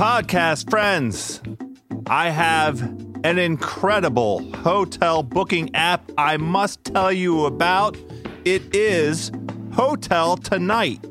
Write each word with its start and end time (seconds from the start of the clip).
Podcast 0.00 0.70
friends, 0.70 1.42
I 2.06 2.30
have 2.30 2.80
an 3.22 3.38
incredible 3.38 4.50
hotel 4.54 5.22
booking 5.22 5.74
app 5.74 6.10
I 6.16 6.38
must 6.38 6.82
tell 6.84 7.12
you 7.12 7.44
about. 7.44 7.98
It 8.46 8.74
is 8.74 9.30
Hotel 9.74 10.38
Tonight. 10.38 11.04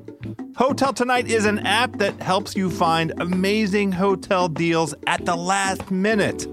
Hotel 0.55 0.91
Tonight 0.91 1.27
is 1.27 1.45
an 1.45 1.59
app 1.67 1.99
that 1.99 2.19
helps 2.19 2.55
you 2.55 2.71
find 2.71 3.13
amazing 3.21 3.91
hotel 3.91 4.49
deals 4.49 4.95
at 5.05 5.23
the 5.23 5.35
last 5.35 5.91
minute. 5.91 6.47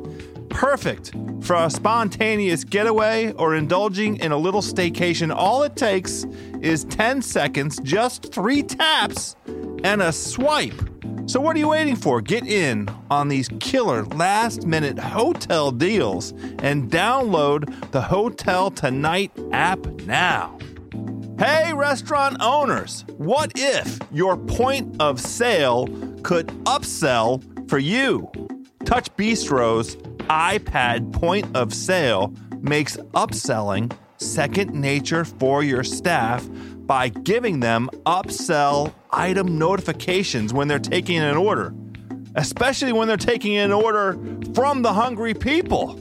Perfect 0.50 1.14
for 1.40 1.56
a 1.56 1.70
spontaneous 1.70 2.64
getaway 2.64 3.32
or 3.32 3.54
indulging 3.54 4.18
in 4.18 4.30
a 4.30 4.36
little 4.36 4.60
staycation. 4.60 5.34
All 5.34 5.62
it 5.62 5.74
takes 5.74 6.26
is 6.60 6.84
10 6.84 7.22
seconds, 7.22 7.80
just 7.82 8.30
three 8.30 8.62
taps, 8.62 9.36
and 9.84 10.02
a 10.02 10.12
swipe. 10.12 10.80
So, 11.26 11.40
what 11.40 11.56
are 11.56 11.58
you 11.58 11.68
waiting 11.68 11.96
for? 11.96 12.20
Get 12.20 12.46
in 12.46 12.88
on 13.10 13.28
these 13.28 13.48
killer 13.60 14.04
last 14.06 14.64
minute 14.64 14.98
hotel 14.98 15.72
deals 15.72 16.32
and 16.60 16.90
download 16.90 17.90
the 17.90 18.00
Hotel 18.00 18.70
Tonight 18.70 19.32
app 19.52 19.84
now. 20.02 20.56
Hey, 21.38 21.74
restaurant 21.74 22.36
owners, 22.40 23.04
what 23.18 23.52
if 23.56 23.98
your 24.12 24.36
point 24.36 24.96
of 25.00 25.20
sale 25.20 25.86
could 26.22 26.46
upsell 26.64 27.42
for 27.68 27.78
you? 27.78 28.30
Touch 28.84 29.14
Bistro's 29.16 29.96
iPad 30.28 31.12
point 31.12 31.54
of 31.56 31.74
sale 31.74 32.32
makes 32.60 32.96
upselling 33.14 33.92
second 34.18 34.74
nature 34.74 35.24
for 35.24 35.62
your 35.62 35.84
staff 35.84 36.48
by 36.86 37.08
giving 37.08 37.60
them 37.60 37.90
upsell 38.06 38.92
item 39.16 39.58
notifications 39.58 40.52
when 40.52 40.68
they're 40.68 40.78
taking 40.78 41.18
an 41.18 41.36
order, 41.36 41.74
especially 42.36 42.92
when 42.92 43.08
they're 43.08 43.16
taking 43.16 43.56
an 43.56 43.72
order 43.72 44.18
from 44.54 44.82
the 44.82 44.92
hungry 44.92 45.34
people. 45.34 45.94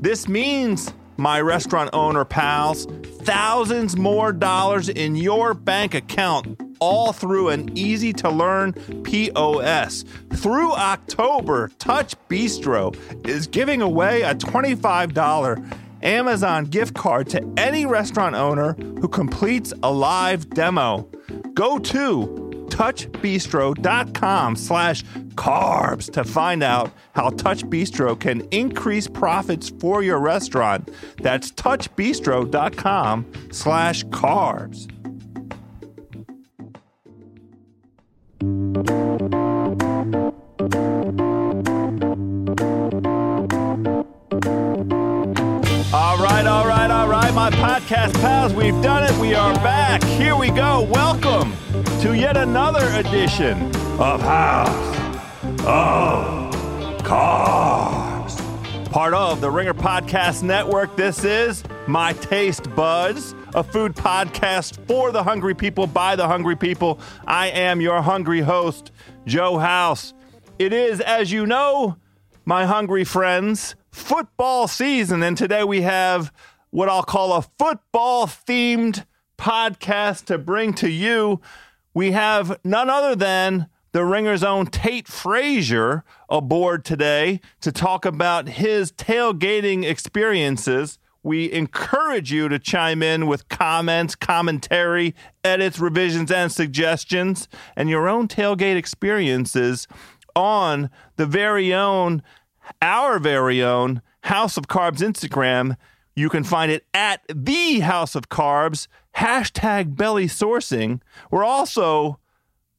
This 0.00 0.28
means, 0.28 0.92
my 1.16 1.40
restaurant 1.40 1.90
owner 1.92 2.24
pals, 2.24 2.86
thousands 3.22 3.96
more 3.96 4.32
dollars 4.32 4.88
in 4.88 5.16
your 5.16 5.54
bank 5.54 5.94
account 5.94 6.60
all 6.82 7.12
through 7.12 7.48
an 7.48 7.70
easy 7.78 8.12
to 8.12 8.28
learn 8.28 8.72
POS. 9.04 10.04
Through 10.34 10.72
October, 10.72 11.70
Touch 11.78 12.16
Bistro 12.28 12.96
is 13.24 13.46
giving 13.46 13.80
away 13.80 14.22
a 14.22 14.34
$25 14.34 15.78
Amazon 16.02 16.64
gift 16.64 16.94
card 16.94 17.28
to 17.28 17.54
any 17.56 17.86
restaurant 17.86 18.34
owner 18.34 18.72
who 18.72 19.06
completes 19.06 19.72
a 19.84 19.92
live 19.92 20.50
demo. 20.50 21.08
Go 21.54 21.78
to 21.78 22.41
touchbistro.com 22.72 24.56
slash 24.56 25.04
carbs 25.34 26.10
to 26.10 26.24
find 26.24 26.62
out 26.62 26.90
how 27.14 27.28
Touch 27.28 27.62
Bistro 27.64 28.18
can 28.18 28.48
increase 28.50 29.06
profits 29.06 29.68
for 29.68 30.02
your 30.02 30.18
restaurant. 30.18 30.90
That's 31.18 31.52
touchbistro.com 31.52 33.30
slash 33.52 34.04
carbs. 34.04 34.88
Right, 47.34 47.52
my 47.52 47.80
podcast 47.80 48.14
pals, 48.20 48.52
we've 48.52 48.80
done 48.82 49.04
it. 49.04 49.18
We 49.20 49.34
are 49.34 49.54
back. 49.54 50.02
Here 50.04 50.36
we 50.36 50.50
go. 50.50 50.82
Welcome 50.82 51.54
to 52.00 52.14
yet 52.14 52.36
another 52.36 52.86
edition 52.94 53.74
of 54.00 54.20
House 54.20 54.96
of 55.60 56.54
Carbs. 57.02 58.90
Part 58.90 59.14
of 59.14 59.40
the 59.40 59.50
Ringer 59.50 59.74
Podcast 59.74 60.42
Network, 60.42 60.94
this 60.96 61.24
is 61.24 61.64
My 61.86 62.12
Taste 62.14 62.74
Buds, 62.74 63.34
a 63.54 63.62
food 63.62 63.94
podcast 63.94 64.76
for 64.86 65.12
the 65.12 65.22
hungry 65.22 65.54
people 65.54 65.86
by 65.86 66.16
the 66.16 66.26
hungry 66.26 66.56
people. 66.56 67.00
I 67.26 67.48
am 67.48 67.80
your 67.80 68.02
hungry 68.02 68.40
host, 68.40 68.90
Joe 69.26 69.58
House. 69.58 70.12
It 70.58 70.72
is, 70.72 71.00
as 71.00 71.32
you 71.32 71.46
know, 71.46 71.96
my 72.44 72.66
hungry 72.66 73.04
friends, 73.04 73.74
football 73.90 74.68
season. 74.68 75.22
And 75.22 75.36
today 75.36 75.64
we 75.64 75.82
have 75.82 76.32
what 76.72 76.88
I'll 76.88 77.02
call 77.02 77.34
a 77.34 77.42
football 77.42 78.26
themed 78.26 79.04
podcast 79.38 80.24
to 80.24 80.38
bring 80.38 80.72
to 80.74 80.90
you. 80.90 81.40
We 81.92 82.12
have 82.12 82.58
none 82.64 82.88
other 82.88 83.14
than 83.14 83.68
the 83.92 84.06
Ringer's 84.06 84.42
own 84.42 84.66
Tate 84.66 85.06
Frazier 85.06 86.02
aboard 86.30 86.86
today 86.86 87.42
to 87.60 87.72
talk 87.72 88.06
about 88.06 88.48
his 88.48 88.90
tailgating 88.90 89.84
experiences. 89.84 90.98
We 91.22 91.52
encourage 91.52 92.32
you 92.32 92.48
to 92.48 92.58
chime 92.58 93.02
in 93.02 93.26
with 93.26 93.50
comments, 93.50 94.14
commentary, 94.14 95.14
edits, 95.44 95.78
revisions, 95.78 96.32
and 96.32 96.50
suggestions, 96.50 97.48
and 97.76 97.90
your 97.90 98.08
own 98.08 98.28
tailgate 98.28 98.76
experiences 98.76 99.86
on 100.34 100.88
the 101.16 101.26
very 101.26 101.74
own, 101.74 102.22
our 102.80 103.18
very 103.18 103.62
own 103.62 104.00
House 104.22 104.56
of 104.56 104.68
Carbs 104.68 105.00
Instagram. 105.00 105.76
You 106.14 106.28
can 106.28 106.44
find 106.44 106.70
it 106.70 106.84
at 106.92 107.22
the 107.28 107.80
House 107.80 108.14
of 108.14 108.28
Carbs, 108.28 108.86
hashtag 109.16 109.96
belly 109.96 110.26
sourcing. 110.26 111.00
We're 111.30 111.44
also 111.44 112.18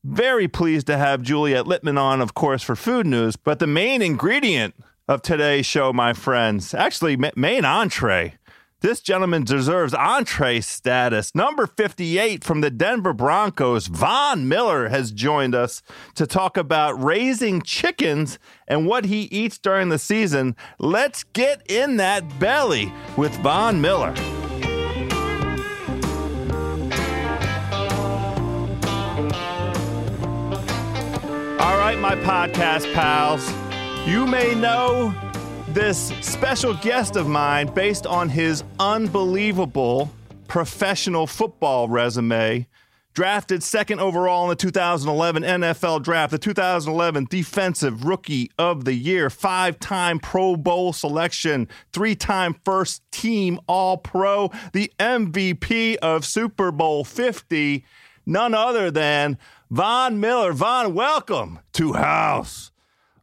very 0.03 0.47
pleased 0.47 0.88
to 0.88 0.97
have 0.97 1.21
Juliet 1.21 1.66
Littman 1.66 1.99
on, 1.99 2.21
of 2.21 2.33
course, 2.33 2.61
for 2.61 2.75
food 2.75 3.07
news. 3.07 3.35
But 3.35 3.59
the 3.59 3.67
main 3.67 4.01
ingredient 4.01 4.75
of 5.07 5.21
today's 5.21 5.66
show, 5.66 5.91
my 5.94 6.13
friends, 6.13 6.73
actually, 6.73 7.17
main 7.35 7.66
entree. 7.66 8.35
This 8.83 8.99
gentleman 8.99 9.45
deserves 9.45 9.94
entree 9.94 10.59
status. 10.59 11.33
Number 11.33 11.67
58 11.67 12.44
from 12.44 12.59
the 12.59 12.69
Denver 12.69 13.13
Broncos, 13.13 13.88
Von 13.88 14.49
Miller, 14.49 14.89
has 14.89 15.13
joined 15.13 15.55
us 15.55 15.81
to 16.16 16.27
talk 16.27 16.57
about 16.57 17.01
raising 17.01 17.61
chickens 17.61 18.38
and 18.67 18.85
what 18.85 19.05
he 19.05 19.21
eats 19.31 19.57
during 19.57 19.88
the 19.88 19.97
season. 19.97 20.57
Let's 20.79 21.23
get 21.23 21.66
in 21.71 21.95
that 21.95 22.38
belly 22.41 22.91
with 23.16 23.33
Von 23.38 23.79
Miller. 23.79 24.13
All 31.57 31.77
right, 31.77 31.97
my 32.01 32.17
podcast 32.17 32.94
pals. 32.94 33.50
You 34.05 34.27
may 34.27 34.53
know 34.53 35.15
this 35.73 36.13
special 36.22 36.75
guest 36.75 37.16
of 37.16 37.28
mine 37.28 37.66
based 37.73 38.06
on 38.06 38.29
his 38.29 38.63
unbelievable 38.79 40.11
professional 40.47 41.25
football 41.25 41.89
resume. 41.89 42.67
Drafted 43.16 43.63
second 43.63 44.00
overall 44.00 44.44
in 44.44 44.50
the 44.50 44.56
2011 44.56 45.41
NFL 45.41 46.03
Draft, 46.03 46.31
the 46.31 46.38
2011 46.38 47.25
Defensive 47.25 48.06
Rookie 48.06 48.51
of 48.59 48.85
the 48.85 48.94
Year, 48.94 49.31
five 49.31 49.79
time 49.79 50.19
Pro 50.19 50.56
Bowl 50.56 50.94
selection, 50.94 51.67
three 51.91 52.16
time 52.16 52.56
first 52.63 53.01
team 53.12 53.59
All 53.67 53.97
Pro, 53.97 54.51
the 54.73 54.91
MVP 55.00 55.95
of 55.97 56.23
Super 56.23 56.72
Bowl 56.72 57.03
50, 57.03 57.83
none 58.28 58.53
other 58.53 58.91
than 58.91 59.39
Von 59.72 60.19
Miller. 60.19 60.53
Von, 60.53 60.94
welcome 60.94 61.59
to 61.73 61.94
House 61.94 62.72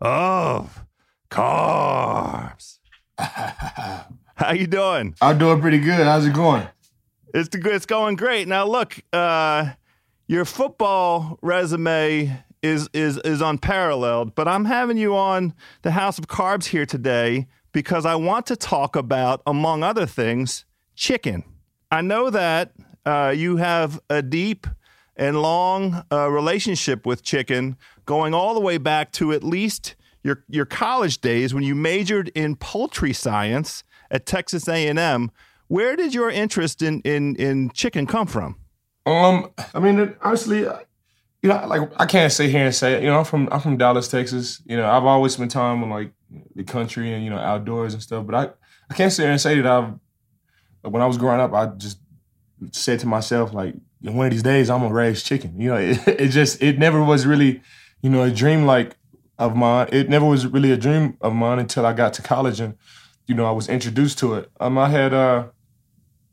of 0.01 0.85
Carbs. 1.31 2.79
How 3.19 4.53
you 4.53 4.67
doing? 4.67 5.15
I'm 5.21 5.39
doing 5.39 5.61
pretty 5.61 5.79
good. 5.79 6.05
How's 6.07 6.27
it 6.27 6.35
going? 6.35 6.67
It's 7.33 7.49
it's 7.55 7.87
going 7.87 8.17
great. 8.17 8.49
Now 8.49 8.67
look, 8.67 8.99
uh, 9.13 9.71
your 10.27 10.45
football 10.45 11.39
resume 11.43 12.43
is 12.63 12.89
is 12.93 13.19
is 13.19 13.41
unparalleled, 13.41 14.35
but 14.35 14.49
I'm 14.49 14.65
having 14.65 14.97
you 14.97 15.17
on 15.17 15.55
the 15.83 15.93
House 15.93 16.19
of 16.19 16.27
Carbs 16.27 16.67
here 16.67 16.87
today 16.87 17.47
because 17.73 18.05
I 18.05 18.17
want 18.17 18.47
to 18.47 18.57
talk 18.57 18.97
about, 18.97 19.43
among 19.47 19.83
other 19.83 20.07
things, 20.07 20.65
chicken. 20.97 21.45
I 21.91 22.01
know 22.01 22.31
that 22.31 22.73
uh, 23.07 23.33
you 23.37 23.57
have 23.57 24.01
a 24.11 24.23
deep 24.23 24.67
and 25.17 25.41
long 25.41 26.05
uh, 26.11 26.31
relationship 26.31 27.07
with 27.07 27.23
chicken, 27.23 27.77
going 28.07 28.35
all 28.35 28.55
the 28.55 28.61
way 28.61 28.79
back 28.79 29.13
to 29.13 29.33
at 29.33 29.45
least 29.45 29.95
your 30.23 30.45
your 30.49 30.67
college 30.67 31.21
days 31.21 31.55
when 31.55 31.63
you 31.63 31.75
majored 31.75 32.29
in 32.35 32.57
poultry 32.57 33.13
science 33.13 33.85
at 34.11 34.27
Texas 34.27 34.69
A&M. 34.69 35.31
Where 35.69 35.95
did 35.97 36.15
your 36.15 36.31
interest 36.31 36.83
in 36.83 37.01
in 37.03 37.37
in 37.37 37.71
chicken 37.71 38.07
come 38.07 38.27
from? 38.27 38.57
Um, 39.07 39.51
I 39.75 39.81
mean, 39.81 40.15
honestly, 40.21 40.61
you 41.43 41.49
know, 41.49 41.67
like 41.67 41.91
I 41.99 42.07
can't 42.07 42.33
sit 42.33 42.51
here 42.51 42.65
and 42.65 42.75
say, 42.75 42.95
it. 42.95 43.03
you 43.03 43.09
know, 43.09 43.19
I'm 43.19 43.25
from 43.25 43.49
I'm 43.51 43.61
from 43.61 43.77
Dallas, 43.77 44.09
Texas. 44.09 44.63
You 44.67 44.77
know, 44.77 44.91
I've 44.91 45.05
always 45.05 45.33
spent 45.35 45.51
time 45.51 45.83
in 45.83 45.91
like 45.91 46.13
the 46.55 46.65
country 46.65 47.13
and 47.13 47.25
you 47.25 47.31
know 47.31 47.39
outdoors 47.39 47.95
and 47.95 48.03
stuff. 48.03 48.27
But 48.27 48.35
I 48.35 48.51
I 48.91 48.95
can't 48.95 49.13
sit 49.13 49.23
here 49.23 49.31
and 49.31 49.41
say 49.41 49.61
that 49.61 49.67
I've 49.67 49.95
when 50.83 51.03
I 51.03 51.07
was 51.07 51.19
growing 51.19 51.41
up, 51.41 51.53
I 51.53 51.67
just 51.67 51.99
said 52.73 53.01
to 53.01 53.07
myself 53.07 53.53
like, 53.53 53.75
one 54.03 54.27
of 54.27 54.33
these 54.33 54.43
days 54.43 54.71
I'm 54.71 54.81
gonna 54.81 54.95
raise 54.95 55.23
chicken. 55.23 55.61
You 55.61 55.71
know, 55.71 55.77
it, 55.79 56.07
it 56.07 56.29
just 56.29 56.63
it 56.63 56.79
never 56.79 57.03
was 57.03 57.27
really, 57.27 57.63
you 58.03 58.11
know, 58.11 58.23
a 58.23 58.31
dream 58.31 58.67
like 58.67 58.97
of 59.41 59.57
mine. 59.57 59.89
It 59.91 60.09
never 60.09 60.27
was 60.27 60.47
really 60.47 60.71
a 60.71 60.77
dream 60.77 61.17
of 61.21 61.33
mine 61.35 61.59
until 61.59 61.85
I 61.85 61.93
got 61.93 62.13
to 62.15 62.23
college 62.23 62.61
and 62.61 62.77
you 63.27 63.35
know 63.35 63.47
I 63.47 63.51
was 63.51 63.69
introduced 63.69 64.19
to 64.21 64.35
it. 64.35 64.51
Um, 64.61 64.79
I 64.79 64.89
had 64.89 65.13
uh, 65.13 65.49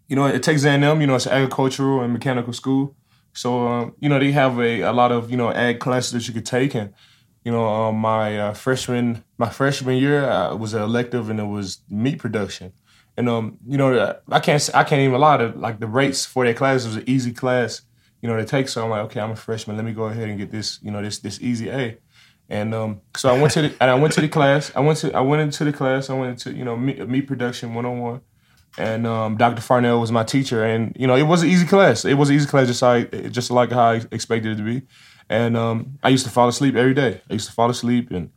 you 0.07 0.15
know, 0.15 0.29
Texas 0.37 0.65
A&M. 0.65 1.01
You 1.01 1.07
know, 1.07 1.15
it's 1.15 1.25
an 1.25 1.33
agricultural 1.33 2.01
and 2.01 2.13
mechanical 2.13 2.53
school. 2.53 2.95
So 3.33 3.67
um, 3.67 3.95
you 3.99 4.09
know 4.09 4.19
they 4.19 4.31
have 4.31 4.59
a, 4.59 4.81
a 4.81 4.91
lot 4.91 5.11
of 5.11 5.29
you 5.29 5.37
know 5.37 5.51
ag 5.51 5.79
classes 5.79 6.11
that 6.13 6.27
you 6.27 6.33
could 6.33 6.45
take 6.45 6.73
and 6.73 6.91
you 7.43 7.51
know 7.51 7.67
um, 7.67 7.95
my 7.97 8.37
uh, 8.37 8.53
freshman 8.53 9.23
my 9.37 9.49
freshman 9.49 9.97
year 9.97 10.27
I 10.27 10.53
was 10.53 10.73
an 10.73 10.81
elective 10.81 11.29
and 11.29 11.39
it 11.39 11.45
was 11.45 11.81
meat 11.87 12.17
production 12.17 12.73
and 13.15 13.29
um 13.29 13.59
you 13.67 13.77
know 13.77 14.15
I 14.31 14.39
can't 14.39 14.67
I 14.73 14.83
can't 14.83 15.01
even 15.01 15.19
lie 15.19 15.37
to 15.37 15.49
like 15.49 15.79
the 15.79 15.85
rates 15.85 16.25
for 16.25 16.47
that 16.47 16.55
class 16.55 16.83
was 16.85 16.95
an 16.95 17.03
easy 17.05 17.31
class 17.31 17.83
you 18.23 18.27
know 18.27 18.37
to 18.37 18.43
take 18.43 18.69
so 18.69 18.83
I'm 18.83 18.89
like 18.89 19.05
okay 19.05 19.19
I'm 19.19 19.31
a 19.31 19.35
freshman 19.35 19.75
let 19.75 19.85
me 19.85 19.93
go 19.93 20.05
ahead 20.05 20.29
and 20.29 20.39
get 20.39 20.49
this 20.49 20.79
you 20.81 20.89
know 20.89 21.03
this 21.03 21.19
this 21.19 21.39
easy 21.39 21.69
A 21.69 21.99
and 22.49 22.73
um 22.73 23.01
so 23.15 23.29
I 23.29 23.39
went 23.39 23.53
to 23.53 23.63
the 23.63 23.75
and 23.81 23.91
I 23.91 23.95
went 23.95 24.13
to 24.13 24.21
the 24.21 24.29
class 24.29 24.71
I 24.75 24.79
went 24.79 24.99
to 24.99 25.13
I 25.13 25.21
went 25.21 25.41
into 25.41 25.63
the 25.63 25.73
class 25.73 26.09
I 26.09 26.13
went 26.13 26.31
into 26.31 26.57
you 26.57 26.63
know 26.63 26.77
meat, 26.77 27.07
meat 27.07 27.27
production 27.27 27.73
one 27.73 27.85
on 27.85 27.99
one 27.99 28.21
and 28.77 29.07
um, 29.07 29.37
Dr. 29.37 29.61
Farnell 29.61 29.99
was 29.99 30.11
my 30.11 30.23
teacher, 30.23 30.63
and 30.63 30.95
you 30.97 31.07
know 31.07 31.15
it 31.15 31.23
was 31.23 31.41
an 31.41 31.49
easy 31.49 31.65
class. 31.65 32.05
It 32.05 32.13
was 32.13 32.29
an 32.29 32.35
easy 32.35 32.47
class, 32.47 32.67
just 32.67 32.81
like 32.81 33.31
just 33.31 33.49
like 33.49 33.71
how 33.71 33.91
I 33.91 34.01
expected 34.11 34.51
it 34.51 34.55
to 34.57 34.63
be. 34.63 34.85
And 35.29 35.57
um, 35.57 35.97
I 36.03 36.09
used 36.09 36.25
to 36.25 36.31
fall 36.31 36.47
asleep 36.47 36.75
every 36.75 36.93
day. 36.93 37.21
I 37.29 37.33
used 37.33 37.47
to 37.47 37.53
fall 37.53 37.69
asleep, 37.69 38.11
and 38.11 38.29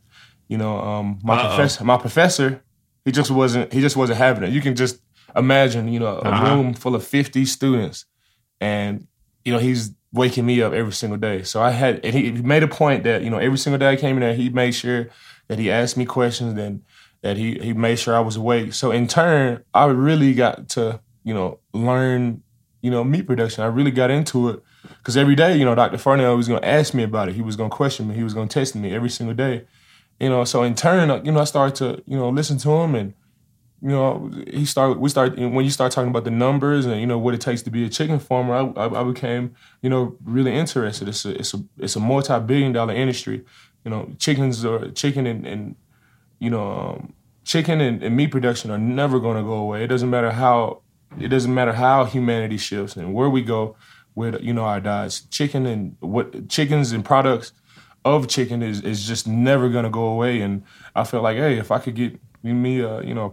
you 0.47 0.57
know 0.57 0.79
um, 0.79 1.19
my 1.23 1.35
Uh-oh. 1.35 1.47
professor, 1.47 1.83
my 1.83 1.97
professor, 1.97 2.63
he 3.05 3.11
just 3.11 3.29
wasn't 3.29 3.71
he 3.71 3.81
just 3.81 3.95
wasn't 3.95 4.17
having 4.17 4.43
it. 4.43 4.51
You 4.51 4.61
can 4.61 4.75
just 4.75 4.99
imagine, 5.35 5.87
you 5.87 5.99
know, 5.99 6.17
a 6.17 6.21
uh-huh. 6.21 6.55
room 6.55 6.73
full 6.73 6.95
of 6.95 7.05
fifty 7.05 7.45
students, 7.45 8.05
and 8.59 9.07
you 9.45 9.53
know 9.53 9.59
he's 9.59 9.91
waking 10.13 10.45
me 10.45 10.61
up 10.61 10.73
every 10.73 10.91
single 10.93 11.17
day. 11.17 11.43
So 11.43 11.61
I 11.61 11.71
had, 11.71 12.03
and 12.05 12.13
he 12.13 12.31
made 12.31 12.63
a 12.63 12.67
point 12.67 13.03
that 13.03 13.23
you 13.23 13.29
know 13.29 13.37
every 13.37 13.57
single 13.57 13.79
day 13.79 13.89
I 13.89 13.95
came 13.95 14.17
in 14.17 14.21
there, 14.21 14.33
he 14.33 14.49
made 14.49 14.71
sure 14.71 15.09
that 15.47 15.59
he 15.59 15.71
asked 15.71 15.97
me 15.97 16.05
questions, 16.05 16.57
and 16.57 16.83
that 17.21 17.37
he 17.37 17.55
he 17.59 17.73
made 17.73 17.97
sure 17.97 18.15
I 18.15 18.19
was 18.19 18.35
awake. 18.35 18.73
So 18.73 18.91
in 18.91 19.07
turn, 19.07 19.63
I 19.73 19.85
really 19.85 20.33
got 20.33 20.69
to 20.69 21.01
you 21.23 21.33
know 21.33 21.59
learn 21.73 22.43
you 22.81 22.91
know 22.91 23.03
meat 23.03 23.27
production. 23.27 23.63
I 23.63 23.67
really 23.67 23.91
got 23.91 24.11
into 24.11 24.49
it 24.49 24.63
because 24.97 25.17
every 25.17 25.35
day 25.35 25.57
you 25.57 25.65
know 25.65 25.75
Dr. 25.75 25.97
Farnell 25.97 26.35
was 26.35 26.47
going 26.47 26.61
to 26.61 26.67
ask 26.67 26.93
me 26.93 27.03
about 27.03 27.29
it. 27.29 27.35
He 27.35 27.41
was 27.41 27.55
going 27.55 27.69
to 27.69 27.75
question 27.75 28.07
me. 28.07 28.15
He 28.15 28.23
was 28.23 28.33
going 28.33 28.47
to 28.47 28.53
test 28.53 28.75
me 28.75 28.93
every 28.93 29.09
single 29.09 29.35
day. 29.35 29.65
You 30.19 30.29
know, 30.29 30.43
so 30.43 30.61
in 30.63 30.75
turn, 30.75 31.09
uh, 31.09 31.21
you 31.23 31.31
know, 31.31 31.39
I 31.39 31.45
started 31.45 31.75
to 31.75 32.03
you 32.05 32.17
know 32.17 32.29
listen 32.29 32.57
to 32.59 32.69
him 32.71 32.95
and. 32.95 33.13
You 33.81 33.89
know, 33.89 34.31
he 34.47 34.65
started. 34.65 34.99
We 34.99 35.09
started 35.09 35.39
when 35.39 35.65
you 35.65 35.71
start 35.71 35.91
talking 35.91 36.09
about 36.09 36.23
the 36.23 36.31
numbers 36.31 36.85
and 36.85 37.01
you 37.01 37.07
know 37.07 37.17
what 37.17 37.33
it 37.33 37.41
takes 37.41 37.63
to 37.63 37.71
be 37.71 37.83
a 37.83 37.89
chicken 37.89 38.19
farmer. 38.19 38.53
I, 38.53 38.81
I, 38.83 39.01
I 39.01 39.03
became, 39.03 39.55
you 39.81 39.89
know, 39.89 40.15
really 40.23 40.53
interested. 40.53 41.07
It's 41.07 41.25
a 41.25 41.31
it's 41.31 41.53
a 41.55 41.63
it's 41.79 41.95
a 41.95 41.99
multi 41.99 42.39
billion 42.39 42.73
dollar 42.73 42.93
industry. 42.93 43.43
You 43.83 43.89
know, 43.89 44.11
chickens 44.19 44.63
or 44.63 44.91
chicken 44.91 45.25
and, 45.25 45.47
and 45.47 45.75
you 46.37 46.51
know, 46.51 46.71
um, 46.71 47.13
chicken 47.43 47.81
and, 47.81 48.03
and, 48.03 48.15
meat 48.15 48.27
production 48.27 48.69
are 48.69 48.77
never 48.77 49.19
going 49.19 49.37
to 49.37 49.43
go 49.43 49.53
away. 49.53 49.83
It 49.83 49.87
doesn't 49.87 50.09
matter 50.09 50.31
how 50.31 50.81
it 51.19 51.29
doesn't 51.29 51.53
matter 51.53 51.73
how 51.73 52.05
humanity 52.05 52.57
shifts 52.57 52.95
and 52.95 53.13
where 53.13 53.29
we 53.29 53.41
go 53.41 53.75
with 54.13 54.41
you 54.41 54.53
know 54.53 54.63
our 54.63 54.79
diets. 54.79 55.21
Chicken 55.21 55.65
and 55.65 55.95
what 55.99 56.49
chickens 56.49 56.91
and 56.91 57.03
products 57.03 57.53
of 58.05 58.27
chicken 58.27 58.61
is 58.61 58.81
is 58.81 59.07
just 59.07 59.27
never 59.27 59.69
going 59.69 59.85
to 59.85 59.89
go 59.89 60.05
away. 60.05 60.41
And 60.41 60.63
I 60.95 61.03
feel 61.03 61.21
like, 61.21 61.37
hey, 61.37 61.57
if 61.57 61.71
I 61.71 61.79
could 61.79 61.95
get 61.95 62.19
me 62.43 62.79
a 62.81 63.01
you 63.01 63.13
know 63.13 63.29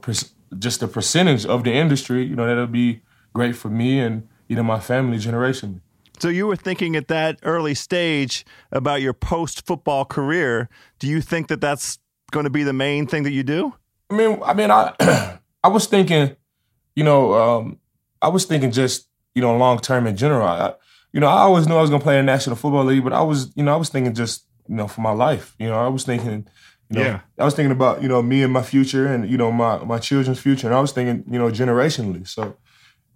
just 0.59 0.83
a 0.83 0.89
percentage 0.89 1.45
of 1.45 1.65
the 1.65 1.73
industry, 1.73 2.25
you 2.25 2.37
know, 2.37 2.47
that'll 2.47 2.67
be 2.67 3.03
great 3.33 3.57
for 3.57 3.69
me 3.69 4.01
and 4.01 4.27
you 4.49 4.57
know 4.57 4.63
my 4.63 4.81
family 4.81 5.19
generation. 5.19 5.81
So 6.19 6.29
you 6.29 6.47
were 6.47 6.57
thinking 6.57 6.97
at 6.97 7.09
that 7.09 7.39
early 7.43 7.75
stage 7.75 8.45
about 8.73 9.01
your 9.01 9.13
post 9.13 9.67
football 9.67 10.05
career. 10.05 10.69
Do 10.99 11.07
you 11.07 11.21
think 11.21 11.47
that 11.49 11.61
that's 11.61 11.99
going 12.33 12.45
to 12.45 12.51
be 12.51 12.65
the 12.65 12.73
main 12.73 13.07
thing 13.07 13.23
that 13.23 13.31
you 13.31 13.45
do? 13.45 13.75
I 14.11 14.17
mean, 14.17 14.41
I 14.45 14.55
mean, 14.55 14.71
I 14.71 14.93
I 15.65 15.69
was 15.69 15.87
thinking, 15.87 16.35
you 16.97 17.05
know, 17.05 17.35
um, 17.35 17.79
I 18.21 18.29
was 18.29 18.47
thinking 18.47 18.73
just 18.73 19.09
you 19.35 19.43
know 19.43 19.57
long 19.57 19.79
term 19.79 20.07
in 20.07 20.17
general. 20.17 20.47
I, 20.47 20.75
you 21.13 21.21
know, 21.21 21.29
I 21.29 21.41
always 21.41 21.69
knew 21.69 21.77
I 21.77 21.81
was 21.81 21.91
going 21.91 22.01
to 22.01 22.05
play 22.05 22.19
in 22.19 22.27
the 22.27 22.33
National 22.33 22.57
Football 22.57 22.85
League, 22.85 23.05
but 23.05 23.13
I 23.13 23.23
was, 23.23 23.53
you 23.55 23.63
know, 23.63 23.73
I 23.73 23.77
was 23.77 23.89
thinking 23.89 24.15
just 24.15 24.45
you 24.69 24.75
know 24.75 24.89
for 24.89 25.01
my 25.03 25.13
life. 25.13 25.55
You 25.59 25.69
know, 25.69 25.79
I 25.79 25.89
was 25.89 26.05
thinking. 26.05 26.49
You 26.91 26.99
know, 26.99 27.05
yeah. 27.05 27.21
I 27.39 27.45
was 27.45 27.55
thinking 27.55 27.73
about 27.73 28.03
you 28.03 28.09
know 28.09 28.23
me 28.23 28.43
and 28.43 28.53
my 28.53 28.63
future 28.63 29.07
and 29.07 29.29
you 29.29 29.37
know 29.37 29.53
my 29.53 29.85
my 29.85 29.99
children's 29.99 30.39
future, 30.39 30.67
and 30.67 30.75
I 30.75 30.81
was 30.81 30.93
thinking 30.93 31.25
you 31.31 31.39
know 31.39 31.51
generationally. 31.51 32.27
So 32.27 32.57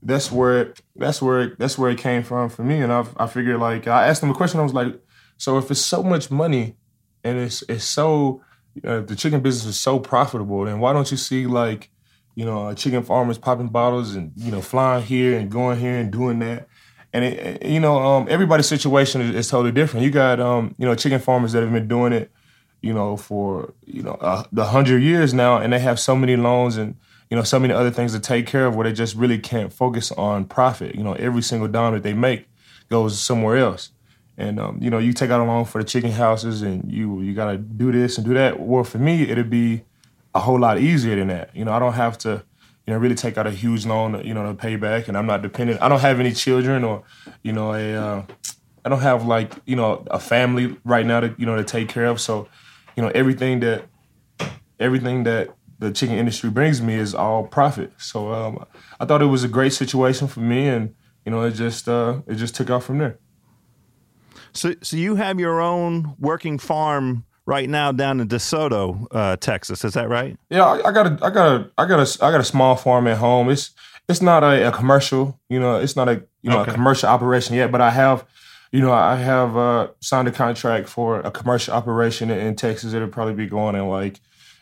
that's 0.03 0.31
where 0.31 0.63
it, 0.63 0.81
that's 0.97 1.23
where 1.23 1.43
it, 1.43 1.59
that's 1.59 1.79
where 1.79 1.91
it 1.91 1.99
came 1.99 2.23
from 2.23 2.51
for 2.51 2.65
me. 2.65 2.81
And 2.81 2.93
I 2.93 3.07
I 3.17 3.27
figured 3.27 3.61
like 3.61 3.87
I 3.87 4.09
asked 4.09 4.23
him 4.23 4.31
a 4.31 4.35
question. 4.35 4.61
I 4.61 4.65
was 4.65 4.75
like, 4.75 5.01
so 5.39 5.59
if 5.59 5.71
it's 5.71 5.81
so 5.81 6.03
much 6.03 6.31
money 6.31 6.77
and 7.25 7.39
it's 7.39 7.63
it's 7.69 7.85
so 7.85 8.43
uh, 8.85 9.01
the 9.01 9.17
chicken 9.17 9.41
business 9.41 9.77
is 9.77 9.81
so 9.81 9.99
profitable, 9.99 10.65
then 10.65 10.81
why 10.81 10.93
don't 10.93 11.11
you 11.11 11.17
see 11.17 11.47
like, 11.47 11.91
you 12.35 12.45
know, 12.45 12.73
chicken 12.75 13.03
farmers 13.03 13.39
popping 13.39 13.69
bottles 13.69 14.15
and 14.15 14.33
you 14.37 14.51
know 14.51 14.61
flying 14.61 15.05
here 15.05 15.39
and 15.39 15.51
going 15.51 15.79
here 15.79 15.97
and 15.97 16.11
doing 16.11 16.39
that? 16.41 16.69
And 17.13 17.25
it, 17.25 17.65
you 17.65 17.81
know, 17.81 17.99
um, 17.99 18.27
everybody's 18.31 18.67
situation 18.67 19.21
is, 19.21 19.35
is, 19.35 19.49
totally 19.49 19.73
different. 19.73 20.05
You 20.05 20.11
got 20.11 20.41
um, 20.41 20.75
you 20.79 20.87
know 20.87 20.95
chicken 20.95 21.21
farmers 21.21 21.53
that 21.53 21.63
have 21.63 21.73
been 21.73 21.89
doing 21.89 22.13
it, 22.13 22.31
you 22.83 22.93
know, 22.93 23.17
for 23.17 23.73
you 23.87 24.03
know 24.03 24.19
uh, 24.21 24.45
the 24.53 24.67
hundred 24.67 25.03
years 25.03 25.33
now, 25.33 25.57
and 25.57 25.73
they 25.73 25.79
have 25.79 25.99
so 25.99 26.15
many 26.15 26.37
loans 26.37 26.77
and 26.77 26.97
you 27.31 27.37
know 27.37 27.45
so 27.45 27.59
many 27.59 27.73
other 27.73 27.91
things 27.91 28.13
to 28.13 28.21
take 28.21 28.47
care 28.47 28.67
of 28.67 28.77
where 28.77 28.85
they 28.85 28.93
just 28.93 29.15
really 29.15 29.39
can't 29.39 29.73
focus 29.73 30.13
on 30.13 30.45
profit. 30.45 30.95
You 30.95 31.05
know, 31.05 31.15
every 31.15 31.43
single 31.43 31.69
dime 31.69 31.95
that 31.95 32.03
they 32.03 32.13
make 32.13 32.47
goes 32.91 33.19
somewhere 33.19 33.57
else. 33.57 33.91
And 34.37 34.59
um, 34.59 34.79
you 34.81 34.91
know 34.91 34.99
you 34.99 35.13
take 35.13 35.31
out 35.31 35.41
a 35.41 35.45
loan 35.45 35.65
for 35.65 35.83
the 35.83 35.89
chicken 35.89 36.11
houses 36.11 36.63
and 36.63 36.91
you 36.91 37.21
you 37.21 37.35
gotta 37.35 37.57
do 37.57 37.93
this 37.93 38.19
and 38.19 38.27
do 38.27 38.35
that. 38.35 38.61
Well 38.61 38.85
for 38.85 38.99
me 38.99 39.23
it'd 39.23 39.51
be 39.51 39.83
a 40.35 40.41
whole 40.41 40.59
lot 40.59 40.79
easier 40.79 41.17
than 41.17 41.29
that. 41.29 41.55
You 41.55 41.65
know 41.65 41.73
i 41.73 41.79
don't 41.79 41.93
have 41.93 42.17
to 42.19 42.43
you 42.87 42.93
know 42.93 42.99
really 42.99 43.15
take 43.15 43.37
out 43.39 43.47
a 43.47 43.51
huge 43.51 43.87
loan 43.87 44.25
you 44.25 44.35
know 44.35 44.45
to 44.45 44.55
pay 44.55 44.77
back 44.77 45.07
and 45.09 45.17
i'm 45.17 45.27
not 45.27 45.43
dependent. 45.43 45.83
I 45.83 45.89
don't 45.89 46.01
have 46.01 46.19
any 46.19 46.33
children 46.33 46.83
or 46.83 47.05
you 47.43 47.53
know 47.53 47.75
a 47.75 47.95
uh, 47.95 48.23
i 48.85 48.89
don't 48.89 49.01
have 49.01 49.27
like 49.27 49.53
you 49.67 49.77
know 49.77 50.03
a 50.11 50.19
family 50.19 50.77
right 50.85 51.07
now 51.07 51.21
to 51.21 51.35
you 51.39 51.47
know 51.47 51.57
to 51.57 51.65
take 51.65 51.89
care 51.89 52.07
of. 52.07 52.21
So 52.21 52.49
you 52.97 53.03
know 53.03 53.11
everything 53.15 53.61
that 53.61 53.85
everything 54.79 55.25
that 55.25 55.55
the 55.79 55.91
chicken 55.91 56.17
industry 56.17 56.51
brings 56.51 56.81
me 56.81 56.95
is 56.95 57.15
all 57.15 57.47
profit 57.47 57.93
so 57.99 58.33
um, 58.33 58.65
i 59.01 59.05
thought 59.05 59.23
it 59.23 59.27
was 59.27 59.45
a 59.45 59.49
great 59.49 59.73
situation 59.73 60.29
for 60.29 60.41
me 60.41 60.69
and 60.69 60.95
you 61.25 61.31
know 61.33 61.43
it 61.43 61.53
just 61.53 61.89
uh, 61.89 62.21
it 62.27 62.37
just 62.37 62.55
took 62.55 62.71
off 62.71 62.85
from 62.85 62.99
there 62.99 63.19
so, 64.53 64.75
so 64.83 64.97
you 64.97 65.17
have 65.17 65.41
your 65.41 65.61
own 65.61 66.15
working 66.19 66.59
farm 66.59 67.25
right 67.47 67.69
now 67.69 67.91
down 67.91 68.21
in 68.21 68.29
DeSoto, 68.29 69.07
uh, 69.11 69.37
Texas. 69.37 69.85
Is 69.85 69.95
that 69.95 70.09
right? 70.09 70.37
Yeah, 70.51 70.65
I, 70.65 70.89
I, 70.89 70.93
got 70.93 71.07
a, 71.07 71.25
I 71.25 71.31
got 71.31 71.47
a, 71.53 71.71
I 71.79 71.87
got 71.87 72.01
a, 72.01 72.25
I 72.25 72.31
got 72.31 72.41
a 72.41 72.45
small 72.45 72.77
farm 72.77 73.07
at 73.07 73.17
home. 73.17 73.49
It's, 73.51 73.71
it's 74.09 74.23
not 74.23 74.43
a, 74.43 74.69
a 74.69 74.73
commercial, 74.73 75.41
you 75.49 75.59
know, 75.59 75.77
it's 75.77 75.97
not 75.97 76.09
a, 76.09 76.25
you 76.43 76.51
know, 76.51 76.61
okay. 76.61 76.71
a 76.71 76.75
commercial 76.75 77.09
operation 77.09 77.55
yet, 77.55 77.73
but 77.73 77.81
I 77.81 77.91
have, 77.91 78.25
you 78.73 78.81
know, 78.81 78.93
I 78.93 79.17
have 79.17 79.57
uh, 79.57 79.89
signed 80.01 80.29
a 80.29 80.33
contract 80.33 80.89
for 80.89 81.21
a 81.21 81.31
commercial 81.31 81.75
operation 81.75 82.31
in, 82.31 82.57
Texas. 82.57 82.93
It'll 82.95 83.09
probably 83.09 83.35
be 83.35 83.47
going 83.47 83.77
in 83.77 83.87
like, 83.87 84.19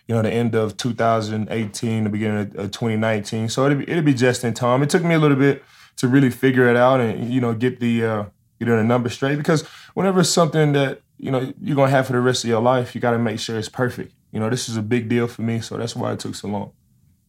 you 0.08 0.14
know, 0.14 0.22
the 0.22 0.32
end 0.32 0.54
of 0.54 0.76
2018, 0.76 2.04
the 2.04 2.10
beginning 2.10 2.38
of, 2.38 2.56
of 2.56 2.70
2019. 2.72 3.48
So 3.48 3.66
it'll 3.66 3.78
be, 3.78 3.88
it'll 3.88 4.02
be 4.02 4.14
just 4.14 4.44
in 4.44 4.52
time. 4.52 4.82
It 4.82 4.90
took 4.90 5.04
me 5.04 5.14
a 5.14 5.18
little 5.18 5.36
bit 5.36 5.64
to 5.98 6.08
really 6.08 6.30
figure 6.30 6.68
it 6.68 6.76
out 6.76 7.00
and, 7.00 7.32
you 7.32 7.40
know, 7.40 7.54
get 7.54 7.78
the, 7.78 8.04
uh, 8.04 8.24
you 8.58 8.66
know, 8.66 8.76
the 8.76 8.84
numbers 8.84 9.14
straight 9.14 9.36
because 9.36 9.66
whenever 9.94 10.20
it's 10.20 10.28
something 10.28 10.72
that 10.72 11.00
you 11.18 11.30
know 11.30 11.52
you're 11.60 11.76
gonna 11.76 11.90
have 11.90 12.06
for 12.06 12.12
the 12.12 12.20
rest 12.20 12.44
of 12.44 12.50
your 12.50 12.60
life, 12.60 12.94
you 12.94 13.00
got 13.00 13.12
to 13.12 13.18
make 13.18 13.38
sure 13.38 13.58
it's 13.58 13.68
perfect. 13.68 14.14
You 14.32 14.40
know, 14.40 14.48
this 14.48 14.68
is 14.68 14.76
a 14.76 14.82
big 14.82 15.08
deal 15.08 15.26
for 15.26 15.42
me, 15.42 15.60
so 15.60 15.76
that's 15.76 15.96
why 15.96 16.12
it 16.12 16.20
took 16.20 16.34
so 16.34 16.48
long. 16.48 16.72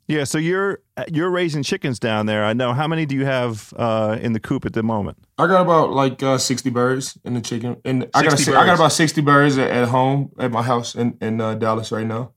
Yeah, 0.08 0.25
so 0.25 0.38
you're 0.38 0.81
you're 1.08 1.29
raising 1.29 1.63
chickens 1.63 2.00
down 2.00 2.25
there. 2.25 2.43
I 2.43 2.53
know. 2.53 2.74
How 2.74 2.88
many 2.88 3.05
do 3.05 3.15
you 3.15 3.25
have 3.25 3.74
uh, 3.77 4.17
in 4.20 4.34
the 4.34 4.39
coop 4.39 4.65
at 4.65 4.74
the 4.74 4.84
moment? 4.84 5.17
I 5.38 5.48
got 5.48 5.62
about 5.62 5.91
like 5.91 6.22
uh, 6.22 6.38
sixty 6.38 6.70
birds 6.70 7.17
in 7.24 7.34
the 7.34 7.41
chicken, 7.41 7.77
and 7.86 8.10
I 8.13 8.24
got 8.24 8.48
I 8.48 8.65
got 8.65 8.75
about 8.75 8.91
sixty 8.91 9.22
birds 9.22 9.58
at, 9.58 9.70
at, 9.70 9.88
home 9.88 10.31
at 10.38 10.51
my 10.51 10.63
house 10.63 10.96
in 10.96 11.17
in 11.22 11.39
uh, 11.39 11.55
Dallas 11.55 11.91
right 11.91 12.05
now. 12.05 12.34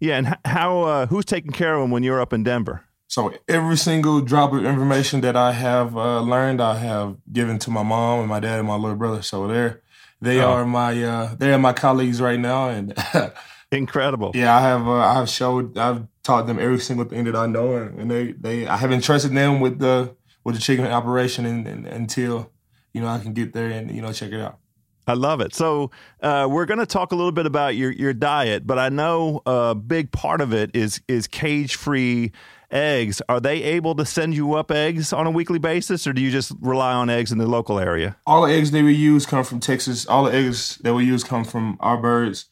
Yeah, 0.00 0.18
and 0.18 0.36
how 0.44 0.82
uh, 0.82 1.06
who's 1.06 1.24
taking 1.24 1.52
care 1.52 1.74
of 1.74 1.82
them 1.82 1.90
when 1.90 2.02
you're 2.02 2.20
up 2.20 2.32
in 2.32 2.42
Denver? 2.42 2.84
So 3.06 3.32
every 3.48 3.76
single 3.76 4.20
drop 4.20 4.52
of 4.52 4.64
information 4.64 5.20
that 5.20 5.36
I 5.36 5.52
have 5.52 5.96
uh, 5.96 6.20
learned, 6.20 6.60
I 6.60 6.78
have 6.78 7.16
given 7.32 7.58
to 7.60 7.70
my 7.70 7.82
mom 7.82 8.20
and 8.20 8.28
my 8.28 8.40
dad 8.40 8.58
and 8.58 8.66
my 8.66 8.76
little 8.76 8.96
brother. 8.96 9.22
So 9.22 9.46
they're 9.46 9.82
they 10.20 10.40
oh. 10.40 10.50
are 10.50 10.66
my 10.66 11.02
uh, 11.02 11.34
they 11.36 11.52
are 11.52 11.58
my 11.58 11.72
colleagues 11.72 12.20
right 12.20 12.40
now, 12.40 12.68
and 12.68 12.94
incredible. 13.70 14.32
Yeah, 14.34 14.56
I 14.56 14.60
have 14.62 14.88
uh, 14.88 14.98
I 14.98 15.14
have 15.14 15.28
showed 15.28 15.78
I've 15.78 16.06
taught 16.24 16.46
them 16.46 16.58
every 16.58 16.80
single 16.80 17.04
thing 17.04 17.24
that 17.24 17.36
I 17.36 17.46
know, 17.46 17.76
and, 17.76 18.00
and 18.00 18.10
they 18.10 18.32
they 18.32 18.66
I 18.66 18.76
have 18.76 18.90
entrusted 18.90 19.32
them 19.32 19.60
with 19.60 19.78
the 19.78 20.16
with 20.42 20.56
the 20.56 20.60
chicken 20.60 20.86
operation 20.86 21.46
and, 21.46 21.66
and, 21.66 21.86
until 21.86 22.50
you 22.92 23.00
know 23.00 23.08
I 23.08 23.20
can 23.20 23.32
get 23.32 23.52
there 23.52 23.70
and 23.70 23.90
you 23.90 24.02
know 24.02 24.12
check 24.12 24.32
it 24.32 24.40
out. 24.40 24.58
I 25.06 25.12
love 25.12 25.42
it. 25.42 25.54
So 25.54 25.90
uh, 26.22 26.48
we're 26.50 26.64
going 26.64 26.80
to 26.80 26.86
talk 26.86 27.12
a 27.12 27.14
little 27.14 27.32
bit 27.32 27.46
about 27.46 27.76
your 27.76 27.92
your 27.92 28.12
diet, 28.12 28.66
but 28.66 28.78
I 28.78 28.88
know 28.88 29.42
a 29.46 29.74
big 29.74 30.10
part 30.10 30.40
of 30.40 30.52
it 30.52 30.74
is 30.74 31.00
is 31.06 31.28
cage 31.28 31.76
free 31.76 32.32
eggs, 32.74 33.22
are 33.28 33.40
they 33.40 33.62
able 33.62 33.94
to 33.94 34.04
send 34.04 34.34
you 34.34 34.54
up 34.54 34.70
eggs 34.70 35.12
on 35.12 35.26
a 35.26 35.30
weekly 35.30 35.58
basis, 35.58 36.06
or 36.06 36.12
do 36.12 36.20
you 36.20 36.30
just 36.30 36.52
rely 36.60 36.92
on 36.92 37.08
eggs 37.08 37.32
in 37.32 37.38
the 37.38 37.46
local 37.46 37.78
area? 37.78 38.16
All 38.26 38.46
the 38.46 38.52
eggs 38.52 38.72
that 38.72 38.82
we 38.82 38.94
use 38.94 39.24
come 39.24 39.44
from 39.44 39.60
Texas. 39.60 40.06
All 40.06 40.24
the 40.24 40.34
eggs 40.34 40.76
that 40.78 40.92
we 40.92 41.04
use 41.04 41.24
come 41.24 41.44
from 41.44 41.76
our 41.80 41.96
birds. 41.96 42.46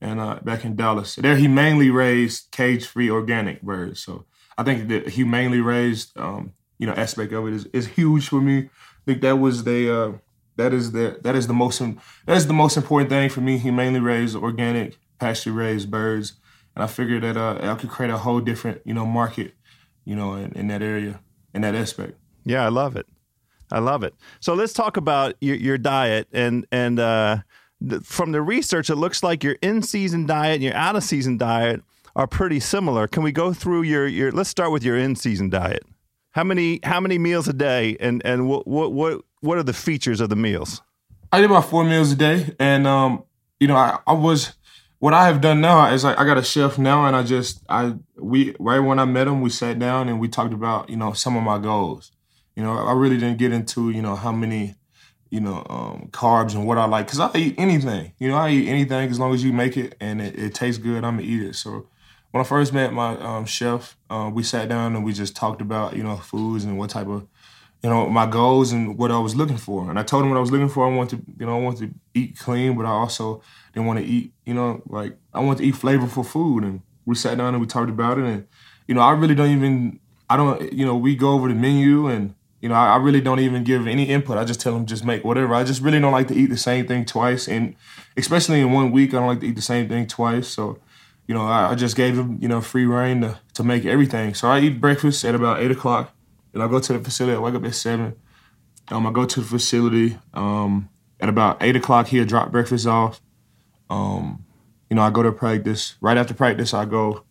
And 0.00 0.20
uh, 0.20 0.40
back 0.42 0.64
in 0.64 0.76
Dallas. 0.76 1.16
There, 1.16 1.36
he 1.36 1.48
mainly 1.48 1.90
raised 1.90 2.50
cage-free 2.50 3.10
organic 3.10 3.62
birds. 3.62 4.00
So 4.00 4.26
I 4.58 4.62
think 4.62 4.88
that 4.88 5.08
humanely 5.08 5.60
raised, 5.60 6.16
um, 6.18 6.52
you 6.78 6.86
know, 6.86 6.94
aspect 6.94 7.32
of 7.32 7.46
it 7.46 7.54
is, 7.54 7.66
is 7.66 7.86
huge 7.86 8.28
for 8.28 8.40
me. 8.40 8.58
I 8.58 9.04
think 9.06 9.22
that 9.22 9.36
was 9.36 9.64
the 9.64 9.94
uh, 9.94 10.12
that 10.56 10.72
is 10.72 10.92
the 10.92 11.18
that 11.22 11.34
is 11.34 11.46
the 11.46 11.54
most 11.54 11.78
that 11.78 12.36
is 12.36 12.46
the 12.46 12.52
most 12.52 12.76
important 12.76 13.10
thing 13.10 13.28
for 13.28 13.40
me. 13.40 13.58
Humanely 13.58 14.00
raised, 14.00 14.36
organic, 14.36 14.96
pasture 15.18 15.52
raised 15.52 15.90
birds, 15.90 16.34
and 16.74 16.82
I 16.82 16.86
figured 16.86 17.22
that 17.22 17.36
uh, 17.36 17.58
I 17.62 17.74
could 17.74 17.90
create 17.90 18.10
a 18.10 18.18
whole 18.18 18.40
different 18.40 18.82
you 18.84 18.94
know 18.94 19.06
market, 19.06 19.54
you 20.04 20.16
know, 20.16 20.34
in, 20.34 20.52
in 20.52 20.68
that 20.68 20.82
area 20.82 21.20
in 21.54 21.62
that 21.62 21.74
aspect. 21.74 22.14
Yeah, 22.44 22.64
I 22.64 22.68
love 22.68 22.96
it. 22.96 23.06
I 23.72 23.80
love 23.80 24.04
it. 24.04 24.14
So 24.40 24.54
let's 24.54 24.72
talk 24.72 24.96
about 24.96 25.34
your, 25.40 25.56
your 25.56 25.78
diet 25.78 26.28
and 26.32 26.66
and 26.70 27.00
uh, 27.00 27.38
from 28.02 28.32
the 28.32 28.42
research, 28.42 28.90
it 28.90 28.96
looks 28.96 29.22
like 29.22 29.44
your 29.44 29.56
in 29.62 29.82
season 29.82 30.26
diet 30.26 30.54
and 30.54 30.62
your 30.62 30.74
out 30.74 30.96
of 30.96 31.04
season 31.04 31.36
diet 31.36 31.82
are 32.14 32.26
pretty 32.26 32.60
similar. 32.60 33.06
Can 33.06 33.22
we 33.22 33.32
go 33.32 33.52
through 33.52 33.82
your 33.82 34.06
your? 34.06 34.32
Let's 34.32 34.50
start 34.50 34.72
with 34.72 34.82
your 34.82 34.96
in 34.96 35.16
season 35.16 35.50
diet. 35.50 35.84
How 36.30 36.44
many 36.44 36.80
how 36.82 37.00
many 37.00 37.18
meals 37.18 37.48
a 37.48 37.52
day, 37.52 37.96
and 38.00 38.22
and 38.24 38.48
what 38.48 38.66
what 38.66 38.92
what 38.92 39.20
what 39.40 39.58
are 39.58 39.62
the 39.62 39.72
features 39.72 40.20
of 40.20 40.28
the 40.28 40.36
meals? 40.36 40.82
I 41.32 41.40
eat 41.40 41.44
about 41.44 41.68
four 41.68 41.84
meals 41.84 42.12
a 42.12 42.16
day, 42.16 42.54
and 42.58 42.86
um, 42.86 43.24
you 43.60 43.68
know, 43.68 43.76
I, 43.76 43.98
I 44.06 44.14
was 44.14 44.54
what 44.98 45.12
I 45.12 45.26
have 45.26 45.40
done 45.40 45.60
now 45.60 45.92
is 45.92 46.04
like 46.04 46.18
I 46.18 46.24
got 46.24 46.38
a 46.38 46.42
chef 46.42 46.78
now, 46.78 47.06
and 47.06 47.14
I 47.14 47.22
just 47.22 47.62
I 47.68 47.94
we 48.16 48.56
right 48.58 48.80
when 48.80 48.98
I 48.98 49.04
met 49.04 49.28
him, 49.28 49.40
we 49.40 49.50
sat 49.50 49.78
down 49.78 50.08
and 50.08 50.18
we 50.18 50.28
talked 50.28 50.54
about 50.54 50.88
you 50.88 50.96
know 50.96 51.12
some 51.12 51.36
of 51.36 51.42
my 51.42 51.58
goals. 51.58 52.12
You 52.54 52.62
know, 52.62 52.72
I 52.72 52.92
really 52.92 53.18
didn't 53.18 53.38
get 53.38 53.52
into 53.52 53.90
you 53.90 54.00
know 54.00 54.16
how 54.16 54.32
many 54.32 54.74
you 55.30 55.40
know 55.40 55.64
um, 55.68 56.08
carbs 56.12 56.54
and 56.54 56.66
what 56.66 56.78
I 56.78 56.86
like 56.86 57.06
because 57.06 57.20
I 57.20 57.30
eat 57.36 57.54
anything. 57.58 58.12
You 58.18 58.28
know, 58.28 58.36
I 58.36 58.50
eat 58.50 58.68
anything 58.68 59.10
as 59.10 59.18
long 59.18 59.34
as 59.34 59.42
you 59.42 59.52
make 59.52 59.76
it 59.76 59.96
and 60.00 60.20
it, 60.20 60.38
it 60.38 60.54
tastes 60.54 60.80
good. 60.80 61.04
I'm 61.04 61.16
gonna 61.16 61.28
eat 61.28 61.42
it. 61.42 61.54
So 61.54 61.88
when 62.30 62.40
I 62.40 62.44
first 62.44 62.72
met 62.72 62.92
my 62.92 63.16
um, 63.18 63.44
chef, 63.46 63.96
uh, 64.10 64.30
we 64.32 64.42
sat 64.42 64.68
down 64.68 64.94
and 64.94 65.04
we 65.04 65.12
just 65.12 65.34
talked 65.34 65.60
about 65.60 65.96
you 65.96 66.02
know 66.02 66.16
foods 66.16 66.64
and 66.64 66.78
what 66.78 66.90
type 66.90 67.08
of 67.08 67.26
you 67.82 67.90
know 67.90 68.08
my 68.08 68.26
goals 68.26 68.72
and 68.72 68.98
what 68.98 69.10
I 69.10 69.18
was 69.18 69.34
looking 69.34 69.56
for. 69.56 69.88
And 69.88 69.98
I 69.98 70.02
told 70.02 70.24
him 70.24 70.30
what 70.30 70.36
I 70.36 70.40
was 70.40 70.50
looking 70.50 70.68
for. 70.68 70.86
I 70.86 70.94
want 70.94 71.10
to 71.10 71.22
you 71.38 71.46
know 71.46 71.56
I 71.56 71.60
want 71.60 71.78
to 71.78 71.90
eat 72.14 72.38
clean, 72.38 72.76
but 72.76 72.86
I 72.86 72.90
also 72.90 73.42
didn't 73.72 73.86
want 73.86 73.98
to 73.98 74.04
eat 74.04 74.32
you 74.44 74.54
know 74.54 74.82
like 74.86 75.16
I 75.34 75.40
want 75.40 75.58
to 75.58 75.64
eat 75.64 75.74
flavorful 75.74 76.26
food. 76.26 76.64
And 76.64 76.82
we 77.04 77.14
sat 77.14 77.38
down 77.38 77.54
and 77.54 77.60
we 77.60 77.66
talked 77.66 77.90
about 77.90 78.18
it. 78.18 78.24
And 78.24 78.46
you 78.86 78.94
know 78.94 79.00
I 79.00 79.12
really 79.12 79.34
don't 79.34 79.50
even 79.50 80.00
I 80.28 80.36
don't 80.36 80.72
you 80.72 80.86
know 80.86 80.96
we 80.96 81.16
go 81.16 81.32
over 81.32 81.48
the 81.48 81.54
menu 81.54 82.08
and 82.08 82.34
you 82.66 82.70
know, 82.70 82.74
I, 82.74 82.94
I, 82.94 82.96
really 82.96 83.20
don't 83.20 83.38
even 83.38 83.62
give 83.62 83.86
any 83.86 84.04
input. 84.04 84.38
I 84.38 84.44
just 84.44 84.60
tell 84.60 84.72
them 84.72 84.86
just 84.86 85.04
make 85.04 85.24
whatever. 85.24 85.54
I 85.54 85.62
just 85.62 85.80
really 85.80 86.00
don't 86.00 86.10
like 86.10 86.26
to 86.28 86.34
eat 86.34 86.46
the 86.46 86.56
same 86.56 86.88
thing 86.88 87.04
twice, 87.04 87.46
and 87.46 87.76
especially 88.16 88.60
in 88.60 88.72
one 88.72 88.90
week, 88.90 89.14
I 89.14 89.18
don't 89.18 89.28
like 89.28 89.40
to 89.40 89.46
eat 89.46 89.54
the 89.54 89.62
same 89.62 89.88
thing 89.88 90.08
twice. 90.08 90.48
So 90.48 90.80
you 91.26 91.34
know, 91.34 91.44
I, 91.44 91.70
I, 91.70 91.74
just 91.74 91.96
gave 91.96 92.16
them, 92.16 92.38
you 92.40 92.48
know, 92.48 92.60
free 92.60 92.86
reign 92.86 93.22
to, 93.22 93.38
to 93.54 93.64
make 93.64 93.84
everything. 93.84 94.34
So 94.34 94.48
I 94.48 94.60
eat 94.60 94.80
breakfast 94.80 95.24
at 95.24 95.34
about 95.34 95.60
eight 95.60 95.70
o'clock. 95.70 96.12
and 96.54 96.62
I 96.62 96.68
go 96.68 96.78
to 96.78 96.92
the 96.92 97.00
facility. 97.00 97.36
I 97.36 97.40
wake 97.40 97.54
up 97.54 97.64
at 97.64 97.74
seven. 97.74 98.14
Um, 98.88 99.06
I 99.06 99.12
go 99.12 99.24
to 99.24 99.40
the 99.40 99.46
facility. 99.46 100.18
Um, 100.34 100.88
at 101.20 101.28
about 101.28 101.62
eight 101.62 101.76
o'clock, 101.76 102.08
he'll 102.08 102.24
drop 102.24 102.52
breakfast 102.52 102.86
off. 102.86 103.20
Um, 103.90 104.44
you 104.88 104.96
know, 104.96 105.02
I 105.02 105.10
go 105.10 105.22
to 105.22 105.32
practice. 105.32 105.96
Right 106.00 106.16
after 106.16 106.34
practice, 106.34 106.72
I 106.72 106.84
go. 106.84 107.24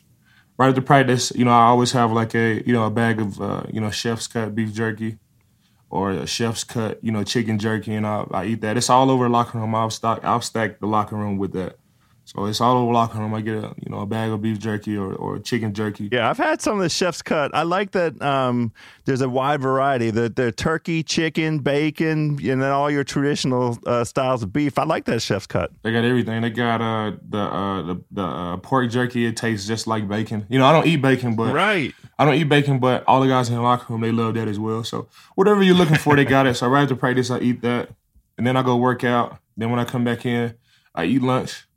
Right 0.57 0.69
after 0.69 0.81
practice, 0.81 1.31
you 1.35 1.43
know, 1.43 1.51
I 1.51 1.65
always 1.65 1.91
have 1.91 2.11
like 2.13 2.33
a, 2.33 2.63
you 2.65 2.73
know, 2.73 2.85
a 2.85 2.89
bag 2.89 3.19
of, 3.19 3.41
uh, 3.41 3.63
you 3.69 3.81
know, 3.81 3.91
chef's 3.91 4.27
cut 4.27 4.55
beef 4.55 4.73
jerky, 4.73 5.17
or 5.89 6.11
a 6.11 6.27
chef's 6.27 6.63
cut, 6.63 7.03
you 7.03 7.11
know, 7.11 7.23
chicken 7.23 7.59
jerky, 7.59 7.93
and 7.93 8.05
I, 8.05 8.25
I 8.31 8.45
eat 8.45 8.61
that. 8.61 8.77
It's 8.77 8.89
all 8.89 9.09
over 9.09 9.29
locker 9.29 9.57
room. 9.57 9.75
I'll 9.75 9.89
stock, 9.89 10.19
I'll 10.23 10.41
stack 10.41 10.79
the 10.79 10.87
locker 10.87 11.15
room 11.15 11.37
with 11.37 11.53
that. 11.53 11.77
So 12.25 12.45
it's 12.45 12.59
all 12.59 12.77
over 12.77 12.91
locker 12.91 13.19
room. 13.19 13.35
I 13.35 13.41
get 13.41 13.63
a 13.63 13.75
you 13.77 13.89
know 13.89 13.99
a 13.99 14.05
bag 14.07 14.31
of 14.31 14.41
beef 14.41 14.57
jerky 14.57 14.97
or, 14.97 15.13
or 15.13 15.37
chicken 15.37 15.75
jerky. 15.75 16.09
Yeah, 16.11 16.27
I've 16.27 16.39
had 16.39 16.59
some 16.59 16.77
of 16.77 16.81
the 16.81 16.89
chef's 16.89 17.21
cut. 17.21 17.51
I 17.53 17.61
like 17.61 17.91
that. 17.91 18.19
Um, 18.19 18.73
there's 19.05 19.21
a 19.21 19.29
wide 19.29 19.61
variety. 19.61 20.09
The 20.09 20.29
the 20.29 20.51
turkey, 20.51 21.03
chicken, 21.03 21.59
bacon, 21.59 22.39
and 22.43 22.63
then 22.63 22.71
all 22.71 22.89
your 22.89 23.03
traditional 23.03 23.77
uh, 23.85 24.03
styles 24.03 24.41
of 24.41 24.51
beef. 24.51 24.79
I 24.79 24.85
like 24.85 25.05
that 25.05 25.21
chef's 25.21 25.45
cut. 25.45 25.71
They 25.83 25.91
got 25.91 26.03
everything. 26.03 26.41
They 26.41 26.49
got 26.49 26.81
uh 26.81 27.15
the 27.29 27.37
uh 27.37 27.81
the, 27.83 28.03
the 28.11 28.23
uh, 28.23 28.57
pork 28.57 28.89
jerky. 28.89 29.27
It 29.27 29.37
tastes 29.37 29.67
just 29.67 29.85
like 29.85 30.07
bacon. 30.07 30.47
You 30.49 30.57
know, 30.57 30.65
I 30.65 30.71
don't 30.71 30.87
eat 30.87 30.97
bacon, 31.03 31.35
but 31.35 31.53
right. 31.53 31.93
I 32.17 32.25
don't 32.25 32.35
eat 32.35 32.45
bacon, 32.45 32.79
but 32.79 33.03
all 33.07 33.21
the 33.21 33.27
guys 33.27 33.49
in 33.49 33.55
the 33.55 33.61
locker 33.61 33.93
room 33.93 34.01
they 34.01 34.11
love 34.11 34.33
that 34.33 34.47
as 34.47 34.57
well. 34.57 34.83
So 34.83 35.09
whatever 35.35 35.61
you're 35.61 35.75
looking 35.75 35.97
for, 35.97 36.15
they 36.15 36.25
got 36.25 36.47
it. 36.47 36.55
So 36.55 36.67
right 36.69 36.81
after 36.81 36.95
practice, 36.95 37.29
I 37.29 37.37
eat 37.39 37.61
that, 37.61 37.89
and 38.35 38.47
then 38.47 38.57
I 38.57 38.63
go 38.63 38.77
work 38.77 39.03
out. 39.03 39.37
Then 39.55 39.69
when 39.69 39.79
I 39.79 39.85
come 39.85 40.03
back 40.03 40.25
in, 40.25 40.55
I 40.95 41.05
eat 41.05 41.21
lunch 41.21 41.67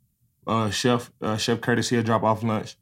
uh, 0.49 0.69
chef 0.71 1.11
uh, 1.21 1.37
Chef 1.37 1.61
Curtis 1.61 1.89
here 1.89 2.03
drop 2.03 2.23
off 2.23 2.43
lunch, 2.43 2.75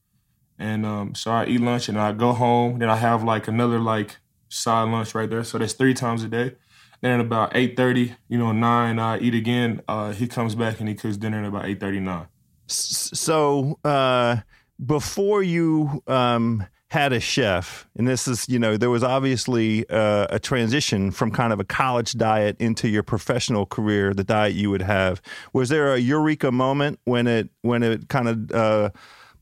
and 0.57 0.85
um, 0.85 1.13
so 1.15 1.31
I 1.31 1.45
eat 1.45 1.59
lunch 1.59 1.89
and 1.89 1.99
I 1.99 2.13
go 2.13 2.33
home. 2.33 2.79
Then 2.79 2.89
I 2.89 2.95
have 2.95 3.23
like 3.23 3.47
another 3.47 3.79
like 3.79 4.17
side 4.49 4.89
lunch 4.89 5.13
right 5.13 5.29
there. 5.29 5.43
So 5.43 5.57
that's 5.57 5.73
three 5.73 5.93
times 5.93 6.23
a 6.23 6.27
day. 6.27 6.55
Then 7.01 7.11
at 7.11 7.19
about 7.19 7.55
eight 7.55 7.75
thirty, 7.77 8.15
you 8.27 8.37
know, 8.37 8.51
nine, 8.51 8.97
I 8.99 9.19
eat 9.19 9.35
again. 9.35 9.81
Uh, 9.87 10.13
he 10.13 10.27
comes 10.27 10.55
back 10.55 10.79
and 10.79 10.89
he 10.89 10.95
cooks 10.95 11.17
dinner 11.17 11.41
at 11.41 11.47
about 11.47 11.65
eight 11.65 11.79
thirty 11.79 11.99
nine. 11.99 12.27
So 12.67 13.79
uh, 13.83 14.37
before 14.83 15.43
you 15.43 16.03
um, 16.07 16.65
had 16.89 17.11
a 17.11 17.19
chef, 17.19 17.85
and 17.97 18.07
this 18.07 18.27
is, 18.27 18.47
you 18.47 18.57
know, 18.57 18.77
there 18.77 18.89
was 18.89 19.03
obviously 19.03 19.87
uh, 19.89 20.27
a 20.29 20.39
transition 20.39 21.11
from 21.11 21.31
kind 21.31 21.51
of 21.51 21.59
a 21.59 21.65
college 21.65 22.13
diet 22.13 22.55
into 22.59 22.87
your 22.87 23.03
professional 23.03 23.65
career, 23.65 24.13
the 24.13 24.23
diet 24.23 24.53
you 24.53 24.69
would 24.69 24.81
have. 24.81 25.21
Was 25.51 25.67
there 25.67 25.93
a 25.93 25.97
eureka 25.97 26.51
moment 26.51 26.99
when 27.03 27.27
it 27.27 27.49
when 27.61 27.83
it 27.83 28.07
kind 28.07 28.29
of 28.29 28.51
uh, 28.51 28.89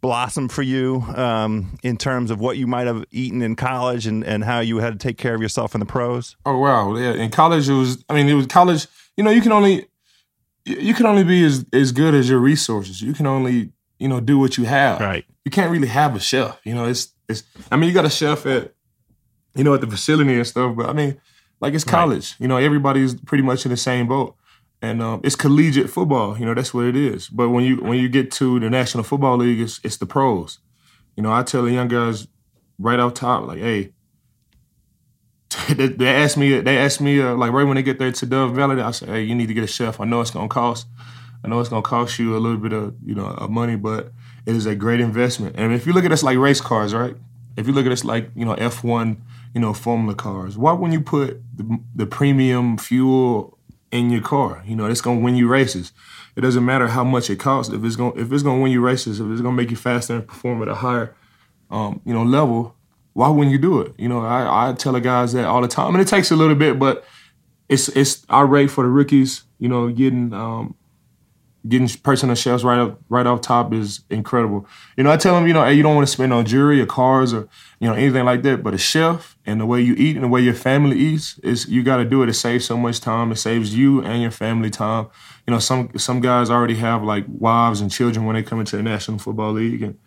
blossomed 0.02 0.52
for 0.52 0.64
you 0.64 1.04
um, 1.16 1.78
in 1.84 1.98
terms 1.98 2.32
of 2.32 2.40
what 2.40 2.58
you 2.58 2.68
might 2.68 2.88
have 2.88 3.06
eaten 3.12 3.42
in 3.42 3.56
college 3.56 4.08
and, 4.08 4.24
and 4.24 4.44
how 4.44 4.60
you 4.60 4.78
had 4.78 4.94
to 4.94 5.00
take 5.00 5.18
care 5.18 5.36
of 5.36 5.42
yourself 5.42 5.76
in 5.76 5.80
the 5.80 5.86
pros? 5.86 6.36
Oh 6.46 6.58
wow, 6.58 6.96
yeah. 6.96 7.14
In 7.14 7.30
college, 7.30 7.70
it 7.70 7.74
was. 7.74 8.04
I 8.10 8.14
mean, 8.14 8.28
it 8.28 8.34
was 8.34 8.48
college. 8.48 8.88
You 9.18 9.24
know, 9.24 9.32
you 9.32 9.42
can 9.42 9.52
only 9.52 9.88
you 10.66 10.94
can 10.96 11.06
only 11.06 11.24
be 11.24 11.44
as 11.44 11.66
as 11.74 11.92
good 11.92 12.16
as 12.16 12.28
your 12.28 12.40
resources. 12.40 13.04
You 13.04 13.14
can 13.14 13.28
only 13.28 13.72
you 14.00 14.08
know 14.08 14.20
do 14.20 14.40
what 14.40 14.58
you 14.58 14.66
have. 14.66 15.00
Right. 15.00 15.26
You 15.44 15.52
can't 15.52 15.72
really 15.72 15.88
have 15.88 16.16
a 16.16 16.20
chef. 16.20 16.60
You 16.64 16.74
know, 16.74 16.86
it's 16.86 17.15
it's 17.28 17.44
I 17.72 17.76
mean, 17.76 17.88
you 17.88 17.94
got 17.94 18.06
a 18.06 18.10
chef 18.10 18.46
at 18.46 18.74
you 19.56 19.64
know 19.64 19.74
at 19.74 19.82
the 19.82 19.88
facility 19.88 20.36
and 20.36 20.48
stuff, 20.48 20.76
but 20.76 20.88
I 20.88 20.94
mean, 20.94 21.20
like 21.62 21.74
it's 21.74 21.84
college. 21.84 22.34
Right. 22.34 22.42
You 22.42 22.48
know, 22.48 22.58
everybody's 22.58 23.16
pretty 23.16 23.44
much 23.44 23.66
in 23.66 23.72
the 23.72 23.78
same 23.78 24.08
boat. 24.08 24.36
And 24.82 25.02
um, 25.02 25.22
it's 25.24 25.36
collegiate 25.36 25.90
football, 25.90 26.38
you 26.38 26.46
know, 26.46 26.54
that's 26.54 26.74
what 26.74 26.86
it 26.86 26.96
is. 26.96 27.28
But 27.30 27.50
when 27.50 27.64
you 27.64 27.78
when 27.78 27.98
you 27.98 28.10
get 28.10 28.30
to 28.34 28.60
the 28.60 28.70
National 28.70 29.04
Football 29.04 29.38
League, 29.38 29.60
it's 29.60 29.80
it's 29.84 29.98
the 29.98 30.06
pros. 30.06 30.60
You 31.16 31.24
know, 31.24 31.32
I 31.32 31.44
tell 31.44 31.64
the 31.64 31.72
young 31.72 31.88
guys 31.88 32.28
right 32.78 33.00
off 33.00 33.14
top, 33.14 33.48
like, 33.48 33.60
hey, 33.60 33.94
they, 35.70 35.88
they 35.88 36.08
ask 36.08 36.38
me, 36.38 36.60
they 36.60 36.78
ask 36.78 37.00
me, 37.00 37.22
uh, 37.22 37.34
like 37.36 37.52
right 37.52 37.64
when 37.64 37.76
they 37.76 37.84
get 37.84 38.00
there 38.00 38.12
to 38.12 38.26
Dove 38.26 38.54
Valley, 38.54 38.80
I 38.82 38.92
say, 38.92 39.06
hey, 39.08 39.24
you 39.24 39.34
need 39.34 39.48
to 39.48 39.54
get 39.54 39.64
a 39.64 39.68
chef. 39.68 40.00
I 40.00 40.06
know 40.06 40.22
it's 40.22 40.32
gonna 40.32 40.50
cost, 40.50 40.88
I 41.44 41.48
know 41.48 41.60
it's 41.60 41.70
gonna 41.70 41.82
cost 41.82 42.20
you 42.20 42.36
a 42.36 42.40
little 42.40 42.58
bit 42.58 42.74
of 42.74 42.96
you 43.04 43.16
know 43.16 43.26
of 43.26 43.50
money, 43.50 43.78
but 43.78 44.12
it 44.46 44.56
is 44.56 44.66
a 44.66 44.76
great 44.76 45.00
investment. 45.00 45.56
And 45.58 45.74
if 45.74 45.86
you 45.86 45.94
look 45.94 46.06
at 46.06 46.12
us 46.12 46.24
like 46.24 46.38
race 46.38 46.62
cars, 46.62 46.94
right? 46.94 47.16
If 47.58 47.68
you 47.68 47.74
look 47.74 47.86
at 47.86 47.92
us 47.92 48.04
like 48.04 48.30
you 48.36 48.46
know 48.46 48.56
F1, 48.56 49.18
you 49.54 49.62
know 49.62 49.74
Formula 49.74 50.16
cars, 50.16 50.58
why 50.58 50.74
wouldn't 50.74 50.94
you 50.94 51.02
put 51.02 51.42
the, 51.56 51.80
the 51.96 52.06
premium 52.06 52.78
fuel 52.78 53.58
in 53.92 54.10
your 54.10 54.22
car? 54.22 54.64
You 54.66 54.76
know, 54.76 54.86
it's 54.86 55.02
gonna 55.02 55.20
win 55.20 55.36
you 55.36 55.48
races. 55.48 55.92
It 56.36 56.42
doesn't 56.42 56.66
matter 56.66 56.88
how 56.88 57.04
much 57.04 57.30
it 57.30 57.38
costs. 57.38 57.74
If 57.74 57.84
it's 57.84 57.96
gonna 57.96 58.16
if 58.16 58.32
it's 58.32 58.44
gonna 58.44 58.62
win 58.62 58.72
you 58.72 58.82
races, 58.82 59.20
if 59.20 59.28
it's 59.32 59.42
gonna 59.42 59.56
make 59.56 59.72
you 59.72 59.78
faster 59.78 60.16
and 60.16 60.28
perform 60.28 60.62
at 60.62 60.68
a 60.68 60.76
higher, 60.76 61.16
um, 61.72 62.02
you 62.06 62.14
know, 62.14 62.24
level, 62.24 62.76
why 63.14 63.30
wouldn't 63.30 63.54
you 63.54 63.58
do 63.58 63.80
it? 63.80 63.94
You 63.98 64.10
know, 64.10 64.20
I, 64.20 64.70
I 64.70 64.74
tell 64.74 64.92
the 64.92 65.02
guys 65.02 65.32
that 65.34 65.46
all 65.46 65.62
the 65.62 65.70
time, 65.70 65.96
and 65.96 66.02
it 66.02 66.08
takes 66.08 66.32
a 66.32 66.36
little 66.36 66.56
bit, 66.56 66.78
but 66.78 67.06
it's 67.70 67.88
it's 67.90 68.26
our 68.30 68.46
rate 68.46 68.68
for 68.68 68.84
the 68.84 68.90
rookies. 68.90 69.44
You 69.58 69.70
know, 69.70 69.88
getting 69.90 70.34
um, 70.34 70.76
getting 71.68 71.88
personal 72.04 72.36
chefs 72.36 72.64
right 72.64 72.80
up 72.80 73.00
right 73.10 73.26
off 73.26 73.42
top 73.42 73.74
is 73.74 74.02
incredible. 74.10 74.68
You 74.98 75.04
know, 75.04 75.12
I 75.12 75.18
tell 75.18 75.36
them, 75.36 75.48
you 75.48 75.54
know, 75.54 75.64
hey, 75.64 75.74
you 75.74 75.84
don't 75.84 75.96
want 75.96 76.08
to 76.08 76.12
spend 76.12 76.34
on 76.34 76.46
jewelry 76.46 76.80
or 76.82 76.86
cars 76.86 77.34
or 77.34 77.48
you 77.80 77.88
know 77.88 77.94
anything 77.94 78.26
like 78.26 78.44
that, 78.44 78.64
but 78.64 78.74
a 78.74 78.78
chef 78.78 79.38
and 79.46 79.60
the 79.60 79.66
way 79.66 79.82
you 79.82 79.94
eat 79.96 80.16
and 80.16 80.24
the 80.24 80.28
way 80.28 80.42
your 80.42 80.54
family 80.54 80.98
eats 80.98 81.40
is 81.40 81.68
you 81.68 81.84
got 81.84 81.98
to 81.98 82.06
do 82.06 82.22
it. 82.24 82.30
It 82.30 82.34
saves 82.34 82.66
so 82.66 82.78
much 82.78 83.00
time. 83.00 83.32
It 83.32 83.38
saves 83.38 83.76
you 83.76 84.02
and 84.04 84.22
your 84.22 84.32
family 84.32 84.70
time. 84.70 85.08
You 85.48 85.54
know, 85.54 85.60
some 85.60 85.90
some 85.98 86.22
guys 86.22 86.50
already 86.50 86.76
have 86.76 87.04
like 87.04 87.26
wives 87.28 87.82
and 87.82 87.92
children 87.92 88.26
when 88.26 88.36
they 88.36 88.44
come 88.44 88.60
into 88.60 88.78
the 88.78 88.84
National 88.84 89.18
Football 89.18 89.54
League, 89.54 89.82
and 89.82 89.98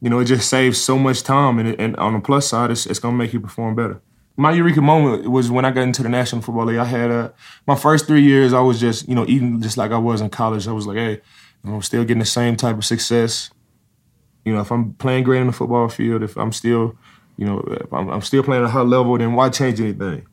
you 0.00 0.10
know 0.10 0.18
it 0.18 0.26
just 0.26 0.48
saves 0.48 0.80
so 0.80 0.98
much 0.98 1.22
time. 1.22 1.58
And, 1.58 1.78
and 1.80 1.96
on 1.96 2.12
the 2.12 2.20
plus 2.20 2.48
side, 2.48 2.70
it's, 2.70 2.86
it's 2.86 2.98
gonna 2.98 3.16
make 3.16 3.32
you 3.32 3.40
perform 3.40 3.74
better 3.74 4.00
my 4.36 4.52
eureka 4.52 4.82
moment 4.82 5.30
was 5.30 5.50
when 5.50 5.64
I 5.64 5.70
got 5.70 5.82
into 5.82 6.02
the 6.02 6.08
National 6.08 6.42
Football 6.42 6.66
League. 6.66 6.78
I 6.78 6.84
had 6.84 7.10
uh, 7.10 7.30
my 7.66 7.74
first 7.74 8.06
three 8.06 8.22
years, 8.22 8.52
I 8.52 8.60
was 8.60 8.78
just 8.78 9.08
you 9.08 9.14
know 9.14 9.24
eating 9.26 9.60
just 9.60 9.76
like 9.76 9.90
I 9.90 9.98
was 9.98 10.20
in 10.20 10.30
college. 10.30 10.68
I 10.68 10.72
was 10.72 10.86
like, 10.86 10.96
hey, 10.96 11.20
I'm 11.64 11.82
still 11.82 12.02
getting 12.02 12.18
the 12.18 12.26
same 12.26 12.56
type 12.56 12.76
of 12.76 12.84
success. 12.84 13.50
You 14.44 14.54
know, 14.54 14.60
if 14.60 14.70
I'm 14.70 14.92
playing 14.94 15.24
great 15.24 15.40
in 15.40 15.48
the 15.48 15.52
football 15.52 15.88
field, 15.88 16.22
if 16.22 16.36
I'm 16.36 16.52
still, 16.52 16.96
you 17.36 17.46
know, 17.46 17.60
if 17.80 17.92
I'm, 17.92 18.08
I'm 18.08 18.22
still 18.22 18.42
playing 18.42 18.62
at 18.62 18.68
a 18.68 18.72
high 18.72 18.82
level, 18.82 19.18
then 19.18 19.32
why 19.32 19.48
change 19.48 19.80
anything? 19.80 20.26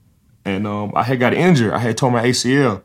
And 0.45 0.67
um, 0.67 0.91
I 0.95 1.03
had 1.03 1.19
got 1.19 1.33
injured. 1.33 1.73
I 1.73 1.79
had 1.79 1.97
torn 1.97 2.13
my 2.13 2.23
ACL, 2.23 2.83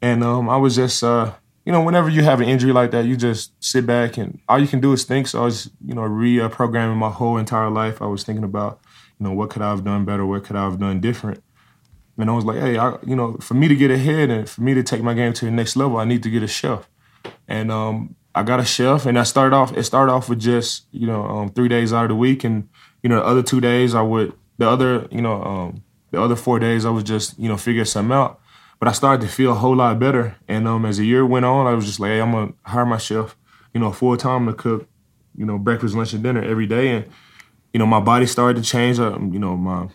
and 0.00 0.24
um, 0.24 0.48
I 0.48 0.56
was 0.56 0.74
just, 0.74 1.04
uh, 1.04 1.34
you 1.64 1.72
know, 1.72 1.82
whenever 1.82 2.08
you 2.08 2.22
have 2.22 2.40
an 2.40 2.48
injury 2.48 2.72
like 2.72 2.90
that, 2.90 3.04
you 3.04 3.16
just 3.16 3.52
sit 3.62 3.86
back 3.86 4.18
and 4.18 4.40
all 4.48 4.58
you 4.58 4.66
can 4.66 4.80
do 4.80 4.92
is 4.92 5.04
think. 5.04 5.26
So 5.28 5.40
I 5.40 5.44
was, 5.44 5.70
you 5.84 5.94
know, 5.94 6.02
reprogramming 6.02 6.96
my 6.96 7.10
whole 7.10 7.38
entire 7.38 7.70
life. 7.70 8.02
I 8.02 8.06
was 8.06 8.24
thinking 8.24 8.44
about, 8.44 8.80
know, 9.24 9.32
what 9.32 9.50
could 9.50 9.62
I 9.62 9.70
have 9.70 9.84
done 9.84 10.04
better? 10.04 10.24
What 10.24 10.44
could 10.44 10.56
I 10.56 10.64
have 10.64 10.78
done 10.78 11.00
different? 11.00 11.42
And 12.16 12.30
I 12.30 12.32
was 12.32 12.44
like, 12.44 12.60
hey, 12.60 12.78
I, 12.78 12.96
you 13.04 13.16
know, 13.16 13.34
for 13.40 13.54
me 13.54 13.66
to 13.66 13.74
get 13.74 13.90
ahead 13.90 14.30
and 14.30 14.48
for 14.48 14.60
me 14.60 14.74
to 14.74 14.84
take 14.84 15.02
my 15.02 15.14
game 15.14 15.32
to 15.32 15.44
the 15.44 15.50
next 15.50 15.74
level, 15.74 15.96
I 15.96 16.04
need 16.04 16.22
to 16.22 16.30
get 16.30 16.44
a 16.44 16.46
chef. 16.46 16.88
And 17.48 17.72
um, 17.72 18.14
I 18.34 18.42
got 18.42 18.60
a 18.60 18.64
chef, 18.64 19.06
and 19.06 19.18
I 19.18 19.22
started 19.22 19.54
off. 19.54 19.76
It 19.76 19.84
started 19.84 20.12
off 20.12 20.28
with 20.28 20.40
just, 20.40 20.86
you 20.92 21.06
know, 21.06 21.24
um, 21.24 21.48
three 21.50 21.68
days 21.68 21.92
out 21.92 22.04
of 22.04 22.08
the 22.10 22.14
week, 22.14 22.44
and 22.44 22.68
you 23.02 23.08
know, 23.08 23.16
the 23.16 23.24
other 23.24 23.42
two 23.42 23.60
days 23.60 23.94
I 23.94 24.02
would, 24.02 24.32
the 24.58 24.68
other, 24.68 25.06
you 25.10 25.20
know, 25.20 25.42
um, 25.42 25.82
the 26.10 26.20
other 26.20 26.36
four 26.36 26.58
days 26.58 26.84
I 26.84 26.90
was 26.90 27.04
just, 27.04 27.38
you 27.38 27.48
know, 27.48 27.56
figure 27.56 27.84
something 27.84 28.12
out. 28.12 28.40
But 28.78 28.88
I 28.88 28.92
started 28.92 29.26
to 29.26 29.32
feel 29.32 29.52
a 29.52 29.54
whole 29.54 29.76
lot 29.76 29.98
better. 29.98 30.36
And 30.48 30.66
um, 30.66 30.84
as 30.84 30.98
the 30.98 31.06
year 31.06 31.24
went 31.24 31.44
on, 31.44 31.66
I 31.66 31.74
was 31.74 31.86
just 31.86 32.00
like, 32.00 32.10
hey, 32.10 32.20
I'm 32.20 32.32
gonna 32.32 32.52
hire 32.62 32.86
my 32.86 32.98
chef, 32.98 33.36
you 33.72 33.80
know, 33.80 33.92
full 33.92 34.16
time 34.16 34.46
to 34.46 34.52
cook, 34.52 34.88
you 35.36 35.46
know, 35.46 35.58
breakfast, 35.58 35.94
lunch, 35.94 36.12
and 36.12 36.22
dinner 36.22 36.42
every 36.42 36.66
day. 36.66 36.88
And 36.90 37.06
you 37.74 37.78
know, 37.78 37.86
my 37.86 38.00
body 38.00 38.24
started 38.24 38.62
to 38.62 38.68
change. 38.68 38.98
Um, 39.00 39.32
you 39.34 39.40
know, 39.40 39.56
my 39.56 39.88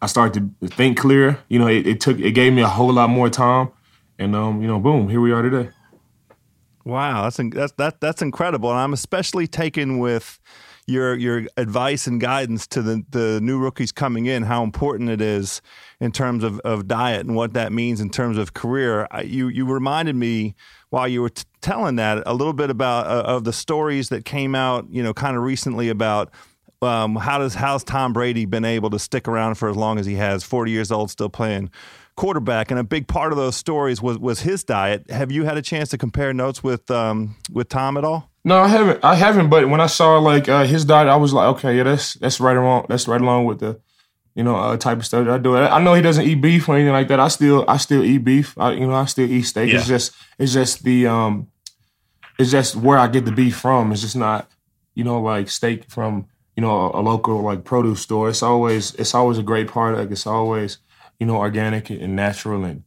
I 0.00 0.06
started 0.06 0.54
to 0.60 0.68
think 0.68 0.96
clear. 0.96 1.40
You 1.48 1.58
know, 1.58 1.66
it, 1.66 1.86
it 1.86 2.00
took 2.00 2.18
it 2.20 2.30
gave 2.30 2.52
me 2.52 2.62
a 2.62 2.68
whole 2.68 2.92
lot 2.92 3.10
more 3.10 3.28
time. 3.28 3.70
And 4.18 4.34
um, 4.34 4.62
you 4.62 4.68
know, 4.68 4.78
boom, 4.78 5.08
here 5.08 5.20
we 5.20 5.32
are 5.32 5.42
today. 5.42 5.70
Wow, 6.84 7.24
that's 7.24 7.40
that's 7.52 7.72
that, 7.72 8.00
that's 8.00 8.22
incredible, 8.22 8.70
and 8.70 8.78
I'm 8.78 8.92
especially 8.92 9.48
taken 9.48 9.98
with 9.98 10.38
your 10.86 11.16
your 11.16 11.46
advice 11.56 12.06
and 12.06 12.20
guidance 12.20 12.64
to 12.68 12.80
the, 12.80 13.04
the 13.10 13.40
new 13.40 13.58
rookies 13.58 13.90
coming 13.90 14.26
in, 14.26 14.44
how 14.44 14.62
important 14.62 15.10
it 15.10 15.20
is 15.20 15.60
in 16.00 16.12
terms 16.12 16.44
of, 16.44 16.60
of 16.60 16.86
diet 16.86 17.26
and 17.26 17.34
what 17.34 17.54
that 17.54 17.72
means 17.72 18.00
in 18.00 18.08
terms 18.08 18.38
of 18.38 18.54
career. 18.54 19.08
I, 19.10 19.22
you 19.22 19.48
you 19.48 19.66
reminded 19.66 20.14
me 20.14 20.54
while 20.90 21.08
you 21.08 21.22
were 21.22 21.30
t- 21.30 21.42
telling 21.60 21.96
that 21.96 22.22
a 22.24 22.34
little 22.34 22.52
bit 22.52 22.70
about 22.70 23.08
uh, 23.08 23.22
of 23.26 23.42
the 23.42 23.52
stories 23.52 24.10
that 24.10 24.24
came 24.24 24.54
out, 24.54 24.86
you 24.88 25.02
know, 25.02 25.12
kind 25.12 25.36
of 25.36 25.42
recently 25.42 25.88
about 25.88 26.30
um, 26.82 27.16
how 27.16 27.38
does 27.38 27.54
how's 27.54 27.84
Tom 27.84 28.12
Brady 28.12 28.44
been 28.44 28.64
able 28.64 28.90
to 28.90 28.98
stick 28.98 29.28
around 29.28 29.56
for 29.56 29.68
as 29.68 29.76
long 29.76 29.98
as 29.98 30.06
he 30.06 30.14
has, 30.14 30.44
40 30.44 30.70
years 30.70 30.90
old, 30.90 31.10
still 31.10 31.28
playing 31.28 31.70
quarterback, 32.16 32.70
and 32.70 32.80
a 32.80 32.84
big 32.84 33.06
part 33.06 33.32
of 33.32 33.38
those 33.38 33.56
stories 33.56 34.02
was 34.02 34.18
was 34.18 34.40
his 34.40 34.64
diet. 34.64 35.10
Have 35.10 35.30
you 35.30 35.44
had 35.44 35.56
a 35.56 35.62
chance 35.62 35.90
to 35.90 35.98
compare 35.98 36.32
notes 36.32 36.62
with 36.62 36.90
um, 36.90 37.36
with 37.50 37.68
Tom 37.68 37.96
at 37.96 38.04
all? 38.04 38.30
No, 38.44 38.58
I 38.58 38.68
haven't. 38.68 39.04
I 39.04 39.14
haven't. 39.14 39.50
But 39.50 39.68
when 39.68 39.80
I 39.80 39.86
saw 39.86 40.18
like 40.18 40.48
uh, 40.48 40.64
his 40.64 40.84
diet, 40.84 41.08
I 41.08 41.16
was 41.16 41.32
like, 41.32 41.56
okay, 41.56 41.76
yeah, 41.76 41.82
that's 41.84 42.14
that's 42.14 42.40
right 42.40 42.56
along. 42.56 42.86
That's 42.88 43.08
right 43.08 43.20
along 43.20 43.44
with 43.44 43.60
the, 43.60 43.80
you 44.34 44.44
know, 44.44 44.56
uh, 44.56 44.76
type 44.76 44.98
of 44.98 45.06
stuff 45.06 45.26
that 45.26 45.34
I 45.34 45.38
do. 45.38 45.56
I 45.56 45.82
know 45.82 45.94
he 45.94 46.02
doesn't 46.02 46.24
eat 46.24 46.36
beef 46.36 46.68
or 46.68 46.76
anything 46.76 46.92
like 46.92 47.08
that. 47.08 47.20
I 47.20 47.28
still, 47.28 47.64
I 47.66 47.76
still 47.78 48.04
eat 48.04 48.18
beef. 48.18 48.56
I, 48.58 48.72
you 48.72 48.86
know, 48.86 48.94
I 48.94 49.06
still 49.06 49.30
eat 49.30 49.42
steak. 49.42 49.72
Yeah. 49.72 49.78
It's 49.78 49.88
just, 49.88 50.14
it's 50.38 50.52
just 50.52 50.84
the, 50.84 51.06
um, 51.06 51.48
it's 52.38 52.50
just 52.50 52.76
where 52.76 52.98
I 52.98 53.08
get 53.08 53.24
the 53.24 53.32
beef 53.32 53.56
from. 53.56 53.92
It's 53.92 54.02
just 54.02 54.14
not, 54.14 54.48
you 54.94 55.04
know, 55.04 55.20
like 55.20 55.48
steak 55.48 55.90
from, 55.90 56.26
you 56.56 56.62
know, 56.62 56.70
a, 56.70 57.00
a 57.00 57.02
local 57.02 57.42
like 57.42 57.64
produce 57.64 58.00
store. 58.00 58.28
It's 58.28 58.42
always, 58.42 58.94
it's 58.94 59.14
always 59.14 59.38
a 59.38 59.42
great 59.42 59.68
product. 59.68 60.10
It's 60.10 60.26
always, 60.26 60.78
you 61.20 61.26
know, 61.26 61.36
organic 61.36 61.90
and 61.90 62.16
natural 62.16 62.64
and, 62.64 62.82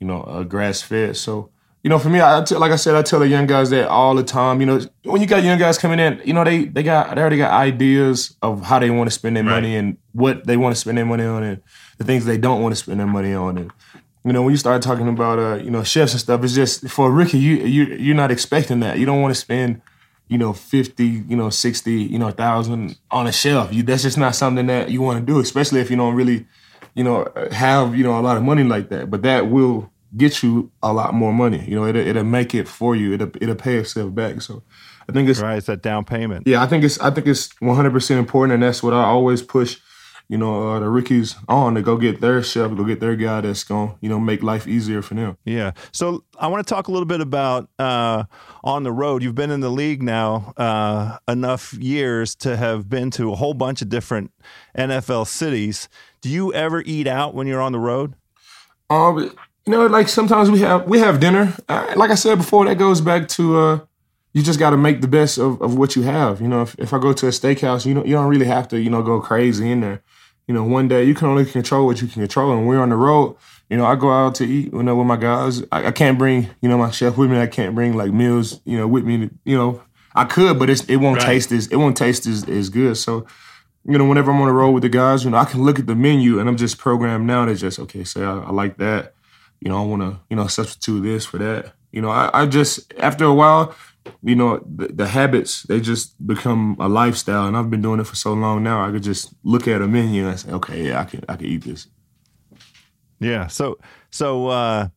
you 0.00 0.06
know, 0.06 0.22
uh, 0.22 0.42
grass 0.42 0.82
fed. 0.82 1.16
So 1.16 1.50
you 1.84 1.90
know, 1.90 1.98
for 1.98 2.08
me, 2.08 2.18
I 2.22 2.42
t- 2.42 2.56
like 2.56 2.72
I 2.72 2.76
said, 2.76 2.94
I 2.94 3.02
tell 3.02 3.20
the 3.20 3.28
young 3.28 3.46
guys 3.46 3.68
that 3.68 3.88
all 3.88 4.14
the 4.14 4.24
time. 4.24 4.60
You 4.60 4.66
know, 4.66 4.80
when 5.02 5.20
you 5.20 5.26
got 5.26 5.44
young 5.44 5.58
guys 5.58 5.76
coming 5.76 6.00
in, 6.00 6.18
you 6.24 6.32
know, 6.32 6.42
they 6.42 6.64
they 6.64 6.82
got 6.82 7.14
they 7.14 7.20
already 7.20 7.36
got 7.36 7.52
ideas 7.52 8.34
of 8.40 8.62
how 8.62 8.78
they 8.78 8.88
want 8.88 9.10
to 9.10 9.14
spend 9.14 9.36
their 9.36 9.44
right. 9.44 9.50
money 9.50 9.76
and 9.76 9.98
what 10.12 10.46
they 10.46 10.56
want 10.56 10.74
to 10.74 10.80
spend 10.80 10.96
their 10.96 11.04
money 11.04 11.24
on 11.24 11.42
and 11.42 11.62
the 11.98 12.04
things 12.04 12.24
they 12.24 12.38
don't 12.38 12.62
want 12.62 12.74
to 12.74 12.76
spend 12.76 13.00
their 13.00 13.06
money 13.06 13.34
on. 13.34 13.58
And 13.58 13.70
you 14.24 14.32
know, 14.32 14.40
when 14.40 14.52
you 14.52 14.56
start 14.56 14.80
talking 14.80 15.08
about 15.08 15.38
uh, 15.38 15.62
you 15.62 15.70
know, 15.70 15.82
chefs 15.82 16.12
and 16.12 16.20
stuff, 16.20 16.42
it's 16.42 16.54
just 16.54 16.88
for 16.88 17.08
a 17.08 17.12
rookie, 17.12 17.38
you 17.38 17.56
you 17.56 17.84
you're 17.96 18.16
not 18.16 18.30
expecting 18.30 18.80
that. 18.80 18.98
You 18.98 19.04
don't 19.04 19.20
want 19.20 19.34
to 19.34 19.40
spend 19.40 19.82
you 20.28 20.38
know, 20.38 20.52
50, 20.52 21.04
you 21.04 21.36
know, 21.36 21.50
60, 21.50 21.92
you 21.92 22.18
know, 22.18 22.30
thousand 22.30 22.98
on 23.10 23.26
a 23.26 23.32
shelf. 23.32 23.72
You, 23.72 23.82
that's 23.82 24.02
just 24.02 24.18
not 24.18 24.34
something 24.34 24.66
that 24.66 24.90
you 24.90 25.02
want 25.02 25.20
to 25.20 25.32
do, 25.32 25.38
especially 25.38 25.80
if 25.80 25.90
you 25.90 25.96
don't 25.96 26.14
really, 26.14 26.46
you 26.94 27.04
know, 27.04 27.30
have, 27.52 27.94
you 27.94 28.04
know, 28.04 28.18
a 28.18 28.22
lot 28.22 28.36
of 28.36 28.42
money 28.42 28.64
like 28.64 28.88
that. 28.88 29.10
But 29.10 29.22
that 29.22 29.50
will 29.50 29.90
get 30.16 30.42
you 30.42 30.70
a 30.82 30.92
lot 30.92 31.14
more 31.14 31.32
money. 31.32 31.64
You 31.68 31.76
know, 31.76 31.86
it'll, 31.86 32.06
it'll 32.06 32.24
make 32.24 32.54
it 32.54 32.68
for 32.68 32.96
you. 32.96 33.14
It'll, 33.14 33.30
it'll 33.40 33.54
pay 33.54 33.76
itself 33.76 34.14
back. 34.14 34.40
So 34.42 34.62
I 35.08 35.12
think 35.12 35.28
it's 35.28 35.40
right. 35.40 35.58
It's 35.58 35.66
that 35.66 35.82
down 35.82 36.04
payment. 36.04 36.46
Yeah, 36.46 36.62
I 36.62 36.66
think 36.66 36.84
it's 36.84 36.98
I 37.00 37.10
think 37.10 37.26
it's 37.26 37.50
100 37.60 37.92
percent 37.92 38.18
important, 38.18 38.54
and 38.54 38.62
that's 38.62 38.82
what 38.82 38.94
I 38.94 39.02
always 39.04 39.42
push. 39.42 39.78
You 40.28 40.38
know, 40.38 40.70
uh, 40.70 40.80
the 40.80 40.88
rookies 40.88 41.36
on 41.48 41.74
to 41.74 41.82
go 41.82 41.96
get 41.98 42.20
their 42.20 42.42
chef, 42.42 42.74
go 42.74 42.84
get 42.84 43.00
their 43.00 43.14
guy 43.14 43.42
that's 43.42 43.62
going, 43.62 43.94
you 44.00 44.08
know, 44.08 44.18
make 44.18 44.42
life 44.42 44.66
easier 44.66 45.02
for 45.02 45.14
them. 45.14 45.36
Yeah. 45.44 45.72
So 45.92 46.24
I 46.38 46.46
want 46.46 46.66
to 46.66 46.74
talk 46.74 46.88
a 46.88 46.92
little 46.92 47.06
bit 47.06 47.20
about 47.20 47.68
uh, 47.78 48.24
on 48.62 48.84
the 48.84 48.92
road. 48.92 49.22
You've 49.22 49.34
been 49.34 49.50
in 49.50 49.60
the 49.60 49.70
league 49.70 50.02
now 50.02 50.54
uh, 50.56 51.18
enough 51.28 51.74
years 51.74 52.34
to 52.36 52.56
have 52.56 52.88
been 52.88 53.10
to 53.12 53.32
a 53.32 53.36
whole 53.36 53.54
bunch 53.54 53.82
of 53.82 53.90
different 53.90 54.32
NFL 54.76 55.26
cities. 55.26 55.88
Do 56.22 56.30
you 56.30 56.54
ever 56.54 56.82
eat 56.86 57.06
out 57.06 57.34
when 57.34 57.46
you're 57.46 57.60
on 57.60 57.72
the 57.72 57.78
road? 57.78 58.14
Um, 58.88 59.18
you 59.66 59.72
know, 59.72 59.86
like 59.86 60.08
sometimes 60.08 60.50
we 60.50 60.60
have 60.60 60.86
we 60.88 60.98
have 60.98 61.20
dinner. 61.20 61.54
Like 61.68 62.10
I 62.10 62.14
said 62.14 62.36
before, 62.36 62.66
that 62.66 62.76
goes 62.76 63.00
back 63.00 63.28
to 63.28 63.58
uh, 63.58 63.80
you 64.32 64.42
just 64.42 64.58
got 64.58 64.70
to 64.70 64.76
make 64.76 65.00
the 65.00 65.08
best 65.08 65.38
of, 65.38 65.60
of 65.62 65.78
what 65.78 65.96
you 65.96 66.02
have. 66.02 66.40
You 66.40 66.48
know, 66.48 66.62
if, 66.62 66.74
if 66.78 66.92
I 66.92 66.98
go 66.98 67.12
to 67.12 67.26
a 67.26 67.30
steakhouse, 67.30 67.86
you 67.86 67.94
know, 67.94 68.04
you 68.04 68.12
don't 68.12 68.28
really 68.28 68.46
have 68.46 68.68
to 68.68 68.80
you 68.80 68.90
know 68.90 69.02
go 69.02 69.20
crazy 69.20 69.70
in 69.70 69.80
there. 69.80 70.02
You 70.46 70.54
know, 70.54 70.64
one 70.64 70.88
day 70.88 71.04
you 71.04 71.14
can 71.14 71.28
only 71.28 71.44
control 71.44 71.86
what 71.86 72.02
you 72.02 72.08
can 72.08 72.22
control, 72.22 72.52
and 72.52 72.66
we're 72.66 72.80
on 72.80 72.90
the 72.90 72.96
road. 72.96 73.36
You 73.70 73.76
know, 73.76 73.86
I 73.86 73.96
go 73.96 74.10
out 74.10 74.34
to 74.36 74.44
eat. 74.44 74.72
You 74.72 74.82
know, 74.82 74.96
with 74.96 75.06
my 75.06 75.16
guys, 75.16 75.62
I, 75.72 75.86
I 75.86 75.92
can't 75.92 76.18
bring 76.18 76.48
you 76.60 76.68
know 76.68 76.78
my 76.78 76.90
chef 76.90 77.16
with 77.16 77.30
me. 77.30 77.40
I 77.40 77.46
can't 77.46 77.74
bring 77.74 77.96
like 77.96 78.12
meals. 78.12 78.60
You 78.64 78.78
know, 78.78 78.86
with 78.86 79.04
me. 79.04 79.30
You 79.44 79.56
know, 79.56 79.82
I 80.14 80.24
could, 80.24 80.58
but 80.58 80.70
it's, 80.70 80.84
it 80.84 80.96
won't 80.96 81.18
right. 81.18 81.26
taste 81.26 81.52
as 81.52 81.68
it 81.68 81.76
won't 81.76 81.96
taste 81.96 82.26
as, 82.26 82.48
as 82.48 82.68
good. 82.68 82.96
So 82.96 83.26
you 83.86 83.98
know, 83.98 84.06
whenever 84.06 84.30
I'm 84.30 84.40
on 84.40 84.46
the 84.46 84.54
road 84.54 84.70
with 84.70 84.82
the 84.82 84.88
guys, 84.88 85.24
you 85.24 85.30
know, 85.30 85.36
I 85.36 85.44
can 85.44 85.62
look 85.62 85.78
at 85.78 85.86
the 85.86 85.94
menu 85.94 86.38
and 86.40 86.48
I'm 86.48 86.56
just 86.56 86.78
programmed 86.78 87.26
now 87.26 87.44
to 87.44 87.54
just, 87.54 87.78
okay, 87.78 88.02
say 88.02 88.22
I, 88.22 88.38
I 88.38 88.50
like 88.50 88.78
that 88.78 89.14
you 89.64 89.70
know, 89.70 89.82
I 89.82 89.86
want 89.86 90.02
to, 90.02 90.20
you 90.28 90.36
know, 90.36 90.46
substitute 90.46 91.02
this 91.02 91.24
for 91.24 91.38
that. 91.38 91.72
You 91.90 92.02
know, 92.02 92.10
I, 92.10 92.30
I 92.34 92.46
just, 92.46 92.92
after 92.98 93.24
a 93.24 93.32
while, 93.32 93.74
you 94.22 94.34
know, 94.34 94.62
the, 94.66 94.88
the, 94.88 95.06
habits, 95.08 95.62
they 95.64 95.80
just 95.80 96.26
become 96.26 96.76
a 96.78 96.88
lifestyle. 96.88 97.46
And 97.46 97.56
I've 97.56 97.70
been 97.70 97.82
doing 97.82 98.00
it 98.00 98.06
for 98.06 98.16
so 98.16 98.32
long 98.32 98.62
now, 98.62 98.86
I 98.86 98.90
could 98.90 99.02
just 99.02 99.34
look 99.42 99.68
at 99.68 99.82
a 99.82 99.88
menu 99.88 100.28
and 100.28 100.38
say, 100.38 100.50
okay, 100.50 100.88
yeah, 100.88 101.00
I 101.00 101.04
can, 101.04 101.24
I 101.28 101.36
can 101.36 101.46
eat 101.46 101.64
this. 101.64 101.88
Yeah. 103.20 103.46
So, 103.46 103.78
so, 104.10 104.48
uh, 104.48 104.88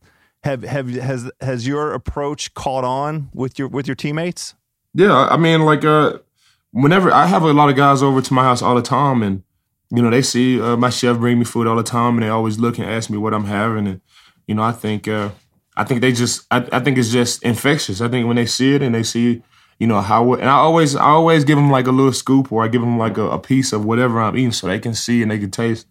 have, 0.43 0.63
have, 0.63 0.89
has, 0.89 1.32
has 1.41 1.67
your 1.67 1.93
approach 1.93 2.54
caught 2.54 2.84
on 2.84 3.30
with 3.34 3.58
your, 3.60 3.67
with 3.67 3.88
your 3.88 3.96
teammates? 3.96 4.56
Yeah. 4.93 5.28
I 5.28 5.38
mean, 5.38 5.62
like, 5.62 5.84
uh, 5.84 6.20
whenever 6.72 7.12
I 7.12 7.26
have 7.26 7.43
a 7.43 7.54
lot 7.54 7.70
of 7.70 7.76
guys 7.76 8.04
over 8.04 8.22
to 8.22 8.34
my 8.34 8.43
house 8.43 8.62
all 8.62 8.76
the 8.76 8.82
time 8.82 9.24
and, 9.24 9.43
you 9.89 10.02
know, 10.02 10.10
they 10.10 10.22
see 10.22 10.60
uh, 10.60 10.76
my 10.76 10.89
chef 10.89 11.17
bring 11.17 11.39
me 11.39 11.46
food 11.46 11.65
all 11.65 11.78
the 11.78 11.84
time 11.84 12.15
and 12.15 12.24
they 12.24 12.30
always 12.30 12.60
look 12.60 12.78
and 12.78 12.89
ask 12.89 13.10
me 13.10 13.17
what 13.17 13.34
I'm 13.34 13.46
having. 13.46 13.88
And, 13.88 14.02
you 14.46 14.56
know, 14.56 14.63
I 14.63 14.74
think 14.74 15.08
uh, 15.08 15.30
I 15.78 15.84
think 15.84 16.02
they 16.02 16.12
just 16.12 16.46
I, 16.50 16.68
I 16.72 16.80
think 16.80 16.98
it's 16.98 17.12
just 17.12 17.44
infectious. 17.44 18.02
I 18.02 18.10
think 18.10 18.28
when 18.28 18.36
they 18.36 18.48
see 18.48 18.74
it 18.74 18.82
and 18.82 18.96
they 18.96 19.04
see 19.04 19.44
you 19.80 19.86
know 19.86 20.02
how 20.02 20.34
and 20.34 20.50
I 20.50 20.56
always 20.56 20.96
I 20.96 21.06
always 21.06 21.44
give 21.44 21.56
them 21.56 21.70
like 21.70 21.86
a 21.86 21.92
little 21.92 22.12
scoop 22.12 22.52
or 22.52 22.63
I 22.63 22.68
give 22.68 22.82
them 22.82 22.98
like 22.98 23.18
a, 23.18 23.30
a, 23.30 23.40
piece 23.40 23.72
of 23.72 23.86
whatever 23.86 24.20
I'm 24.20 24.36
eating 24.36 24.52
so 24.52 24.68
they 24.68 24.80
can 24.80 24.96
see 24.96 25.22
and 25.22 25.30
they 25.30 25.38
can 25.38 25.52
taste 25.52 25.86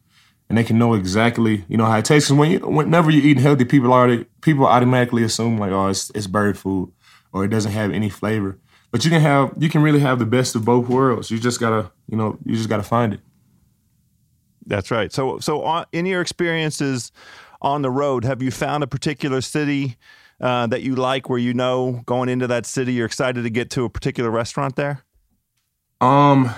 and 0.48 0.58
they 0.58 0.64
can 0.64 0.76
know 0.76 0.94
exactly 0.94 1.64
you 1.68 1.76
know 1.76 1.84
how 1.84 1.98
it 1.98 2.04
tastes. 2.04 2.28
Because 2.28 2.38
when 2.38 2.50
you 2.50 2.58
whenever 2.58 3.12
you're 3.12 3.24
eating 3.24 3.44
healthy, 3.44 3.64
people 3.64 3.92
already 3.92 4.26
people 4.40 4.66
automatically 4.66 5.22
assume 5.22 5.56
like 5.56 5.70
oh 5.70 5.86
it's 5.86 6.10
it's 6.16 6.26
bird 6.26 6.58
food 6.58 6.92
or 7.32 7.44
it 7.44 7.48
doesn't 7.48 7.72
have 7.72 7.92
any 7.92 8.10
flavor. 8.10 8.58
But 8.90 9.04
you 9.04 9.10
can 9.10 9.20
have 9.20 9.52
you 9.56 9.68
can 9.68 9.82
really 9.82 10.00
have 10.00 10.18
the 10.18 10.26
best 10.26 10.56
of 10.56 10.64
both 10.64 10.88
worlds. 10.88 11.30
You 11.30 11.38
just 11.38 11.60
gotta 11.60 11.92
you 12.08 12.16
know 12.16 12.38
you 12.44 12.56
just 12.56 12.68
gotta 12.68 12.82
find 12.82 13.14
it. 13.14 13.20
That's 14.66 14.90
right. 14.90 15.12
So 15.12 15.38
so 15.38 15.62
uh, 15.62 15.84
in 15.92 16.06
your 16.06 16.20
experiences 16.20 17.12
on 17.66 17.82
the 17.82 17.90
road, 17.90 18.24
have 18.24 18.40
you 18.40 18.52
found 18.52 18.84
a 18.84 18.86
particular 18.86 19.40
city 19.40 19.96
uh, 20.40 20.68
that 20.68 20.82
you 20.82 20.94
like 20.94 21.28
where 21.28 21.38
you 21.38 21.52
know 21.52 22.02
going 22.06 22.28
into 22.28 22.46
that 22.46 22.64
city 22.64 22.92
you're 22.92 23.06
excited 23.06 23.42
to 23.42 23.50
get 23.50 23.70
to 23.70 23.84
a 23.84 23.90
particular 23.90 24.30
restaurant 24.30 24.76
there? 24.76 25.02
Um, 26.00 26.54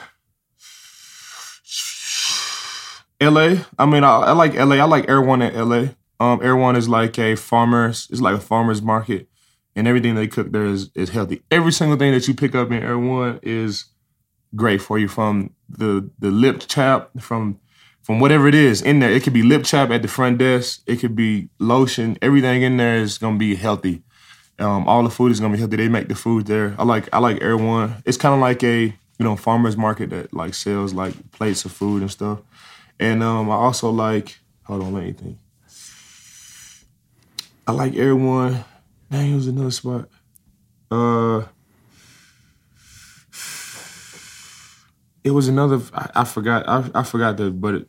LA. 3.21 3.63
I 3.79 3.87
mean, 3.87 4.05
I, 4.05 4.17
I 4.19 4.33
like 4.33 4.55
LA. 4.55 4.77
I 4.77 4.85
like 4.85 5.09
Erewhon 5.09 5.41
at 5.41 5.55
LA. 5.57 5.87
Um, 6.21 6.43
Erewhon 6.43 6.77
is 6.77 6.89
like 6.89 7.19
a 7.19 7.37
farmer's. 7.37 8.07
It's 8.11 8.21
like 8.21 8.37
a 8.37 8.41
farmer's 8.41 8.83
market, 8.83 9.29
and 9.75 9.89
everything 9.89 10.15
they 10.15 10.27
cook 10.27 10.53
there 10.53 10.67
is 10.67 10.91
is 10.95 11.11
healthy. 11.11 11.43
Every 11.51 11.73
single 11.73 11.97
thing 11.97 12.13
that 12.13 12.29
you 12.29 12.35
pick 12.35 12.55
up 12.55 12.71
in 12.71 12.83
Erewhon 12.83 13.41
is 13.43 13.87
great 14.55 14.83
for 14.83 14.99
you. 14.99 15.09
From 15.09 15.55
the 15.71 16.11
the 16.19 16.31
lip 16.31 16.65
chap, 16.67 17.11
from 17.19 17.61
from 18.09 18.21
whatever 18.21 18.49
it 18.49 18.55
is 18.55 18.81
in 18.81 19.01
there. 19.01 19.11
It 19.11 19.23
could 19.23 19.35
be 19.35 19.43
lip 19.43 19.65
chap 19.65 19.91
at 19.91 20.01
the 20.01 20.09
front 20.09 20.39
desk. 20.39 20.81
It 20.87 20.97
could 20.97 21.15
be 21.15 21.51
lotion. 21.59 22.17
Everything 22.23 22.63
in 22.63 22.79
there 22.79 22.97
is 22.97 23.19
gonna 23.19 23.37
be 23.37 23.55
healthy. 23.55 24.03
Um, 24.59 24.89
all 24.89 25.03
the 25.03 25.11
food 25.11 25.31
is 25.31 25.41
gonna 25.41 25.53
be 25.53 25.59
healthy. 25.59 25.77
They 25.77 25.91
make 25.91 26.09
the 26.09 26.15
food 26.15 26.47
there. 26.47 26.75
I 26.79 26.85
like 26.85 27.11
I 27.13 27.19
like 27.19 27.43
Erewhon. 27.43 28.03
It's 28.07 28.17
kind 28.17 28.35
of 28.35 28.41
like 28.41 28.65
a 28.65 28.85
you 28.85 28.95
know 29.21 29.37
farmers 29.37 29.77
market 29.77 30.09
that 30.09 30.33
like 30.33 30.55
sells 30.55 30.95
like 30.95 31.33
plates 31.33 31.67
of 31.67 31.73
food 31.73 32.01
and 32.01 32.11
stuff. 32.11 32.41
And 32.99 33.23
um, 33.23 33.51
I 33.51 33.57
also 33.57 33.91
like 33.91 34.39
hold 34.63 34.83
on, 34.85 34.95
let 34.95 35.05
me 35.05 35.13
think. 35.13 35.37
I 37.67 37.73
like 37.73 37.95
Erewhon. 37.95 38.65
Man, 39.11 39.33
it 39.33 39.35
was 39.35 39.49
another 39.49 39.71
spot. 39.71 40.09
Uh, 40.91 41.43
it 45.23 45.31
was 45.31 45.49
another. 45.49 45.79
I, 45.93 46.11
I 46.23 46.25
forgot. 46.25 46.67
I, 46.67 46.89
I 46.95 47.03
forgot 47.03 47.37
the, 47.37 47.51
but 47.51 47.87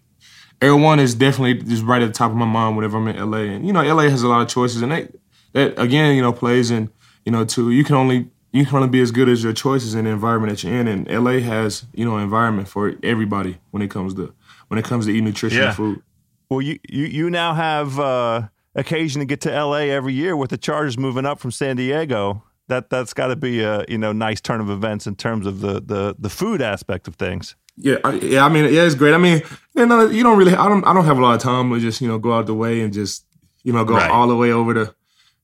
Erewhon 0.62 1.00
is 1.00 1.16
definitely 1.16 1.56
just 1.56 1.84
right 1.84 2.02
at 2.02 2.08
the 2.08 2.14
top 2.14 2.32
of 2.32 2.38
my 2.38 2.46
mind 2.46 2.76
whenever 2.76 2.98
I'm 2.98 3.08
in 3.08 3.32
LA. 3.32 3.38
And 3.40 3.66
you 3.66 3.74
know, 3.74 3.82
LA 3.82 4.04
has 4.04 4.24
a 4.24 4.28
lot 4.28 4.42
of 4.42 4.48
choices, 4.48 4.82
and 4.82 4.92
that 4.92 5.14
that 5.54 5.80
again, 5.80 6.16
you 6.16 6.22
know, 6.22 6.34
plays 6.34 6.72
in 6.72 6.90
you 7.26 7.32
know 7.32 7.46
to 7.46 7.72
you 7.72 7.84
can 7.84 7.96
only 7.96 8.30
you 8.52 8.66
can 8.66 8.76
only 8.78 8.90
be 8.90 9.02
as 9.02 9.12
good 9.12 9.30
as 9.30 9.44
your 9.44 9.54
choices 9.54 9.96
in 9.96 10.06
the 10.06 10.12
environment 10.12 10.52
that 10.52 10.64
you're 10.64 10.78
in. 10.78 10.88
And 10.88 11.08
LA 11.08 11.40
has 11.40 11.86
you 11.94 12.04
know 12.04 12.18
environment 12.18 12.68
for 12.68 12.96
everybody 13.04 13.58
when 13.72 13.82
it 13.82 13.90
comes 13.90 14.14
to 14.16 14.34
when 14.68 14.78
it 14.78 14.86
comes 14.86 15.06
to 15.06 15.12
eating 15.12 15.26
nutritional 15.26 15.66
yeah. 15.66 15.74
food. 15.74 16.02
Well, 16.50 16.62
you 16.62 16.80
you 16.90 17.06
you 17.06 17.30
now 17.30 17.54
have 17.54 18.00
uh, 18.00 18.48
occasion 18.76 19.20
to 19.20 19.26
get 19.26 19.42
to 19.42 19.52
LA 19.52 19.90
every 19.90 20.14
year 20.14 20.36
with 20.36 20.50
the 20.50 20.58
Chargers 20.58 20.98
moving 20.98 21.26
up 21.26 21.40
from 21.40 21.52
San 21.52 21.76
Diego. 21.76 22.44
That 22.68 22.90
that's 22.90 23.14
got 23.14 23.28
to 23.28 23.36
be 23.36 23.62
a 23.62 23.86
you 23.88 23.98
know 23.98 24.12
nice 24.12 24.42
turn 24.42 24.60
of 24.60 24.70
events 24.70 25.08
in 25.08 25.16
terms 25.16 25.46
of 25.46 25.62
the 25.62 25.80
the 25.80 26.16
the 26.18 26.30
food 26.30 26.62
aspect 26.62 27.08
of 27.08 27.16
things. 27.16 27.56
Yeah, 27.82 27.96
I, 28.04 28.14
yeah. 28.16 28.46
I 28.46 28.50
mean, 28.50 28.66
yeah, 28.74 28.84
it's 28.84 28.94
great. 28.94 29.14
I 29.14 29.18
mean, 29.18 29.42
you 29.74 29.86
know, 29.86 30.06
you 30.08 30.22
don't 30.22 30.38
really. 30.38 30.54
I 30.54 30.68
don't. 30.68 30.84
I 30.86 30.94
don't 30.94 31.06
have 31.06 31.18
a 31.18 31.22
lot 31.22 31.36
of 31.36 31.42
time 31.42 31.72
to 31.72 31.80
just 31.80 32.02
you 32.02 32.10
know 32.10 32.20
go 32.20 32.34
out 32.34 32.46
the 32.46 32.54
way 32.54 32.82
and 32.82 32.94
just 32.94 33.26
you 33.64 33.72
know 33.72 33.86
go 33.86 33.96
right. 33.96 34.12
all 34.12 34.28
the 34.28 34.36
way 34.36 34.52
over 34.52 34.74
to 34.74 34.94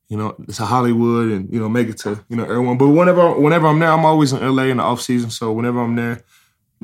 you 0.09 0.17
know 0.17 0.35
to 0.53 0.65
Hollywood 0.65 1.31
and 1.31 1.51
you 1.51 1.59
know 1.61 1.69
make 1.69 1.87
it 1.87 1.97
to 1.99 2.23
you 2.27 2.35
know 2.35 2.43
Erewhon. 2.43 2.77
But 2.77 2.89
whenever 2.89 3.39
whenever 3.39 3.67
I'm 3.67 3.79
there, 3.79 3.89
I'm 3.89 4.05
always 4.05 4.33
in 4.33 4.45
LA 4.45 4.63
in 4.63 4.77
the 4.77 4.83
off 4.83 4.99
season. 4.99 5.29
So 5.29 5.53
whenever 5.53 5.79
I'm 5.79 5.95
there, 5.95 6.23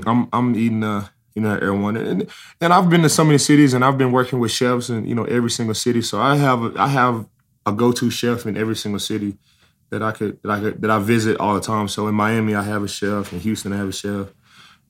I'm 0.06 0.30
I'm 0.32 0.56
eating 0.56 0.86
uh 0.86 1.08
you 1.36 1.42
know 1.42 1.58
Erewhon 1.58 1.98
and 1.98 2.30
and 2.62 2.74
I've 2.74 2.90
been 2.90 3.02
to 3.02 3.10
so 3.10 3.26
many 3.26 3.38
cities 3.38 3.74
and 3.74 3.84
I've 3.84 3.98
been 3.98 4.14
working 4.14 4.40
with 4.40 4.52
chefs 4.52 4.90
in 4.90 5.06
you 5.06 5.16
know 5.16 5.26
every 5.26 5.52
single 5.52 5.76
city. 5.76 6.02
So 6.02 6.22
I 6.22 6.38
have 6.38 6.64
a, 6.64 6.74
I 6.78 6.88
have 6.88 7.28
a 7.66 7.74
go 7.74 7.92
to 7.92 8.10
chef 8.10 8.46
in 8.46 8.56
every 8.56 8.78
single 8.78 9.00
city 9.00 9.38
that 9.90 10.02
I 10.02 10.14
could 10.14 10.42
that 10.44 10.52
I 10.52 10.60
could 10.62 10.82
that 10.82 10.90
I 10.90 11.00
visit 11.00 11.38
all 11.42 11.56
the 11.56 11.62
time. 11.62 11.90
So 11.90 12.08
in 12.08 12.16
Miami, 12.16 12.56
I 12.56 12.64
have 12.64 12.84
a 12.84 12.88
chef. 12.88 13.34
In 13.34 13.42
Houston, 13.42 13.74
I 13.74 13.78
have 13.78 13.90
a 13.90 13.92
chef 13.92 14.28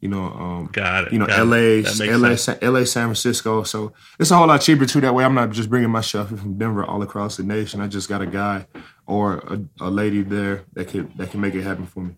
you 0.02 0.10
know, 0.10 0.26
um, 0.26 0.70
got 0.74 1.06
it. 1.06 1.14
You 1.14 1.20
know, 1.20 1.28
got 1.28 1.46
LA, 1.46 1.84
LA, 2.18 2.36
LA, 2.62 2.84
San 2.86 3.06
Francisco. 3.08 3.64
So 3.64 3.94
it's 4.20 4.32
a 4.32 4.36
whole 4.36 4.48
lot 4.48 4.60
cheaper 4.60 4.88
too. 4.88 5.00
That 5.00 5.14
way, 5.14 5.24
I'm 5.24 5.36
not 5.36 5.52
just 5.52 5.70
bringing 5.70 5.92
my 5.92 6.02
chef 6.02 6.28
from 6.28 6.58
Denver 6.58 6.84
all 6.84 7.04
across 7.04 7.38
the 7.38 7.44
nation. 7.44 7.80
I 7.80 7.88
just 7.88 8.10
got 8.10 8.22
a 8.22 8.26
guy 8.26 8.66
or 9.06 9.38
a, 9.38 9.62
a 9.80 9.90
lady 9.92 10.24
there 10.24 10.66
that 10.74 10.88
could 10.88 11.16
that 11.18 11.30
can 11.30 11.40
make 11.40 11.54
it 11.54 11.62
happen 11.62 11.86
for 11.86 12.02
me. 12.02 12.16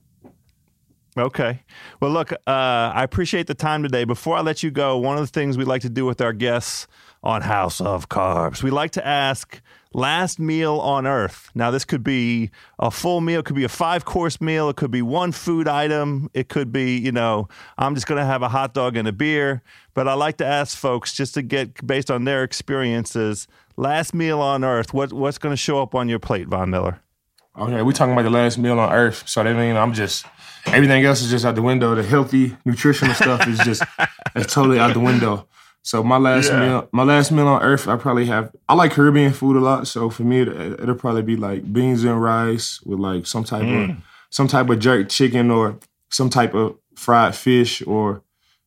Okay. 1.18 1.62
Well, 2.00 2.12
look, 2.12 2.32
uh, 2.32 2.36
I 2.48 3.04
appreciate 3.04 3.48
the 3.48 3.54
time 3.54 3.84
today. 3.84 4.04
Before 4.04 4.36
I 4.36 4.42
let 4.42 4.64
you 4.64 4.72
go, 4.72 4.98
one 4.98 5.16
of 5.18 5.22
the 5.22 5.28
things 5.28 5.58
we 5.58 5.66
like 5.66 5.82
to 5.84 5.90
do 5.90 6.06
with 6.06 6.22
our 6.22 6.34
guests 6.34 6.88
on 7.22 7.44
House 7.44 7.80
of 7.80 8.10
Carbs, 8.10 8.64
we 8.64 8.72
like 8.72 8.92
to 8.92 9.06
ask 9.06 9.62
last 9.94 10.40
meal 10.40 10.80
on 10.80 11.06
earth. 11.06 11.52
Now, 11.54 11.70
this 11.70 11.86
could 11.86 12.04
be 12.04 12.50
a 12.80 12.90
full 12.90 13.22
meal, 13.22 13.42
it 13.42 13.46
could 13.46 13.56
be 13.56 13.64
a 13.64 13.70
five 13.70 14.06
course 14.06 14.42
meal, 14.42 14.70
it 14.70 14.76
could 14.76 14.90
be 14.90 15.04
one 15.04 15.32
food 15.32 15.68
item, 15.68 16.32
it 16.34 16.50
could 16.50 16.72
be, 16.72 16.98
you 16.98 17.12
know, 17.12 17.48
I'm 17.78 17.94
just 17.94 18.08
going 18.08 18.20
to 18.20 18.26
have 18.26 18.42
a 18.42 18.50
hot 18.50 18.74
dog 18.74 18.98
and 18.98 19.08
a 19.08 19.12
beer. 19.14 19.62
But 19.94 20.08
I 20.08 20.16
like 20.16 20.38
to 20.38 20.46
ask 20.46 20.76
folks 20.76 21.14
just 21.14 21.36
to 21.36 21.44
get 21.44 21.86
based 21.86 22.10
on 22.10 22.24
their 22.24 22.44
experiences, 22.44 23.48
last 23.78 24.16
meal 24.16 24.42
on 24.42 24.64
earth, 24.64 24.96
what, 24.96 25.14
what's 25.14 25.38
going 25.38 25.54
to 25.54 25.58
show 25.58 25.80
up 25.80 25.94
on 25.94 26.10
your 26.10 26.20
plate, 26.20 26.48
Von 26.48 26.72
Miller? 26.72 27.00
Okay, 27.56 27.84
we're 27.84 27.92
talking 27.92 28.14
about 28.14 28.24
the 28.24 28.32
last 28.32 28.58
meal 28.58 28.80
on 28.80 28.92
earth. 28.92 29.30
So 29.30 29.44
that 29.44 29.56
means 29.56 29.78
I'm 29.78 29.94
just 29.94 30.26
everything 30.68 31.04
else 31.06 31.22
is 31.22 31.30
just 31.30 31.46
out 31.46 31.56
the 31.56 31.62
window. 31.62 31.96
The 31.96 32.04
healthy, 32.04 32.56
nutritional 32.66 33.14
stuff 33.14 33.48
is 33.48 33.60
just 33.60 33.84
it's 34.36 34.54
totally 34.54 34.80
out 34.80 34.94
the 34.94 35.00
window. 35.00 35.48
So 35.86 36.02
my 36.02 36.18
last 36.18 36.50
yeah. 36.50 36.60
meal, 36.60 36.90
my 36.94 37.04
last 37.04 37.32
meal 37.32 37.48
on 37.48 37.62
earth, 37.62 37.90
I 37.90 37.98
probably 37.98 38.26
have. 38.28 38.56
I 38.70 38.74
like 38.74 38.94
Caribbean 38.94 39.34
food 39.34 39.58
a 39.58 39.60
lot, 39.60 39.86
so 39.86 40.10
for 40.10 40.24
me, 40.24 40.42
it, 40.42 40.80
will 40.80 40.96
probably 40.96 41.24
be 41.24 41.36
like 41.36 41.72
beans 41.74 42.06
and 42.06 42.22
rice 42.22 42.82
with 42.84 43.00
like 43.00 43.28
some 43.28 43.44
type 43.44 43.64
mm. 43.64 43.90
of 43.90 43.98
some 44.30 44.48
type 44.48 44.70
of 44.70 44.80
jerk 44.80 45.10
chicken 45.10 45.52
or 45.52 45.78
some 46.10 46.30
type 46.30 46.54
of 46.54 46.78
fried 46.96 47.36
fish 47.36 47.86
or 47.86 48.24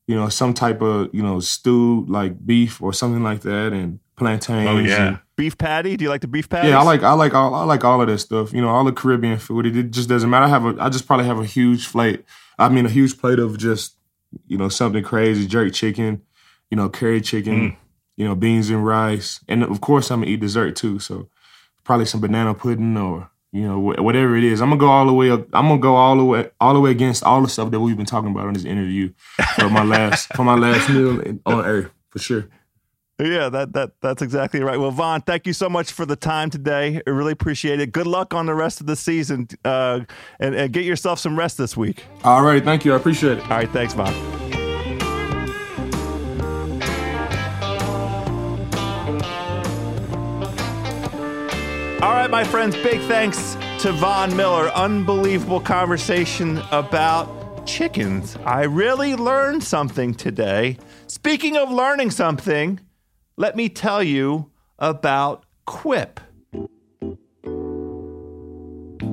you 0.06 0.14
know 0.14 0.28
some 0.28 0.52
type 0.52 0.82
of 0.82 1.08
you 1.14 1.22
know 1.22 1.40
stew 1.40 2.04
like 2.06 2.44
beef 2.46 2.82
or 2.82 2.92
something 2.92 3.22
like 3.22 3.40
that 3.40 3.72
and 3.72 3.98
plantains. 4.16 4.68
Oh 4.68 4.76
yeah, 4.76 5.06
and, 5.08 5.18
beef 5.36 5.56
patty. 5.56 5.96
Do 5.96 6.04
you 6.04 6.10
like 6.10 6.22
the 6.22 6.28
beef 6.28 6.48
patty? 6.48 6.68
Yeah, 6.68 6.80
I 6.80 6.82
like 6.82 7.02
I 7.02 7.12
like 7.12 7.34
all 7.34 7.54
I 7.54 7.64
like 7.64 7.84
all 7.84 8.00
of 8.00 8.08
that 8.08 8.18
stuff. 8.18 8.52
You 8.52 8.60
know, 8.60 8.68
all 8.68 8.84
the 8.84 8.92
Caribbean 8.92 9.38
food. 9.38 9.66
It, 9.66 9.76
it 9.76 9.90
just 9.90 10.08
doesn't 10.08 10.28
matter. 10.28 10.46
I 10.46 10.48
have 10.48 10.64
a 10.64 10.76
I 10.80 10.88
just 10.88 11.06
probably 11.06 11.26
have 11.26 11.38
a 11.38 11.44
huge 11.44 11.90
plate. 11.90 12.24
I 12.58 12.68
mean, 12.68 12.86
a 12.86 12.90
huge 12.90 13.18
plate 13.18 13.38
of 13.38 13.58
just 13.58 13.96
you 14.46 14.58
know 14.58 14.68
something 14.68 15.02
crazy, 15.02 15.46
jerk 15.46 15.72
chicken 15.72 16.22
you 16.70 16.76
know, 16.76 16.88
curry 16.88 17.20
chicken, 17.20 17.54
mm. 17.54 17.76
you 18.16 18.24
know, 18.26 18.34
beans 18.34 18.70
and 18.70 18.84
rice, 18.84 19.40
and 19.48 19.62
of 19.62 19.80
course 19.80 20.10
I'm 20.10 20.20
gonna 20.20 20.32
eat 20.32 20.40
dessert 20.40 20.76
too. 20.76 20.98
So 20.98 21.28
probably 21.84 22.06
some 22.06 22.20
banana 22.20 22.54
pudding 22.54 22.96
or 22.96 23.30
you 23.52 23.62
know 23.62 23.78
whatever 23.78 24.36
it 24.36 24.44
is. 24.44 24.60
I'm 24.60 24.70
gonna 24.70 24.80
go 24.80 24.88
all 24.88 25.06
the 25.06 25.12
way. 25.12 25.30
Up, 25.30 25.46
I'm 25.52 25.68
gonna 25.68 25.80
go 25.80 25.94
all 25.94 26.16
the 26.16 26.24
way 26.24 26.50
all 26.60 26.74
the 26.74 26.80
way 26.80 26.90
against 26.90 27.24
all 27.24 27.42
the 27.42 27.48
stuff 27.48 27.70
that 27.70 27.80
we've 27.80 27.96
been 27.96 28.06
talking 28.06 28.30
about 28.30 28.48
in 28.48 28.54
this 28.54 28.64
interview 28.64 29.12
for 29.58 29.70
my 29.70 29.84
last 29.84 30.34
for 30.34 30.44
my 30.44 30.54
last 30.54 30.88
meal 30.90 31.20
on 31.46 31.64
earth 31.64 31.90
for 32.10 32.18
sure. 32.18 32.48
Yeah, 33.18 33.48
that 33.48 33.72
that 33.72 33.92
that's 34.02 34.20
exactly 34.20 34.60
right. 34.60 34.78
Well, 34.78 34.90
Von, 34.90 35.22
thank 35.22 35.46
you 35.46 35.54
so 35.54 35.70
much 35.70 35.90
for 35.90 36.04
the 36.04 36.16
time 36.16 36.50
today. 36.50 37.00
I 37.06 37.10
really 37.10 37.32
appreciate 37.32 37.80
it. 37.80 37.90
Good 37.90 38.06
luck 38.06 38.34
on 38.34 38.44
the 38.44 38.54
rest 38.54 38.82
of 38.82 38.86
the 38.86 38.96
season, 38.96 39.48
uh, 39.64 40.00
and, 40.38 40.54
and 40.54 40.70
get 40.70 40.84
yourself 40.84 41.18
some 41.18 41.38
rest 41.38 41.56
this 41.56 41.78
week. 41.78 42.04
All 42.24 42.42
right, 42.42 42.62
thank 42.62 42.84
you. 42.84 42.92
I 42.92 42.96
appreciate 42.96 43.38
it. 43.38 43.44
All 43.44 43.56
right, 43.56 43.70
thanks, 43.70 43.94
Von. 43.94 44.12
All 52.02 52.12
right, 52.12 52.30
my 52.30 52.44
friends, 52.44 52.76
big 52.76 53.00
thanks 53.08 53.54
to 53.80 53.92
Von 53.92 54.36
Miller. 54.36 54.68
Unbelievable 54.72 55.60
conversation 55.60 56.58
about 56.70 57.66
chickens. 57.66 58.36
I 58.44 58.64
really 58.64 59.16
learned 59.16 59.64
something 59.64 60.12
today. 60.12 60.76
Speaking 61.06 61.56
of 61.56 61.70
learning 61.70 62.10
something, 62.10 62.78
let 63.36 63.56
me 63.56 63.68
tell 63.68 64.02
you 64.02 64.50
about 64.78 65.44
Quip. 65.66 66.20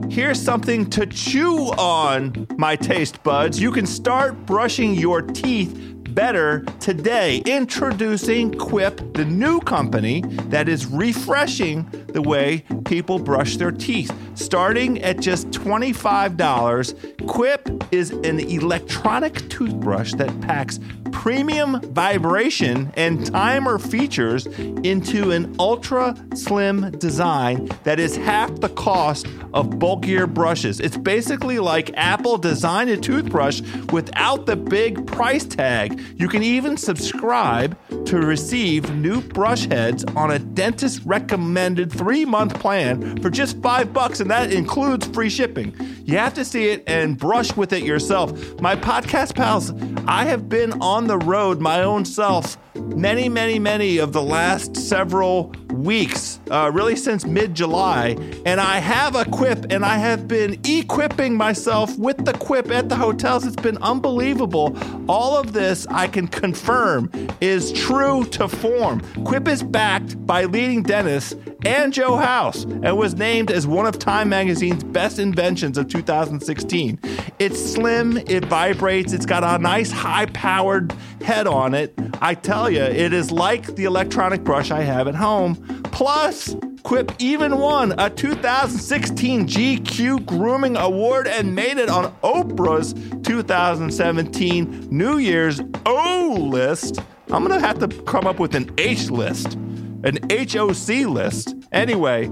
Here's 0.10 0.40
something 0.40 0.90
to 0.92 1.06
chew 1.08 1.72
on, 1.72 2.48
my 2.58 2.76
taste 2.76 3.24
buds. 3.24 3.60
You 3.60 3.72
can 3.72 3.86
start 3.86 4.46
brushing 4.46 4.94
your 4.94 5.22
teeth 5.22 5.92
better 6.13 6.63
today. 6.80 7.41
Introducing 7.45 8.52
Quip, 8.54 9.13
the 9.13 9.26
new 9.26 9.60
company 9.62 10.21
that 10.49 10.69
is 10.69 10.86
refreshing 10.86 11.89
the 12.10 12.21
way 12.21 12.63
people 12.86 13.19
brush 13.19 13.58
their 13.58 13.71
teeth. 13.71 14.12
Starting 14.36 15.02
at 15.02 15.19
just 15.19 15.49
$25, 15.52 17.28
Quip 17.28 17.93
is 17.93 18.12
an 18.12 18.39
electronic 18.39 19.49
toothbrush 19.49 20.13
that 20.13 20.41
packs 20.41 20.80
premium 21.13 21.80
vibration 21.93 22.91
and 22.97 23.26
timer 23.28 23.78
features 23.80 24.47
into 24.47 25.32
an 25.32 25.56
ultra 25.60 26.15
slim 26.36 26.91
design 26.97 27.69
that 27.84 27.99
is 27.99 28.17
half 28.17 28.54
the 28.60 28.69
cost 28.69 29.28
of 29.54 29.80
bulkier 29.80 30.28
brushes. 30.28 30.80
It's 30.80 30.97
basically 30.97 31.60
like 31.60 31.95
Apple 31.95 32.38
designed 32.38 32.89
a 32.89 32.97
toothbrush 32.97 33.62
without 33.91 34.47
the 34.47 34.56
big 34.56 35.06
price 35.08 35.45
tag. 35.45 36.03
You 36.16 36.28
can 36.28 36.44
even 36.44 36.78
subscribe 36.78 37.78
to 38.06 38.18
receive 38.18 38.94
new 38.96 39.22
brush 39.22 39.66
heads 39.66 40.04
on 40.16 40.32
a 40.32 40.39
dentist 40.39 41.02
recommended 41.06 41.92
three 41.92 42.26
month 42.26 42.60
plan 42.60 43.22
for 43.22 43.30
just 43.30 43.62
five 43.62 43.94
bucks, 43.94 44.20
and 44.20 44.30
that 44.30 44.52
includes 44.52 45.08
free 45.08 45.30
shipping. 45.30 45.76
You 46.06 46.18
have 46.18 46.34
to 46.36 46.46
see 46.46 46.70
it 46.70 46.84
and 46.88 47.18
brush 47.18 47.56
with 47.56 47.74
it 47.74 47.84
yourself. 47.84 48.60
My 48.60 48.76
podcast 48.76 49.36
pals, 49.36 49.74
I 50.08 50.26
have 50.26 50.50
been 50.50 50.74
on 50.82 51.08
the 51.08 51.18
road 51.18 51.62
my 51.62 51.82
own 51.84 52.06
self 52.06 52.58
many, 52.96 53.30
many, 53.30 53.60
many 53.60 53.98
of 53.98 54.13
the 54.13 54.22
last 54.22 54.76
several 54.76 55.54
weeks, 55.72 56.39
uh, 56.52 56.72
really 56.74 56.96
since 56.96 57.26
mid 57.26 57.56
July. 57.56 58.15
And 58.46 58.60
I 58.60 58.78
have 58.78 59.15
a 59.15 59.26
quip 59.26 59.65
and 59.72 59.84
I 59.84 59.98
have 59.98 60.28
been 60.28 60.60
equipping 60.63 61.36
myself 61.36 61.98
with 61.98 62.26
the 62.26 62.34
quip 62.34 62.72
at 62.72 62.89
the 62.89 62.96
hotels. 62.96 63.46
It's 63.46 63.56
been 63.56 63.78
unbelievable. 63.80 64.78
All 65.10 65.38
of 65.38 65.54
this 65.54 65.88
I 65.88 66.08
can 66.08 66.28
confirm 66.28 67.12
is 67.41 67.72
true 67.74 68.24
to 68.26 68.48
form. 68.48 69.02
Quip 69.26 69.48
is 69.48 69.63
backed 69.63 70.26
by 70.26 70.46
leading 70.46 70.84
dentists 70.84 71.36
and 71.65 71.93
Joe 71.93 72.17
House 72.17 72.63
and 72.63 72.98
was 72.98 73.15
named 73.15 73.50
as 73.50 73.65
one 73.65 73.86
of 73.86 73.98
Time 73.98 74.30
Magazine's 74.30 74.84
best 74.84 75.19
inventions 75.19 75.78
of 75.78 75.88
2016. 75.88 77.00
It's 77.39 77.60
slim, 77.60 78.17
it 78.17 78.46
vibrates, 78.46 79.13
it's 79.13 79.26
got 79.26 79.43
a 79.43 79.62
nice 79.62 79.91
high 79.91 80.26
powered 80.28 80.93
head 81.22 81.48
on 81.48 81.74
it. 81.74 81.98
I 82.22 82.36
tell 82.36 82.69
you, 82.69 82.73
it 82.82 83.14
is 83.14 83.32
like 83.32 83.76
the 83.76 83.86
electronic 83.86 84.44
brush 84.44 84.72
I 84.72 84.82
have 84.82 85.08
at 85.08 85.16
home. 85.16 85.56
Plus, 85.86 86.56
Quip 86.84 87.14
even 87.20 87.58
won 87.58 87.94
a 87.98 88.10
2016 88.10 89.48
GQ 89.48 90.26
Grooming 90.26 90.76
Award 90.76 91.28
and 91.28 91.56
made 91.56 91.78
it 91.78 91.90
on 91.90 92.14
Oprah's 92.24 92.94
2017 93.24 94.88
New 94.92 95.18
Year's 95.18 95.62
O 95.86 96.36
list. 96.40 97.00
I'm 97.32 97.42
gonna 97.42 97.60
have 97.60 97.80
to 97.80 97.88
come 98.04 98.28
up 98.28 98.40
with 98.40 98.54
an 98.54 98.70
H 98.78 99.10
list, 99.10 99.54
an 99.54 100.20
HOC 100.30 101.08
list. 101.08 101.56
Anyway, 101.72 102.30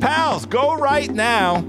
pals, 0.00 0.46
go 0.46 0.76
right 0.76 1.10
now 1.10 1.64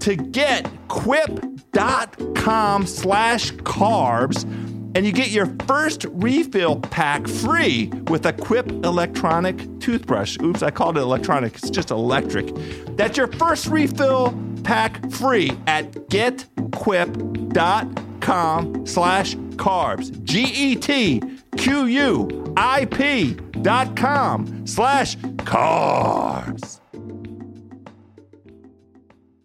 to 0.00 0.16
get 0.16 0.68
quip.com 0.88 2.86
slash 2.86 3.52
carbs 3.52 4.44
and 4.94 5.04
you 5.04 5.12
get 5.12 5.30
your 5.30 5.46
first 5.66 6.06
refill 6.10 6.78
pack 6.80 7.26
free 7.26 7.86
with 8.08 8.26
a 8.26 8.32
Quip 8.32 8.70
electronic 8.84 9.80
toothbrush. 9.80 10.38
Oops, 10.40 10.62
I 10.62 10.70
called 10.70 10.96
it 10.96 11.00
electronic. 11.00 11.56
It's 11.56 11.70
just 11.70 11.90
electric. 11.90 12.54
That's 12.96 13.16
your 13.16 13.26
first 13.26 13.66
refill 13.66 14.38
pack 14.62 15.10
free 15.10 15.50
at 15.66 15.90
getquip.com 16.08 18.86
slash 18.86 19.34
carbs. 19.34 20.24
G-E-T-Q-U-I-P 20.24 21.34
dot 23.62 23.96
com 23.96 24.66
slash 24.66 25.16
carbs. 25.16 26.80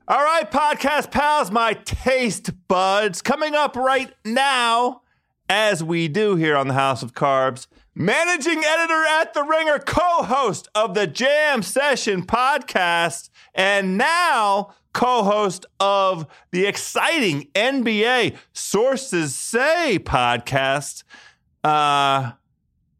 All 0.08 0.24
right, 0.24 0.50
podcast 0.50 1.12
pals, 1.12 1.52
my 1.52 1.74
taste 1.74 2.50
buds 2.68 3.22
coming 3.22 3.54
up 3.54 3.76
right 3.76 4.12
now 4.26 5.02
as 5.50 5.84
we 5.84 6.08
do 6.08 6.36
here 6.36 6.56
on 6.56 6.68
the 6.68 6.74
House 6.76 7.02
of 7.02 7.14
Carbs, 7.14 7.68
managing 7.96 8.64
editor 8.64 9.04
at 9.06 9.34
The 9.34 9.44
Ringer, 9.44 9.80
co 9.80 10.24
host 10.24 10.70
of 10.76 10.94
the 10.94 11.08
Jam 11.08 11.64
Session 11.64 12.26
podcast, 12.26 13.30
and 13.56 13.98
now 13.98 14.74
co 14.94 15.24
host 15.24 15.66
of 15.80 16.28
the 16.52 16.66
exciting 16.66 17.48
NBA 17.56 18.38
Sources 18.54 19.36
Say 19.36 20.00
podcast. 20.02 21.04
Uh, 21.64 22.32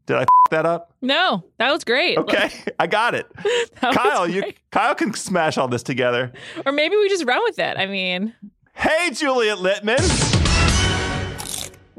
did 0.06 0.16
I 0.16 0.22
f- 0.22 0.28
that 0.50 0.66
up? 0.66 0.92
No, 1.00 1.44
that 1.58 1.70
was 1.70 1.84
great. 1.84 2.18
Okay, 2.18 2.50
I 2.80 2.88
got 2.88 3.14
it. 3.14 3.26
Kyle, 3.76 4.28
you. 4.28 4.42
Kyle 4.72 4.94
can 4.96 5.14
smash 5.14 5.56
all 5.56 5.68
this 5.68 5.84
together. 5.84 6.32
Or 6.66 6.72
maybe 6.72 6.96
we 6.96 7.08
just 7.08 7.24
run 7.24 7.40
with 7.44 7.58
it. 7.60 7.76
I 7.78 7.86
mean, 7.86 8.34
Hey, 8.74 9.10
Juliet 9.12 9.58
Littman. 9.58 10.39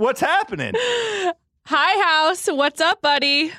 What's 0.02 0.20
happening? 0.20 0.74
hi, 1.68 2.02
house. 2.04 2.48
What's 2.48 2.82
up, 2.82 3.04
buddy? 3.04 3.52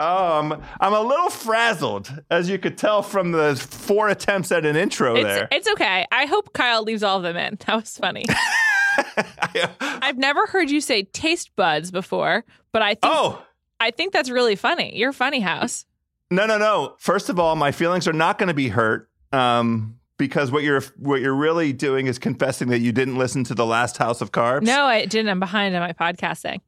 Um, 0.00 0.60
I'm 0.80 0.92
a 0.92 1.00
little 1.00 1.30
frazzled, 1.30 2.12
as 2.32 2.48
you 2.48 2.58
could 2.58 2.76
tell 2.76 3.00
from 3.00 3.30
the 3.30 3.54
four 3.54 4.08
attempts 4.08 4.50
at 4.50 4.66
an 4.66 4.74
intro 4.74 5.14
It's 5.14 5.22
there. 5.22 5.48
it's 5.52 5.68
okay. 5.68 6.04
I 6.10 6.26
hope 6.26 6.52
Kyle 6.52 6.82
leaves 6.82 7.04
all 7.04 7.18
of 7.18 7.22
them 7.22 7.36
in. 7.36 7.58
That 7.66 7.76
was 7.76 7.96
funny. 7.96 8.24
I've 9.80 10.18
never 10.18 10.48
heard 10.48 10.68
you 10.68 10.80
say 10.80 11.04
taste 11.04 11.54
buds 11.54 11.92
before, 11.92 12.44
but 12.72 12.82
I 12.82 12.94
think 12.94 13.14
oh, 13.14 13.40
I 13.78 13.92
think 13.92 14.12
that's 14.12 14.30
really 14.30 14.56
funny. 14.56 14.98
You're 14.98 15.12
funny, 15.12 15.38
house. 15.38 15.86
no, 16.28 16.44
no, 16.46 16.58
no. 16.58 16.96
First 16.98 17.28
of 17.28 17.38
all, 17.38 17.54
my 17.54 17.70
feelings 17.70 18.08
are 18.08 18.12
not 18.12 18.38
going 18.38 18.48
to 18.48 18.54
be 18.54 18.66
hurt. 18.66 19.08
Um, 19.32 20.00
because 20.16 20.50
what 20.50 20.62
you're 20.62 20.82
what 20.98 21.20
you're 21.20 21.34
really 21.34 21.72
doing 21.72 22.06
is 22.06 22.18
confessing 22.18 22.68
that 22.68 22.80
you 22.80 22.92
didn't 22.92 23.16
listen 23.16 23.44
to 23.44 23.54
the 23.54 23.66
last 23.66 23.96
House 23.96 24.20
of 24.20 24.32
Carbs. 24.32 24.62
No, 24.62 24.84
I 24.86 25.06
didn't. 25.06 25.28
I'm 25.28 25.40
behind 25.40 25.74
on 25.74 25.80
my 25.80 25.92
podcasting. 25.92 26.60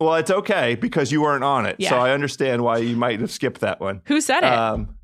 Well, 0.00 0.14
it's 0.14 0.30
okay 0.30 0.76
because 0.76 1.10
you 1.10 1.22
weren't 1.22 1.42
on 1.42 1.66
it, 1.66 1.76
Yeah. 1.78 1.90
so 1.90 1.98
I 1.98 2.12
understand 2.12 2.62
why 2.62 2.78
you 2.78 2.96
might 2.96 3.20
have 3.20 3.32
skipped 3.32 3.60
that 3.62 3.80
one. 3.80 4.00
Who 4.04 4.20
said 4.20 4.44
it? 4.44 4.52
Um, 4.52 4.94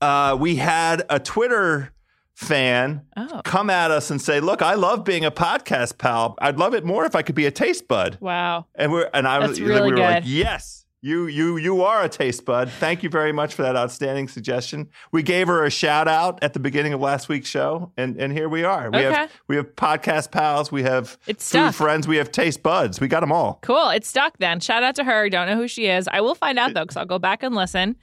uh, 0.00 0.36
we 0.38 0.56
had 0.56 1.04
a 1.08 1.20
Twitter 1.20 1.92
fan 2.34 3.02
oh, 3.16 3.40
come 3.44 3.70
at 3.70 3.92
us 3.92 4.10
and 4.10 4.20
say, 4.20 4.40
"Look, 4.40 4.62
I 4.62 4.74
love 4.74 5.04
being 5.04 5.24
a 5.24 5.30
podcast 5.30 5.98
pal. 5.98 6.34
I'd 6.40 6.58
love 6.58 6.74
it 6.74 6.84
more 6.84 7.04
if 7.04 7.14
I 7.14 7.22
could 7.22 7.36
be 7.36 7.46
a 7.46 7.50
taste 7.52 7.86
bud." 7.86 8.18
wow. 8.20 8.66
And 8.74 8.90
we're 8.92 9.08
and 9.14 9.26
I 9.28 9.38
was 9.38 9.50
That's 9.50 9.60
we 9.60 9.66
really 9.66 9.92
were 9.92 9.98
like, 9.98 10.24
"Yes, 10.26 10.83
you 11.04 11.26
you 11.26 11.56
you 11.58 11.82
are 11.82 12.02
a 12.02 12.08
taste 12.08 12.44
bud. 12.46 12.70
Thank 12.70 13.02
you 13.02 13.10
very 13.10 13.32
much 13.32 13.54
for 13.54 13.62
that 13.62 13.76
outstanding 13.76 14.26
suggestion." 14.28 14.88
We 15.12 15.22
gave 15.22 15.46
her 15.48 15.64
a 15.64 15.70
shout 15.70 16.08
out 16.08 16.42
at 16.42 16.54
the 16.54 16.60
beginning 16.60 16.92
of 16.94 17.00
last 17.00 17.28
week's 17.28 17.48
show, 17.48 17.92
and 17.96 18.16
and 18.16 18.32
here 18.32 18.48
we 18.48 18.64
are. 18.64 18.90
We 18.90 18.98
Okay. 18.98 19.12
have 19.14 19.30
we 19.46 19.56
have 19.56 19.76
podcast 19.76 20.30
pals, 20.30 20.72
we 20.72 20.82
have 20.84 21.18
It's 21.26 21.44
food 21.50 21.58
stuck. 21.58 21.74
friends, 21.74 22.08
we 22.08 22.16
have 22.16 22.32
taste 22.32 22.62
buds. 22.62 23.00
We 23.00 23.08
got 23.08 23.20
them 23.20 23.32
all. 23.32 23.58
Cool. 23.62 23.90
It's 23.90 24.08
stuck 24.08 24.38
then. 24.38 24.60
Shout 24.60 24.82
out 24.82 24.94
to 24.96 25.04
her. 25.04 25.28
Don't 25.28 25.46
know 25.48 25.56
who 25.56 25.68
she 25.68 25.86
is. 25.86 26.08
I 26.10 26.20
will 26.22 26.34
find 26.34 26.58
out 26.58 26.72
though, 26.74 26.82
because 26.84 26.96
I'll 26.96 27.04
go 27.04 27.18
back 27.18 27.42
and 27.42 27.54
listen. 27.54 27.96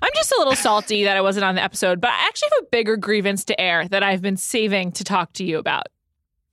I'm 0.00 0.10
just 0.14 0.32
a 0.32 0.36
little 0.38 0.56
salty 0.56 1.04
that 1.04 1.16
I 1.16 1.20
wasn't 1.20 1.44
on 1.44 1.54
the 1.56 1.62
episode, 1.62 2.00
but 2.00 2.10
I 2.10 2.26
actually 2.26 2.48
have 2.56 2.64
a 2.64 2.68
bigger 2.70 2.96
grievance 2.96 3.44
to 3.46 3.60
air 3.60 3.86
that 3.88 4.02
I've 4.02 4.22
been 4.22 4.36
saving 4.38 4.92
to 4.92 5.04
talk 5.04 5.32
to 5.34 5.44
you 5.44 5.58
about. 5.58 5.86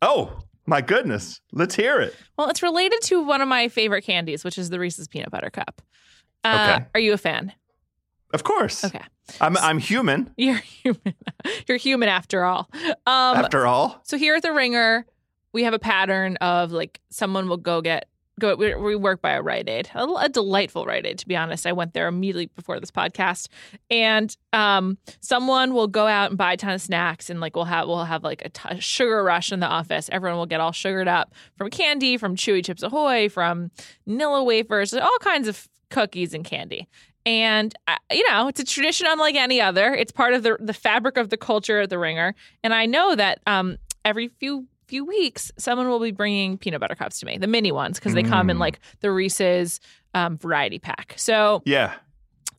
Oh 0.01 0.39
my 0.65 0.81
goodness, 0.81 1.41
let's 1.51 1.75
hear 1.75 1.99
it. 1.99 2.15
Well, 2.37 2.49
it's 2.49 2.63
related 2.63 3.01
to 3.03 3.23
one 3.23 3.41
of 3.41 3.47
my 3.47 3.67
favorite 3.67 4.03
candies, 4.03 4.43
which 4.43 4.57
is 4.57 4.69
the 4.69 4.79
Reese's 4.79 5.07
Peanut 5.07 5.31
Butter 5.31 5.49
Cup. 5.49 5.81
Uh, 6.43 6.75
Okay. 6.77 6.85
Are 6.95 6.99
you 6.99 7.13
a 7.13 7.17
fan? 7.17 7.53
Of 8.33 8.43
course. 8.43 8.83
Okay. 8.83 9.01
I'm 9.39 9.55
I'm 9.57 9.77
human 9.77 10.31
You're 10.37 10.55
human. 10.55 11.13
You're 11.67 11.77
human 11.77 12.09
after 12.09 12.43
all. 12.43 12.69
Um, 13.05 13.37
after 13.37 13.65
all. 13.67 14.01
So 14.03 14.17
here 14.17 14.35
at 14.35 14.41
the 14.41 14.51
Ringer, 14.51 15.05
we 15.53 15.63
have 15.63 15.73
a 15.73 15.79
pattern 15.79 16.37
of 16.37 16.71
like 16.71 16.99
someone 17.09 17.47
will 17.47 17.57
go 17.57 17.81
get 17.81 18.09
go. 18.39 18.55
We, 18.55 18.75
we 18.75 18.95
work 18.95 19.21
by 19.21 19.31
a 19.31 19.41
Rite 19.41 19.69
Aid, 19.69 19.89
a, 19.93 20.03
a 20.05 20.29
delightful 20.29 20.85
Rite 20.85 21.05
Aid. 21.05 21.19
To 21.19 21.27
be 21.27 21.35
honest, 21.35 21.65
I 21.65 21.71
went 21.71 21.93
there 21.93 22.07
immediately 22.07 22.47
before 22.55 22.79
this 22.79 22.91
podcast, 22.91 23.47
and 23.89 24.35
um, 24.51 24.97
someone 25.19 25.73
will 25.73 25.87
go 25.87 26.07
out 26.07 26.31
and 26.31 26.37
buy 26.37 26.53
a 26.53 26.57
ton 26.57 26.73
of 26.73 26.81
snacks, 26.81 27.29
and 27.29 27.39
like 27.39 27.55
we'll 27.55 27.65
have 27.65 27.87
we'll 27.87 28.05
have 28.05 28.23
like 28.23 28.51
a 28.65 28.79
sugar 28.79 29.23
rush 29.23 29.51
in 29.51 29.59
the 29.59 29.67
office. 29.67 30.09
Everyone 30.11 30.37
will 30.37 30.45
get 30.45 30.59
all 30.59 30.71
sugared 30.71 31.07
up 31.07 31.33
from 31.57 31.69
candy, 31.69 32.17
from 32.17 32.35
Chewy 32.35 32.63
Chips 32.63 32.83
Ahoy, 32.83 33.29
from 33.29 33.71
Nilla 34.07 34.45
wafers, 34.45 34.93
all 34.93 35.17
kinds 35.21 35.47
of 35.47 35.67
cookies 35.89 36.33
and 36.33 36.43
candy. 36.43 36.87
And 37.25 37.73
you 38.11 38.29
know, 38.29 38.47
it's 38.47 38.59
a 38.59 38.65
tradition 38.65 39.07
unlike 39.09 39.35
any 39.35 39.61
other. 39.61 39.93
It's 39.93 40.11
part 40.11 40.33
of 40.33 40.43
the 40.43 40.57
the 40.59 40.73
fabric 40.73 41.17
of 41.17 41.29
the 41.29 41.37
culture 41.37 41.81
at 41.81 41.89
the 41.89 41.97
Ringer. 41.97 42.35
And 42.63 42.73
I 42.73 42.85
know 42.85 43.15
that 43.15 43.39
um, 43.47 43.77
every 44.03 44.27
few 44.27 44.67
few 44.87 45.05
weeks, 45.05 45.51
someone 45.57 45.87
will 45.89 45.99
be 45.99 46.11
bringing 46.11 46.57
peanut 46.57 46.79
butter 46.81 46.95
cups 46.95 47.19
to 47.19 47.25
me, 47.25 47.37
the 47.37 47.47
mini 47.47 47.71
ones, 47.71 47.99
because 47.99 48.13
they 48.13 48.23
come 48.23 48.49
in 48.49 48.57
Mm. 48.57 48.61
like 48.61 48.79
the 49.01 49.11
Reese's 49.11 49.79
um, 50.13 50.37
variety 50.37 50.79
pack. 50.79 51.13
So 51.17 51.61
Yeah. 51.65 51.93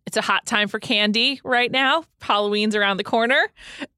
it's 0.07 0.17
a 0.17 0.21
hot 0.23 0.45
time 0.47 0.69
for 0.69 0.79
candy 0.81 1.41
right 1.45 1.71
now. 1.71 2.05
Halloween's 2.21 2.75
around 2.75 2.97
the 2.99 3.05
corner, 3.05 3.41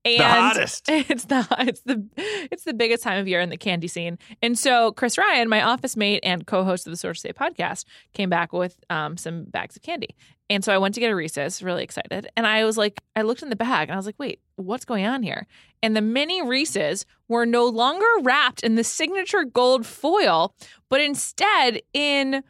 and 0.04 0.18
The 0.20 0.24
hottest. 0.24 0.84
it's 0.88 1.24
the 1.24 1.46
it's 1.60 1.80
the 1.82 2.04
it's 2.16 2.64
the 2.64 2.74
biggest 2.74 3.02
time 3.02 3.18
of 3.18 3.26
year 3.28 3.40
in 3.40 3.48
the 3.48 3.56
candy 3.56 3.88
scene. 3.88 4.18
And 4.42 4.58
so 4.58 4.92
Chris 4.92 5.16
Ryan, 5.18 5.48
my 5.48 5.62
office 5.62 5.96
mate 5.96 6.20
and 6.22 6.46
co-host 6.46 6.86
of 6.86 6.92
the 6.92 6.96
Source 6.96 7.22
Say 7.22 7.32
podcast, 7.32 7.84
came 8.14 8.28
back 8.30 8.52
with 8.52 8.76
um, 8.90 9.16
some 9.16 9.44
bags 9.44 9.76
of 9.76 9.82
candy. 9.82 10.14
And 10.48 10.64
so 10.64 10.72
I 10.72 10.78
went 10.78 10.94
to 10.94 11.00
get 11.00 11.10
a 11.10 11.16
Reese's, 11.16 11.62
really 11.62 11.82
excited. 11.82 12.28
And 12.36 12.46
I 12.46 12.64
was 12.64 12.76
like, 12.78 13.00
I 13.16 13.22
looked 13.22 13.42
in 13.42 13.48
the 13.50 13.56
bag 13.56 13.88
and 13.88 13.94
I 13.94 13.96
was 13.96 14.06
like, 14.06 14.14
wait, 14.18 14.40
what's 14.56 14.84
going 14.84 15.04
on 15.04 15.22
here? 15.22 15.46
And 15.82 15.96
the 15.96 16.00
mini 16.00 16.40
Reese's 16.40 17.04
were 17.28 17.46
no 17.46 17.66
longer 17.66 18.06
wrapped 18.22 18.62
in 18.62 18.76
the 18.76 18.84
signature 18.84 19.44
gold 19.44 19.84
foil, 19.86 20.54
but 20.88 21.00
instead 21.00 21.80
in 21.92 22.44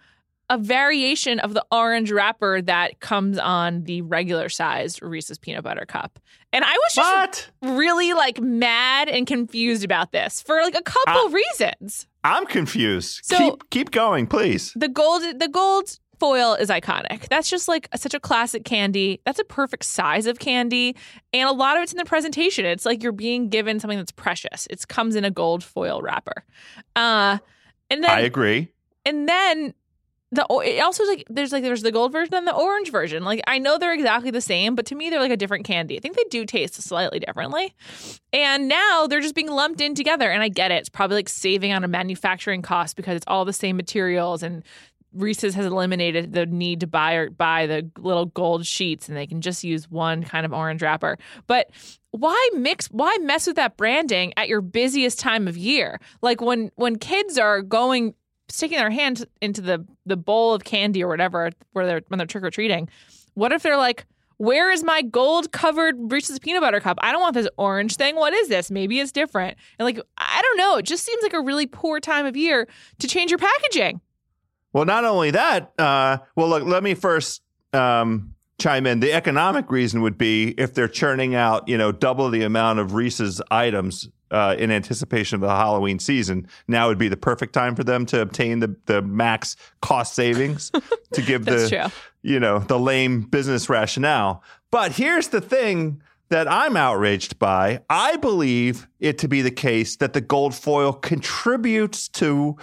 a 0.49 0.59
variation 0.59 1.41
of 1.41 1.55
the 1.55 1.65
orange 1.73 2.13
wrapper 2.13 2.63
that 2.63 3.01
comes 3.01 3.37
on 3.39 3.83
the 3.85 4.03
regular 4.03 4.49
sized 4.49 5.03
Reese's 5.03 5.39
peanut 5.39 5.65
butter 5.65 5.85
cup. 5.87 6.21
And 6.53 6.65
I 6.65 6.71
was 6.73 6.95
just 6.95 7.51
What? 7.63 7.77
really 7.77 8.13
like 8.13 8.41
mad 8.41 9.09
and 9.09 9.27
confused 9.27 9.85
about 9.85 10.13
this 10.13 10.41
for 10.43 10.63
like 10.63 10.77
a 10.77 10.83
couple 10.83 11.31
reasons. 11.31 12.07
I'm 12.23 12.47
confused. 12.47 13.21
So- 13.25 13.37
keep 13.39 13.71
keep 13.71 13.91
going, 13.91 14.27
please. 14.29 14.73
The 14.77 14.89
gold 14.89 15.23
the 15.41 15.49
gold 15.49 15.99
foil 16.19 16.55
is 16.55 16.69
iconic. 16.69 17.29
That's 17.29 17.49
just 17.49 17.69
like 17.69 17.89
such 17.97 18.15
a 18.15 18.21
classic 18.21 18.65
candy. 18.65 19.21
That's 19.25 19.39
a 19.39 19.45
perfect 19.45 19.85
size 19.85 20.27
of 20.27 20.39
candy. 20.39 20.97
And 21.33 21.49
a 21.49 21.53
lot 21.53 21.77
of 21.77 21.83
it's 21.83 21.93
in 21.93 21.99
the 21.99 22.05
presentation. 22.05 22.65
It's 22.65 22.87
like 22.87 23.03
you're 23.03 23.13
being 23.13 23.49
given 23.49 23.81
something 23.81 23.99
that's 23.99 24.13
precious. 24.13 24.67
It 24.71 24.87
comes 24.89 25.17
in 25.17 25.25
a 25.25 25.31
gold 25.31 25.63
foil 25.65 26.03
wrapper. 26.03 26.45
Uh 26.95 27.39
and 27.91 28.03
then 28.03 28.11
I 28.11 28.21
agree. 28.21 28.73
and 29.05 29.29
then 29.29 29.75
the 30.33 30.45
it 30.65 30.81
also 30.81 31.05
is 31.05 31.09
like 31.09 31.25
there's 31.31 31.53
like 31.53 31.63
there's 31.63 31.83
the 31.83 31.93
gold 31.93 32.11
version 32.11 32.35
and 32.35 32.47
the 32.49 32.55
orange 32.55 32.91
version. 32.91 33.23
Like 33.25 33.41
I 33.47 33.59
know 33.59 33.79
they're 33.79 33.95
exactly 33.95 34.33
the 34.33 34.41
same, 34.41 34.75
but 34.75 34.85
to 34.87 34.97
me 34.97 35.09
they're 35.09 35.21
like 35.21 35.31
a 35.31 35.37
different 35.37 35.65
candy. 35.65 35.97
I 35.97 36.01
think 36.01 36.17
they 36.17 36.25
do 36.31 36.45
taste 36.45 36.75
slightly 36.83 37.21
differently. 37.21 37.75
And 38.33 38.67
now 38.67 39.07
they're 39.07 39.21
just 39.21 39.37
being 39.37 39.49
lumped 39.51 39.81
in 39.81 39.95
together. 39.95 40.29
And 40.29 40.43
I 40.43 40.49
get 40.49 40.73
it. 40.73 40.77
It's 40.77 40.89
probably 40.89 41.17
like 41.17 41.29
saving 41.29 41.73
on 41.73 41.85
a 41.85 41.89
manufacturing 41.89 42.61
cost 42.61 42.97
because 42.97 43.17
it's 43.17 43.25
all 43.29 43.45
the 43.45 43.53
same 43.53 43.77
materials 43.77 44.43
and 44.43 44.65
Reese's 45.17 45.55
has 45.55 45.67
eliminated 45.67 46.33
the 46.33 46.47
need 46.47 46.81
to 46.81 46.87
buy 46.87 47.15
or 47.15 47.31
buy 47.31 47.67
the 47.67 47.91
little 47.99 48.27
gold 48.27 48.67
sheets 48.67 49.09
and 49.09 49.17
they 49.17 49.27
can 49.27 49.41
just 49.41 49.65
use 49.65 49.91
one 49.91 50.23
kind 50.23 50.47
of 50.47 50.53
orange 50.53 50.83
wrapper. 50.83 51.19
But 51.47 51.71
why 52.11 52.51
mix 52.55 52.87
why 52.89 53.17
mess 53.21 53.47
with 53.47 53.57
that 53.57 53.77
branding 53.77 54.33
at 54.37 54.49
your 54.49 54.61
busiest 54.61 55.19
time 55.19 55.49
of 55.49 55.57
year? 55.57 56.01
Like 56.23 56.41
when 56.41 56.71
when 56.77 56.97
kids 56.97 57.39
are 57.39 57.63
going 57.63 58.15
sticking 58.49 58.79
their 58.79 58.91
hand 58.91 59.27
into 59.41 59.61
the 59.61 59.85
the 60.05 60.17
bowl 60.17 60.55
of 60.55 60.65
candy 60.65 61.03
or 61.03 61.09
whatever 61.09 61.51
where 61.73 61.87
they're 61.87 62.03
when 62.09 62.19
they're 62.19 62.27
trick 62.27 62.45
or 62.45 62.51
treating. 62.51 62.89
What 63.35 63.53
if 63.53 63.63
they're 63.63 63.77
like, 63.77 64.07
"Where 64.39 64.71
is 64.71 64.83
my 64.83 65.03
gold 65.03 65.53
covered 65.53 66.11
Reese's 66.11 66.39
peanut 66.39 66.63
butter 66.63 66.81
cup? 66.81 66.99
I 67.03 67.13
don't 67.13 67.21
want 67.21 67.35
this 67.35 67.49
orange 67.59 67.97
thing. 67.97 68.17
What 68.17 68.33
is 68.33 68.49
this? 68.49 68.71
Maybe 68.71 69.01
it's 69.01 69.13
different." 69.13 69.57
And 69.79 69.85
like, 69.85 70.01
I 70.17 70.41
don't 70.43 70.57
know. 70.57 70.77
It 70.77 70.87
just 70.87 71.05
seems 71.05 71.23
like 71.23 71.35
a 71.35 71.41
really 71.41 71.67
poor 71.67 72.01
time 72.01 72.27
of 72.27 72.37
year 72.37 72.69
to 72.99 73.09
change 73.09 73.31
your 73.31 73.39
packaging. 73.39 74.01
Well, 74.77 74.85
not 74.85 75.07
only 75.07 75.31
that, 75.31 75.73
uh, 75.79 76.19
well, 76.35 76.51
look, 76.51 76.65
let 76.65 76.83
me 76.83 76.93
first 76.93 77.41
um, 77.73 78.35
chime 78.59 78.87
in. 78.87 79.01
The 79.01 79.15
economic 79.15 79.71
reason 79.71 80.03
would 80.03 80.19
be 80.19 80.49
if 80.59 80.75
they're 80.75 80.87
churning 80.87 81.35
out, 81.35 81.67
you 81.67 81.79
know, 81.79 81.93
double 81.93 82.29
the 82.29 82.43
amount 82.43 82.79
of 82.81 82.93
Reese's 82.93 83.41
items 83.51 84.07
uh, 84.31 84.55
in 84.59 84.71
anticipation 84.71 85.37
of 85.37 85.41
the 85.41 85.49
Halloween 85.49 85.99
season. 85.99 86.47
Now 86.69 86.89
would 86.89 86.99
be 86.99 87.09
the 87.09 87.17
perfect 87.17 87.55
time 87.55 87.75
for 87.75 87.85
them 87.85 88.05
to 88.05 88.21
obtain 88.21 88.59
the 88.59 88.77
the 88.85 89.01
max 89.01 89.57
cost 89.81 90.13
savings 90.13 90.71
to 91.15 91.23
give 91.23 91.47
the 91.47 91.71
true. 91.71 91.91
you 92.21 92.39
know 92.39 92.59
the 92.59 92.79
lame 92.79 93.23
business 93.23 93.71
rationale. 93.71 94.43
But 94.71 94.93
here's 94.93 95.29
the 95.29 95.41
thing 95.41 96.03
that 96.29 96.49
I'm 96.51 96.77
outraged 96.77 97.39
by. 97.39 97.83
I 97.89 98.17
believe 98.17 98.89
it 99.01 99.19
to 99.19 99.29
be 99.29 99.43
the 99.43 99.51
case 99.51 99.97
that 99.97 100.13
the 100.13 100.21
gold 100.21 100.55
foil 100.55 100.93
contributes 100.93 102.09
to 102.09 102.57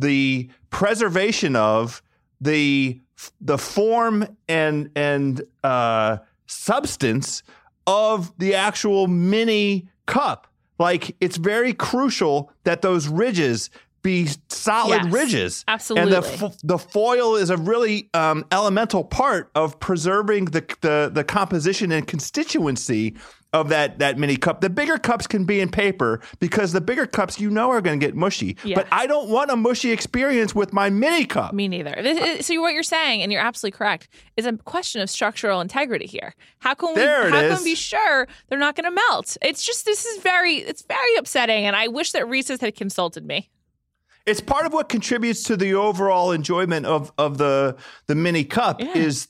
the 0.00 0.48
preservation 0.70 1.56
of 1.56 2.02
the 2.40 3.00
the 3.40 3.58
form 3.58 4.26
and 4.48 4.90
and 4.96 5.42
uh, 5.62 6.18
substance 6.46 7.42
of 7.86 8.32
the 8.38 8.54
actual 8.54 9.06
mini 9.06 9.88
cup. 10.06 10.46
Like 10.78 11.14
it's 11.20 11.36
very 11.36 11.74
crucial 11.74 12.50
that 12.64 12.80
those 12.82 13.08
ridges 13.08 13.68
be 14.02 14.28
solid 14.48 15.04
Yes, 15.04 15.12
ridges. 15.12 15.64
absolutely. 15.68 16.14
And 16.14 16.24
the 16.24 16.56
the 16.64 16.78
foil 16.78 17.36
is 17.36 17.50
a 17.50 17.58
really 17.58 18.08
um, 18.14 18.46
elemental 18.50 19.04
part 19.04 19.50
of 19.54 19.78
preserving 19.78 20.46
the, 20.46 20.64
the 20.80 21.10
the 21.12 21.22
composition 21.24 21.92
and 21.92 22.06
constituency 22.06 23.14
of 23.52 23.68
that 23.70 23.98
that 23.98 24.18
mini 24.18 24.36
cup. 24.36 24.60
The 24.60 24.70
bigger 24.70 24.96
cups 24.96 25.26
can 25.26 25.44
be 25.44 25.60
in 25.60 25.68
paper 25.70 26.20
because 26.38 26.72
the 26.72 26.80
bigger 26.80 27.06
cups 27.06 27.40
you 27.40 27.50
know 27.50 27.70
are 27.70 27.80
going 27.80 27.98
to 27.98 28.06
get 28.06 28.14
mushy. 28.14 28.56
Yeah. 28.62 28.76
But 28.76 28.86
I 28.92 29.06
don't 29.06 29.28
want 29.28 29.50
a 29.50 29.56
mushy 29.56 29.90
experience 29.90 30.54
with 30.54 30.72
my 30.72 30.88
mini 30.90 31.24
cup. 31.24 31.52
Me 31.52 31.66
neither. 31.66 31.94
This 32.02 32.18
is- 32.40 32.46
so 32.46 32.60
what 32.60 32.72
you're 32.74 32.82
saying, 32.82 33.22
and 33.22 33.32
you're 33.32 33.40
absolutely 33.40 33.76
correct, 33.76 34.08
is 34.36 34.46
a 34.46 34.52
question 34.58 35.00
of 35.00 35.10
structural 35.10 35.60
integrity 35.60 36.06
here. 36.06 36.34
How 36.60 36.74
can 36.74 36.94
we? 36.94 37.00
How 37.02 37.24
is. 37.40 37.54
can 37.54 37.64
we 37.64 37.72
be 37.72 37.74
sure 37.74 38.28
they're 38.48 38.58
not 38.58 38.76
going 38.76 38.84
to 38.84 38.90
melt? 39.08 39.36
It's 39.42 39.64
just 39.64 39.84
this 39.84 40.04
is 40.06 40.22
very 40.22 40.56
it's 40.56 40.82
very 40.82 41.16
upsetting, 41.16 41.66
and 41.66 41.74
I 41.74 41.88
wish 41.88 42.12
that 42.12 42.28
Reese's 42.28 42.60
had 42.60 42.76
consulted 42.76 43.26
me. 43.26 43.50
It's 44.26 44.40
part 44.40 44.66
of 44.66 44.72
what 44.72 44.88
contributes 44.88 45.42
to 45.44 45.56
the 45.56 45.74
overall 45.74 46.30
enjoyment 46.30 46.86
of 46.86 47.10
of 47.18 47.38
the 47.38 47.76
the 48.06 48.14
mini 48.14 48.44
cup 48.44 48.80
Yeah. 48.80 48.94
is 48.96 49.26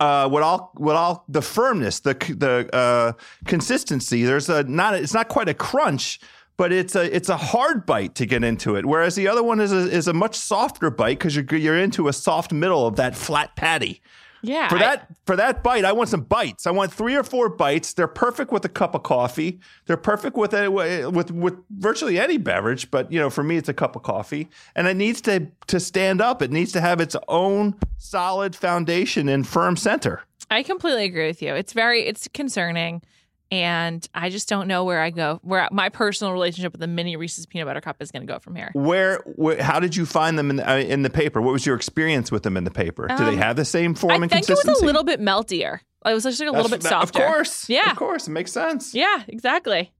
uh, 0.00 0.28
what 0.28 0.42
all 0.42 0.72
what 0.74 0.96
all 0.96 1.24
the 1.28 1.42
firmness, 1.42 2.00
the 2.00 2.14
the 2.14 2.68
uh, 2.74 3.12
consistency. 3.46 4.24
There's 4.24 4.48
a 4.48 4.62
not 4.64 4.94
it's 4.94 5.14
not 5.14 5.28
quite 5.28 5.48
a 5.48 5.54
crunch, 5.54 6.20
but 6.56 6.72
it's 6.72 6.94
a 6.94 7.14
it's 7.14 7.28
a 7.28 7.36
hard 7.36 7.86
bite 7.86 8.14
to 8.16 8.26
get 8.26 8.44
into 8.44 8.76
it. 8.76 8.86
Whereas 8.86 9.14
the 9.14 9.28
other 9.28 9.42
one 9.42 9.60
is 9.60 9.72
a, 9.72 9.90
is 9.90 10.08
a 10.08 10.12
much 10.12 10.36
softer 10.36 10.90
bite 10.90 11.18
because 11.18 11.34
you're 11.34 11.44
you're 11.56 11.78
into 11.78 12.08
a 12.08 12.12
soft 12.12 12.52
middle 12.52 12.86
of 12.86 12.96
that 12.96 13.16
flat 13.16 13.56
patty. 13.56 14.00
Yeah. 14.42 14.68
For 14.68 14.76
I- 14.76 14.78
that 14.80 15.08
for 15.26 15.36
that 15.36 15.62
bite, 15.62 15.84
I 15.84 15.92
want 15.92 16.08
some 16.08 16.22
bites. 16.22 16.66
I 16.66 16.70
want 16.70 16.92
three 16.92 17.16
or 17.16 17.22
four 17.24 17.48
bites. 17.48 17.92
They're 17.92 18.06
perfect 18.08 18.52
with 18.52 18.64
a 18.64 18.68
cup 18.68 18.94
of 18.94 19.02
coffee. 19.02 19.60
They're 19.86 19.96
perfect 19.96 20.36
with 20.36 20.54
a, 20.54 20.68
with 20.68 21.30
with 21.30 21.56
virtually 21.70 22.18
any 22.18 22.36
beverage. 22.38 22.90
But 22.90 23.10
you 23.12 23.18
know, 23.18 23.30
for 23.30 23.42
me, 23.42 23.56
it's 23.56 23.68
a 23.68 23.74
cup 23.74 23.96
of 23.96 24.02
coffee, 24.02 24.48
and 24.74 24.86
it 24.86 24.96
needs 24.96 25.20
to 25.22 25.48
to 25.66 25.80
stand 25.80 26.20
up. 26.20 26.42
It 26.42 26.50
needs 26.50 26.72
to 26.72 26.80
have 26.80 27.00
its 27.00 27.16
own 27.28 27.74
solid 27.98 28.54
foundation 28.54 29.28
and 29.28 29.46
firm 29.46 29.76
center. 29.76 30.22
I 30.50 30.62
completely 30.62 31.04
agree 31.04 31.26
with 31.26 31.42
you. 31.42 31.54
It's 31.54 31.72
very 31.72 32.06
it's 32.06 32.28
concerning. 32.32 33.02
And 33.50 34.06
I 34.14 34.28
just 34.28 34.46
don't 34.48 34.68
know 34.68 34.84
where 34.84 35.00
I 35.00 35.08
go, 35.10 35.40
where 35.42 35.66
my 35.72 35.88
personal 35.88 36.32
relationship 36.34 36.72
with 36.72 36.80
the 36.82 36.86
mini 36.86 37.16
Reese's 37.16 37.46
peanut 37.46 37.66
butter 37.66 37.80
cup 37.80 37.96
is 38.00 38.10
going 38.10 38.26
to 38.26 38.30
go 38.30 38.38
from 38.38 38.54
here. 38.54 38.70
Where, 38.74 39.18
where 39.24 39.62
how 39.62 39.80
did 39.80 39.96
you 39.96 40.04
find 40.04 40.38
them 40.38 40.50
in 40.50 40.56
the, 40.56 40.70
uh, 40.70 40.76
in 40.76 41.02
the 41.02 41.08
paper? 41.10 41.40
What 41.40 41.52
was 41.52 41.64
your 41.64 41.74
experience 41.74 42.30
with 42.30 42.42
them 42.42 42.56
in 42.58 42.64
the 42.64 42.70
paper? 42.70 43.06
Do 43.08 43.16
they 43.24 43.30
Um, 43.32 43.38
have 43.38 43.56
the 43.56 43.64
same 43.64 43.94
form 43.94 44.12
I 44.12 44.14
and 44.16 44.30
think 44.30 44.44
it 44.44 44.50
was 44.50 44.60
consistency? 44.60 44.84
a 44.84 44.86
little 44.86 45.04
bit 45.04 45.20
meltier. 45.20 45.80
It 46.04 46.12
was 46.14 46.24
just 46.24 46.38
like 46.40 46.48
a 46.48 46.52
little 46.52 46.68
bit 46.68 46.80
That's- 46.82 46.90
softer. 47.00 47.22
Of 47.22 47.26
course, 47.32 47.68
Yeah. 47.70 47.90
of 47.90 47.96
course, 47.96 48.28
it 48.28 48.32
makes 48.32 48.52
sense. 48.52 48.94
Yeah, 48.94 49.22
exactly. 49.28 49.92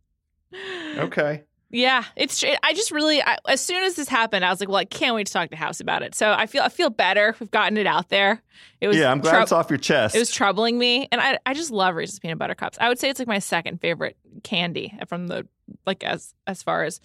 Okay. 0.99 1.45
Yeah, 1.71 2.05
it's. 2.17 2.43
I 2.63 2.73
just 2.73 2.91
really, 2.91 3.21
I, 3.23 3.37
as 3.47 3.61
soon 3.61 3.83
as 3.83 3.95
this 3.95 4.09
happened, 4.09 4.43
I 4.43 4.49
was 4.51 4.59
like, 4.59 4.71
well, 4.71 4.79
I 4.79 4.87
can't 4.87 5.15
wait 5.15 5.27
to 5.27 5.33
talk 5.33 5.51
to 5.51 5.57
House 5.57 5.81
about 5.81 6.03
it. 6.03 6.15
So 6.15 6.33
I 6.33 6.47
feel, 6.47 6.63
I 6.63 6.71
feel 6.71 6.89
better. 6.89 7.37
We've 7.39 7.51
gotten 7.51 7.77
it 7.77 7.87
out 7.87 8.09
there. 8.09 8.43
It 8.81 8.89
was. 8.89 8.97
Yeah, 8.97 9.11
I'm 9.11 9.21
glad 9.21 9.33
trou- 9.33 9.43
it's 9.43 9.53
off 9.53 9.69
your 9.69 9.79
chest. 9.79 10.15
It 10.15 10.19
was 10.19 10.31
troubling 10.31 10.79
me, 10.79 11.09
and 11.13 11.21
I, 11.21 11.39
I 11.45 11.53
just 11.53 11.71
love 11.71 11.95
Reese's 11.95 12.19
peanut 12.21 12.39
butter 12.39 12.55
cups. 12.55 12.79
I 12.81 12.89
would 12.89 12.99
say 12.99 13.11
it's 13.11 13.19
like 13.19 13.29
my 13.29 13.39
second 13.39 13.83
favorite 13.83 14.17
candy 14.45 14.97
from 15.09 15.27
the 15.27 15.47
like 15.85 16.05
as 16.05 16.33
as 16.47 16.63
far 16.63 16.85
as 16.85 17.01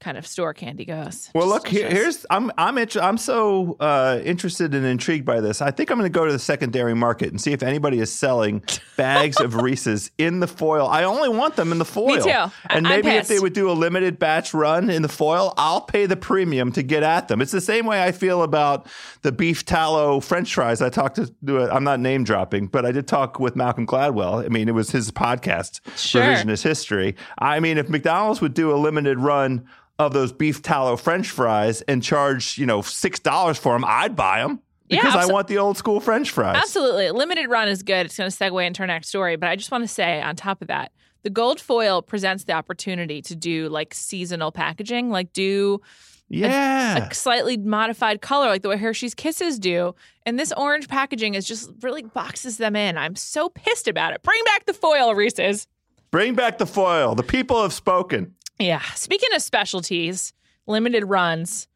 kind 0.00 0.16
of 0.16 0.26
store 0.26 0.54
candy 0.54 0.84
goes. 0.84 1.30
Well, 1.34 1.46
look 1.46 1.68
here, 1.68 1.88
here's 1.90 2.24
I'm 2.30 2.50
I'm 2.56 2.78
inter- 2.78 3.00
I'm 3.02 3.18
so 3.18 3.76
uh, 3.80 4.18
interested 4.24 4.74
and 4.74 4.84
intrigued 4.86 5.24
by 5.26 5.40
this. 5.40 5.60
I 5.60 5.70
think 5.70 5.90
I'm 5.90 5.98
going 5.98 6.10
to 6.10 6.18
go 6.18 6.24
to 6.26 6.32
the 6.32 6.38
secondary 6.38 6.94
market 6.94 7.28
and 7.28 7.40
see 7.40 7.52
if 7.52 7.62
anybody 7.62 7.98
is 8.00 8.10
selling 8.12 8.62
bags 8.96 9.40
of 9.40 9.54
Reese's 9.56 10.10
in 10.18 10.40
the 10.40 10.46
foil. 10.46 10.86
I 10.86 11.04
only 11.04 11.28
want 11.28 11.56
them 11.56 11.70
in 11.72 11.78
the 11.78 11.84
foil. 11.84 12.16
Me 12.16 12.22
too. 12.22 12.30
I- 12.30 12.50
And 12.70 12.86
I'm 12.86 13.02
maybe 13.02 13.08
if 13.10 13.28
they 13.28 13.38
would 13.38 13.52
do 13.52 13.70
a 13.70 13.72
limited 13.72 14.18
batch 14.18 14.54
run 14.54 14.88
in 14.90 15.02
the 15.02 15.08
foil, 15.08 15.52
I'll 15.56 15.82
pay 15.82 16.06
the 16.06 16.16
premium 16.16 16.72
to 16.72 16.82
get 16.82 17.02
at 17.02 17.28
them. 17.28 17.40
It's 17.42 17.52
the 17.52 17.60
same 17.60 17.84
way 17.86 18.02
I 18.02 18.12
feel 18.12 18.42
about 18.42 18.86
the 19.22 19.32
beef 19.32 19.64
tallow 19.66 20.20
French 20.20 20.54
fries. 20.54 20.80
I 20.80 20.88
talked 20.88 21.16
to. 21.16 21.70
I'm 21.70 21.84
not 21.84 22.00
name 22.00 22.24
dropping, 22.24 22.68
but 22.68 22.86
I 22.86 22.92
did 22.92 23.06
talk 23.06 23.38
with 23.38 23.54
Malcolm 23.54 23.86
Gladwell. 23.86 24.44
I 24.44 24.48
mean, 24.48 24.68
it 24.68 24.74
was 24.74 24.90
his 24.90 25.10
podcast, 25.10 25.80
Sure. 25.98 26.22
Revisionist 26.22 26.62
History. 26.62 27.16
I 27.38 27.60
mean, 27.60 27.76
if 27.76 27.88
McDonald's 27.90 28.40
would 28.40 28.54
do 28.54 28.72
a 28.72 28.76
limited 28.76 29.18
run 29.18 29.66
of 30.06 30.12
those 30.12 30.32
beef 30.32 30.62
tallow 30.62 30.96
French 30.96 31.30
fries 31.30 31.82
and 31.82 32.02
charge, 32.02 32.58
you 32.58 32.66
know, 32.66 32.82
six 32.82 33.18
dollars 33.18 33.58
for 33.58 33.74
them, 33.74 33.84
I'd 33.86 34.16
buy 34.16 34.40
them 34.40 34.60
Yeah, 34.88 35.02
because 35.02 35.14
I 35.28 35.32
want 35.32 35.46
the 35.48 35.58
old 35.58 35.76
school 35.76 36.00
French 36.00 36.30
fries. 36.30 36.56
Absolutely. 36.56 37.10
Limited 37.10 37.48
run 37.48 37.68
is 37.68 37.82
good. 37.82 38.06
It's 38.06 38.16
going 38.16 38.30
to 38.30 38.36
segue 38.36 38.66
into 38.66 38.82
our 38.82 38.86
next 38.86 39.08
story. 39.08 39.36
But 39.36 39.50
I 39.50 39.56
just 39.56 39.70
want 39.70 39.84
to 39.84 39.88
say, 39.88 40.20
on 40.20 40.36
top 40.36 40.62
of 40.62 40.68
that, 40.68 40.92
the 41.22 41.30
gold 41.30 41.60
foil 41.60 42.00
presents 42.02 42.44
the 42.44 42.52
opportunity 42.54 43.20
to 43.22 43.36
do 43.36 43.68
like 43.68 43.92
seasonal 43.94 44.50
packaging, 44.52 45.10
like 45.10 45.32
do 45.34 45.80
Yeah, 46.28 47.08
a 47.10 47.14
slightly 47.14 47.56
modified 47.58 48.22
color, 48.22 48.46
like 48.48 48.62
the 48.62 48.68
way 48.70 48.78
Hershey's 48.78 49.14
Kisses 49.14 49.58
do. 49.58 49.94
And 50.24 50.38
this 50.38 50.52
orange 50.56 50.88
packaging 50.88 51.34
is 51.34 51.46
just 51.46 51.70
really 51.82 52.02
boxes 52.04 52.56
them 52.56 52.74
in. 52.74 52.96
I'm 52.96 53.16
so 53.16 53.50
pissed 53.50 53.86
about 53.88 54.14
it. 54.14 54.22
Bring 54.22 54.40
back 54.46 54.64
the 54.64 54.72
foil, 54.72 55.14
Reese's. 55.14 55.66
bring 56.10 56.34
back 56.34 56.56
the 56.58 56.66
foil. 56.66 57.14
The 57.14 57.22
people 57.22 57.62
have 57.62 57.72
spoken. 57.74 58.34
Yeah. 58.60 58.82
Speaking 58.94 59.30
of 59.34 59.42
specialties, 59.42 60.32
limited 60.66 61.04
runs. 61.04 61.66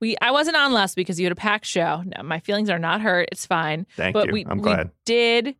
We 0.00 0.16
I 0.20 0.32
wasn't 0.32 0.56
on 0.56 0.72
last 0.72 0.96
week 0.96 1.06
because 1.06 1.18
you 1.18 1.26
had 1.26 1.32
a 1.32 1.36
packed 1.36 1.66
show. 1.66 2.02
No, 2.04 2.22
my 2.22 2.40
feelings 2.40 2.68
are 2.68 2.78
not 2.78 3.00
hurt. 3.00 3.28
It's 3.32 3.46
fine. 3.46 3.86
Thank 3.96 4.14
but 4.14 4.26
you. 4.26 4.32
we 4.32 4.44
I'm 4.46 4.58
we 4.58 4.64
glad. 4.64 4.90
did 5.04 5.56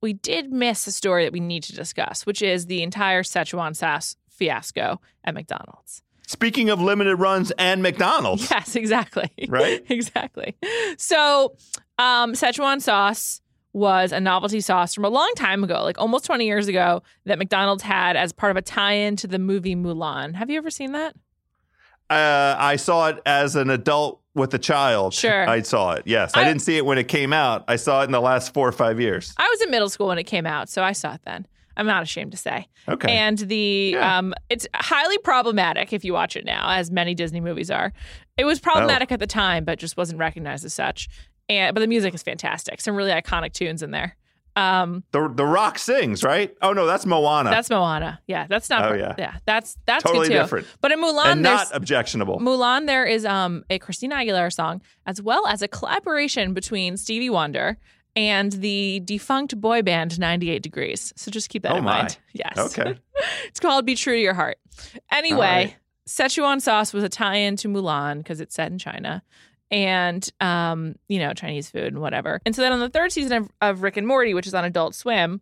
we 0.00 0.12
did 0.12 0.52
miss 0.52 0.86
a 0.86 0.92
story 0.92 1.24
that 1.24 1.32
we 1.32 1.40
need 1.40 1.64
to 1.64 1.74
discuss, 1.74 2.24
which 2.24 2.40
is 2.40 2.66
the 2.66 2.82
entire 2.82 3.22
Szechuan 3.22 3.74
sauce 3.74 4.16
fiasco 4.28 5.00
at 5.24 5.34
McDonald's. 5.34 6.02
Speaking 6.26 6.70
of 6.70 6.80
limited 6.80 7.16
runs 7.16 7.50
and 7.58 7.82
McDonald's, 7.82 8.48
Yes, 8.50 8.76
exactly. 8.76 9.30
Right? 9.48 9.84
exactly. 9.88 10.56
So, 10.98 11.56
um, 11.98 12.34
Szechuan 12.34 12.80
sauce 12.80 13.40
was 13.72 14.12
a 14.12 14.20
novelty 14.20 14.60
sauce 14.60 14.94
from 14.94 15.04
a 15.04 15.08
long 15.08 15.30
time 15.36 15.62
ago, 15.62 15.82
like 15.84 15.98
almost 15.98 16.24
20 16.24 16.46
years 16.46 16.68
ago, 16.68 17.02
that 17.26 17.38
McDonald's 17.38 17.82
had 17.82 18.16
as 18.16 18.32
part 18.32 18.50
of 18.50 18.56
a 18.56 18.62
tie 18.62 18.94
in 18.94 19.16
to 19.16 19.26
the 19.26 19.38
movie 19.38 19.76
Mulan. 19.76 20.34
Have 20.34 20.50
you 20.50 20.58
ever 20.58 20.70
seen 20.70 20.92
that? 20.92 21.14
uh, 22.10 22.56
I 22.58 22.76
saw 22.76 23.08
it 23.08 23.20
as 23.26 23.54
an 23.54 23.68
adult 23.68 24.22
with 24.34 24.54
a 24.54 24.58
child. 24.58 25.12
Sure. 25.12 25.46
I 25.48 25.60
saw 25.60 25.92
it. 25.92 26.04
Yes, 26.06 26.32
I, 26.34 26.40
I- 26.40 26.44
didn't 26.44 26.62
see 26.62 26.76
it 26.78 26.86
when 26.86 26.96
it 26.96 27.06
came 27.08 27.32
out. 27.34 27.64
I 27.68 27.76
saw 27.76 28.00
it 28.00 28.04
in 28.06 28.12
the 28.12 28.20
last 28.20 28.54
four 28.54 28.66
or 28.66 28.72
five 28.72 28.98
years. 28.98 29.34
I 29.36 29.46
was 29.48 29.60
in 29.60 29.70
middle 29.70 29.90
school 29.90 30.08
when 30.08 30.18
it 30.18 30.24
came 30.24 30.46
out, 30.46 30.68
so 30.70 30.82
I 30.82 30.92
saw 30.92 31.14
it 31.14 31.20
then. 31.26 31.46
I'm 31.76 31.86
not 31.86 32.02
ashamed 32.02 32.32
to 32.32 32.38
say. 32.38 32.66
Okay. 32.88 33.12
And 33.12 33.38
the 33.38 33.90
Yeah. 33.92 34.18
um, 34.18 34.34
it's 34.48 34.66
highly 34.74 35.18
problematic 35.18 35.92
if 35.92 36.04
you 36.04 36.12
watch 36.12 36.34
it 36.34 36.44
now, 36.44 36.70
as 36.70 36.90
many 36.90 37.14
Disney 37.14 37.40
movies 37.40 37.70
are. 37.70 37.92
It 38.36 38.44
was 38.44 38.58
problematic 38.58 39.12
at 39.12 39.20
the 39.20 39.26
time, 39.28 39.64
but 39.64 39.78
just 39.78 39.96
wasn't 39.96 40.18
recognized 40.18 40.64
as 40.64 40.72
such. 40.74 41.08
And 41.48 41.74
but 41.74 41.80
the 41.80 41.86
music 41.86 42.14
is 42.14 42.22
fantastic. 42.22 42.80
Some 42.80 42.94
really 42.94 43.10
iconic 43.10 43.52
tunes 43.52 43.82
in 43.82 43.90
there. 43.90 44.16
Um, 44.56 45.04
the 45.12 45.28
the 45.32 45.44
Rock 45.44 45.78
sings, 45.78 46.24
right? 46.24 46.52
Oh 46.60 46.72
no, 46.72 46.84
that's 46.84 47.06
Moana. 47.06 47.48
that's 47.50 47.70
Moana. 47.70 48.20
Yeah, 48.26 48.46
that's 48.48 48.68
not. 48.68 48.90
Oh, 48.90 48.94
yeah. 48.94 49.14
yeah. 49.16 49.36
that's 49.46 49.76
that's 49.86 50.02
totally 50.02 50.28
different 50.28 50.66
But 50.80 50.90
in 50.90 51.00
Mulan, 51.00 51.26
and 51.26 51.44
there's 51.44 51.70
not 51.70 51.76
objectionable. 51.76 52.40
Mulan, 52.40 52.86
there 52.86 53.04
is 53.04 53.24
um, 53.24 53.62
a 53.70 53.78
Christina 53.78 54.16
Aguilera 54.16 54.52
song, 54.52 54.82
as 55.06 55.22
well 55.22 55.46
as 55.46 55.62
a 55.62 55.68
collaboration 55.68 56.54
between 56.54 56.96
Stevie 56.96 57.30
Wonder 57.30 57.78
and 58.16 58.50
the 58.50 59.00
defunct 59.04 59.60
boy 59.60 59.82
band 59.82 60.18
98 60.18 60.60
Degrees. 60.60 61.12
So 61.14 61.30
just 61.30 61.50
keep 61.50 61.62
that 61.62 61.72
Oh, 61.72 61.76
in 61.76 61.84
my. 61.84 61.98
mind. 61.98 62.18
Yes. 62.32 62.58
Okay. 62.58 62.98
it's 63.46 63.60
called 63.60 63.86
Be 63.86 63.94
True 63.94 64.14
to 64.14 64.20
Your 64.20 64.34
Heart. 64.34 64.58
Anyway, 65.12 65.38
right. 65.38 65.76
Szechuan 66.08 66.60
sauce 66.60 66.92
was 66.92 67.04
a 67.04 67.08
tie 67.08 67.36
in 67.36 67.54
to 67.56 67.68
Mulan 67.68 68.18
because 68.18 68.40
it's 68.40 68.56
set 68.56 68.72
in 68.72 68.78
China. 68.78 69.22
And, 69.70 70.26
um, 70.40 70.94
you 71.08 71.18
know, 71.18 71.34
Chinese 71.34 71.70
food 71.70 71.88
and 71.88 72.00
whatever. 72.00 72.40
And 72.46 72.56
so 72.56 72.62
then 72.62 72.72
on 72.72 72.80
the 72.80 72.88
third 72.88 73.12
season 73.12 73.32
of, 73.32 73.50
of 73.60 73.82
Rick 73.82 73.96
and 73.96 74.06
Morty, 74.06 74.32
which 74.32 74.46
is 74.46 74.54
on 74.54 74.64
Adult 74.64 74.94
Swim, 74.94 75.40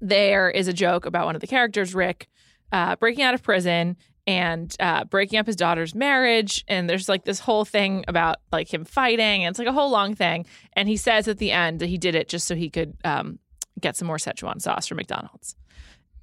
there 0.00 0.50
is 0.50 0.68
a 0.68 0.72
joke 0.72 1.06
about 1.06 1.26
one 1.26 1.34
of 1.34 1.40
the 1.40 1.46
characters, 1.46 1.94
Rick, 1.94 2.28
uh, 2.70 2.96
breaking 2.96 3.24
out 3.24 3.34
of 3.34 3.42
prison 3.42 3.96
and 4.26 4.74
uh, 4.78 5.04
breaking 5.04 5.38
up 5.38 5.46
his 5.46 5.56
daughter's 5.56 5.94
marriage. 5.94 6.64
And 6.68 6.88
there's 6.88 7.08
like 7.08 7.24
this 7.24 7.40
whole 7.40 7.64
thing 7.64 8.04
about 8.08 8.36
like 8.52 8.72
him 8.72 8.84
fighting. 8.84 9.44
And 9.44 9.52
it's 9.52 9.58
like 9.58 9.68
a 9.68 9.72
whole 9.72 9.90
long 9.90 10.14
thing. 10.14 10.46
And 10.74 10.88
he 10.88 10.96
says 10.96 11.28
at 11.28 11.38
the 11.38 11.50
end 11.50 11.80
that 11.80 11.88
he 11.88 11.98
did 11.98 12.14
it 12.14 12.28
just 12.28 12.46
so 12.46 12.54
he 12.54 12.70
could 12.70 12.96
um, 13.04 13.38
get 13.80 13.96
some 13.96 14.06
more 14.06 14.18
Szechuan 14.18 14.60
sauce 14.60 14.86
from 14.86 14.96
McDonald's. 14.96 15.56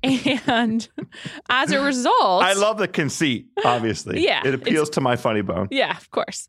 And 0.01 0.87
as 1.49 1.71
a 1.71 1.81
result, 1.81 2.43
I 2.43 2.53
love 2.53 2.77
the 2.77 2.87
conceit, 2.87 3.47
obviously. 3.65 4.23
Yeah, 4.23 4.41
It 4.45 4.53
appeals 4.53 4.89
to 4.91 5.01
my 5.01 5.15
funny 5.15 5.41
bone. 5.41 5.67
Yeah, 5.71 5.95
of 5.97 6.09
course. 6.11 6.47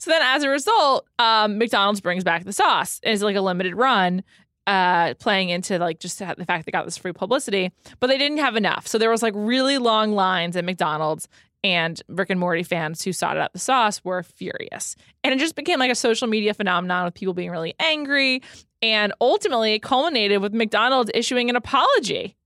So 0.00 0.10
then, 0.10 0.20
as 0.22 0.42
a 0.42 0.48
result, 0.48 1.06
um, 1.18 1.58
McDonald's 1.58 2.00
brings 2.00 2.24
back 2.24 2.44
the 2.44 2.52
sauce. 2.52 3.00
It's 3.02 3.22
like 3.22 3.36
a 3.36 3.40
limited 3.40 3.74
run, 3.76 4.22
uh, 4.66 5.14
playing 5.14 5.50
into 5.50 5.78
like 5.78 5.98
just 6.00 6.18
the 6.18 6.44
fact 6.44 6.66
they 6.66 6.72
got 6.72 6.84
this 6.84 6.96
free 6.96 7.12
publicity, 7.12 7.72
but 8.00 8.08
they 8.08 8.18
didn't 8.18 8.38
have 8.38 8.56
enough. 8.56 8.86
So 8.86 8.98
there 8.98 9.10
was 9.10 9.22
like 9.22 9.34
really 9.36 9.78
long 9.78 10.12
lines 10.12 10.56
at 10.56 10.64
McDonald's, 10.64 11.28
and 11.64 12.00
Rick 12.08 12.30
and 12.30 12.38
Morty 12.38 12.62
fans 12.62 13.02
who 13.02 13.12
sought 13.12 13.36
out 13.36 13.52
the 13.52 13.58
sauce 13.58 14.04
were 14.04 14.22
furious, 14.22 14.94
and 15.24 15.32
it 15.32 15.38
just 15.38 15.54
became 15.54 15.78
like 15.78 15.90
a 15.90 15.94
social 15.96 16.28
media 16.28 16.52
phenomenon 16.52 17.04
with 17.04 17.14
people 17.14 17.34
being 17.34 17.50
really 17.50 17.74
angry, 17.80 18.42
and 18.82 19.12
ultimately 19.20 19.74
it 19.74 19.82
culminated 19.82 20.40
with 20.42 20.52
McDonald's 20.52 21.10
issuing 21.14 21.48
an 21.50 21.56
apology, 21.56 22.36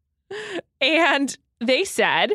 and 0.81 1.37
they 1.61 1.85
said 1.85 2.33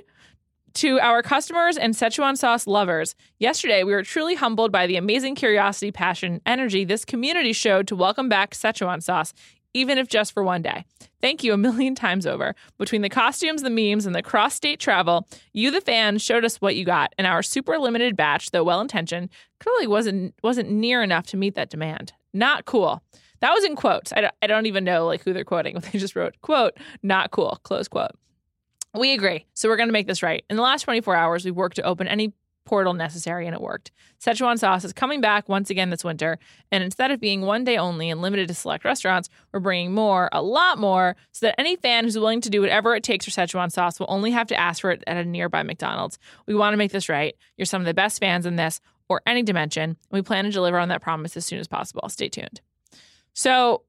to 0.75 0.99
our 0.99 1.23
customers 1.23 1.77
and 1.77 1.93
Szechuan 1.93 2.37
sauce 2.37 2.67
lovers, 2.67 3.15
yesterday 3.39 3.83
we 3.83 3.93
were 3.93 4.03
truly 4.03 4.35
humbled 4.35 4.71
by 4.71 4.85
the 4.85 4.95
amazing 4.95 5.35
curiosity, 5.35 5.91
passion, 5.91 6.41
energy 6.45 6.85
this 6.85 7.03
community 7.03 7.51
showed 7.51 7.87
to 7.87 7.95
welcome 7.95 8.29
back 8.29 8.53
Szechuan 8.53 9.01
sauce, 9.01 9.33
even 9.73 9.97
if 9.97 10.07
just 10.07 10.33
for 10.33 10.43
one 10.43 10.61
day. 10.61 10.85
Thank 11.19 11.43
you 11.43 11.51
a 11.53 11.57
million 11.57 11.95
times 11.95 12.27
over. 12.27 12.53
Between 12.77 13.01
the 13.01 13.09
costumes, 13.09 13.63
the 13.63 13.71
memes, 13.71 14.05
and 14.05 14.13
the 14.13 14.21
cross 14.21 14.53
state 14.53 14.79
travel, 14.79 15.27
you, 15.51 15.71
the 15.71 15.81
fans, 15.81 16.21
showed 16.21 16.45
us 16.45 16.61
what 16.61 16.75
you 16.75 16.85
got, 16.85 17.13
and 17.17 17.25
our 17.25 17.41
super 17.41 17.79
limited 17.79 18.15
batch, 18.15 18.51
though 18.51 18.63
well 18.63 18.81
intentioned, 18.81 19.29
clearly 19.59 19.87
wasn't 19.87 20.35
wasn't 20.43 20.69
near 20.69 21.01
enough 21.01 21.25
to 21.27 21.37
meet 21.37 21.55
that 21.55 21.71
demand. 21.71 22.13
Not 22.33 22.65
cool. 22.65 23.01
That 23.39 23.53
was 23.53 23.63
in 23.63 23.75
quotes. 23.75 24.13
I 24.13 24.21
don't, 24.21 24.33
I 24.41 24.47
don't 24.47 24.65
even 24.65 24.83
know 24.83 25.05
like 25.05 25.23
who 25.23 25.33
they're 25.33 25.43
quoting, 25.43 25.73
but 25.75 25.83
they 25.83 25.99
just 25.99 26.15
wrote 26.15 26.35
quote, 26.41 26.73
not 27.03 27.31
cool, 27.31 27.59
close 27.63 27.87
quote. 27.87 28.11
We 28.93 29.13
agree. 29.13 29.45
So 29.53 29.69
we're 29.69 29.77
going 29.77 29.89
to 29.89 29.93
make 29.93 30.07
this 30.07 30.23
right. 30.23 30.43
In 30.49 30.55
the 30.55 30.63
last 30.63 30.83
24 30.83 31.15
hours, 31.15 31.45
we've 31.45 31.55
worked 31.55 31.75
to 31.75 31.83
open 31.83 32.07
any 32.07 32.33
portal 32.67 32.93
necessary 32.93 33.47
and 33.47 33.55
it 33.55 33.61
worked. 33.61 33.91
Szechuan 34.19 34.59
sauce 34.59 34.83
is 34.83 34.91
coming 34.91 35.21
back 35.21 35.47
once 35.47 35.69
again 35.69 35.89
this 35.89 36.03
winter. 36.03 36.37
And 36.71 36.83
instead 36.83 37.11
of 37.11 37.19
being 37.19 37.41
one 37.41 37.63
day 37.63 37.77
only 37.77 38.09
and 38.09 38.21
limited 38.21 38.49
to 38.49 38.53
select 38.53 38.83
restaurants, 38.83 39.29
we're 39.51 39.61
bringing 39.61 39.93
more, 39.93 40.29
a 40.31 40.41
lot 40.41 40.77
more, 40.77 41.15
so 41.31 41.45
that 41.45 41.59
any 41.59 41.77
fan 41.77 42.03
who's 42.03 42.17
willing 42.17 42.41
to 42.41 42.49
do 42.49 42.61
whatever 42.61 42.95
it 42.95 43.03
takes 43.03 43.25
for 43.25 43.31
Szechuan 43.31 43.71
sauce 43.71 43.99
will 43.99 44.07
only 44.09 44.31
have 44.31 44.47
to 44.47 44.59
ask 44.59 44.81
for 44.81 44.91
it 44.91 45.03
at 45.07 45.17
a 45.17 45.23
nearby 45.23 45.63
McDonald's. 45.63 46.19
We 46.45 46.55
want 46.55 46.73
to 46.73 46.77
make 46.77 46.91
this 46.91 47.09
right. 47.09 47.35
You're 47.55 47.65
some 47.65 47.81
of 47.81 47.85
the 47.85 47.93
best 47.93 48.19
fans 48.19 48.45
in 48.45 48.57
this 48.57 48.81
or 49.09 49.21
any 49.25 49.43
dimension. 49.43 49.83
And 49.91 49.97
we 50.11 50.21
plan 50.21 50.43
to 50.43 50.51
deliver 50.51 50.77
on 50.77 50.89
that 50.89 51.01
promise 51.01 51.37
as 51.37 51.45
soon 51.45 51.59
as 51.59 51.67
possible. 51.67 52.07
Stay 52.09 52.27
tuned. 52.27 52.61
So 53.37 53.83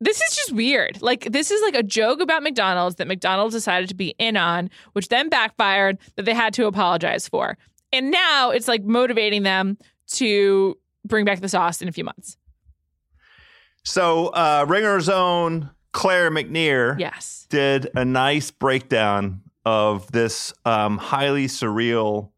this 0.00 0.20
is 0.20 0.36
just 0.36 0.52
weird. 0.52 1.02
Like 1.02 1.24
this 1.32 1.50
is 1.50 1.60
like 1.60 1.74
a 1.74 1.82
joke 1.82 2.20
about 2.20 2.44
McDonald's 2.44 2.94
that 2.96 3.08
McDonald's 3.08 3.52
decided 3.52 3.88
to 3.88 3.96
be 3.96 4.14
in 4.16 4.36
on, 4.36 4.70
which 4.92 5.08
then 5.08 5.28
backfired 5.28 5.98
that 6.14 6.24
they 6.24 6.34
had 6.34 6.54
to 6.54 6.66
apologize 6.66 7.26
for. 7.26 7.58
And 7.92 8.12
now 8.12 8.50
it's 8.50 8.68
like 8.68 8.84
motivating 8.84 9.42
them 9.42 9.76
to 10.12 10.78
bring 11.04 11.24
back 11.24 11.40
the 11.40 11.48
sauce 11.48 11.82
in 11.82 11.88
a 11.88 11.92
few 11.92 12.04
months. 12.04 12.36
So, 13.82 14.28
uh, 14.28 14.66
Ringer's 14.68 15.08
own 15.08 15.70
Claire 15.90 16.30
McNear 16.30 16.96
Yes. 16.96 17.48
did 17.50 17.88
a 17.96 18.04
nice 18.04 18.52
breakdown 18.52 19.42
of 19.64 20.12
this 20.12 20.54
um, 20.64 20.96
highly 20.96 21.48
surreal 21.48 22.30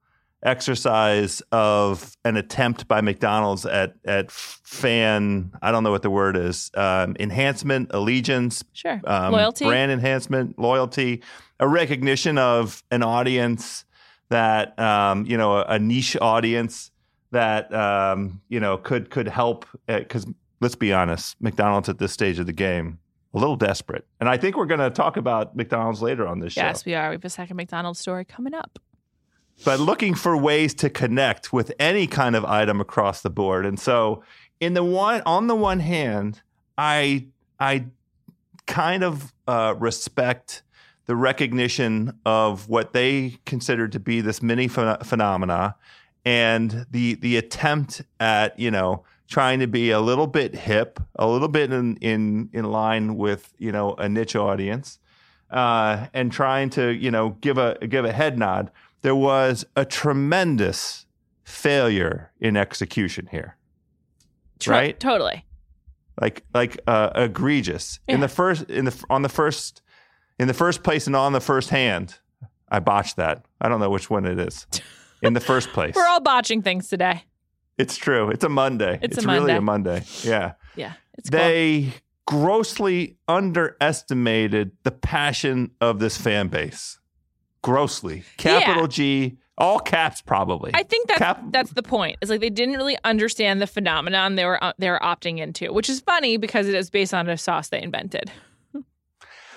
exercise 0.43 1.43
of 1.53 2.17
an 2.25 2.37
attempt 2.37 2.89
by 2.89 3.01
McDonald's 3.01 3.65
at 3.67 3.95
at 4.05 4.31
fan 4.31 5.53
I 5.63 5.71
don't 5.73 5.85
know 5.85 5.91
what 5.91 6.03
the 6.03 6.11
word 6.11 6.37
is 6.37 6.71
um, 6.75 7.17
enhancement 7.21 7.91
allegiance 7.93 8.63
Sure. 8.73 9.01
um, 9.05 9.33
Loyalty. 9.33 9.65
brand 9.67 9.93
enhancement 9.93 10.59
loyalty 10.59 11.23
a 11.61 11.69
recognition 11.69 12.39
of 12.39 12.83
an 12.91 13.03
audience 13.03 13.85
that 14.31 14.79
um, 14.79 15.25
you 15.27 15.37
know 15.37 15.59
a, 15.59 15.65
a 15.69 15.79
niche 15.79 16.17
audience 16.21 16.91
that 17.31 17.73
um, 17.75 18.41
you 18.49 18.61
know 18.61 18.77
could 18.79 19.11
could 19.11 19.29
help 19.29 19.67
because 19.87 20.27
let's 20.61 20.75
be 20.77 20.93
honest 20.93 21.37
McDonald's 21.41 21.89
at 21.89 21.99
this 21.99 22.13
stage 22.13 22.39
of 22.39 22.47
the 22.47 22.53
game 22.53 22.99
a 23.35 23.39
little 23.39 23.57
desperate 23.57 24.07
and 24.21 24.29
I 24.29 24.37
think 24.37 24.57
we're 24.57 24.67
going 24.67 24.81
to 24.81 24.91
talk 24.91 25.17
about 25.17 25.57
McDonald's 25.57 26.03
later 26.03 26.27
on 26.27 26.41
this 26.41 26.53
show 26.55 26.63
Yes, 26.63 26.85
we 26.85 26.95
are. 26.95 27.11
We 27.11 27.15
have 27.15 27.25
a 27.25 27.31
second 27.31 27.57
McDonald's 27.57 27.99
story 28.01 28.25
coming 28.25 28.55
up. 28.55 28.79
But 29.65 29.81
looking 29.81 30.15
for 30.15 30.37
ways 30.37 30.75
to 30.75 30.91
connect 30.91 31.53
with 31.53 31.73
any 31.79 32.07
kind 32.07 32.37
of 32.37 32.45
item 32.45 32.81
across 32.81 33.23
the 33.23 33.31
board. 33.31 33.67
And 33.67 33.79
so, 33.79 34.23
in 34.61 34.75
the 34.75 34.85
one 34.85 35.23
on 35.27 35.47
the 35.47 35.55
one 35.55 35.81
hand, 35.81 36.43
I 36.79 37.27
I 37.59 37.87
kind 38.67 39.03
of 39.03 39.33
uh, 39.47 39.75
respect 39.79 40.63
the 41.07 41.17
recognition 41.17 42.19
of 42.25 42.69
what 42.69 42.93
they 42.93 43.39
consider 43.45 43.89
to 43.89 43.99
be 43.99 44.21
this 44.21 44.43
mini 44.43 44.69
phen- 44.69 45.05
phenomena, 45.05 45.77
and 46.25 46.87
the 46.91 47.15
the 47.15 47.37
attempt 47.37 48.03
at 48.21 48.59
you 48.59 48.71
know 48.71 49.05
trying 49.29 49.61
to 49.61 49.67
be 49.67 49.91
a 49.91 50.01
little 50.01 50.27
bit 50.27 50.55
hip, 50.55 51.01
a 51.17 51.27
little 51.27 51.49
bit 51.49 51.73
in 51.73 51.97
in 51.97 52.51
in 52.53 52.65
line 52.65 53.17
with 53.17 53.53
you 53.59 53.73
know 53.73 53.95
a 53.95 54.09
niche 54.09 54.37
audience, 54.37 54.99
uh, 55.51 56.07
and 56.15 56.31
trying 56.31 56.71
to 56.71 56.91
you 56.91 57.11
know 57.11 57.31
give 57.41 57.59
a 57.59 57.77
give 57.89 58.05
a 58.05 58.13
head 58.13 58.39
nod 58.39 58.71
there 59.03 59.15
was 59.17 59.65
a 59.77 59.85
tremendous 59.85 61.07
failure 61.45 62.33
in 62.41 62.57
execution 62.57 63.29
here. 63.31 63.57
Tro- 64.59 64.77
Right? 64.77 64.99
Totally. 64.99 65.45
Like 66.21 66.45
like 66.55 66.79
uh, 66.87 67.11
egregious. 67.15 67.99
In 68.09 68.21
the 68.21 68.29
first 68.29 68.65
in 68.71 68.85
the 68.85 69.05
on 69.11 69.23
the 69.23 69.29
first 69.29 69.83
in 70.39 70.47
the 70.49 70.55
first 70.55 70.83
place 70.83 71.07
and 71.07 71.17
on 71.17 71.33
the 71.33 71.41
first 71.41 71.71
hand, 71.71 72.19
I 72.69 72.81
botched 72.81 73.17
that. 73.17 73.45
I 73.61 73.69
don't 73.69 73.81
know 73.81 73.91
which 73.91 74.09
one 74.11 74.25
it 74.25 74.39
is. 74.39 74.67
In 75.23 75.35
the 75.35 75.41
first 75.41 75.69
place. 75.69 75.95
We're 75.95 76.05
all 76.09 76.21
botching 76.21 76.63
things 76.63 76.89
today. 76.89 77.23
it's 77.79 77.97
true. 77.97 78.29
It's 78.31 78.43
a 78.43 78.49
Monday. 78.49 78.99
It's 79.03 79.19
a 79.19 79.21
really 79.21 79.53
Monday. 79.53 79.57
a 79.57 79.61
Monday. 79.61 80.05
Yeah. 80.25 80.53
Yeah. 80.75 80.95
It's 81.17 81.31
cool. 81.31 81.39
They 81.39 81.93
grossly 82.27 83.19
underestimated 83.29 84.73
the 84.83 84.91
passion 84.91 85.71
of 85.81 86.01
this 86.01 86.17
fan 86.17 86.49
base. 86.49 86.99
Grossly. 87.63 88.25
Capital 88.37 88.87
G, 88.89 89.37
all 89.59 89.79
caps 89.79 90.21
probably. 90.21 90.73
I 90.75 90.83
think 90.83 91.09
that's 91.09 91.19
Cap- 91.19 91.45
that's 91.51 91.73
the 91.73 91.83
point. 91.83 92.19
It's 92.21 92.31
like 92.31 92.41
they 92.41 92.51
didn't 92.51 92.75
really 92.75 92.99
understand 93.05 93.63
the 93.63 93.67
phenomenon 93.67 94.35
they 94.35 94.45
were 94.45 94.63
uh, 94.63 94.73
they 94.79 94.91
were 94.91 95.01
opting 95.01 95.39
into, 95.39 95.73
which 95.73 95.89
is 95.89 96.01
funny 96.01 96.37
because 96.37 96.69
it 96.69 96.75
is 96.75 96.91
based 96.91 97.15
on 97.15 97.29
a 97.29 97.37
sauce 97.37 97.69
they 97.69 97.83
invented. 97.83 98.31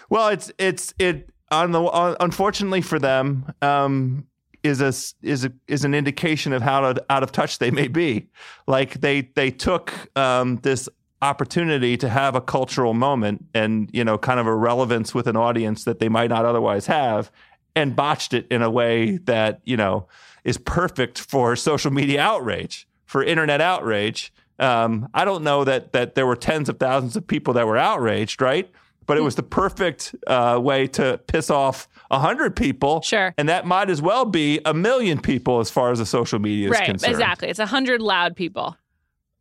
Well, 0.07 0.27
it's 0.27 0.51
it's 0.59 0.93
it 0.99 1.31
on 1.49 1.71
the 1.71 1.81
on, 1.81 2.15
unfortunately 2.19 2.81
for 2.81 2.99
them 2.99 3.51
um, 3.63 4.27
is 4.61 4.79
a 4.79 4.93
is 5.25 5.45
a 5.45 5.51
is 5.67 5.83
an 5.83 5.95
indication 5.95 6.53
of 6.53 6.61
how 6.61 6.93
to, 6.93 7.05
out 7.09 7.23
of 7.23 7.31
touch 7.31 7.57
they 7.57 7.71
may 7.71 7.87
be. 7.87 8.27
Like 8.67 9.01
they 9.01 9.21
they 9.21 9.49
took 9.49 9.91
um, 10.15 10.57
this 10.57 10.87
opportunity 11.21 11.97
to 11.97 12.09
have 12.09 12.35
a 12.35 12.41
cultural 12.41 12.93
moment 12.93 13.45
and 13.55 13.89
you 13.93 14.03
know 14.03 14.17
kind 14.17 14.39
of 14.39 14.45
a 14.45 14.55
relevance 14.55 15.15
with 15.15 15.25
an 15.25 15.35
audience 15.35 15.85
that 15.85 15.97
they 15.97 16.09
might 16.09 16.29
not 16.29 16.45
otherwise 16.45 16.85
have, 16.85 17.31
and 17.75 17.95
botched 17.95 18.33
it 18.33 18.47
in 18.49 18.61
a 18.61 18.69
way 18.69 19.17
that 19.25 19.61
you 19.65 19.77
know 19.77 20.07
is 20.43 20.57
perfect 20.57 21.19
for 21.19 21.55
social 21.55 21.91
media 21.91 22.21
outrage, 22.21 22.87
for 23.05 23.23
internet 23.23 23.61
outrage. 23.61 24.31
Um, 24.59 25.09
I 25.13 25.25
don't 25.25 25.43
know 25.43 25.63
that 25.65 25.91
that 25.93 26.15
there 26.15 26.25
were 26.25 26.35
tens 26.35 26.69
of 26.69 26.79
thousands 26.79 27.15
of 27.15 27.27
people 27.27 27.53
that 27.55 27.67
were 27.67 27.77
outraged, 27.77 28.41
right? 28.41 28.69
But 29.07 29.17
it 29.17 29.21
was 29.21 29.35
the 29.35 29.43
perfect 29.43 30.15
uh, 30.25 30.59
way 30.59 30.87
to 30.87 31.19
piss 31.27 31.51
off 31.51 31.87
a 32.09 32.17
hundred 32.19 32.55
people, 32.55 33.01
Sure. 33.01 33.35
and 33.37 33.47
that 33.49 33.65
might 33.67 33.89
as 33.91 34.01
well 34.01 34.25
be 34.25 34.59
a 34.65 34.73
million 34.73 35.19
people 35.21 35.59
as 35.59 35.69
far 35.69 35.91
as 35.91 35.99
the 35.99 36.07
social 36.07 36.39
media 36.39 36.69
is 36.69 36.71
right. 36.71 36.85
concerned. 36.85 37.11
Exactly. 37.13 37.49
It's 37.49 37.59
a 37.59 37.67
hundred 37.67 38.01
loud 38.01 38.35
people. 38.35 38.75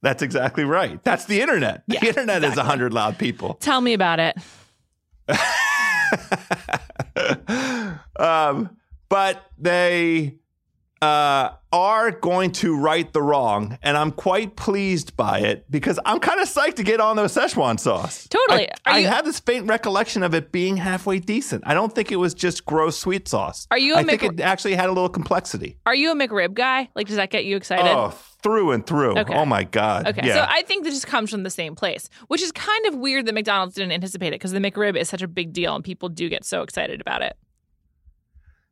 That's 0.02 0.20
exactly 0.22 0.64
right. 0.64 1.02
That's 1.02 1.24
the 1.24 1.40
internet. 1.40 1.82
The 1.86 1.94
Yeah, 1.94 2.08
internet 2.08 2.44
is 2.44 2.58
a 2.58 2.62
hundred 2.64 2.92
loud 2.92 3.16
people. 3.18 3.54
Tell 3.54 3.80
me 3.80 3.94
about 3.94 4.20
it. 4.20 4.36
um, 8.16 8.76
but 9.08 9.44
they 9.58 10.38
uh, 11.04 11.50
are 11.72 12.10
going 12.12 12.50
to 12.50 12.76
right 12.76 13.12
the 13.12 13.20
wrong, 13.20 13.78
and 13.82 13.96
I'm 13.96 14.10
quite 14.10 14.56
pleased 14.56 15.16
by 15.16 15.40
it 15.40 15.70
because 15.70 15.98
I'm 16.06 16.18
kind 16.18 16.40
of 16.40 16.48
psyched 16.48 16.76
to 16.76 16.82
get 16.82 17.00
on 17.00 17.16
the 17.16 17.24
Szechuan 17.24 17.78
sauce. 17.78 18.26
Totally. 18.28 18.68
I, 18.86 18.96
I 18.96 18.98
you- 19.00 19.08
have 19.08 19.24
this 19.24 19.38
faint 19.40 19.66
recollection 19.68 20.22
of 20.22 20.34
it 20.34 20.50
being 20.50 20.78
halfway 20.78 21.18
decent. 21.18 21.64
I 21.66 21.74
don't 21.74 21.94
think 21.94 22.10
it 22.10 22.16
was 22.16 22.32
just 22.32 22.64
gross 22.64 22.98
sweet 22.98 23.28
sauce. 23.28 23.66
Are 23.70 23.78
you 23.78 23.94
a 23.94 23.98
I 23.98 24.04
think 24.04 24.22
it 24.22 24.40
actually 24.40 24.74
had 24.74 24.86
a 24.86 24.92
little 24.92 25.10
complexity. 25.10 25.78
Are 25.84 25.94
you 25.94 26.12
a 26.12 26.14
McRib 26.14 26.54
guy? 26.54 26.88
Like, 26.94 27.06
does 27.08 27.16
that 27.16 27.30
get 27.30 27.44
you 27.44 27.56
excited? 27.56 27.90
Oh, 27.90 28.16
through 28.44 28.72
and 28.72 28.86
through. 28.86 29.18
Okay. 29.18 29.34
Oh 29.34 29.46
my 29.46 29.64
god. 29.64 30.06
Okay, 30.06 30.28
Yeah. 30.28 30.34
so 30.34 30.46
I 30.46 30.62
think 30.62 30.84
this 30.84 30.92
just 30.94 31.06
comes 31.06 31.30
from 31.30 31.42
the 31.44 31.50
same 31.50 31.74
place, 31.74 32.10
which 32.28 32.42
is 32.42 32.52
kind 32.52 32.86
of 32.86 32.94
weird 32.94 33.24
that 33.26 33.32
McDonald's 33.32 33.74
didn't 33.74 33.92
anticipate 33.92 34.28
it 34.28 34.32
because 34.32 34.52
the 34.52 34.60
McRib 34.60 34.96
is 34.96 35.08
such 35.08 35.22
a 35.22 35.26
big 35.28 35.52
deal 35.54 35.74
and 35.74 35.82
people 35.82 36.10
do 36.10 36.28
get 36.28 36.44
so 36.44 36.62
excited 36.62 37.00
about 37.00 37.22
it. 37.22 37.36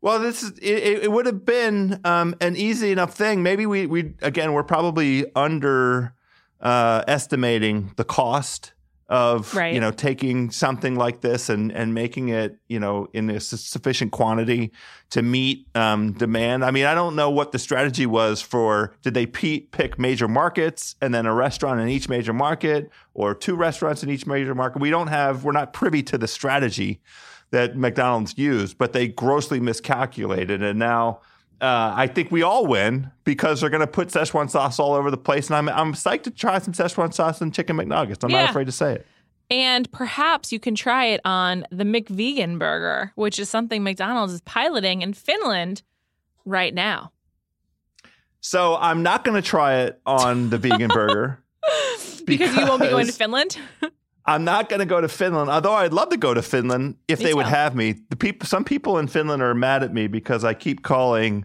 Well, 0.03 0.18
this 0.18 0.43
is 0.43 0.51
it, 0.59 1.05
it 1.05 1.11
would 1.11 1.27
have 1.27 1.45
been 1.47 2.01
um, 2.05 2.35
an 2.41 2.55
easy 2.55 2.93
enough 2.93 3.14
thing. 3.14 3.43
Maybe 3.43 3.64
we 3.66 3.87
we 3.87 4.14
again 4.20 4.53
we're 4.53 4.62
probably 4.64 5.25
under 5.35 6.14
uh, 6.61 7.05
estimating 7.09 7.93
the 7.97 8.05
cost 8.05 8.72
of 9.13 9.55
Right. 9.55 9.75
you 9.75 9.81
know 9.81 9.91
taking 9.91 10.51
something 10.51 10.95
like 10.97 11.21
this 11.21 11.51
and 11.51 11.71
and 11.71 11.93
making 11.93 12.31
it 12.31 12.57
you 12.67 12.81
know 12.81 13.07
in 13.13 13.29
a 13.29 13.39
su- 13.41 13.59
sufficient 13.59 14.11
quantity 14.11 14.73
to 15.11 15.21
meet 15.21 15.69
um, 15.75 16.13
demand. 16.13 16.65
I 16.65 16.71
mean, 16.71 16.87
I 16.87 16.95
don't 16.95 17.15
know 17.15 17.29
what 17.29 17.53
the 17.53 17.59
strategy 17.59 18.07
was 18.07 18.41
for. 18.41 18.95
Did 19.03 19.13
they 19.13 19.27
pe- 19.27 19.61
pick 19.61 19.99
major 19.99 20.27
markets 20.29 20.97
and 21.03 21.15
then 21.15 21.27
a 21.27 21.35
restaurant 21.35 21.79
in 21.79 21.89
each 21.89 22.09
major 22.09 22.33
market, 22.33 22.91
or 23.13 23.35
two 23.35 23.55
restaurants 23.55 24.03
in 24.03 24.09
each 24.09 24.27
major 24.27 24.55
market? 24.55 24.81
We 24.81 24.89
don't 24.89 25.09
have. 25.09 25.45
We're 25.45 25.53
not 25.53 25.75
privy 25.75 26.03
to 26.05 26.17
the 26.17 26.27
strategy 26.27 27.03
that 27.51 27.77
McDonald's 27.77 28.39
used, 28.39 28.79
but 28.79 28.95
they 28.95 29.09
grossly 29.09 29.61
miscalculated, 29.61 30.63
and 30.63 30.79
now. 30.79 31.21
Uh, 31.63 31.95
I 31.97 32.09
think 32.09 32.33
we 32.33 32.43
all 32.43 32.67
win 32.67 33.11
because 33.23 33.61
they're 33.61 33.71
going 33.71 33.81
to 33.83 33.87
put 33.87 34.09
Szechuan 34.09 34.51
sauce 34.51 34.81
all 34.81 34.95
over 34.95 35.11
the 35.13 35.17
place, 35.17 35.47
and 35.47 35.57
I'm 35.57 35.69
I'm 35.69 35.93
psyched 35.95 36.25
to 36.25 36.31
try 36.33 36.59
some 36.59 36.75
Szechuan 36.75 37.15
sauce 37.15 37.41
and 37.41 37.55
chicken 37.55 37.77
McNuggets. 37.77 38.25
I'm 38.25 38.31
Yeah. 38.31 38.41
not 38.43 38.51
afraid 38.51 38.67
to 38.67 38.73
say 38.73 38.95
it. 38.97 39.07
And 39.49 39.91
perhaps 39.93 40.51
you 40.51 40.59
can 40.59 40.75
try 40.75 41.07
it 41.07 41.21
on 41.25 41.65
the 41.71 41.85
McVegan 41.85 42.59
burger, 42.59 43.13
which 43.15 43.39
is 43.39 43.49
something 43.49 43.83
McDonald's 43.85 44.33
is 44.33 44.41
piloting 44.41 45.03
in 45.03 45.13
Finland 45.13 45.83
right 46.45 46.75
now. 46.75 47.13
So 48.41 48.77
I'm 48.77 49.03
not 49.05 49.23
going 49.25 49.41
to 49.41 49.47
try 49.47 49.81
it 49.83 50.01
on 50.05 50.51
the 50.51 50.59
vegan 50.59 50.89
burger. 50.89 51.39
because 52.25 52.57
you 52.57 52.67
won't 52.67 52.83
be 52.83 52.89
going 52.89 53.07
to 53.07 53.13
Finland. 53.13 53.57
I'm 54.25 54.45
not 54.45 54.68
going 54.68 54.81
to 54.81 54.87
go 54.87 55.01
to 55.01 55.09
Finland, 55.09 55.51
although 55.51 55.73
I'd 55.73 55.93
love 55.93 56.11
to 56.11 56.16
go 56.16 56.33
to 56.33 56.43
Finland 56.43 56.97
if 57.09 57.18
Me 57.18 57.25
they 57.25 57.35
would 57.35 57.47
have 57.47 57.75
me. 57.75 57.97
The 58.09 58.16
people, 58.16 58.47
some 58.47 58.64
people 58.64 58.99
in 58.99 59.09
Finland 59.09 59.43
are 59.43 59.55
mad 59.55 59.83
at 59.83 59.93
me 59.93 60.07
because 60.07 60.45
I 60.45 60.55
keep 60.55 60.83
calling 60.83 61.45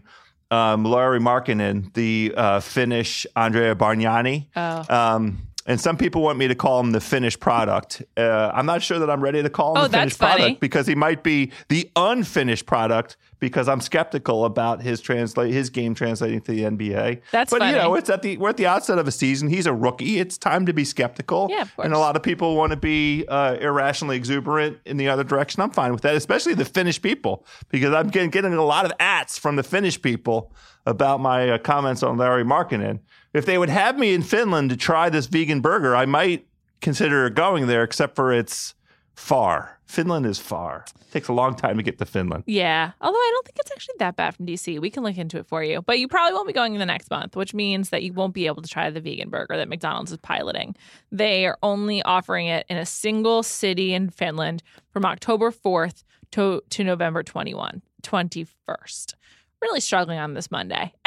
um, 0.50 0.84
Lauri 0.84 1.18
Markkanen 1.18 1.92
the 1.94 2.32
uh, 2.36 2.60
Finnish 2.60 3.26
Andrea 3.34 3.74
Bargnani. 3.74 4.46
Oh. 4.54 4.84
Um, 4.88 5.47
and 5.68 5.80
some 5.80 5.96
people 5.96 6.22
want 6.22 6.38
me 6.38 6.48
to 6.48 6.56
call 6.56 6.80
him 6.80 6.90
the 6.90 7.00
finished 7.00 7.38
product. 7.38 8.02
Uh, 8.16 8.50
I'm 8.52 8.66
not 8.66 8.82
sure 8.82 8.98
that 8.98 9.08
I'm 9.08 9.20
ready 9.20 9.40
to 9.42 9.50
call 9.50 9.76
him 9.76 9.84
Oh, 9.84 9.86
the 9.88 9.98
finished 9.98 10.16
funny. 10.16 10.36
product 10.40 10.60
because 10.60 10.86
he 10.88 10.96
might 10.96 11.22
be 11.22 11.52
the 11.68 11.88
unfinished 11.94 12.66
product 12.66 13.16
because 13.38 13.68
I'm 13.68 13.80
skeptical 13.80 14.44
about 14.44 14.82
his 14.82 15.00
translate 15.00 15.52
his 15.52 15.70
game 15.70 15.94
translating 15.94 16.40
to 16.40 16.50
the 16.52 16.62
NBA. 16.62 17.20
That's 17.30 17.50
but 17.52 17.62
you 17.62 17.76
know, 17.76 17.94
it's 17.94 18.10
at 18.10 18.22
the 18.22 18.36
we're 18.38 18.48
at 18.48 18.56
the 18.56 18.66
outset 18.66 18.98
of 18.98 19.06
a 19.06 19.12
season. 19.12 19.48
He's 19.48 19.66
a 19.66 19.72
rookie. 19.72 20.18
It's 20.18 20.36
time 20.38 20.66
to 20.66 20.72
be 20.72 20.84
skeptical. 20.84 21.46
Yeah. 21.50 21.66
And 21.78 21.92
a 21.92 21.98
lot 21.98 22.16
of 22.16 22.22
people 22.24 22.56
want 22.56 22.70
to 22.72 22.76
be 22.76 23.24
uh, 23.28 23.56
irrationally 23.60 24.16
exuberant 24.16 24.78
in 24.86 24.96
the 24.96 25.08
other 25.08 25.22
direction. 25.22 25.62
I'm 25.62 25.70
fine 25.70 25.92
with 25.92 26.02
that, 26.02 26.16
especially 26.16 26.54
the 26.54 26.64
Finnish 26.64 27.00
people, 27.00 27.44
because 27.68 27.92
I'm 27.94 28.08
getting, 28.08 28.30
getting 28.30 28.54
a 28.54 28.64
lot 28.64 28.84
of 28.86 28.92
ats 28.98 29.38
from 29.38 29.56
the 29.56 29.62
Finnish 29.62 30.00
people 30.02 30.52
about 30.86 31.20
my 31.20 31.50
uh, 31.50 31.58
comments 31.58 32.02
on 32.02 32.16
Larry 32.16 32.44
Markkanen. 32.44 33.00
If 33.32 33.46
they 33.46 33.58
would 33.58 33.68
have 33.68 33.98
me 33.98 34.14
in 34.14 34.22
Finland 34.22 34.70
to 34.70 34.76
try 34.76 35.10
this 35.10 35.26
vegan 35.26 35.60
burger, 35.60 35.94
I 35.94 36.06
might 36.06 36.46
consider 36.80 37.28
going 37.30 37.66
there, 37.66 37.82
except 37.82 38.16
for 38.16 38.32
it's 38.32 38.74
far. 39.14 39.78
Finland 39.84 40.26
is 40.26 40.38
far. 40.38 40.84
It 41.00 41.10
takes 41.10 41.28
a 41.28 41.32
long 41.32 41.56
time 41.56 41.76
to 41.78 41.82
get 41.82 41.98
to 41.98 42.04
Finland. 42.04 42.44
Yeah. 42.46 42.92
Although 43.00 43.18
I 43.18 43.30
don't 43.32 43.46
think 43.46 43.58
it's 43.58 43.72
actually 43.72 43.94
that 43.98 44.16
bad 44.16 44.34
from 44.34 44.46
DC. 44.46 44.78
We 44.80 44.90
can 44.90 45.02
look 45.02 45.16
into 45.16 45.38
it 45.38 45.46
for 45.46 45.64
you. 45.64 45.80
But 45.82 45.98
you 45.98 46.08
probably 46.08 46.34
won't 46.34 46.46
be 46.46 46.52
going 46.52 46.74
in 46.74 46.78
the 46.78 46.86
next 46.86 47.10
month, 47.10 47.34
which 47.34 47.54
means 47.54 47.88
that 47.88 48.02
you 48.02 48.12
won't 48.12 48.34
be 48.34 48.46
able 48.46 48.62
to 48.62 48.68
try 48.68 48.90
the 48.90 49.00
vegan 49.00 49.30
burger 49.30 49.56
that 49.56 49.68
McDonald's 49.68 50.12
is 50.12 50.18
piloting. 50.18 50.76
They 51.10 51.46
are 51.46 51.58
only 51.62 52.02
offering 52.02 52.46
it 52.48 52.66
in 52.68 52.76
a 52.76 52.84
single 52.86 53.42
city 53.42 53.94
in 53.94 54.10
Finland 54.10 54.62
from 54.90 55.06
October 55.06 55.50
4th 55.50 56.04
to, 56.32 56.62
to 56.68 56.84
November 56.84 57.22
21, 57.22 57.82
21st. 58.02 59.14
Really 59.62 59.80
struggling 59.80 60.18
on 60.18 60.34
this 60.34 60.50
Monday. 60.50 60.92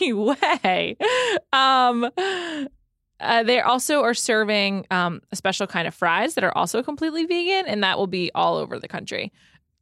Anyway, 0.00 0.96
um, 1.52 2.10
uh, 3.20 3.42
they 3.42 3.60
also 3.60 4.02
are 4.02 4.14
serving 4.14 4.86
um, 4.90 5.20
a 5.30 5.36
special 5.36 5.66
kind 5.66 5.86
of 5.86 5.94
fries 5.94 6.34
that 6.34 6.44
are 6.44 6.56
also 6.56 6.82
completely 6.82 7.24
vegan, 7.26 7.66
and 7.66 7.82
that 7.82 7.98
will 7.98 8.06
be 8.06 8.30
all 8.34 8.56
over 8.56 8.78
the 8.78 8.88
country. 8.88 9.32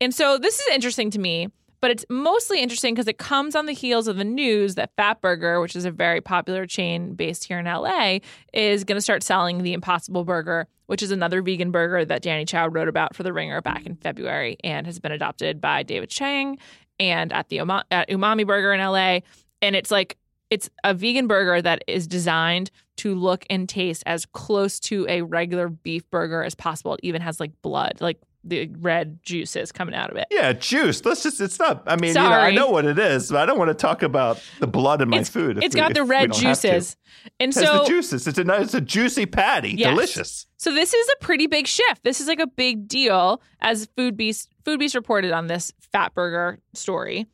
And 0.00 0.14
so 0.14 0.38
this 0.38 0.60
is 0.60 0.66
interesting 0.74 1.10
to 1.12 1.18
me, 1.18 1.48
but 1.80 1.90
it's 1.90 2.04
mostly 2.08 2.60
interesting 2.60 2.94
because 2.94 3.08
it 3.08 3.18
comes 3.18 3.56
on 3.56 3.66
the 3.66 3.72
heels 3.72 4.06
of 4.06 4.16
the 4.16 4.24
news 4.24 4.76
that 4.76 4.94
Fatburger, 4.96 5.60
which 5.60 5.74
is 5.74 5.84
a 5.84 5.90
very 5.90 6.20
popular 6.20 6.66
chain 6.66 7.14
based 7.14 7.44
here 7.44 7.58
in 7.58 7.64
LA, 7.64 8.18
is 8.52 8.84
going 8.84 8.96
to 8.96 9.02
start 9.02 9.22
selling 9.22 9.62
the 9.62 9.72
Impossible 9.72 10.24
Burger, 10.24 10.68
which 10.86 11.02
is 11.02 11.10
another 11.10 11.42
vegan 11.42 11.72
burger 11.72 12.04
that 12.04 12.22
Danny 12.22 12.44
Chau 12.44 12.68
wrote 12.68 12.88
about 12.88 13.16
for 13.16 13.24
The 13.24 13.32
Ringer 13.32 13.60
back 13.62 13.84
in 13.84 13.96
February 13.96 14.56
and 14.62 14.86
has 14.86 15.00
been 15.00 15.12
adopted 15.12 15.60
by 15.60 15.82
David 15.82 16.08
Chang 16.08 16.58
and 17.03 17.32
at 17.32 17.48
the 17.48 17.59
at 17.59 18.09
Umami 18.09 18.46
Burger 18.46 18.72
in 18.72 18.80
LA. 18.80 19.20
And 19.61 19.76
it's 19.76 19.90
like 19.90 20.16
it's 20.50 20.70
a 20.84 20.94
vegan 20.94 21.26
burger 21.26 21.61
that 21.62 21.82
is 21.86 22.07
designed 22.07 22.70
to 22.96 23.14
look 23.14 23.44
and 23.50 23.68
taste 23.68 24.03
as 24.07 24.26
close 24.26 24.78
to 24.80 25.07
a 25.09 25.22
regular 25.22 25.68
beef 25.68 26.09
burger 26.11 26.42
as 26.42 26.55
possible. 26.55 26.94
It 26.94 27.00
even 27.03 27.22
has 27.22 27.40
like 27.40 27.53
blood, 27.62 27.94
like 28.00 28.20
the 28.45 28.68
red 28.78 29.20
juices 29.22 29.70
coming 29.72 29.95
out 29.95 30.11
of 30.11 30.16
it. 30.16 30.26
Yeah, 30.30 30.53
juice. 30.53 31.05
Let's 31.05 31.22
just, 31.22 31.40
it's 31.40 31.59
not, 31.59 31.82
I 31.86 31.97
mean, 31.97 32.09
you 32.09 32.14
know, 32.14 32.30
I 32.32 32.51
know 32.51 32.70
what 32.70 32.84
it 32.84 32.99
is, 32.99 33.30
but 33.30 33.38
I 33.38 33.47
don't 33.47 33.59
want 33.59 33.68
to 33.70 33.74
talk 33.74 34.03
about 34.03 34.43
the 34.59 34.66
blood 34.66 35.01
in 35.01 35.09
my 35.11 35.18
It's- 35.18 35.28
food. 35.28 35.62
It's 35.62 35.74
we- 35.74 35.80
got 35.80 35.95
the 35.95 36.03
red 36.05 36.30
don't 36.32 36.43
have 36.43 36.61
to. 36.61 36.68
juices. 36.70 36.97
And 37.38 37.55
so 37.55 37.78
the 37.78 37.84
juices. 37.84 38.26
It's 38.26 38.38
a 38.38 38.61
it's 38.61 38.74
a 38.74 38.80
juicy 38.80 39.26
patty. 39.26 39.70
Yes. 39.70 39.90
Delicious. 39.90 40.47
So 40.57 40.72
this 40.74 40.93
is 40.93 41.09
a 41.14 41.24
pretty 41.24 41.47
big 41.47 41.66
shift. 41.68 42.03
This 42.03 42.20
is 42.20 42.26
like 42.26 42.40
a 42.40 42.47
big 42.49 42.88
deal, 42.88 43.40
as 43.61 43.88
Food 43.97 44.16
Beast 44.16 44.49
Food 44.64 44.80
Beast 44.80 44.95
reported 44.95 45.30
on 45.32 45.47
this 45.47 45.72
Fatburger 45.95 46.59
story. 46.74 47.26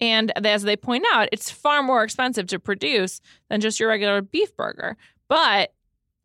And 0.00 0.32
as 0.46 0.62
they 0.62 0.76
point 0.76 1.04
out, 1.12 1.28
it's 1.32 1.50
far 1.50 1.82
more 1.82 2.02
expensive 2.04 2.46
to 2.48 2.58
produce 2.58 3.20
than 3.48 3.60
just 3.60 3.78
your 3.80 3.88
regular 3.88 4.20
beef 4.22 4.56
burger. 4.56 4.96
But 5.28 5.72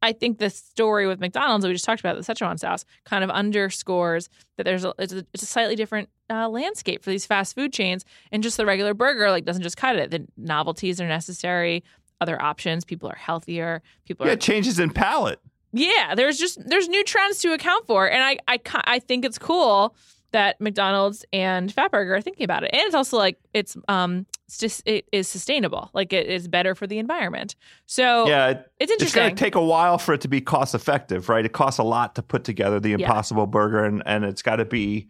I 0.01 0.13
think 0.13 0.37
the 0.37 0.49
story 0.49 1.07
with 1.07 1.19
McDonald's 1.19 1.63
that 1.63 1.69
we 1.69 1.73
just 1.73 1.85
talked 1.85 1.99
about, 1.99 2.15
the 2.15 2.21
Szechuan 2.21 2.59
sauce, 2.59 2.85
kind 3.05 3.23
of 3.23 3.29
underscores 3.31 4.29
that 4.57 4.63
there's 4.63 4.85
a, 4.85 4.93
it's, 4.99 5.13
a, 5.13 5.25
it's 5.33 5.43
a 5.43 5.47
slightly 5.47 5.75
different 5.75 6.09
uh, 6.29 6.47
landscape 6.49 7.03
for 7.03 7.09
these 7.09 7.25
fast 7.25 7.55
food 7.55 7.73
chains, 7.73 8.05
and 8.31 8.43
just 8.43 8.57
the 8.57 8.65
regular 8.65 8.93
burger 8.93 9.31
like 9.31 9.45
doesn't 9.45 9.63
just 9.63 9.77
cut 9.77 9.95
it. 9.95 10.11
The 10.11 10.25
novelties 10.37 11.01
are 11.01 11.07
necessary. 11.07 11.83
Other 12.21 12.41
options. 12.41 12.83
People 12.85 13.09
are 13.09 13.15
healthier. 13.15 13.81
People 14.05 14.25
Yeah, 14.27 14.33
are 14.33 14.37
changes 14.37 14.79
in 14.79 14.89
palate. 14.91 15.39
yeah, 15.71 16.15
there's 16.15 16.37
just 16.37 16.67
there's 16.67 16.87
new 16.87 17.03
trends 17.03 17.39
to 17.41 17.53
account 17.53 17.85
for, 17.87 18.09
and 18.09 18.23
I 18.23 18.37
I 18.47 18.59
I 18.85 18.99
think 18.99 19.25
it's 19.25 19.37
cool 19.37 19.95
that 20.31 20.59
McDonald's 20.59 21.25
and 21.31 21.73
Fatburger 21.73 22.17
are 22.17 22.21
thinking 22.21 22.43
about 22.43 22.63
it, 22.63 22.69
and 22.73 22.81
it's 22.83 22.95
also 22.95 23.17
like 23.17 23.39
it's 23.53 23.77
um 23.87 24.25
it's 24.47 24.57
just 24.57 24.81
it 24.87 25.05
is 25.11 25.27
sustainable, 25.27 25.89
like 25.93 26.13
it 26.13 26.27
is 26.27 26.47
better 26.47 26.75
for 26.75 26.87
the 26.87 26.99
environment. 26.99 27.55
So 27.85 28.27
yeah, 28.27 28.49
it- 28.49 28.71
it's 28.79 28.91
interesting. 28.91 29.05
it's 29.05 29.15
going 29.15 29.35
to 29.35 29.43
take 29.43 29.55
a 29.55 29.63
while 29.63 29.97
for 29.97 30.13
it 30.13 30.21
to 30.21 30.27
be 30.27 30.41
cost 30.41 30.75
effective, 30.75 31.29
right? 31.29 31.45
It 31.45 31.53
costs 31.53 31.79
a 31.79 31.83
lot 31.83 32.15
to 32.15 32.21
put 32.21 32.43
together 32.43 32.79
the 32.79 32.93
Impossible 32.93 33.47
Burger, 33.47 33.83
and, 33.85 34.03
and 34.05 34.23
it's 34.25 34.41
got 34.41 34.57
to 34.57 34.65
be 34.65 35.07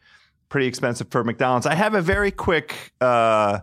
pretty 0.49 0.68
expensive 0.68 1.09
for 1.09 1.24
McDonald's. 1.24 1.65
I 1.65 1.76
have 1.76 1.93
a 1.93 2.01
very 2.01 2.32
quick. 2.32 2.93
Uh, 3.01 3.59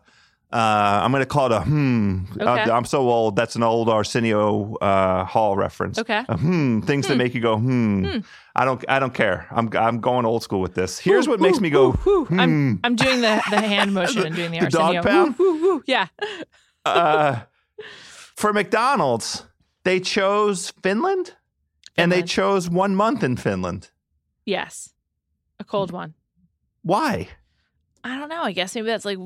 uh, 0.55 1.01
I'm 1.03 1.11
going 1.11 1.21
to 1.21 1.27
call 1.27 1.47
it 1.47 1.53
a 1.53 1.61
hmm. 1.63 2.21
Okay. 2.33 2.45
Uh, 2.45 2.77
I'm 2.77 2.85
so 2.85 3.09
old. 3.11 3.35
That's 3.35 3.57
an 3.57 3.65
old 3.65 3.89
Arsenio 3.89 4.77
uh, 4.77 5.25
Hall 5.25 5.57
reference. 5.57 5.99
Okay. 5.99 6.23
A 6.29 6.37
hmm. 6.37 6.81
Things 6.83 7.09
that 7.09 7.17
make 7.17 7.35
you 7.35 7.41
go 7.41 7.59
hmm. 7.59 8.19
I 8.55 8.65
don't. 8.65 8.85
I 8.89 9.01
don't 9.01 9.13
care. 9.13 9.49
I'm. 9.51 9.69
I'm 9.77 10.01
going 10.01 10.25
old 10.25 10.45
school 10.45 10.61
with 10.61 10.75
this. 10.75 11.01
Here's 11.01 11.27
what 11.27 11.41
makes 11.41 11.59
me 11.59 11.71
go. 11.71 11.99
Woo, 12.05 12.25
hmm. 12.27 12.39
I'm 12.39 12.81
I'm 12.85 12.95
doing 12.95 13.21
the 13.21 13.43
the 13.51 13.61
hand 13.61 13.95
motion 14.01 14.27
and 14.27 14.37
doing 14.37 14.53
the, 14.53 14.61
the 14.61 14.69
dog 14.69 14.95
Arsenio. 14.95 15.03
pound? 15.03 15.39
Woo, 15.39 15.55
woo, 15.55 15.63
woo. 15.63 15.83
Yeah. 15.87 16.07
uh, 16.85 17.41
for 18.37 18.53
McDonald's, 18.53 19.45
they 19.83 19.99
chose 19.99 20.73
Finland, 20.85 21.35
and 21.97 22.13
they 22.13 22.23
chose 22.23 22.71
one 22.71 22.95
month 22.95 23.25
in 23.25 23.37
Finland. 23.37 23.91
Yes. 24.47 24.95
A 25.59 25.65
cold 25.65 25.91
one. 25.91 26.15
Why? 26.83 27.29
I 28.05 28.19
don't 28.19 28.29
know. 28.29 28.43
I 28.43 28.53
guess 28.53 28.75
maybe 28.77 28.87
that's 28.87 29.05
like 29.05 29.19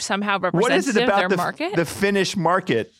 somehow 0.00 0.38
What 0.38 0.54
representative 0.54 0.88
is 0.88 0.96
it 0.96 1.02
about 1.04 1.30
the, 1.30 1.36
market. 1.36 1.76
the 1.76 1.84
Finnish 1.84 2.36
market 2.36 2.92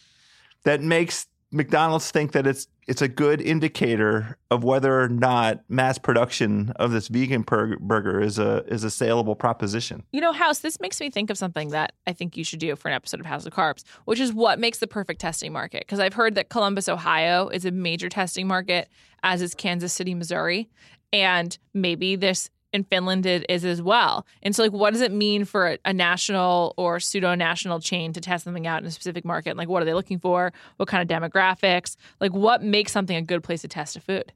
that 0.64 0.82
makes 0.82 1.26
McDonald's 1.51 2.11
think 2.11 2.32
that 2.32 2.46
it's 2.46 2.68
it's 2.86 3.03
a 3.03 3.09
good 3.09 3.42
indicator 3.42 4.38
of 4.51 4.64
whether 4.64 4.99
or 4.99 5.09
not 5.11 5.61
mass 5.68 5.99
production 5.99 6.72
of 6.76 6.90
this 6.90 7.09
vegan 7.09 7.42
bur- 7.42 7.76
burger 7.78 8.20
is 8.20 8.38
a 8.38 8.64
is 8.66 8.82
a 8.82 8.90
saleable 8.90 9.36
proposition? 9.36 10.03
You 10.12 10.22
know, 10.22 10.32
House, 10.32 10.61
this 10.61 10.80
makes 10.80 10.99
me 11.01 11.11
think 11.11 11.28
of 11.30 11.36
something 11.36 11.68
that 11.70 11.92
I 12.07 12.14
think 12.14 12.36
you 12.36 12.44
should 12.44 12.61
do 12.61 12.74
for 12.76 12.88
an 12.88 12.94
episode 12.94 13.20
of 13.20 13.26
House 13.26 13.44
of 13.46 13.53
Carbs, 13.53 13.84
which 14.07 14.20
is 14.20 14.32
what 14.32 14.59
makes 14.59 14.78
the 14.78 14.86
perfect 14.86 15.20
testing 15.20 15.53
market. 15.53 15.80
Because 15.80 16.01
I've 16.01 16.14
heard 16.14 16.34
that 16.36 16.49
Columbus, 16.49 16.88
Ohio 16.88 17.49
is 17.49 17.64
a 17.64 17.70
major 17.70 18.09
testing 18.09 18.46
market, 18.46 18.88
as 19.22 19.42
is 19.42 19.55
Kansas 19.55 19.92
City, 19.92 20.14
Missouri. 20.14 20.70
And 21.12 21.57
maybe 21.74 22.16
this 22.16 22.51
in 22.72 22.84
Finland 22.84 23.26
it 23.26 23.46
is 23.48 23.64
as 23.64 23.80
well. 23.80 24.26
And 24.42 24.54
so, 24.54 24.62
like, 24.62 24.72
what 24.72 24.92
does 24.92 25.00
it 25.00 25.12
mean 25.12 25.44
for 25.44 25.68
a, 25.68 25.78
a 25.84 25.92
national 25.92 26.74
or 26.76 27.00
pseudo 27.00 27.34
national 27.34 27.80
chain 27.80 28.12
to 28.12 28.20
test 28.20 28.44
something 28.44 28.66
out 28.66 28.82
in 28.82 28.86
a 28.86 28.90
specific 28.90 29.24
market? 29.24 29.56
Like, 29.56 29.68
what 29.68 29.82
are 29.82 29.86
they 29.86 29.94
looking 29.94 30.18
for? 30.18 30.52
What 30.76 30.88
kind 30.88 31.02
of 31.02 31.08
demographics? 31.08 31.96
Like, 32.20 32.32
what 32.32 32.62
makes 32.62 32.92
something 32.92 33.16
a 33.16 33.22
good 33.22 33.42
place 33.42 33.62
to 33.62 33.68
test 33.68 33.96
a 33.96 34.00
food? 34.00 34.32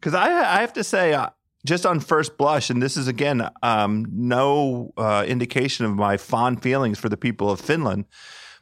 Because 0.00 0.14
I 0.14 0.28
I 0.28 0.60
have 0.60 0.72
to 0.74 0.84
say, 0.84 1.14
uh, 1.14 1.30
just 1.64 1.86
on 1.86 2.00
first 2.00 2.36
blush, 2.36 2.70
and 2.70 2.82
this 2.82 2.96
is 2.96 3.06
again 3.06 3.48
um, 3.62 4.06
no 4.10 4.92
uh, 4.96 5.24
indication 5.26 5.84
of 5.86 5.92
my 5.92 6.16
fond 6.16 6.62
feelings 6.62 6.98
for 6.98 7.08
the 7.08 7.16
people 7.16 7.50
of 7.50 7.60
Finland, 7.60 8.06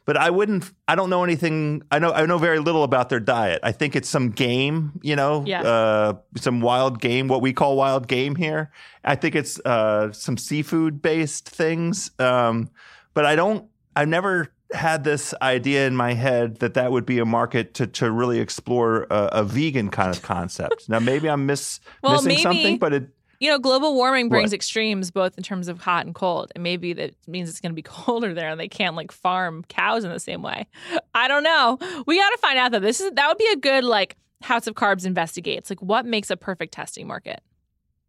but 0.05 0.17
I 0.17 0.29
wouldn't. 0.29 0.71
I 0.87 0.95
don't 0.95 1.09
know 1.09 1.23
anything. 1.23 1.83
I 1.91 1.99
know. 1.99 2.11
I 2.11 2.25
know 2.25 2.37
very 2.37 2.59
little 2.59 2.83
about 2.83 3.09
their 3.09 3.19
diet. 3.19 3.59
I 3.63 3.71
think 3.71 3.95
it's 3.95 4.09
some 4.09 4.29
game. 4.31 4.99
You 5.01 5.15
know, 5.15 5.43
Yeah. 5.45 5.61
uh, 5.61 6.13
some 6.37 6.61
wild 6.61 6.99
game. 6.99 7.27
What 7.27 7.41
we 7.41 7.53
call 7.53 7.75
wild 7.77 8.07
game 8.07 8.35
here. 8.35 8.71
I 9.03 9.15
think 9.15 9.35
it's 9.35 9.59
uh, 9.65 10.11
some 10.11 10.37
seafood 10.37 11.01
based 11.01 11.47
things. 11.49 12.11
Um, 12.19 12.69
but 13.13 13.25
I 13.25 13.35
don't. 13.35 13.67
I've 13.95 14.07
never 14.07 14.49
had 14.73 15.03
this 15.03 15.33
idea 15.41 15.85
in 15.85 15.95
my 15.97 16.13
head 16.13 16.59
that 16.59 16.75
that 16.75 16.91
would 16.93 17.05
be 17.05 17.19
a 17.19 17.25
market 17.25 17.73
to 17.75 17.87
to 17.87 18.09
really 18.09 18.39
explore 18.39 19.03
a, 19.11 19.29
a 19.33 19.43
vegan 19.43 19.89
kind 19.89 20.09
of 20.15 20.21
concept. 20.21 20.87
now 20.87 20.99
maybe 20.99 21.29
I'm 21.29 21.45
miss 21.45 21.79
Well, 22.01 22.13
missing 22.13 22.27
maybe- 22.29 22.41
something, 22.41 22.77
but 22.79 22.93
it. 22.93 23.09
You 23.41 23.49
know, 23.49 23.59
global 23.59 23.95
warming 23.95 24.29
brings 24.29 24.51
What? 24.51 24.55
extremes 24.55 25.11
both 25.11 25.35
in 25.35 25.43
terms 25.43 25.67
of 25.67 25.81
hot 25.81 26.05
and 26.05 26.15
cold. 26.15 26.51
And 26.55 26.63
maybe 26.63 26.93
that 26.93 27.15
means 27.27 27.49
it's 27.49 27.59
going 27.59 27.71
to 27.71 27.75
be 27.75 27.81
colder 27.83 28.33
there 28.33 28.49
and 28.49 28.59
they 28.59 28.69
can't 28.69 28.95
like 28.95 29.11
farm 29.11 29.65
cows 29.67 30.03
in 30.05 30.11
the 30.11 30.19
same 30.19 30.41
way. 30.43 30.67
I 31.13 31.27
don't 31.27 31.43
know. 31.43 31.77
We 32.05 32.17
got 32.17 32.29
to 32.29 32.37
find 32.37 32.57
out 32.57 32.71
though. 32.71 32.79
this 32.79 33.01
is 33.01 33.11
that 33.11 33.27
would 33.27 33.37
be 33.39 33.49
a 33.51 33.57
good 33.57 33.83
like 33.83 34.15
House 34.43 34.67
of 34.67 34.75
Carbs 34.75 35.05
investigates. 35.05 35.69
Like 35.69 35.81
what 35.81 36.05
makes 36.05 36.29
a 36.29 36.37
perfect 36.37 36.73
testing 36.73 37.07
market? 37.07 37.41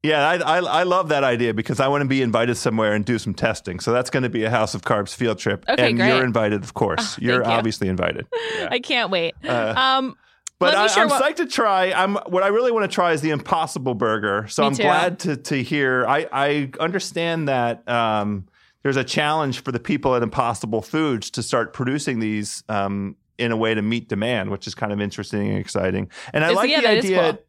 Yeah, 0.02 0.28
I, 0.28 0.36
I 0.38 0.58
I 0.58 0.82
love 0.82 1.10
that 1.10 1.22
idea 1.22 1.54
because 1.54 1.78
I 1.78 1.86
want 1.88 2.02
to 2.02 2.08
be 2.08 2.22
invited 2.22 2.56
somewhere 2.56 2.92
and 2.92 3.04
do 3.04 3.18
some 3.20 3.34
testing. 3.34 3.78
So 3.80 3.92
that's 3.92 4.10
going 4.10 4.24
to 4.24 4.28
be 4.28 4.42
a 4.42 4.50
House 4.50 4.74
of 4.74 4.82
Carbs 4.82 5.14
field 5.14 5.38
trip, 5.38 5.64
Okay, 5.68 5.88
and 5.90 5.96
great. 5.96 6.08
you're 6.08 6.24
invited, 6.24 6.64
of 6.64 6.74
course. 6.74 7.14
Oh, 7.14 7.18
you're 7.22 7.44
you. 7.44 7.48
obviously 7.50 7.86
invited. 7.88 8.26
I 8.68 8.80
can't 8.80 9.10
wait. 9.10 9.34
Uh, 9.44 9.74
um 9.76 10.16
But 10.62 10.74
I, 10.74 11.02
I'm 11.02 11.08
what- 11.08 11.22
psyched 11.22 11.36
to 11.36 11.46
try. 11.46 11.92
I'm 11.92 12.14
what 12.14 12.42
I 12.42 12.48
really 12.48 12.72
want 12.72 12.90
to 12.90 12.94
try 12.94 13.12
is 13.12 13.20
the 13.20 13.30
Impossible 13.30 13.94
Burger. 13.94 14.46
So 14.48 14.62
Me 14.62 14.66
I'm 14.68 14.74
too. 14.74 14.82
glad 14.82 15.18
to 15.20 15.36
to 15.36 15.62
hear. 15.62 16.06
I 16.06 16.26
I 16.32 16.70
understand 16.80 17.48
that 17.48 17.86
um, 17.88 18.46
there's 18.82 18.96
a 18.96 19.04
challenge 19.04 19.62
for 19.62 19.72
the 19.72 19.80
people 19.80 20.14
at 20.14 20.22
Impossible 20.22 20.82
Foods 20.82 21.30
to 21.32 21.42
start 21.42 21.72
producing 21.72 22.18
these 22.20 22.64
um, 22.68 23.16
in 23.38 23.52
a 23.52 23.56
way 23.56 23.74
to 23.74 23.82
meet 23.82 24.08
demand, 24.08 24.50
which 24.50 24.66
is 24.66 24.74
kind 24.74 24.92
of 24.92 25.00
interesting 25.00 25.48
and 25.48 25.58
exciting. 25.58 26.10
And 26.32 26.44
I 26.44 26.48
It's- 26.48 26.56
like 26.56 26.70
yeah, 26.70 26.80
the 26.80 26.88
idea. 26.88 27.16
cool. 27.18 27.28
At, 27.28 27.44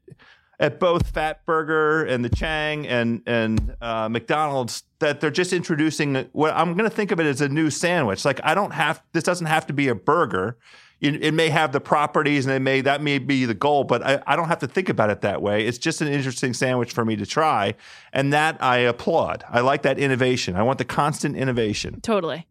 at 0.60 0.80
both 0.80 1.12
Fatburger 1.12 2.08
and 2.08 2.24
the 2.24 2.30
Chang 2.30 2.88
and 2.88 3.22
and 3.26 3.76
uh, 3.82 4.08
McDonald's 4.08 4.84
that 5.00 5.20
they're 5.20 5.32
just 5.32 5.52
introducing 5.52 6.16
what 6.32 6.54
I'm 6.54 6.74
going 6.78 6.90
to 6.90 6.96
think 6.96 7.12
of 7.12 7.20
it 7.20 7.26
as 7.26 7.42
a 7.42 7.50
new 7.50 7.70
sandwich. 7.70 8.24
Like 8.24 8.40
I 8.44 8.54
don't 8.56 8.72
have 8.72 9.02
this 9.14 9.24
doesn't 9.24 9.48
have 9.48 9.66
to 9.68 9.74
be 9.74 9.88
a 9.88 9.96
burger. 9.96 10.58
It, 11.04 11.22
it 11.22 11.34
may 11.34 11.50
have 11.50 11.74
the 11.74 11.82
properties 11.82 12.46
and 12.46 12.56
it 12.56 12.60
may 12.62 12.80
that 12.82 13.02
may 13.02 13.20
be 13.20 13.44
the 13.46 13.54
goal, 13.54 13.84
but 13.84 14.02
I, 14.04 14.24
I 14.26 14.36
don't 14.38 14.48
have 14.48 14.60
to 14.60 14.68
think 14.68 14.88
about 14.88 15.10
it 15.10 15.20
that 15.22 15.42
way. 15.42 15.66
It's 15.68 15.78
just 15.78 16.00
an 16.02 16.08
interesting 16.08 16.54
sandwich 16.54 16.94
for 16.94 17.04
me 17.04 17.18
to 17.18 17.26
try, 17.26 17.76
and 18.14 18.32
that 18.32 18.58
I 18.64 18.78
applaud. 18.78 19.44
I 19.50 19.60
like 19.60 19.82
that 19.82 20.00
innovation. 20.00 20.56
I 20.56 20.64
want 20.64 20.78
the 20.78 20.86
constant 20.86 21.36
innovation. 21.36 22.00
Totally. 22.02 22.48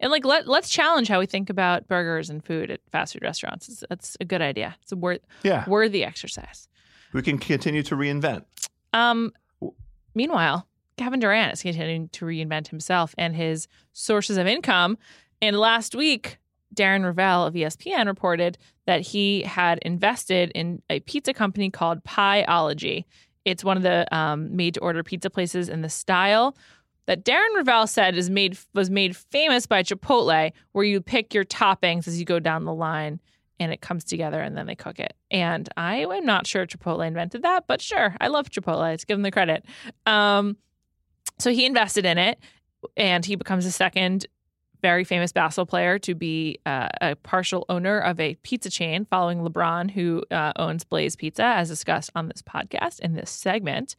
And 0.00 0.10
like 0.10 0.24
let 0.26 0.46
let's 0.46 0.68
challenge 0.68 1.08
how 1.08 1.18
we 1.18 1.26
think 1.26 1.48
about 1.48 1.88
burgers 1.88 2.28
and 2.28 2.44
food 2.44 2.70
at 2.70 2.80
fast 2.90 3.14
food 3.14 3.22
restaurants. 3.22 3.68
It's, 3.70 3.84
that's 3.88 4.16
a 4.20 4.24
good 4.26 4.42
idea. 4.42 4.76
It's 4.82 4.92
a 4.92 4.96
wor- 4.96 5.18
Yeah, 5.42 5.64
worthy 5.68 6.04
exercise. 6.04 6.68
we 7.14 7.22
can 7.22 7.38
continue 7.38 7.82
to 7.84 7.94
reinvent. 7.96 8.44
Um, 8.92 9.32
meanwhile, 10.14 10.66
Kevin 10.98 11.20
Durant 11.20 11.54
is 11.54 11.62
continuing 11.62 12.08
to 12.10 12.26
reinvent 12.26 12.68
himself 12.68 13.14
and 13.16 13.34
his 13.34 13.66
sources 13.94 14.36
of 14.36 14.46
income. 14.46 14.98
And 15.40 15.56
last 15.58 15.94
week, 15.94 16.38
Darren 16.74 17.04
Rovell 17.04 17.46
of 17.46 17.54
ESPN 17.54 18.06
reported 18.06 18.58
that 18.86 19.00
he 19.00 19.42
had 19.42 19.78
invested 19.80 20.50
in 20.54 20.82
a 20.90 21.00
pizza 21.00 21.32
company 21.32 21.70
called 21.70 22.02
Pieology. 22.04 23.04
It's 23.44 23.64
one 23.64 23.76
of 23.76 23.82
the 23.82 24.06
um, 24.16 24.54
made-to-order 24.56 25.02
pizza 25.02 25.30
places 25.30 25.68
in 25.68 25.82
the 25.82 25.88
style 25.88 26.56
that 27.06 27.24
Darren 27.24 27.54
Rovell 27.56 27.88
said 27.88 28.16
is 28.16 28.30
made 28.30 28.56
was 28.74 28.90
made 28.90 29.16
famous 29.16 29.66
by 29.66 29.82
Chipotle, 29.82 30.52
where 30.72 30.84
you 30.84 31.00
pick 31.00 31.34
your 31.34 31.44
toppings 31.44 32.06
as 32.06 32.18
you 32.18 32.24
go 32.24 32.38
down 32.38 32.64
the 32.64 32.72
line 32.72 33.20
and 33.58 33.72
it 33.72 33.80
comes 33.80 34.04
together 34.04 34.40
and 34.40 34.56
then 34.56 34.66
they 34.66 34.74
cook 34.74 34.98
it. 34.98 35.14
And 35.30 35.68
I 35.76 35.98
am 35.98 36.24
not 36.24 36.46
sure 36.46 36.66
Chipotle 36.66 37.06
invented 37.06 37.42
that, 37.42 37.64
but 37.66 37.80
sure, 37.80 38.14
I 38.20 38.28
love 38.28 38.50
Chipotle. 38.50 38.80
Let's 38.80 39.04
give 39.04 39.16
them 39.16 39.22
the 39.22 39.30
credit. 39.30 39.64
Um, 40.06 40.56
so 41.38 41.50
he 41.50 41.66
invested 41.66 42.04
in 42.06 42.18
it 42.18 42.38
and 42.96 43.24
he 43.24 43.36
becomes 43.36 43.64
the 43.64 43.72
second 43.72 44.26
very 44.82 45.04
famous 45.04 45.32
basketball 45.32 45.66
player 45.66 45.98
to 46.00 46.14
be 46.14 46.58
uh, 46.66 46.88
a 47.00 47.16
partial 47.16 47.64
owner 47.68 47.98
of 47.98 48.20
a 48.20 48.34
pizza 48.42 48.68
chain 48.68 49.06
following 49.06 49.38
LeBron, 49.38 49.90
who 49.90 50.22
uh, 50.30 50.52
owns 50.56 50.84
Blaze 50.84 51.16
Pizza, 51.16 51.44
as 51.44 51.68
discussed 51.68 52.10
on 52.14 52.28
this 52.28 52.42
podcast 52.42 53.00
in 53.00 53.14
this 53.14 53.30
segment. 53.30 53.96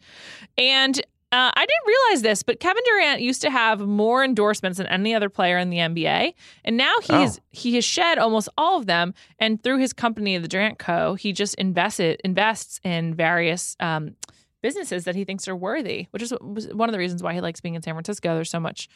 And 0.58 1.02
uh, 1.34 1.50
I 1.56 1.66
didn't 1.66 1.88
realize 1.88 2.22
this, 2.22 2.44
but 2.44 2.60
Kevin 2.60 2.84
Durant 2.86 3.22
used 3.22 3.42
to 3.42 3.50
have 3.50 3.80
more 3.80 4.24
endorsements 4.24 4.78
than 4.78 4.86
any 4.86 5.16
other 5.16 5.30
player 5.30 5.58
in 5.58 5.72
the 5.72 5.78
NBA, 5.78 6.36
and 6.64 6.78
now 6.78 6.94
he's 7.02 7.42
he 7.50 7.74
has 7.74 7.84
shed 7.84 8.20
almost 8.20 8.50
all 8.56 8.78
of 8.78 8.86
them. 8.86 9.16
And 9.40 9.62
through 9.64 9.80
his 9.80 9.94
company, 9.94 10.38
the 10.38 10.48
Durant 10.48 10.78
Co., 10.78 11.16
he 11.16 11.34
just 11.34 11.56
invested 11.56 12.22
invests 12.24 12.80
in 12.84 13.16
various 13.16 13.76
um, 13.80 14.16
businesses 14.64 15.04
that 15.04 15.16
he 15.16 15.26
thinks 15.26 15.48
are 15.48 15.56
worthy, 15.56 16.08
which 16.10 16.24
is 16.24 16.34
one 16.42 16.90
of 16.90 16.94
the 16.94 16.98
reasons 16.98 17.22
why 17.22 17.34
he 17.36 17.42
likes 17.42 17.62
being 17.62 17.76
in 17.76 17.84
San 17.84 17.94
Francisco. 17.94 18.34
There's 18.34 18.50
so 18.50 18.60
much 18.60 18.90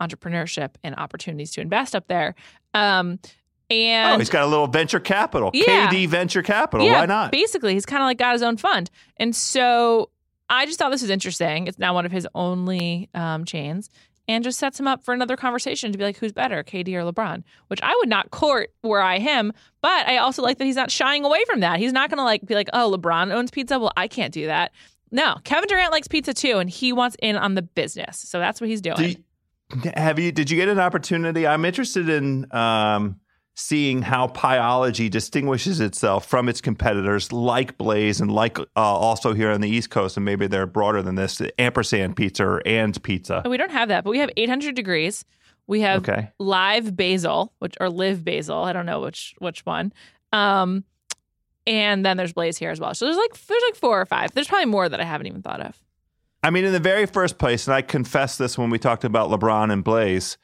entrepreneurship 0.00 0.76
and 0.84 0.94
opportunities 0.94 1.50
to 1.52 1.60
invest 1.60 1.96
up 1.96 2.06
there. 2.06 2.36
Um, 2.74 3.18
and 3.70 4.14
oh, 4.14 4.18
he's 4.18 4.28
got 4.30 4.42
a 4.42 4.46
little 4.46 4.66
venture 4.68 5.00
capital, 5.00 5.50
Yeah. 5.52 5.88
KD 5.88 6.06
Venture 6.08 6.42
Capital. 6.42 6.86
yeah, 6.86 7.00
Why 7.00 7.06
not? 7.06 7.32
Basically, 7.32 7.72
he's 7.72 7.86
kind 7.86 8.02
of 8.02 8.06
like 8.06 8.18
got 8.18 8.34
his 8.34 8.42
own 8.42 8.58
fund. 8.58 8.90
And 9.16 9.34
so 9.34 10.10
I 10.48 10.66
just 10.66 10.78
thought 10.78 10.90
this 10.90 11.00
was 11.00 11.10
interesting. 11.10 11.66
It's 11.66 11.78
now 11.78 11.94
one 11.94 12.04
of 12.06 12.12
his 12.12 12.28
only 12.34 13.08
um, 13.14 13.44
chains 13.46 13.88
and 14.28 14.44
just 14.44 14.58
sets 14.58 14.78
him 14.78 14.86
up 14.86 15.02
for 15.04 15.12
another 15.14 15.36
conversation 15.36 15.92
to 15.92 15.98
be 15.98 16.04
like, 16.04 16.18
who's 16.18 16.32
better, 16.32 16.62
KD 16.62 16.94
or 16.94 17.10
LeBron? 17.10 17.42
Which 17.68 17.80
I 17.82 17.94
would 17.96 18.08
not 18.08 18.30
court 18.30 18.70
were 18.82 19.00
I 19.00 19.18
him. 19.18 19.52
But 19.80 20.06
I 20.06 20.18
also 20.18 20.42
like 20.42 20.58
that 20.58 20.64
he's 20.64 20.76
not 20.76 20.90
shying 20.90 21.24
away 21.24 21.44
from 21.46 21.60
that. 21.60 21.78
He's 21.78 21.92
not 21.92 22.10
going 22.10 22.18
to 22.18 22.24
like 22.24 22.44
be 22.44 22.54
like, 22.54 22.68
oh, 22.72 22.94
LeBron 22.96 23.32
owns 23.32 23.50
pizza. 23.50 23.78
Well, 23.78 23.92
I 23.96 24.08
can't 24.08 24.32
do 24.32 24.46
that. 24.46 24.72
No, 25.14 25.36
Kevin 25.44 25.68
Durant 25.68 25.92
likes 25.92 26.08
pizza 26.08 26.34
too, 26.34 26.58
and 26.58 26.68
he 26.68 26.92
wants 26.92 27.16
in 27.22 27.36
on 27.36 27.54
the 27.54 27.62
business. 27.62 28.18
So 28.18 28.38
that's 28.40 28.60
what 28.60 28.68
he's 28.68 28.80
doing. 28.82 28.96
Do 28.96 29.08
you- 29.08 29.16
have 29.94 30.18
you? 30.18 30.30
Did 30.30 30.50
you 30.50 30.56
get 30.58 30.68
an 30.68 30.78
opportunity? 30.78 31.46
I'm 31.46 31.64
interested 31.64 32.08
in 32.08 32.46
um, 32.54 33.18
seeing 33.54 34.02
how 34.02 34.26
Pieology 34.28 35.08
distinguishes 35.10 35.80
itself 35.80 36.26
from 36.26 36.48
its 36.48 36.60
competitors, 36.60 37.32
like 37.32 37.78
Blaze 37.78 38.20
and 38.20 38.30
like 38.30 38.58
uh, 38.58 38.64
also 38.76 39.32
here 39.32 39.50
on 39.50 39.60
the 39.62 39.68
East 39.70 39.88
Coast, 39.90 40.16
and 40.18 40.24
maybe 40.24 40.46
they're 40.48 40.66
broader 40.66 41.00
than 41.02 41.14
this. 41.14 41.40
Ampersand 41.58 42.14
Pizza 42.16 42.44
or 42.44 42.62
And 42.66 43.00
Pizza. 43.02 43.42
We 43.48 43.56
don't 43.56 43.70
have 43.72 43.88
that, 43.88 44.04
but 44.04 44.10
we 44.10 44.18
have 44.18 44.30
800 44.36 44.74
degrees. 44.74 45.24
We 45.66 45.80
have 45.80 46.06
Okay. 46.06 46.30
live 46.38 46.94
basil, 46.94 47.52
which 47.60 47.74
or 47.80 47.88
live 47.88 48.22
basil. 48.24 48.58
I 48.64 48.72
don't 48.74 48.86
know 48.86 49.00
which 49.00 49.34
which 49.38 49.64
one. 49.64 49.92
Um, 50.32 50.84
and 51.66 52.04
then 52.04 52.16
there's 52.16 52.32
Blaze 52.32 52.58
here 52.58 52.70
as 52.70 52.80
well. 52.80 52.94
So 52.94 53.04
there's 53.06 53.16
like 53.16 53.32
there's 53.46 53.62
like 53.68 53.76
four 53.76 54.00
or 54.00 54.06
five. 54.06 54.32
There's 54.32 54.48
probably 54.48 54.66
more 54.66 54.88
that 54.88 55.00
I 55.00 55.04
haven't 55.04 55.26
even 55.26 55.42
thought 55.42 55.60
of. 55.60 55.80
I 56.42 56.50
mean, 56.50 56.64
in 56.64 56.72
the 56.72 56.80
very 56.80 57.06
first 57.06 57.38
place, 57.38 57.66
and 57.66 57.74
I 57.74 57.80
confessed 57.80 58.38
this 58.38 58.58
when 58.58 58.68
we 58.68 58.78
talked 58.78 59.04
about 59.04 59.30
LeBron 59.30 59.72
and 59.72 59.82
Blaze. 59.82 60.36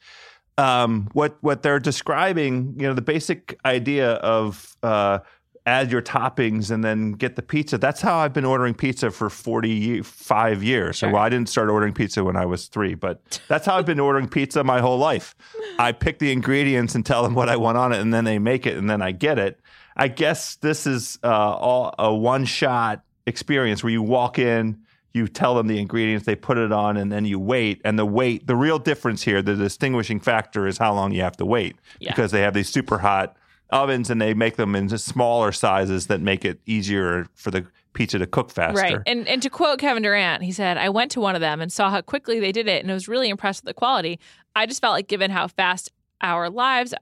Um, 0.57 1.07
what 1.13 1.37
what 1.41 1.63
they're 1.63 1.79
describing, 1.79 2.75
you 2.77 2.87
know, 2.87 2.93
the 2.93 3.01
basic 3.01 3.57
idea 3.65 4.13
of 4.13 4.75
uh, 4.83 5.19
add 5.65 5.91
your 5.91 6.01
toppings 6.01 6.71
and 6.71 6.83
then 6.83 7.13
get 7.13 7.35
the 7.35 7.41
pizza. 7.41 7.77
That's 7.77 8.01
how 8.01 8.17
I've 8.17 8.33
been 8.33 8.45
ordering 8.45 8.73
pizza 8.73 9.11
for 9.11 9.29
forty 9.29 10.01
five 10.01 10.63
years. 10.63 10.97
Sure. 10.97 11.11
Well, 11.11 11.21
I 11.21 11.29
didn't 11.29 11.49
start 11.49 11.69
ordering 11.69 11.93
pizza 11.93 12.23
when 12.23 12.35
I 12.35 12.45
was 12.45 12.67
three, 12.67 12.95
but 12.95 13.39
that's 13.47 13.65
how 13.65 13.77
I've 13.77 13.85
been 13.85 13.99
ordering 13.99 14.27
pizza 14.27 14.63
my 14.63 14.81
whole 14.81 14.97
life. 14.97 15.35
I 15.79 15.91
pick 15.93 16.19
the 16.19 16.31
ingredients 16.31 16.95
and 16.95 17.05
tell 17.05 17.23
them 17.23 17.33
what 17.33 17.47
I 17.47 17.55
want 17.55 17.77
on 17.77 17.93
it, 17.93 17.99
and 17.99 18.13
then 18.13 18.25
they 18.25 18.39
make 18.39 18.65
it, 18.65 18.75
and 18.75 18.89
then 18.89 19.01
I 19.01 19.11
get 19.11 19.37
it. 19.39 19.60
I 19.95 20.07
guess 20.07 20.55
this 20.57 20.87
is 20.87 21.19
uh, 21.23 21.27
all 21.27 21.93
a 21.99 22.13
one 22.13 22.45
shot 22.45 23.03
experience 23.25 23.83
where 23.83 23.91
you 23.91 24.01
walk 24.01 24.39
in, 24.39 24.79
you 25.13 25.27
tell 25.27 25.55
them 25.55 25.67
the 25.67 25.79
ingredients, 25.79 26.25
they 26.25 26.35
put 26.35 26.57
it 26.57 26.71
on, 26.71 26.97
and 26.97 27.11
then 27.11 27.25
you 27.25 27.39
wait. 27.39 27.81
And 27.83 27.99
the 27.99 28.05
wait, 28.05 28.47
the 28.47 28.55
real 28.55 28.79
difference 28.79 29.23
here, 29.23 29.41
the 29.41 29.55
distinguishing 29.55 30.19
factor 30.19 30.67
is 30.67 30.77
how 30.77 30.93
long 30.93 31.11
you 31.11 31.21
have 31.21 31.37
to 31.37 31.45
wait 31.45 31.75
Yeah. 31.99 32.11
because 32.11 32.31
they 32.31 32.41
have 32.41 32.53
these 32.53 32.69
super 32.69 32.99
hot 32.99 33.35
ovens 33.69 34.09
and 34.09 34.21
they 34.21 34.33
make 34.33 34.55
them 34.57 34.75
in 34.75 34.89
smaller 34.97 35.51
sizes 35.51 36.07
that 36.07 36.19
make 36.21 36.43
it 36.45 36.59
easier 36.65 37.27
for 37.35 37.51
the 37.51 37.65
pizza 37.93 38.17
to 38.19 38.25
cook 38.27 38.51
faster. 38.51 38.79
Right. 38.81 38.97
And 39.05 39.27
and 39.27 39.41
to 39.43 39.49
quote 39.49 39.79
Kevin 39.79 40.03
Durant, 40.03 40.43
he 40.43 40.51
said, 40.51 40.77
I 40.77 40.89
went 40.89 41.11
to 41.11 41.21
one 41.21 41.35
of 41.35 41.41
them 41.41 41.59
and 41.61 41.71
saw 41.71 41.89
how 41.89 42.01
quickly 42.01 42.39
they 42.39 42.51
did 42.51 42.67
it 42.67 42.81
and 42.83 42.91
I 42.91 42.93
was 42.93 43.07
really 43.07 43.29
impressed 43.29 43.63
with 43.63 43.67
the 43.67 43.73
quality. 43.73 44.19
I 44.55 44.65
just 44.65 44.81
felt 44.81 44.93
like 44.93 45.07
given 45.07 45.31
how 45.31 45.47
fast 45.47 45.89
our 46.21 46.49
lives 46.49 46.93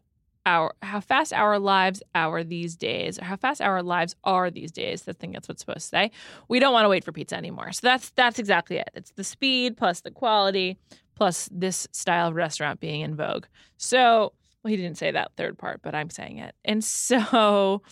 our 0.45 0.73
how 0.81 0.99
fast 0.99 1.33
our 1.33 1.59
lives 1.59 2.01
are 2.15 2.43
these 2.43 2.75
days, 2.75 3.19
or 3.19 3.25
how 3.25 3.35
fast 3.35 3.61
our 3.61 3.83
lives 3.83 4.15
are 4.23 4.49
these 4.49 4.71
days. 4.71 5.07
I 5.07 5.13
think 5.13 5.33
that's 5.33 5.47
what's 5.47 5.61
supposed 5.61 5.81
to 5.81 5.87
say. 5.87 6.11
We 6.47 6.59
don't 6.59 6.73
want 6.73 6.85
to 6.85 6.89
wait 6.89 7.03
for 7.03 7.11
pizza 7.11 7.35
anymore. 7.35 7.71
So 7.71 7.81
that's 7.83 8.09
that's 8.11 8.39
exactly 8.39 8.77
it. 8.77 8.89
It's 8.93 9.11
the 9.11 9.23
speed 9.23 9.77
plus 9.77 10.01
the 10.01 10.11
quality 10.11 10.77
plus 11.15 11.49
this 11.51 11.87
style 11.91 12.29
of 12.29 12.35
restaurant 12.35 12.79
being 12.79 13.01
in 13.01 13.15
vogue. 13.15 13.45
So 13.77 14.33
well, 14.63 14.71
he 14.71 14.77
didn't 14.77 14.97
say 14.97 15.11
that 15.11 15.31
third 15.37 15.57
part, 15.57 15.81
but 15.81 15.95
I'm 15.95 16.09
saying 16.09 16.39
it. 16.39 16.55
And 16.65 16.83
so 16.83 17.81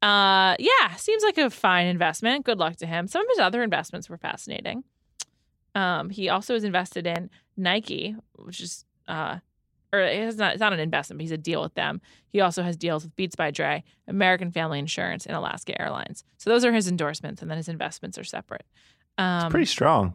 Uh, 0.00 0.54
yeah, 0.60 0.94
seems 0.96 1.24
like 1.24 1.38
a 1.38 1.50
fine 1.50 1.86
investment. 1.86 2.44
Good 2.44 2.58
luck 2.58 2.76
to 2.76 2.86
him. 2.86 3.08
Some 3.08 3.22
of 3.22 3.28
his 3.30 3.40
other 3.40 3.62
investments 3.62 4.08
were 4.08 4.16
fascinating. 4.16 4.84
Um, 5.74 6.10
he 6.10 6.28
also 6.28 6.54
is 6.54 6.64
invested 6.64 7.06
in 7.06 7.30
Nike, 7.56 8.14
which 8.34 8.60
is 8.60 8.84
uh, 9.08 9.38
or 9.92 10.00
it's 10.00 10.36
not 10.36 10.52
it's 10.54 10.60
not 10.60 10.72
an 10.72 10.80
investment, 10.80 11.18
but 11.18 11.22
he's 11.22 11.32
a 11.32 11.38
deal 11.38 11.62
with 11.62 11.74
them. 11.74 12.00
He 12.28 12.40
also 12.40 12.62
has 12.62 12.76
deals 12.76 13.04
with 13.04 13.14
Beats 13.16 13.36
by 13.36 13.50
Dre, 13.50 13.84
American 14.06 14.50
Family 14.50 14.78
Insurance, 14.78 15.26
and 15.26 15.34
Alaska 15.36 15.80
Airlines. 15.80 16.24
So 16.38 16.50
those 16.50 16.64
are 16.64 16.72
his 16.72 16.88
endorsements, 16.88 17.40
and 17.42 17.50
then 17.50 17.56
his 17.56 17.68
investments 17.68 18.18
are 18.18 18.24
separate. 18.24 18.64
Um, 19.16 19.50
Pretty 19.50 19.66
strong. 19.66 20.14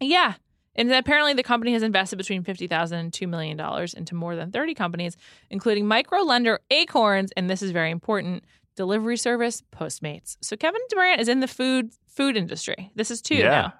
yeah. 0.00 0.34
And 0.76 0.92
apparently 0.92 1.34
the 1.34 1.42
company 1.42 1.72
has 1.72 1.82
invested 1.82 2.16
between 2.18 2.44
$50,000 2.44 2.92
and 2.92 3.10
$2 3.10 3.28
million 3.28 3.58
into 3.96 4.14
more 4.14 4.36
than 4.36 4.52
30 4.52 4.74
companies, 4.74 5.16
including 5.50 5.88
micro 5.88 6.20
lender 6.20 6.60
Acorns, 6.70 7.32
and 7.36 7.50
this 7.50 7.62
is 7.62 7.72
very 7.72 7.90
important, 7.90 8.44
delivery 8.76 9.16
service 9.16 9.60
Postmates. 9.74 10.36
So 10.40 10.56
Kevin 10.56 10.80
Durant 10.90 11.20
is 11.20 11.26
in 11.28 11.40
the 11.40 11.48
food 11.48 11.90
food 12.06 12.36
industry. 12.36 12.92
This 12.94 13.10
is 13.10 13.20
two 13.20 13.34
Yeah. 13.34 13.48
now. 13.50 13.72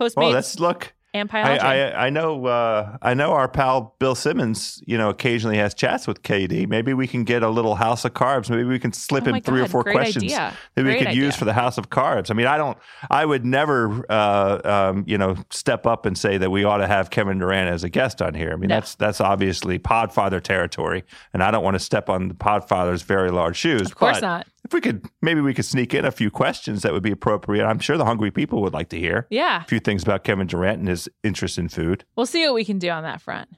Postmates 0.00 0.16
Well, 0.16 0.32
that's 0.32 0.58
look. 0.58 0.94
And 1.16 1.30
I, 1.32 1.56
I 1.90 2.06
I 2.06 2.10
know 2.10 2.46
uh, 2.46 2.98
I 3.02 3.14
know 3.14 3.32
our 3.32 3.48
pal 3.48 3.94
Bill 3.98 4.14
Simmons. 4.14 4.82
You 4.86 4.98
know, 4.98 5.08
occasionally 5.10 5.56
has 5.58 5.74
chats 5.74 6.06
with 6.06 6.22
KD. 6.22 6.68
Maybe 6.68 6.94
we 6.94 7.06
can 7.06 7.24
get 7.24 7.42
a 7.42 7.48
little 7.48 7.74
house 7.76 8.04
of 8.04 8.14
carbs. 8.14 8.48
Maybe 8.50 8.64
we 8.64 8.78
can 8.78 8.92
slip 8.92 9.26
Oh 9.26 9.34
in 9.34 9.42
three 9.42 9.60
or 9.60 9.68
four 9.68 9.82
questions 9.82 10.24
idea. 10.24 10.54
that 10.74 10.84
we 10.84 10.90
Great 10.92 11.06
could 11.06 11.14
use 11.16 11.36
for 11.36 11.44
the 11.44 11.52
house 11.52 11.78
of 11.78 11.90
carbs. 11.90 12.30
I 12.30 12.34
mean, 12.34 12.46
I 12.46 12.56
don't. 12.56 12.76
I 13.10 13.24
would 13.24 13.44
never, 13.44 14.04
uh, 14.10 14.60
um, 14.92 15.04
you 15.06 15.18
know, 15.18 15.36
step 15.50 15.86
up 15.86 16.06
and 16.06 16.16
say 16.16 16.38
that 16.38 16.50
we 16.50 16.64
ought 16.64 16.78
to 16.78 16.86
have 16.86 17.10
Kevin 17.10 17.38
Durant 17.38 17.68
as 17.72 17.84
a 17.84 17.88
guest 17.88 18.20
on 18.22 18.34
here. 18.34 18.52
I 18.52 18.56
mean, 18.56 18.68
No. 18.68 18.76
that's 18.76 18.94
that's 18.94 19.20
obviously 19.20 19.78
Podfather 19.78 20.40
territory, 20.42 21.04
and 21.32 21.42
I 21.42 21.50
don't 21.50 21.64
want 21.64 21.74
to 21.74 21.80
step 21.80 22.08
on 22.08 22.28
the 22.28 22.34
Podfather's 22.34 23.02
very 23.02 23.30
large 23.30 23.56
shoes. 23.56 23.82
of 23.82 23.94
course 23.96 24.20
but 24.20 24.26
not. 24.26 24.46
If 24.66 24.72
we 24.72 24.80
could, 24.80 25.06
maybe 25.22 25.40
we 25.40 25.54
could 25.54 25.64
sneak 25.64 25.94
in 25.94 26.04
a 26.04 26.10
few 26.10 26.28
questions 26.28 26.82
that 26.82 26.92
would 26.92 27.04
be 27.04 27.12
appropriate. 27.12 27.64
I'm 27.64 27.78
sure 27.78 27.96
the 27.96 28.04
hungry 28.04 28.32
people 28.32 28.60
would 28.62 28.72
like 28.72 28.88
to 28.88 28.98
hear 28.98 29.28
Yeah. 29.30 29.62
a 29.62 29.64
few 29.64 29.78
things 29.78 30.02
about 30.02 30.24
Kevin 30.24 30.48
Durant 30.48 30.80
and 30.80 30.88
his 30.88 31.08
interest 31.22 31.56
in 31.56 31.68
food. 31.68 32.04
We'll 32.16 32.26
see 32.26 32.44
what 32.44 32.54
we 32.54 32.64
can 32.64 32.80
do 32.80 32.88
on 32.90 33.04
that 33.04 33.22
front. 33.22 33.48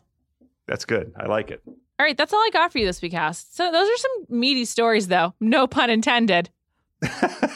That's 0.67 0.85
good. 0.85 1.15
I 1.19 1.25
like 1.25 1.51
it. 1.51 1.63
All 1.67 2.05
right, 2.05 2.15
that's 2.15 2.35
all 2.35 2.41
I 2.41 2.51
got 2.53 2.73
for 2.73 2.79
you 2.79 2.85
this 2.85 3.01
week, 3.01 3.15
House. 3.15 3.47
So 3.51 3.73
those 3.73 3.89
are 3.89 3.97
some 3.97 4.27
meaty 4.29 4.67
stories, 4.67 5.09
though. 5.09 5.33
No 5.41 5.67
pun 5.67 5.89
intended. 5.89 6.51
that 7.01 7.55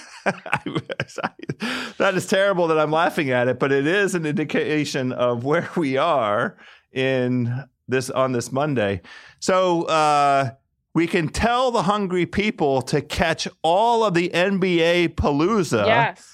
is 2.15 2.27
terrible 2.27 2.69
that 2.69 2.79
I'm 2.79 2.91
laughing 2.91 3.33
at 3.33 3.49
it, 3.49 3.59
but 3.59 3.71
it 3.71 3.87
is 3.87 4.15
an 4.15 4.25
indication 4.25 5.13
of 5.13 5.45
where 5.45 5.69
we 5.77 5.99
are 5.99 6.57
in 6.91 7.65
this 7.87 8.09
on 8.09 8.33
this 8.33 8.51
Monday. 8.51 9.03
So 9.41 9.83
uh, 9.83 10.53
we 10.95 11.07
can 11.07 11.29
tell 11.29 11.71
the 11.71 11.83
hungry 11.83 12.27
people 12.27 12.83
to 12.83 13.01
catch 13.01 13.49
all 13.63 14.05
of 14.05 14.15
the 14.15 14.29
NBA 14.31 15.15
Palooza. 15.15 15.87
yes. 15.87 16.32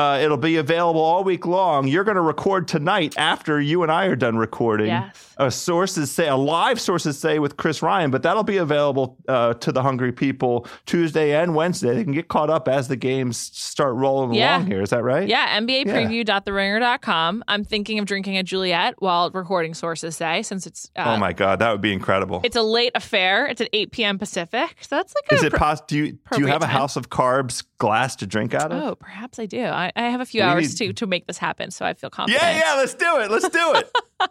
Uh, 0.00 0.18
it'll 0.18 0.36
be 0.38 0.56
available 0.56 1.00
all 1.00 1.22
week 1.24 1.44
long. 1.46 1.86
You're 1.86 2.04
going 2.04 2.14
to 2.14 2.22
record 2.22 2.66
tonight 2.66 3.14
after 3.18 3.60
you 3.60 3.82
and 3.82 3.92
I 3.92 4.06
are 4.06 4.16
done 4.16 4.36
recording. 4.38 4.86
Yes. 4.86 5.26
A 5.36 5.50
sources 5.50 6.10
say 6.10 6.26
a 6.28 6.36
live 6.36 6.80
sources 6.80 7.18
say 7.18 7.38
with 7.38 7.56
Chris 7.56 7.82
Ryan, 7.82 8.10
but 8.10 8.22
that'll 8.22 8.42
be 8.44 8.56
available 8.58 9.16
uh, 9.28 9.54
to 9.54 9.72
the 9.72 9.82
hungry 9.82 10.12
people 10.12 10.66
Tuesday 10.86 11.34
and 11.40 11.54
Wednesday. 11.54 11.94
They 11.94 12.04
can 12.04 12.12
get 12.12 12.28
caught 12.28 12.50
up 12.50 12.68
as 12.68 12.88
the 12.88 12.96
games 12.96 13.36
start 13.38 13.94
rolling 13.94 14.34
Yeah. 14.34 14.56
along 14.58 14.66
here. 14.68 14.82
Is 14.82 14.90
that 14.90 15.02
right? 15.02 15.26
Yeah, 15.28 15.58
NBApreview.theringer.com. 15.60 17.44
I'm 17.48 17.64
thinking 17.64 17.98
of 17.98 18.06
drinking 18.06 18.36
a 18.38 18.42
Juliet 18.42 18.94
while 18.98 19.30
recording 19.30 19.74
Sources 19.74 20.16
Say, 20.16 20.42
since 20.42 20.66
it's 20.66 20.90
uh, 20.96 21.04
Oh 21.14 21.16
my 21.16 21.32
God, 21.32 21.58
that 21.60 21.72
would 21.72 21.80
be 21.80 21.92
incredible. 21.92 22.40
it's 22.44 22.56
a 22.56 22.62
late 22.62 22.92
affair. 22.94 23.46
It's 23.46 23.60
at 23.60 23.68
8 23.72 23.92
p.m. 23.92 24.18
Pacific. 24.18 24.76
So 24.80 24.96
that's 24.96 25.14
like 25.14 25.32
Is 25.32 25.42
a 25.42 25.46
it 25.46 25.54
pos- 25.54 25.80
do 25.82 25.96
you 25.96 26.18
do 26.32 26.40
you 26.40 26.46
have 26.46 26.62
a 26.62 26.66
time. 26.66 26.74
house 26.76 26.96
of 26.96 27.08
carbs 27.10 27.64
glass 27.78 28.16
to 28.16 28.26
drink 28.26 28.54
out 28.54 28.72
of? 28.72 28.82
Oh, 28.82 28.94
perhaps 28.94 29.38
I 29.38 29.46
do. 29.46 29.64
I, 29.64 29.89
I 29.96 30.02
have 30.10 30.20
a 30.20 30.26
few 30.26 30.40
We 30.42 30.46
hours 30.46 30.80
need- 30.80 30.88
to 30.88 30.92
to 30.94 31.06
make 31.06 31.26
this 31.26 31.38
happen, 31.38 31.70
so 31.70 31.84
I 31.84 31.94
feel 31.94 32.10
confident. 32.10 32.42
yeah, 32.42 32.58
yeah. 32.58 32.74
Let's 32.74 32.94
do 32.94 33.18
it. 33.20 33.30
Let's 33.30 33.48
do 33.48 33.72
it. 33.74 33.90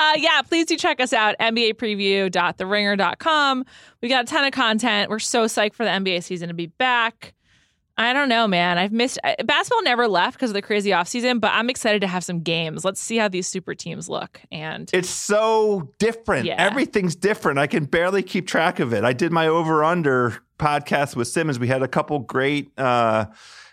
Uh, 0.00 0.12
yeah, 0.16 0.40
please 0.42 0.64
do 0.64 0.76
check 0.76 1.00
us 1.00 1.12
out, 1.12 1.34
NBA 1.38 1.74
NBApreview.theringer.com. 1.74 3.64
We 4.02 4.08
got 4.08 4.24
a 4.24 4.26
ton 4.26 4.44
of 4.44 4.52
content. 4.52 5.10
We're 5.10 5.18
so 5.18 5.44
psyched 5.46 5.74
for 5.74 5.84
the 5.84 5.90
NBA 5.90 6.22
season 6.22 6.48
to 6.48 6.54
be 6.54 6.66
back. 6.66 7.34
I 7.96 8.12
don't 8.12 8.28
know, 8.28 8.46
man. 8.46 8.78
I've 8.78 8.92
missed 8.92 9.18
basketball. 9.44 9.82
Never 9.82 10.06
left 10.06 10.36
because 10.38 10.50
of 10.50 10.54
the 10.54 10.62
crazy 10.62 10.90
offseason, 10.90 11.40
but 11.40 11.50
I'm 11.52 11.68
excited 11.68 12.00
to 12.02 12.06
have 12.06 12.22
some 12.22 12.40
games. 12.42 12.84
Let's 12.84 13.00
see 13.00 13.16
how 13.16 13.26
these 13.28 13.48
super 13.48 13.74
teams 13.74 14.08
look. 14.08 14.40
And 14.52 14.88
It's 14.94 15.10
so 15.10 15.92
different. 15.98 16.46
Yeah. 16.46 16.54
Everything's 16.64 17.16
different. 17.16 17.58
I 17.58 17.66
can 17.66 17.84
barely 17.86 18.22
keep 18.22 18.46
track 18.46 18.78
of 18.78 18.92
it. 18.94 19.02
I 19.02 19.12
did 19.12 19.32
my 19.32 19.48
over 19.48 19.82
under 19.82 20.38
podcast 20.58 21.16
with 21.16 21.28
Simmons. 21.28 21.58
We 21.58 21.68
had 21.68 21.82
a 21.82 21.88
couple 21.88 22.18
great 22.20 22.70
uh, 22.78 23.26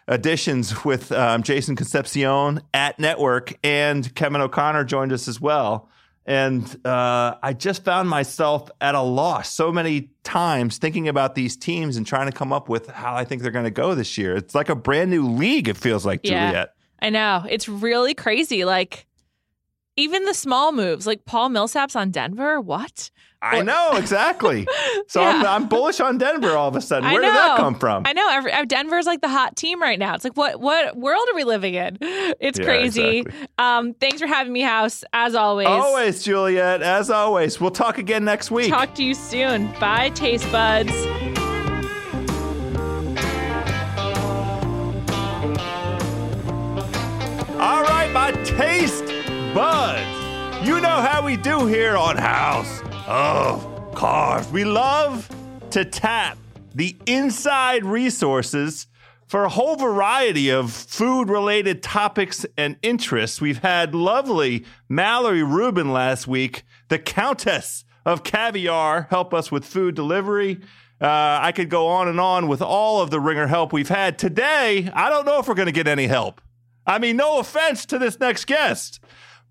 additions 0.07 0.85
with 0.85 1.11
um, 1.11 1.43
Jason 1.43 1.75
Concepcion 1.75 2.61
at 2.73 2.99
Network, 2.99 3.53
and 3.63 4.13
Kevin 4.15 4.41
O'Connor 4.41 4.83
joined 4.85 5.11
us 5.11 5.27
as 5.27 5.41
well. 5.41 5.89
And 6.27 6.63
uh, 6.85 7.35
I 7.43 7.53
just 7.53 7.83
found 7.83 8.09
myself 8.09 8.71
at 8.81 8.95
a 8.95 9.01
loss 9.01 9.51
so 9.51 9.71
many 9.71 10.09
times 10.23 10.79
thinking 10.79 11.07
about 11.07 11.35
these 11.35 11.55
teams 11.55 11.97
and 11.97 12.05
trying 12.07 12.25
to 12.25 12.35
come 12.35 12.51
up 12.51 12.67
with 12.67 12.87
how 12.89 13.13
I 13.15 13.25
think 13.25 13.43
they're 13.43 13.51
going 13.51 13.65
to 13.65 13.71
go 13.71 13.93
this 13.93 14.17
year. 14.17 14.35
It's 14.35 14.55
like 14.55 14.69
a 14.69 14.75
brand 14.75 15.11
new 15.11 15.27
league, 15.27 15.67
it 15.67 15.77
feels 15.77 16.03
like, 16.05 16.21
Yeah. 16.23 16.47
Juliet. 16.47 16.73
I 16.99 17.09
know 17.11 17.45
it's 17.47 17.69
really 17.69 18.15
crazy. 18.15 18.65
Like 18.65 19.05
even 19.97 20.25
the 20.25 20.33
small 20.33 20.71
moves, 20.71 21.05
like 21.05 21.25
Paul 21.25 21.49
Millsap's 21.49 21.95
on 21.95 22.09
Denver. 22.09 22.59
What? 22.59 23.11
I 23.45 23.61
know 23.61 23.91
exactly. 23.97 24.67
So 25.07 25.21
Yeah. 25.21 25.29
I'm, 25.37 25.45
I'm 25.45 25.67
bullish 25.69 25.99
on 25.99 26.17
Denver 26.17 26.51
all 26.57 26.67
of 26.67 26.75
a 26.75 26.81
sudden. 26.81 27.11
Where 27.11 27.21
did 27.21 27.29
that 27.33 27.57
come 27.57 27.75
from? 27.75 28.03
I 28.07 28.13
know. 28.13 28.27
Every, 28.31 28.51
uh, 28.51 28.65
Denver's 28.65 29.05
like 29.05 29.21
the 29.21 29.27
hot 29.27 29.55
team 29.55 29.79
right 29.81 29.99
now. 29.99 30.15
It's 30.15 30.23
like 30.23 30.35
what 30.35 30.59
what 30.59 30.97
world 30.97 31.23
are 31.31 31.35
we 31.35 31.43
living 31.43 31.75
in? 31.75 31.97
It's 32.39 32.57
Yeah, 32.57 32.65
crazy. 32.65 33.17
exactly. 33.19 33.47
Um, 33.59 33.93
thanks 33.93 34.19
for 34.19 34.27
having 34.27 34.51
me, 34.51 34.61
House. 34.61 35.03
As 35.13 35.35
always. 35.35 35.67
Always, 35.67 36.23
Juliet. 36.23 36.81
As 36.81 37.09
always, 37.09 37.61
we'll 37.61 37.71
talk 37.71 37.97
again 37.99 38.25
next 38.25 38.49
week. 38.51 38.69
Talk 38.71 38.95
to 38.95 39.03
you 39.03 39.13
soon. 39.13 39.71
Bye, 39.79 40.09
taste 40.09 40.51
buds. 40.51 40.91
All 47.57 47.81
right, 47.83 48.09
my 48.13 48.31
taste 48.43 49.05
buds. 49.53 50.67
You 50.67 50.79
know 50.81 51.01
how 51.01 51.23
we 51.25 51.37
do 51.37 51.65
here 51.65 51.95
on 51.97 52.17
House 52.17 52.81
of 53.07 53.63
Carbs. 53.93 54.51
We 54.51 54.65
love 54.65 55.29
to 55.71 55.85
tap 55.85 56.37
the 56.73 56.95
inside 57.05 57.85
resources 57.85 58.87
for 59.27 59.43
a 59.43 59.49
whole 59.49 59.75
variety 59.75 60.49
of 60.49 60.71
food 60.71 61.29
related 61.29 61.83
topics 61.83 62.45
and 62.57 62.77
interests. 62.81 63.41
We've 63.41 63.59
had 63.59 63.95
lovely 63.95 64.65
Mallory 64.89 65.43
Rubin 65.43 65.91
last 65.91 66.27
week, 66.27 66.63
the 66.89 66.99
Countess 66.99 67.85
of 68.05 68.23
Caviar, 68.23 69.07
help 69.09 69.33
us 69.33 69.51
with 69.51 69.65
food 69.65 69.95
delivery. 69.95 70.61
Uh, 71.01 71.39
I 71.41 71.51
could 71.51 71.69
go 71.69 71.87
on 71.87 72.07
and 72.07 72.19
on 72.19 72.47
with 72.47 72.61
all 72.61 73.01
of 73.01 73.09
the 73.09 73.19
ringer 73.19 73.47
help 73.47 73.73
we've 73.73 73.89
had. 73.89 74.17
Today, 74.17 74.89
I 74.93 75.09
don't 75.09 75.25
know 75.25 75.39
if 75.39 75.47
we're 75.47 75.55
going 75.55 75.65
to 75.67 75.71
get 75.71 75.87
any 75.87 76.07
help. 76.07 76.41
I 76.87 76.99
mean, 76.99 77.17
no 77.17 77.39
offense 77.39 77.85
to 77.87 77.97
this 77.97 78.19
next 78.19 78.45
guest, 78.45 78.99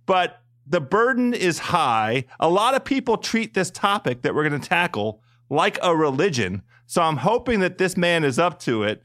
but 0.06 0.40
the 0.66 0.80
burden 0.80 1.34
is 1.34 1.58
high. 1.58 2.24
A 2.40 2.48
lot 2.48 2.74
of 2.74 2.84
people 2.84 3.16
treat 3.16 3.54
this 3.54 3.70
topic 3.70 4.22
that 4.22 4.34
we're 4.34 4.48
going 4.48 4.60
to 4.60 4.68
tackle 4.68 5.20
like 5.50 5.78
a 5.82 5.94
religion. 5.94 6.62
So 6.86 7.02
I'm 7.02 7.18
hoping 7.18 7.60
that 7.60 7.78
this 7.78 7.96
man 7.96 8.24
is 8.24 8.38
up 8.38 8.58
to 8.60 8.82
it. 8.82 9.02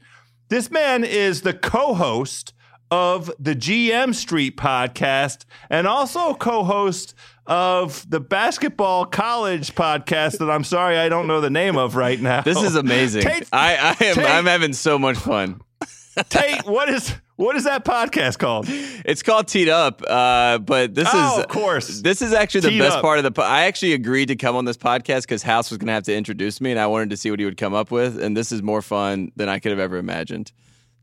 This 0.48 0.70
man 0.70 1.04
is 1.04 1.42
the 1.42 1.54
co 1.54 1.94
host 1.94 2.52
of 2.90 3.30
the 3.38 3.54
GM 3.54 4.14
Street 4.14 4.56
podcast 4.56 5.44
and 5.68 5.86
also 5.86 6.34
co 6.34 6.64
host 6.64 7.14
of 7.46 8.08
the 8.08 8.20
basketball 8.20 9.04
college 9.04 9.74
podcast 9.74 10.38
that 10.38 10.50
I'm 10.50 10.64
sorry 10.64 10.98
I 10.98 11.08
don't 11.08 11.26
know 11.26 11.40
the 11.40 11.50
name 11.50 11.76
of 11.76 11.96
right 11.96 12.20
now. 12.20 12.42
This 12.42 12.60
is 12.60 12.74
amazing. 12.74 13.22
Tate- 13.22 13.48
I, 13.52 13.76
I 14.00 14.04
am 14.04 14.14
Tate- 14.14 14.26
I'm 14.26 14.46
having 14.46 14.72
so 14.72 14.98
much 14.98 15.16
fun. 15.16 15.60
Tate, 16.28 16.66
what 16.66 16.88
is 16.88 17.14
what 17.36 17.56
is 17.56 17.64
that 17.64 17.84
podcast 17.84 18.38
called? 18.38 18.66
It's 18.68 19.22
called 19.22 19.48
Teed 19.48 19.68
Up, 19.68 20.02
uh, 20.06 20.58
but 20.58 20.94
this 20.94 21.08
Oh, 21.10 21.38
is 21.38 21.44
of 21.44 21.48
course. 21.48 22.00
This 22.02 22.20
is 22.20 22.32
actually 22.32 22.60
the 22.62 22.68
Teed 22.70 22.80
best 22.80 22.96
Up. 22.96 23.02
part 23.02 23.18
of 23.18 23.24
the. 23.24 23.30
Po- 23.30 23.42
I 23.42 23.62
actually 23.62 23.94
agreed 23.94 24.26
to 24.26 24.36
come 24.36 24.56
on 24.56 24.64
this 24.66 24.76
podcast 24.76 25.22
because 25.22 25.42
House 25.42 25.70
was 25.70 25.78
going 25.78 25.86
to 25.86 25.92
have 25.94 26.02
to 26.04 26.14
introduce 26.14 26.60
me, 26.60 26.70
and 26.70 26.78
I 26.80 26.86
wanted 26.86 27.10
to 27.10 27.16
see 27.16 27.30
what 27.30 27.38
he 27.38 27.46
would 27.46 27.56
come 27.56 27.72
up 27.74 27.90
with. 27.90 28.20
And 28.22 28.36
this 28.36 28.52
is 28.52 28.62
more 28.62 28.82
fun 28.82 29.32
than 29.36 29.48
I 29.48 29.58
could 29.58 29.70
have 29.70 29.78
ever 29.78 29.96
imagined. 29.96 30.52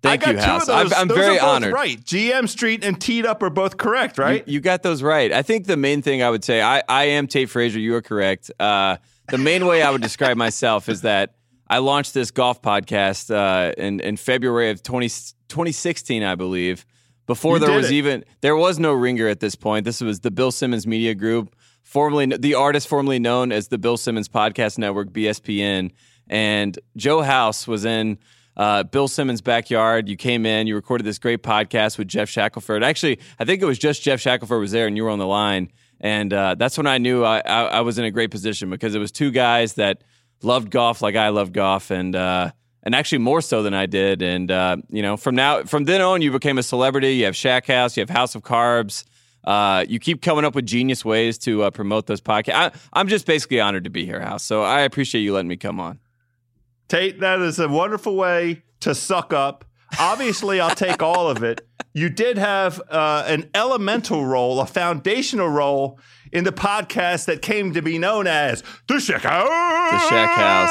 Thank 0.03 0.27
you, 0.27 0.37
House. 0.37 0.69
I'm, 0.69 0.93
I'm 0.93 1.07
Those 1.07 1.17
very 1.17 1.39
honored. 1.39 1.73
Right, 1.73 1.99
GM 1.99 2.47
Street 2.47 2.83
and 2.83 3.01
Teed 3.01 3.25
Up 3.25 3.41
are 3.41 3.49
both 3.49 3.77
correct, 3.77 4.19
right? 4.19 4.47
You, 4.47 4.55
you 4.55 4.59
got 4.59 4.83
those 4.83 5.01
right. 5.01 5.31
I 5.33 5.41
think 5.41 5.65
the 5.65 5.77
main 5.77 6.03
thing 6.03 6.21
I 6.21 6.29
would 6.29 6.43
say, 6.43 6.61
I, 6.61 6.83
I 6.87 7.05
am 7.05 7.25
Tate 7.25 7.49
Frazier. 7.49 7.79
You 7.79 7.95
are 7.95 8.01
correct. 8.03 8.51
Uh, 8.59 8.97
the 9.29 9.39
main 9.39 9.65
way 9.65 9.81
I 9.81 9.89
would 9.89 10.03
describe 10.03 10.37
myself 10.37 10.87
is 10.87 11.01
that 11.01 11.33
I 11.69 11.79
launched 11.79 12.13
this 12.13 12.31
golf 12.31 12.61
podcast 12.61 13.33
uh, 13.33 13.73
in, 13.77 13.99
in 13.99 14.17
February 14.17 14.69
of 14.69 14.83
20, 14.83 15.07
2016, 15.07 16.23
I 16.23 16.35
believe. 16.35 16.85
Before 17.25 17.57
You 17.57 17.65
there 17.65 17.75
was 17.75 17.91
it. 17.91 17.95
even 17.95 18.23
there 18.39 18.55
was 18.55 18.79
no 18.79 18.93
ringer 18.93 19.27
at 19.27 19.41
this 19.41 19.55
point. 19.55 19.83
This 19.83 19.99
was 19.99 20.21
the 20.21 20.31
Bill 20.31 20.51
Simmons 20.51 20.87
Media 20.87 21.13
Group, 21.13 21.53
formerly 21.83 22.25
the 22.25 22.55
artist 22.55 22.87
formerly 22.87 23.19
known 23.19 23.51
as 23.51 23.67
the 23.67 23.77
Bill 23.77 23.97
Simmons 23.97 24.29
Podcast 24.29 24.77
Network 24.77 25.09
(BSPN). 25.09 25.91
And 26.29 26.79
Joe 26.95 27.21
House 27.21 27.67
was 27.67 27.83
in 27.83 28.17
uh, 28.55 28.83
Bill 28.83 29.09
Simmons' 29.09 29.41
backyard. 29.41 30.07
You 30.07 30.15
came 30.15 30.45
in, 30.45 30.67
you 30.67 30.75
recorded 30.75 31.03
this 31.03 31.19
great 31.19 31.43
podcast 31.43 31.97
with 31.97 32.07
Geoff 32.07 32.29
Shackelford. 32.29 32.81
Actually, 32.81 33.19
I 33.39 33.43
think 33.43 33.61
it 33.61 33.65
was 33.65 33.77
just 33.77 34.03
Geoff 34.03 34.21
Shackelford 34.21 34.61
was 34.61 34.71
there, 34.71 34.87
and 34.87 34.95
you 34.95 35.03
were 35.03 35.09
on 35.09 35.19
the 35.19 35.27
line. 35.27 35.69
And 35.99 36.31
uh, 36.31 36.55
that's 36.55 36.77
when 36.77 36.87
I 36.87 36.97
knew 36.97 37.25
I, 37.25 37.39
I, 37.39 37.63
I, 37.65 37.81
was 37.81 37.97
in 37.97 38.05
a 38.05 38.11
great 38.11 38.29
position 38.29 38.69
because 38.69 38.93
it 38.93 38.99
was 38.99 39.11
two 39.11 39.31
guys 39.31 39.73
that 39.73 40.03
loved 40.41 40.69
golf 40.69 41.01
like 41.01 41.15
I 41.15 41.29
loved 41.29 41.53
golf, 41.53 41.91
and 41.91 42.15
uh, 42.15 42.51
and 42.83 42.95
actually 42.95 43.19
more 43.19 43.41
so 43.41 43.63
than 43.63 43.73
I 43.73 43.85
did. 43.85 44.21
And 44.21 44.51
uh, 44.51 44.77
you 44.89 45.01
know, 45.01 45.17
from 45.17 45.35
now 45.35 45.63
from 45.63 45.85
then 45.85 46.01
on, 46.01 46.21
you 46.21 46.31
became 46.31 46.57
a 46.57 46.63
celebrity. 46.63 47.15
You 47.15 47.25
have 47.25 47.35
Shack 47.35 47.67
House, 47.67 47.97
you 47.97 48.01
have 48.01 48.09
House 48.09 48.35
of 48.35 48.43
Carbs. 48.43 49.03
Uh, 49.43 49.85
you 49.87 49.97
keep 49.97 50.21
coming 50.21 50.43
up 50.43 50.55
with 50.55 50.65
genius 50.65 51.05
ways 51.05 51.37
to 51.37 51.63
uh, 51.63 51.71
promote 51.71 52.05
those 52.05 52.19
podcasts. 52.19 52.75
I, 52.93 52.99
am 52.99 53.07
just 53.07 53.25
basically 53.25 53.61
honored 53.61 53.85
to 53.85 53.89
be 53.89 54.05
here, 54.05 54.19
House. 54.19 54.43
So 54.43 54.61
I 54.61 54.81
appreciate 54.81 55.21
you 55.21 55.33
letting 55.33 55.47
me 55.47 55.55
come 55.55 55.79
on. 55.79 55.99
Tate, 56.89 57.21
that 57.21 57.39
is 57.39 57.57
a 57.57 57.69
wonderful 57.69 58.15
way 58.15 58.63
to 58.81 58.93
suck 58.93 59.31
up. 59.31 59.63
Obviously, 59.99 60.59
I'll 60.59 60.75
take 60.75 61.01
all 61.01 61.29
of 61.29 61.43
it. 61.43 61.65
You 61.93 62.09
did 62.09 62.37
have 62.37 62.81
uh, 62.89 63.23
an 63.25 63.49
elemental 63.53 64.25
role, 64.25 64.59
a 64.59 64.65
foundational 64.65 65.47
role 65.47 65.99
in 66.31 66.43
the 66.43 66.51
podcast 66.51 67.25
that 67.25 67.41
came 67.41 67.73
to 67.73 67.81
be 67.81 67.97
known 67.97 68.27
as 68.27 68.63
the 68.87 68.99
Shack 68.99 69.21
House. 69.21 69.47
The 69.47 70.09
Shack 70.09 70.29
House. 70.29 70.69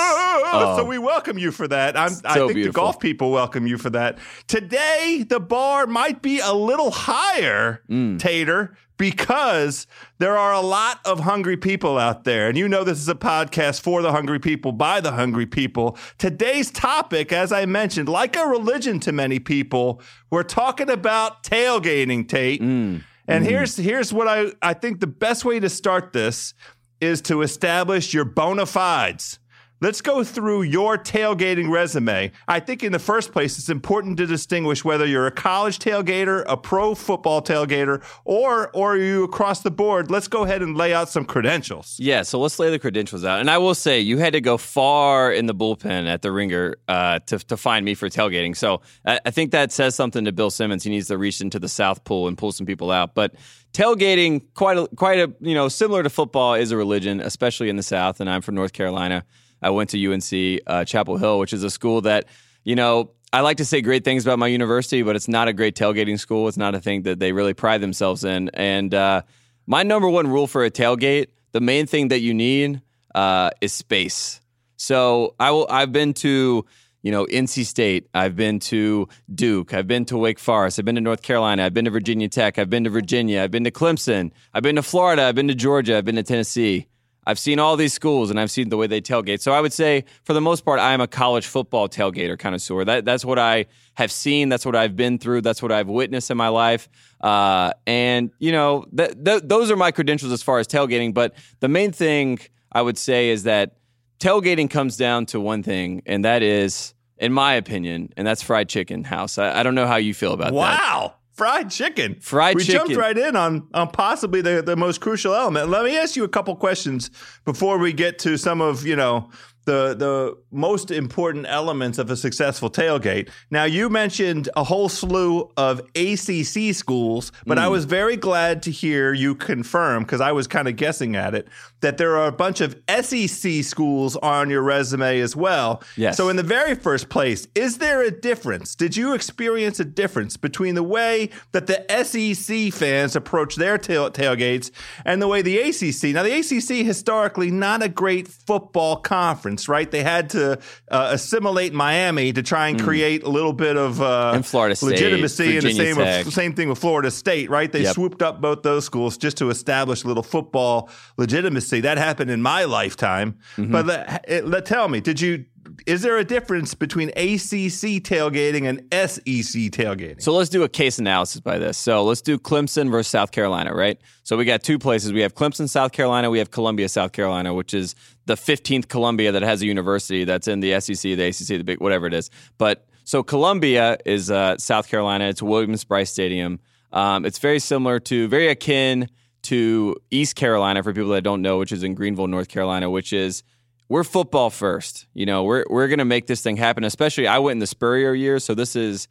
Oh. 0.49 0.75
So 0.79 0.85
we 0.85 0.99
welcome 0.99 1.39
you 1.39 1.51
for 1.51 1.69
that. 1.69 1.97
i 1.97 2.09
think 2.09 2.25
beautiful. 2.25 2.63
the 2.63 2.71
golf 2.71 3.01
people 3.01 3.31
welcome 3.31 3.67
you 3.67 3.79
for 3.79 3.91
that. 3.91 4.19
Today, 4.47 5.25
the 5.29 5.41
bar 5.41 5.87
might 5.87 6.23
be 6.23 6.41
a 6.41 6.53
little 6.53 6.91
higher, 6.91 7.83
mm. 7.89 8.19
Tater, 8.19 8.77
because 8.97 9.87
there 10.19 10.37
are 10.37 10.53
a 10.53 10.61
lot 10.61 11.01
of 11.05 11.21
hungry 11.21 11.57
people 11.57 11.99
out 11.99 12.25
there. 12.25 12.49
And 12.49 12.57
you 12.57 12.69
know, 12.69 12.85
this 12.85 12.99
is 12.99 13.09
a 13.09 13.15
podcast 13.15 13.81
for 13.81 14.03
the 14.03 14.13
hungry 14.13 14.39
people, 14.39 14.73
by 14.73 15.01
the 15.01 15.13
hungry 15.13 15.47
people. 15.47 15.99
Today's 16.19 16.71
topic, 16.71 17.33
as 17.33 17.53
I 17.53 17.67
mentioned, 17.67 18.09
like 18.09 18.37
a 18.37 18.47
religion 18.47 19.01
to 19.01 19.13
many 19.13 19.39
people, 19.39 20.01
we're 20.31 20.43
talking 20.43 20.91
about 20.91 21.43
tailgating, 21.43 22.29
Tate. 22.29 22.63
Mm. 22.63 23.03
And 23.29 23.45
mm. 23.45 23.49
here's 23.49 23.77
here's 23.77 24.13
what 24.13 24.29
I, 24.29 24.53
I 24.63 24.75
think 24.75 25.01
the 25.01 25.07
best 25.07 25.45
way 25.45 25.61
to 25.61 25.69
start 25.69 26.13
this 26.13 26.55
is 27.01 27.21
to 27.23 27.43
establish 27.43 28.15
your 28.15 28.25
bona 28.25 28.67
fides. 28.67 29.39
Let's 29.79 30.01
go 30.01 30.25
through 30.25 30.63
your 30.63 30.97
tailgating 30.97 31.71
resume. 31.71 32.33
I 32.49 32.61
think 32.61 32.83
in 32.83 32.93
the 32.93 32.99
first 32.99 33.33
place, 33.33 33.59
it's 33.59 33.69
important 33.69 34.17
to 34.17 34.27
distinguish 34.27 34.83
whether 34.87 35.05
you're 35.05 35.27
a 35.27 35.31
college 35.31 35.79
tailgater, 35.79 36.45
a 36.49 36.57
pro 36.57 36.95
football 36.95 37.43
tailgater, 37.43 38.03
or 38.25 38.71
or 38.75 38.97
you 38.97 39.25
across 39.25 39.61
the 39.61 39.71
board. 39.71 40.11
Let's 40.11 40.29
go 40.29 40.45
ahead 40.45 40.63
and 40.63 40.79
lay 40.79 40.95
out 40.95 41.11
some 41.11 41.27
credentials. 41.27 41.97
Yeah, 42.01 42.23
so 42.23 42.41
let's 42.41 42.59
lay 42.59 42.71
the 42.71 42.79
credentials 42.79 43.23
out. 43.23 43.41
And 43.41 43.51
I 43.51 43.59
will 43.59 43.75
say, 43.75 44.01
you 44.01 44.17
had 44.17 44.33
to 44.33 44.41
go 44.41 44.57
far 44.57 45.31
in 45.31 45.45
the 45.45 45.55
bullpen 45.55 46.07
at 46.07 46.23
the 46.23 46.33
Ringer 46.33 46.77
uh, 46.89 47.19
to 47.27 47.39
to 47.41 47.59
find 47.59 47.85
me 47.85 47.93
for 47.93 48.09
tailgating. 48.09 48.57
So 48.57 48.81
I, 49.05 49.21
I 49.27 49.31
think 49.31 49.51
that 49.51 49.73
says 49.73 49.95
something 49.95 50.25
to 50.25 50.33
Bill 50.33 50.51
Simmons. 50.51 50.85
He 50.85 50.91
needs 50.91 51.09
to 51.09 51.19
reach 51.19 51.43
into 51.43 51.59
the 51.59 51.69
South 51.69 52.03
Pool 52.05 52.29
and 52.29 52.39
pull 52.39 52.51
some 52.51 52.65
people 52.65 52.91
out. 52.91 53.15
But 53.15 53.35
tailgating, 53.75 54.41
quite 54.55 54.79
a, 54.79 54.89
quite 54.97 55.19
a 55.19 55.35
you 55.41 55.55
know 55.55 55.69
similar 55.69 56.03
to 56.03 56.09
football, 56.09 56.55
is 56.55 56.71
a 56.71 56.79
religion, 56.79 57.21
especially 57.21 57.69
in 57.69 57.77
the 57.77 57.83
South. 57.83 58.21
And 58.21 58.31
I'm 58.31 58.41
from 58.41 58.55
North 58.55 58.73
Carolina. 58.73 59.27
I 59.67 59.71
went 59.71 59.91
to 59.91 60.13
UNC 60.13 60.63
uh, 60.67 60.85
Chapel 60.85 61.17
Hill, 61.17 61.41
which 61.41 61.53
is 61.53 61.65
a 61.65 61.71
school 61.71 62.03
that, 62.03 62.27
you 62.63 62.77
know, 62.77 63.11
I 63.33 63.41
like 63.41 63.57
to 63.57 63.65
say 63.65 63.81
great 63.81 64.05
things 64.05 64.25
about 64.25 64.39
my 64.39 64.47
university, 64.47 65.03
but 65.03 65.17
it's 65.17 65.27
not 65.27 65.49
a 65.49 65.53
great 65.53 65.75
tailgating 65.75 66.21
school. 66.21 66.47
It's 66.47 66.57
not 66.57 66.77
a 66.77 66.81
thing 66.81 67.03
that 67.03 67.19
they 67.19 67.33
really 67.33 67.53
pride 67.53 67.81
themselves 67.81 68.23
in. 68.23 68.49
And 68.55 68.95
uh, 68.95 69.23
my 69.67 69.83
number 69.83 70.09
one 70.09 70.29
rule 70.29 70.47
for 70.47 70.65
a 70.65 70.71
tailgate, 70.71 71.27
the 71.51 71.61
main 71.61 71.87
thing 71.87 72.09
that 72.09 72.21
you 72.21 72.33
need 72.33 72.81
uh, 73.13 73.51
is 73.61 73.73
space. 73.73 74.41
So 74.77 75.35
I 75.41 75.51
will. 75.51 75.67
I've 75.69 75.91
been 75.91 76.15
to 76.15 76.65
you 77.03 77.11
know 77.11 77.27
NC 77.27 77.65
State. 77.65 78.09
I've 78.15 78.37
been 78.37 78.61
to 78.61 79.09
Duke. 79.35 79.75
I've 79.75 79.89
been 79.89 80.05
to 80.07 80.19
Wake 80.19 80.39
Forest. 80.39 80.79
I've 80.79 80.85
been 80.85 80.95
to 80.95 81.01
North 81.01 81.23
Carolina. 81.23 81.65
I've 81.65 81.75
been 81.75 81.87
to 81.87 81.91
Virginia 81.91 82.29
Tech. 82.29 82.59
I've 82.59 82.71
been 82.71 82.85
to 82.85 82.91
Virginia. 82.91 83.43
I've 83.43 83.51
been 83.51 83.65
to 83.65 83.71
Clemson. 83.71 84.31
I've 84.55 84.63
been 84.63 84.77
to 84.77 84.83
Florida. 84.83 85.23
I've 85.25 85.35
been 85.35 85.49
to 85.49 85.55
Georgia. 85.55 85.97
I've 85.97 86.05
been 86.05 86.17
to 86.17 86.23
Tennessee. 86.23 86.87
I've 87.27 87.39
seen 87.39 87.59
all 87.59 87.77
these 87.77 87.93
schools 87.93 88.31
and 88.31 88.39
I've 88.39 88.51
seen 88.51 88.69
the 88.69 88.77
way 88.77 88.87
they 88.87 89.01
tailgate. 89.01 89.41
So 89.41 89.53
I 89.53 89.61
would 89.61 89.73
say, 89.73 90.05
for 90.23 90.33
the 90.33 90.41
most 90.41 90.65
part, 90.65 90.79
I 90.79 90.93
am 90.93 91.01
a 91.01 91.09
college 91.09 91.47
football 91.47 91.89
tailgater 91.89 92.39
connoisseur. 92.39 92.85
That, 92.85 93.05
that's 93.05 93.25
what 93.25 93.39
I 93.39 93.67
have 93.95 94.13
seen. 94.13 94.49
That's 94.49 94.65
what 94.65 94.77
I've 94.77 94.95
been 94.95 95.19
through. 95.19 95.41
That's 95.41 95.61
what 95.61 95.73
I've 95.73 95.89
witnessed 95.89 96.31
in 96.31 96.37
my 96.37 96.49
life. 96.49 96.89
Uh, 97.21 97.73
and, 97.87 98.31
you 98.39 98.53
know, 98.53 98.85
th- 98.97 99.15
th- 99.25 99.43
those 99.45 99.71
are 99.73 99.77
my 99.77 99.91
credentials 99.91 100.31
as 100.31 100.43
far 100.43 100.61
as 100.61 100.69
tailgating. 100.69 101.13
But 101.13 101.35
the 101.59 101.69
main 101.69 101.91
thing 101.91 102.39
I 102.71 102.83
would 102.83 102.97
say 102.97 103.31
is 103.31 103.43
that 103.43 103.77
tailgating 104.21 104.71
comes 104.71 104.97
down 104.97 105.27
to 105.27 105.41
one 105.41 105.65
thing, 105.65 106.03
and 106.07 106.25
that 106.25 106.43
is, 106.43 106.95
in 107.19 107.33
my 107.33 107.55
opinion, 107.55 108.13
and 108.17 108.25
that's 108.25 108.43
fried 108.43 108.69
chicken 108.69 109.03
house. 109.03 109.37
I, 109.37 109.61
I 109.61 109.63
don't 109.65 109.75
know 109.75 109.87
how 109.87 109.97
you 109.97 110.15
feel 110.15 110.33
about 110.33 110.53
wow. 110.53 110.63
that. 110.63 110.81
Wow 110.81 111.15
fried 111.37 111.71
chicken. 111.71 112.17
Fried 112.21 112.57
we 112.57 112.65
chicken. 112.65 112.83
We 112.89 112.95
jumped 112.95 113.01
right 113.01 113.17
in 113.17 113.37
on 113.37 113.69
on 113.75 113.91
possibly 113.91 114.41
the, 114.41 114.63
the 114.63 114.77
most 114.77 115.01
crucial 115.01 115.35
element. 115.35 115.69
Let 115.69 115.85
me 115.85 115.97
ask 115.97 116.17
you 116.17 116.25
a 116.25 116.29
couple 116.29 116.55
questions 116.57 117.11
before 117.45 117.79
we 117.79 117.93
get 117.93 118.19
to 118.21 118.37
some 118.37 118.61
of, 118.61 118.87
you 118.87 118.97
know, 118.97 119.31
the 119.67 119.95
the 119.95 120.37
most 120.51 120.91
important 120.91 121.47
elements 121.49 121.99
of 121.99 122.11
a 122.11 122.17
successful 122.17 122.71
tailgate. 122.71 123.29
Now 123.51 123.65
you 123.65 123.91
mentioned 123.91 124.49
a 124.57 124.65
whole 124.65 124.89
slew 124.89 125.51
of 125.57 125.81
ACC 125.95 126.75
schools, 126.75 127.33
but 127.45 127.59
mm. 127.59 127.63
I 127.63 127.69
was 127.69 127.85
very 127.85 128.17
glad 128.17 128.63
to 128.63 128.71
hear 128.71 129.13
you 129.13 129.35
confirm 129.35 130.05
because 130.05 130.21
I 130.21 130.33
was 130.33 130.47
kind 130.47 130.69
of 130.69 130.77
guessing 130.77 131.17
at 131.17 131.35
it 131.35 131.49
that 131.81 131.99
there 131.99 132.17
are 132.17 132.27
a 132.27 132.33
bunch 132.33 132.61
of 132.61 132.77
SEC 132.89 133.65
schools 133.65 134.17
on 134.17 134.51
your 134.51 134.63
resume 134.63 135.21
as 135.21 135.37
well. 135.37 135.83
Yes. 135.97 136.17
So 136.17 136.29
in 136.29 136.37
the 136.37 136.43
very 136.43 136.75
first 136.75 137.09
place, 137.09 137.47
is 137.55 137.79
there 137.79 138.03
a 138.03 138.11
difference? 138.11 138.75
Did 138.75 138.97
you 138.97 139.15
experience 139.15 139.79
a 139.81 139.85
difference 139.85 140.37
between 140.37 140.75
the 140.75 140.83
way 140.83 141.31
that 141.53 141.67
the 141.67 141.85
SEC 142.05 142.73
fans 142.73 143.15
approach 143.15 143.57
their 143.57 143.79
tail- 143.79 144.11
tailgates 144.11 144.71
and 145.05 145.21
the 145.21 145.29
way 145.29 145.43
the 145.43 145.59
ACC? 145.59 146.15
Now 146.15 146.23
the 146.23 146.39
ACC 146.39 146.85
historically 146.85 147.51
not 147.51 147.83
a 147.83 147.89
great 147.89 148.29
football 148.29 148.97
conference 148.97 149.67
right? 149.69 149.91
They 149.91 150.03
had 150.03 150.31
to 150.31 150.59
uh, 150.91 151.09
assimilate 151.13 151.73
Miami 151.73 152.33
to 152.33 152.43
try 152.43 152.69
and 152.69 152.81
hmm. 152.81 152.87
create 152.87 153.23
mm. 153.23 153.27
a 153.27 153.31
little 153.31 153.53
bit 153.53 153.77
of 153.77 154.01
uh, 154.01 154.43
State, 154.43 154.83
legitimacy, 154.83 155.55
Virginia 155.55 155.85
and 155.85 155.97
the 155.97 156.23
same 156.23 156.31
same 156.31 156.55
thing 156.55 156.69
with 156.69 156.79
Florida 156.79 157.11
State, 157.11 157.51
right? 157.51 157.71
They 157.71 157.83
yep. 157.83 157.95
swooped 157.95 158.23
up 158.23 158.41
both 158.41 158.63
those 158.63 158.85
schools 158.85 159.17
just 159.17 159.37
to 159.39 159.51
establish 159.51 160.05
a 160.05 160.07
little 160.07 160.23
football 160.23 160.91
legitimacy. 161.17 161.76
That 161.81 161.99
happened 161.99 162.31
in 162.31 162.43
my 162.43 162.65
lifetime. 162.65 163.39
Mm-hmm. 163.57 163.73
But 163.73 163.87
let, 163.87 164.47
let, 164.47 164.67
tell 164.67 164.89
me, 164.89 165.01
did 165.01 165.21
you 165.21 165.45
is 165.87 166.03
there 166.03 166.17
a 166.19 166.25
difference 166.25 166.75
between 166.75 167.11
ACC 167.11 168.03
tailgating 168.03 168.67
and 168.67 168.81
SEC 168.93 169.71
tailgating? 169.71 170.23
So 170.23 170.33
let's 170.33 170.49
do 170.49 170.63
a 170.63 170.69
case 170.69 170.99
analysis 170.99 171.41
by 171.41 171.59
this. 171.59 171.77
So 171.77 172.05
let's 172.05 172.21
do 172.21 172.39
Clemson 172.39 172.91
versus 172.91 173.09
South 173.09 173.31
Carolina, 173.31 173.75
right? 173.75 174.01
So 174.23 174.37
we 174.37 174.45
got 174.45 174.63
two 174.63 174.79
places. 174.79 175.13
We 175.13 175.21
have 175.21 175.35
Clemson, 175.35 175.69
South 175.69 175.93
Carolina. 175.93 176.31
We 176.31 176.39
have 176.39 176.51
Columbia, 176.51 176.89
South 176.89 177.13
Carolina, 177.13 177.55
which 177.55 177.75
is 177.75 177.95
the 178.27 178.35
15th 178.35 178.89
Columbia 178.89 179.33
that 179.33 179.43
has 179.43 179.63
a 179.63 179.67
university 179.67 180.25
that's 180.25 180.49
in 180.49 180.61
the 180.61 180.81
SEC, 180.81 181.01
the 181.17 181.27
ACC, 181.29 181.47
the 181.47 181.63
big 181.63 181.81
whatever 181.81 182.07
it 182.07 182.15
is. 182.15 182.31
But 182.59 182.87
so 183.05 183.23
Columbia 183.23 183.99
is 184.05 184.31
uh, 184.31 184.59
South 184.59 184.89
Carolina. 184.89 185.29
It's 185.29 185.43
Williams-Brice 185.43 186.11
Stadium. 186.11 186.59
Um, 186.93 187.25
it's 187.25 187.39
very 187.39 187.59
similar 187.59 188.01
to, 188.01 188.27
very 188.29 188.49
akin 188.49 189.09
to 189.47 189.97
East 190.11 190.37
Carolina 190.37 190.83
for 190.83 190.93
people 190.93 191.11
that 191.11 191.23
don't 191.23 191.43
know, 191.43 191.59
which 191.59 191.73
is 191.73 191.83
in 191.83 191.95
Greenville, 191.95 192.27
North 192.27 192.49
Carolina, 192.49 192.91
which 192.91 193.13
is 193.13 193.43
we're 193.89 194.05
football 194.05 194.51
first. 194.51 195.07
You 195.15 195.27
know, 195.27 195.45
we're 195.45 195.65
we're 195.69 195.89
gonna 195.89 196.05
make 196.05 196.27
this 196.27 196.43
thing 196.43 196.57
happen. 196.57 196.85
Especially, 196.85 197.27
I 197.27 197.39
went 197.39 197.53
in 197.53 197.59
the 197.61 197.67
Spurrier 197.67 198.15
year, 198.15 198.39
so 198.39 198.55
this 198.55 198.77
is 198.77 199.09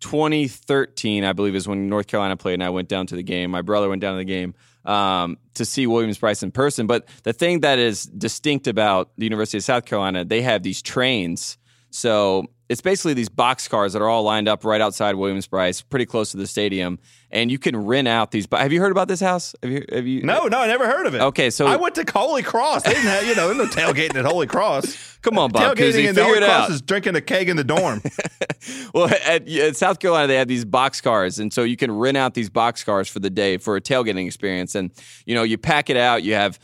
2013, 0.00 1.24
I 1.24 1.32
believe, 1.32 1.54
is 1.54 1.66
when 1.66 1.88
North 1.88 2.06
Carolina 2.06 2.36
played, 2.36 2.54
and 2.54 2.62
I 2.64 2.70
went 2.70 2.88
down 2.88 3.06
to 3.06 3.16
the 3.16 3.22
game. 3.22 3.50
My 3.50 3.62
brother 3.62 3.88
went 3.88 4.02
down 4.02 4.14
to 4.14 4.18
the 4.18 4.24
game 4.24 4.54
um, 4.84 5.38
to 5.54 5.64
see 5.64 5.86
Williams-Brice 5.86 6.42
in 6.42 6.50
person. 6.50 6.86
But 6.86 7.08
the 7.22 7.32
thing 7.32 7.60
that 7.60 7.78
is 7.78 8.04
distinct 8.04 8.66
about 8.66 9.12
the 9.16 9.24
University 9.24 9.56
of 9.56 9.64
South 9.64 9.86
Carolina, 9.86 10.24
they 10.24 10.42
have 10.42 10.62
these 10.62 10.82
trains. 10.82 11.56
So 11.94 12.46
it's 12.68 12.80
basically 12.80 13.14
these 13.14 13.28
box 13.28 13.68
cars 13.68 13.92
that 13.92 14.02
are 14.02 14.08
all 14.08 14.24
lined 14.24 14.48
up 14.48 14.64
right 14.64 14.80
outside 14.80 15.14
Williams-Brice, 15.14 15.82
pretty 15.82 16.06
close 16.06 16.32
to 16.32 16.36
the 16.36 16.46
stadium, 16.48 16.98
and 17.30 17.52
you 17.52 17.58
can 17.58 17.76
rent 17.76 18.08
out 18.08 18.32
these. 18.32 18.48
Have 18.50 18.72
you 18.72 18.80
heard 18.80 18.90
about 18.90 19.06
this 19.06 19.20
house? 19.20 19.54
Have 19.62 19.70
you? 19.70 19.84
Have 19.92 20.04
you? 20.04 20.22
No, 20.22 20.48
no, 20.48 20.58
I 20.58 20.66
never 20.66 20.86
heard 20.86 21.06
of 21.06 21.14
it. 21.14 21.20
Okay, 21.20 21.50
so 21.50 21.66
I 21.66 21.76
went 21.76 21.94
to 21.94 22.04
Holy 22.12 22.42
Cross. 22.42 22.82
They 22.82 22.94
didn't 22.94 23.04
have, 23.04 23.26
you 23.28 23.36
know, 23.36 23.52
no 23.52 23.66
tailgating 23.66 24.16
at 24.16 24.24
Holy 24.24 24.48
Cross. 24.48 25.18
Come 25.22 25.38
on, 25.38 25.52
Bob. 25.52 25.76
Tailgating 25.76 26.08
in 26.08 26.16
Holy 26.16 26.40
Cross 26.40 26.70
is 26.70 26.82
drinking 26.82 27.14
a 27.14 27.20
keg 27.20 27.48
in 27.48 27.56
the 27.56 27.62
dorm. 27.62 28.02
well, 28.94 29.08
at, 29.24 29.48
at, 29.48 29.76
South 29.76 30.00
Carolina, 30.00 30.26
they 30.26 30.36
have 30.36 30.48
these 30.48 30.64
box 30.64 31.00
cars, 31.00 31.38
and 31.38 31.52
so 31.52 31.62
you 31.62 31.76
can 31.76 31.92
rent 31.92 32.16
out 32.16 32.34
these 32.34 32.50
box 32.50 32.82
cars 32.82 33.08
for 33.08 33.20
the 33.20 33.30
day 33.30 33.56
for 33.56 33.76
a 33.76 33.80
tailgating 33.80 34.26
experience. 34.26 34.74
And 34.74 34.90
you 35.26 35.36
know, 35.36 35.44
you 35.44 35.58
pack 35.58 35.90
it 35.90 35.96
out. 35.96 36.24
You 36.24 36.34
have 36.34 36.58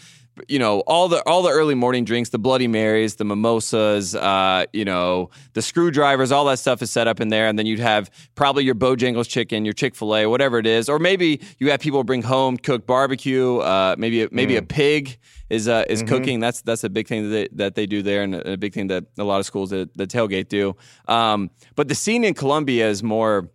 you 0.49 0.59
know 0.59 0.81
all 0.81 1.09
the 1.09 1.23
all 1.29 1.43
the 1.43 1.51
early 1.51 1.75
morning 1.75 2.05
drinks, 2.05 2.31
the 2.31 2.39
Bloody 2.39 2.69
Marys, 2.69 3.17
the 3.17 3.25
mimosas, 3.25 4.15
uh, 4.15 4.65
you 4.73 4.85
know 4.85 5.31
the 5.53 5.63
screwdrivers, 5.63 6.33
all 6.33 6.45
that 6.47 6.59
stuff 6.59 6.83
is 6.83 6.91
set 6.91 7.09
up 7.09 7.21
in 7.21 7.29
there, 7.29 7.47
and 7.47 7.59
then 7.59 7.67
you'd 7.67 7.81
have 7.81 8.11
probably 8.35 8.65
your 8.65 8.75
Bojangles 8.75 9.29
chicken, 9.29 9.65
your 9.65 9.75
Chick 9.75 9.95
Fil 9.95 10.15
A, 10.17 10.27
whatever 10.27 10.59
it 10.59 10.67
is, 10.67 10.89
or 10.89 10.99
maybe 10.99 11.41
you 11.59 11.71
have 11.71 11.81
people 11.81 12.05
bring 12.05 12.23
home 12.23 12.57
cooked 12.57 12.87
barbecue, 12.87 13.59
uh, 13.59 13.95
maybe 13.99 14.29
maybe 14.31 14.57
a 14.57 14.63
pig 14.63 15.19
is 15.51 15.69
uh, 15.69 15.85
is 15.89 16.03
cooking. 16.03 16.41
That's 16.41 16.63
that's 16.63 16.85
a 16.85 16.89
big 16.89 17.09
thing 17.09 17.25
that 17.25 17.29
they, 17.29 17.49
that 17.53 17.75
they 17.75 17.87
do 17.87 18.03
there, 18.03 18.23
and 18.23 18.35
a 18.35 18.57
big 18.57 18.73
thing 18.73 18.87
that 18.87 19.05
a 19.19 19.25
lot 19.25 19.41
of 19.41 19.47
schools 19.47 19.71
that 19.71 19.95
the 19.97 20.07
tailgate 20.07 20.49
do. 20.49 20.77
Um, 21.09 21.51
but 21.75 21.89
the 21.89 21.95
scene 21.95 22.25
in 22.25 22.35
Columbia 22.35 22.89
is 22.89 23.03
more. 23.03 23.51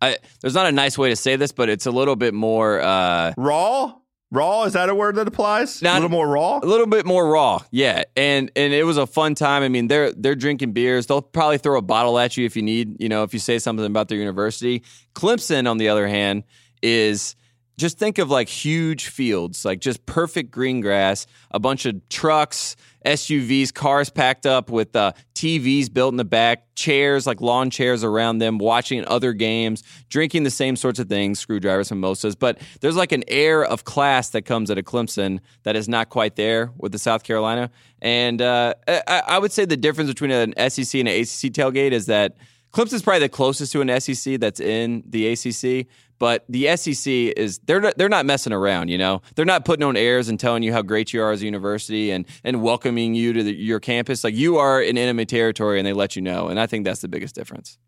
I, 0.00 0.18
there's 0.42 0.54
not 0.54 0.66
a 0.66 0.72
nice 0.72 0.98
way 0.98 1.08
to 1.08 1.16
say 1.16 1.36
this, 1.36 1.52
but 1.52 1.68
it's 1.68 1.86
a 1.86 1.90
little 1.90 2.16
bit 2.16 2.34
more. 2.34 2.80
Uh, 2.80 3.32
Raw? 3.36 3.94
Raw? 4.32 4.64
Is 4.64 4.72
that 4.72 4.88
a 4.88 4.94
word 4.94 5.14
that 5.16 5.28
applies? 5.28 5.80
Not- 5.82 5.92
a 5.92 5.94
little 5.94 6.10
more 6.10 6.28
raw? 6.28 6.58
a 6.62 6.66
little 6.66 6.86
bit 6.86 7.06
more 7.06 7.28
raw, 7.28 7.60
yeah, 7.70 8.02
and 8.16 8.50
and 8.56 8.72
it 8.72 8.84
was 8.84 8.96
a 8.96 9.06
fun 9.06 9.34
time. 9.34 9.62
I 9.62 9.68
mean, 9.68 9.86
they're 9.88 10.12
they're 10.12 10.34
drinking 10.34 10.72
beers. 10.72 11.06
They'll 11.06 11.22
probably 11.22 11.58
throw 11.58 11.78
a 11.78 11.82
bottle 11.82 12.18
at 12.18 12.36
you 12.36 12.44
if 12.44 12.56
you 12.56 12.62
need, 12.62 13.00
you 13.00 13.08
know, 13.08 13.22
if 13.22 13.32
you 13.32 13.38
say 13.38 13.58
something 13.58 13.86
about 13.86 14.08
their 14.08 14.18
university. 14.18 14.82
Clemson, 15.14 15.70
on 15.70 15.78
the 15.78 15.88
other 15.88 16.08
hand, 16.08 16.42
is 16.82 17.36
just 17.78 17.98
think 17.98 18.18
of 18.18 18.30
like 18.30 18.48
huge 18.48 19.06
fields, 19.08 19.64
like 19.64 19.80
just 19.80 20.04
perfect 20.06 20.50
green 20.50 20.80
grass, 20.80 21.26
a 21.50 21.60
bunch 21.60 21.86
of 21.86 22.08
trucks, 22.08 22.74
SUVs, 23.06 23.72
cars 23.72 24.10
packed 24.10 24.46
up 24.46 24.68
with 24.68 24.94
uh, 24.96 25.12
TVs 25.34 25.92
built 25.92 26.12
in 26.12 26.16
the 26.16 26.24
back, 26.24 26.74
chairs 26.74 27.26
like 27.26 27.40
lawn 27.40 27.70
chairs 27.70 28.02
around 28.02 28.38
them, 28.38 28.58
watching 28.58 29.04
other 29.06 29.32
games, 29.32 29.82
drinking 30.08 30.42
the 30.42 30.50
same 30.50 30.76
sorts 30.76 30.98
of 30.98 31.08
things, 31.08 31.38
screwdrivers, 31.38 31.90
and 31.90 32.00
mimosas. 32.00 32.34
But 32.34 32.60
there's 32.80 32.96
like 32.96 33.12
an 33.12 33.22
air 33.28 33.64
of 33.64 33.84
class 33.84 34.30
that 34.30 34.42
comes 34.42 34.70
at 34.70 34.76
a 34.76 34.82
Clemson 34.82 35.38
that 35.62 35.76
is 35.76 35.88
not 35.88 36.08
quite 36.08 36.36
there 36.36 36.72
with 36.76 36.92
the 36.92 36.98
South 36.98 37.22
Carolina. 37.22 37.70
And 38.02 38.42
uh, 38.42 38.74
I, 38.88 39.22
I 39.26 39.38
would 39.38 39.52
say 39.52 39.64
the 39.64 39.76
difference 39.76 40.10
between 40.10 40.32
an 40.32 40.52
SEC 40.68 40.98
and 40.98 41.08
an 41.08 41.14
ACC 41.14 41.52
tailgate 41.52 41.92
is 41.92 42.06
that 42.06 42.36
Clemson's 42.72 43.02
probably 43.02 43.20
the 43.20 43.28
closest 43.28 43.72
to 43.72 43.80
an 43.80 44.00
SEC 44.00 44.38
that's 44.38 44.60
in 44.60 45.02
the 45.06 45.28
ACC, 45.28 45.86
but 46.18 46.44
the 46.48 46.76
SEC 46.76 47.10
is 47.10 47.58
they're 47.64 47.80
not, 47.80 47.96
they're 47.96 48.08
not 48.08 48.26
messing 48.26 48.52
around. 48.52 48.88
You 48.88 48.98
know, 48.98 49.22
they're 49.34 49.44
not 49.44 49.64
putting 49.64 49.84
on 49.84 49.96
airs 49.96 50.28
and 50.28 50.38
telling 50.38 50.62
you 50.62 50.72
how 50.72 50.82
great 50.82 51.12
you 51.12 51.22
are 51.22 51.32
as 51.32 51.42
a 51.42 51.44
university 51.44 52.10
and 52.10 52.26
and 52.44 52.62
welcoming 52.62 53.14
you 53.14 53.32
to 53.32 53.42
the, 53.42 53.54
your 53.54 53.80
campus. 53.80 54.24
Like 54.24 54.34
you 54.34 54.58
are 54.58 54.82
in 54.82 54.98
enemy 54.98 55.26
territory, 55.26 55.78
and 55.78 55.86
they 55.86 55.92
let 55.92 56.16
you 56.16 56.22
know. 56.22 56.48
And 56.48 56.60
I 56.60 56.66
think 56.66 56.84
that's 56.84 57.00
the 57.00 57.08
biggest 57.08 57.34
difference. 57.34 57.78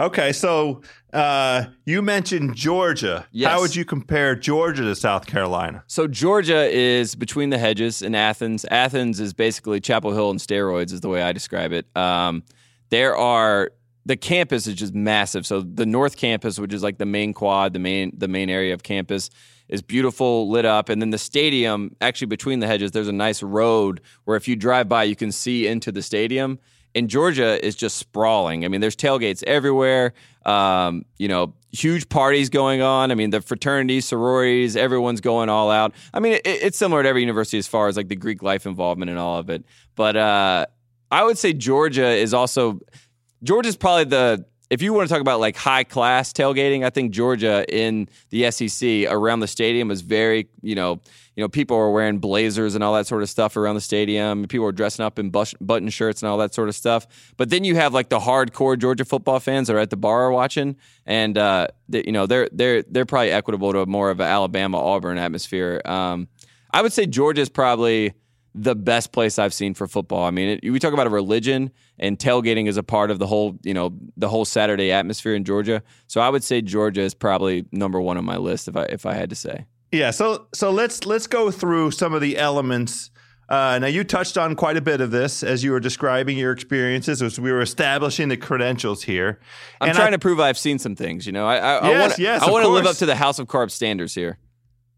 Okay, 0.00 0.32
so 0.32 0.80
uh, 1.12 1.64
you 1.84 2.00
mentioned 2.00 2.56
Georgia. 2.56 3.26
Yes. 3.32 3.52
How 3.52 3.60
would 3.60 3.76
you 3.76 3.84
compare 3.84 4.34
Georgia 4.34 4.82
to 4.84 4.96
South 4.96 5.26
Carolina? 5.26 5.84
So 5.88 6.08
Georgia 6.08 6.64
is 6.74 7.14
between 7.14 7.50
the 7.50 7.58
hedges 7.58 8.00
in 8.00 8.14
Athens. 8.14 8.64
Athens 8.70 9.20
is 9.20 9.34
basically 9.34 9.78
Chapel 9.78 10.12
Hill 10.12 10.30
and 10.30 10.40
steroids, 10.40 10.94
is 10.94 11.02
the 11.02 11.10
way 11.10 11.22
I 11.22 11.32
describe 11.32 11.72
it. 11.72 11.86
Um, 11.94 12.44
there 12.88 13.14
are 13.14 13.72
the 14.06 14.16
campus 14.16 14.66
is 14.66 14.74
just 14.74 14.94
massive. 14.94 15.46
So 15.46 15.60
the 15.60 15.86
North 15.86 16.16
Campus, 16.16 16.58
which 16.58 16.72
is 16.72 16.82
like 16.82 16.98
the 16.98 17.06
main 17.06 17.34
quad, 17.34 17.72
the 17.72 17.78
main 17.78 18.12
the 18.16 18.28
main 18.28 18.50
area 18.50 18.74
of 18.74 18.82
campus, 18.82 19.30
is 19.68 19.82
beautiful, 19.82 20.50
lit 20.50 20.64
up, 20.64 20.88
and 20.88 21.00
then 21.00 21.10
the 21.10 21.18
stadium. 21.18 21.94
Actually, 22.00 22.26
between 22.26 22.60
the 22.60 22.66
hedges, 22.66 22.90
there's 22.90 23.08
a 23.08 23.12
nice 23.12 23.42
road 23.42 24.00
where 24.24 24.36
if 24.36 24.48
you 24.48 24.56
drive 24.56 24.88
by, 24.88 25.04
you 25.04 25.16
can 25.16 25.32
see 25.32 25.66
into 25.66 25.92
the 25.92 26.02
stadium. 26.02 26.58
And 26.92 27.08
Georgia 27.08 27.64
is 27.64 27.76
just 27.76 27.98
sprawling. 27.98 28.64
I 28.64 28.68
mean, 28.68 28.80
there's 28.80 28.96
tailgates 28.96 29.44
everywhere. 29.44 30.12
Um, 30.44 31.04
you 31.18 31.28
know, 31.28 31.54
huge 31.70 32.08
parties 32.08 32.48
going 32.48 32.82
on. 32.82 33.12
I 33.12 33.14
mean, 33.14 33.30
the 33.30 33.40
fraternities, 33.40 34.06
sororities, 34.06 34.76
everyone's 34.76 35.20
going 35.20 35.48
all 35.48 35.70
out. 35.70 35.94
I 36.12 36.18
mean, 36.18 36.32
it, 36.32 36.42
it's 36.44 36.78
similar 36.78 37.04
to 37.04 37.08
every 37.08 37.20
university 37.20 37.58
as 37.58 37.68
far 37.68 37.86
as 37.86 37.96
like 37.96 38.08
the 38.08 38.16
Greek 38.16 38.42
life 38.42 38.66
involvement 38.66 39.08
and 39.08 39.20
all 39.20 39.38
of 39.38 39.50
it. 39.50 39.64
But 39.94 40.16
uh, 40.16 40.66
I 41.12 41.24
would 41.24 41.38
say 41.38 41.52
Georgia 41.52 42.08
is 42.08 42.34
also 42.34 42.80
Georgia's 43.42 43.76
probably 43.76 44.04
the 44.04 44.44
if 44.70 44.80
you 44.82 44.92
want 44.92 45.08
to 45.08 45.12
talk 45.12 45.20
about 45.20 45.40
like 45.40 45.56
high 45.56 45.82
class 45.82 46.32
tailgating, 46.32 46.84
I 46.84 46.90
think 46.90 47.10
Georgia 47.10 47.64
in 47.68 48.08
the 48.30 48.48
SEC 48.52 49.06
around 49.10 49.40
the 49.40 49.48
stadium 49.48 49.90
is 49.90 50.00
very, 50.00 50.48
you 50.62 50.76
know, 50.76 51.00
you 51.34 51.42
know, 51.42 51.48
people 51.48 51.76
are 51.76 51.90
wearing 51.90 52.18
blazers 52.18 52.76
and 52.76 52.84
all 52.84 52.94
that 52.94 53.08
sort 53.08 53.22
of 53.22 53.28
stuff 53.28 53.56
around 53.56 53.74
the 53.74 53.80
stadium. 53.80 54.46
People 54.46 54.66
are 54.66 54.72
dressing 54.72 55.04
up 55.04 55.18
in 55.18 55.30
button 55.30 55.88
shirts 55.88 56.22
and 56.22 56.30
all 56.30 56.38
that 56.38 56.54
sort 56.54 56.68
of 56.68 56.76
stuff. 56.76 57.06
But 57.36 57.50
then 57.50 57.64
you 57.64 57.74
have 57.74 57.92
like 57.92 58.10
the 58.10 58.20
hardcore 58.20 58.78
Georgia 58.78 59.04
football 59.04 59.40
fans 59.40 59.66
that 59.66 59.74
are 59.74 59.80
at 59.80 59.90
the 59.90 59.96
bar 59.96 60.30
watching, 60.30 60.76
and 61.04 61.36
uh, 61.36 61.66
they, 61.88 62.04
you 62.06 62.12
know, 62.12 62.26
they're 62.26 62.48
they're 62.52 62.82
they're 62.82 63.06
probably 63.06 63.32
equitable 63.32 63.72
to 63.72 63.86
more 63.86 64.10
of 64.10 64.20
an 64.20 64.26
Alabama 64.26 64.78
Auburn 64.78 65.18
atmosphere. 65.18 65.82
Um, 65.84 66.28
I 66.72 66.82
would 66.82 66.92
say 66.92 67.06
Georgia 67.06 67.40
is 67.40 67.48
probably 67.48 68.12
the 68.54 68.74
best 68.74 69.12
place 69.12 69.38
I've 69.38 69.54
seen 69.54 69.74
for 69.74 69.86
football. 69.86 70.24
I 70.24 70.30
mean, 70.30 70.58
it, 70.62 70.70
we 70.70 70.78
talk 70.78 70.92
about 70.92 71.06
a 71.06 71.10
religion, 71.10 71.70
and 71.98 72.18
tailgating 72.18 72.66
is 72.68 72.76
a 72.76 72.82
part 72.82 73.10
of 73.10 73.18
the 73.18 73.26
whole, 73.26 73.56
you 73.62 73.74
know, 73.74 73.92
the 74.16 74.28
whole 74.28 74.44
Saturday 74.44 74.90
atmosphere 74.90 75.34
in 75.34 75.44
Georgia. 75.44 75.82
So 76.08 76.20
I 76.20 76.28
would 76.28 76.42
say 76.42 76.60
Georgia 76.60 77.02
is 77.02 77.14
probably 77.14 77.66
number 77.72 78.00
one 78.00 78.16
on 78.18 78.24
my 78.24 78.36
list 78.36 78.66
if 78.68 78.76
I 78.76 78.84
if 78.84 79.06
I 79.06 79.14
had 79.14 79.30
to 79.30 79.36
say. 79.36 79.66
Yeah, 79.92 80.10
so 80.10 80.46
so 80.54 80.70
let's 80.70 81.06
let's 81.06 81.26
go 81.26 81.50
through 81.50 81.92
some 81.92 82.12
of 82.14 82.20
the 82.20 82.38
elements. 82.38 83.10
Uh, 83.48 83.80
now 83.80 83.88
you 83.88 84.04
touched 84.04 84.38
on 84.38 84.54
quite 84.54 84.76
a 84.76 84.80
bit 84.80 85.00
of 85.00 85.10
this 85.10 85.42
as 85.42 85.64
you 85.64 85.72
were 85.72 85.80
describing 85.80 86.38
your 86.38 86.52
experiences 86.52 87.20
as 87.20 87.40
we 87.40 87.50
were 87.50 87.60
establishing 87.60 88.28
the 88.28 88.36
credentials 88.36 89.02
here. 89.02 89.40
I'm 89.80 89.88
And 89.88 89.96
trying 89.96 90.08
I- 90.08 90.10
to 90.12 90.18
prove 90.20 90.38
I've 90.38 90.56
seen 90.58 90.78
some 90.78 90.94
things. 90.94 91.26
You 91.26 91.32
know, 91.32 91.46
I 91.46 91.56
I, 91.56 91.88
Yes, 91.90 92.18
yes, 92.20 92.42
I 92.42 92.50
want 92.50 92.64
to 92.64 92.68
live 92.68 92.86
up 92.86 92.96
to 92.98 93.06
the 93.06 93.16
House 93.16 93.40
of 93.40 93.48
Carb 93.48 93.72
standards 93.72 94.14
here. 94.14 94.38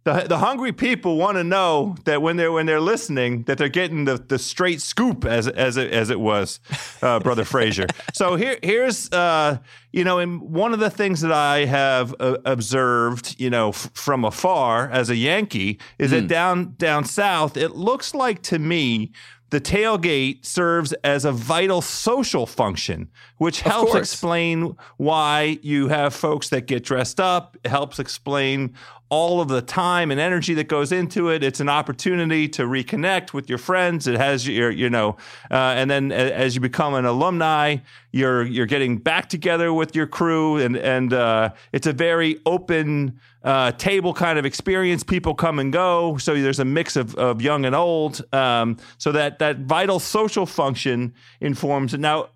The, 0.05 0.26
the 0.28 0.38
hungry 0.38 0.72
people 0.72 1.16
want 1.16 1.36
to 1.36 1.44
know 1.44 1.94
that 2.05 2.22
when 2.22 2.36
they're 2.36 2.50
when 2.50 2.66
they're 2.66 2.80
listening 2.80 3.44
that 3.44 3.59
they're 3.59 3.68
getting 3.68 4.05
the, 4.05 4.16
the 4.16 4.38
straight 4.38 4.80
scoop 4.80 5.24
as 5.24 5.46
as 5.48 5.76
it, 5.76 5.92
as 5.92 6.11
it 6.11 6.18
was 6.18 6.61
uh, 7.03 7.20
brother 7.20 7.44
Frazier. 7.44 7.86
So 8.14 8.36
here 8.36 8.59
here's 8.62 9.11
uh, 9.12 9.59
you 9.92 10.05
know 10.05 10.18
and 10.18 10.40
one 10.40 10.72
of 10.72 10.80
the 10.80 10.90
things 10.90 11.20
that 11.20 11.32
I 11.32 11.64
have 11.64 12.14
uh, 12.20 12.38
observed 12.44 13.36
you 13.38 13.50
know 13.50 13.70
f- 13.70 13.90
from 13.94 14.24
afar 14.24 14.90
as 14.90 15.09
a 15.09 15.16
Yankee 15.16 15.78
is 15.98 16.11
that 16.11 16.28
down 16.28 16.74
down 16.78 17.05
south 17.05 17.57
it 17.57 17.72
looks 17.72 18.14
like 18.14 18.42
to 18.42 18.59
me 18.59 19.12
the 19.53 19.61
tailgate 19.61 20.46
serves 20.46 20.94
as 21.05 21.26
a 21.26 21.30
vital 21.30 21.82
social 21.82 22.46
function, 22.46 23.11
which 23.36 23.61
helps 23.61 23.94
explain 23.94 24.74
why 24.96 25.59
you 25.61 25.88
have 25.88 26.14
folks 26.14 26.48
that 26.48 26.66
get 26.66 26.84
dressed 26.84 27.20
up. 27.20 27.59
It 27.62 27.68
helps 27.68 27.98
explain 27.98 28.72
all 29.12 29.42
of 29.42 29.48
the 29.48 29.60
time 29.60 30.10
and 30.10 30.18
energy 30.18 30.54
that 30.54 30.68
goes 30.68 30.90
into 30.90 31.28
it. 31.28 31.44
It's 31.44 31.60
an 31.60 31.68
opportunity 31.68 32.48
to 32.48 32.62
reconnect 32.62 33.34
with 33.34 33.46
your 33.46 33.58
friends. 33.58 34.06
It 34.06 34.16
has 34.16 34.48
your, 34.48 34.70
you 34.70 34.88
know, 34.88 35.18
uh, 35.50 35.74
and 35.76 35.90
then 35.90 36.10
as 36.10 36.54
you 36.54 36.62
become 36.62 36.94
an 36.94 37.04
alumni, 37.04 37.76
you're 38.10 38.42
you're 38.42 38.64
getting 38.64 38.96
back 38.96 39.28
together 39.28 39.70
with 39.70 39.94
your 39.94 40.06
crew, 40.06 40.56
and 40.56 40.78
and 40.78 41.12
uh, 41.12 41.50
it's 41.72 41.86
a 41.86 41.92
very 41.92 42.40
open 42.46 43.20
uh, 43.44 43.72
table 43.72 44.14
kind 44.14 44.38
of 44.38 44.46
experience. 44.46 45.04
People 45.04 45.34
come 45.34 45.58
and 45.58 45.74
go, 45.74 46.16
so 46.16 46.34
there's 46.34 46.60
a 46.60 46.64
mix 46.64 46.96
of, 46.96 47.14
of 47.16 47.42
young 47.42 47.66
and 47.66 47.74
old. 47.74 48.24
Um, 48.32 48.78
so 48.96 49.12
that 49.12 49.38
that 49.40 49.58
vital 49.58 49.98
social 49.98 50.46
function 50.46 51.12
informs 51.40 51.92
it. 51.92 52.00
Now, 52.00 52.28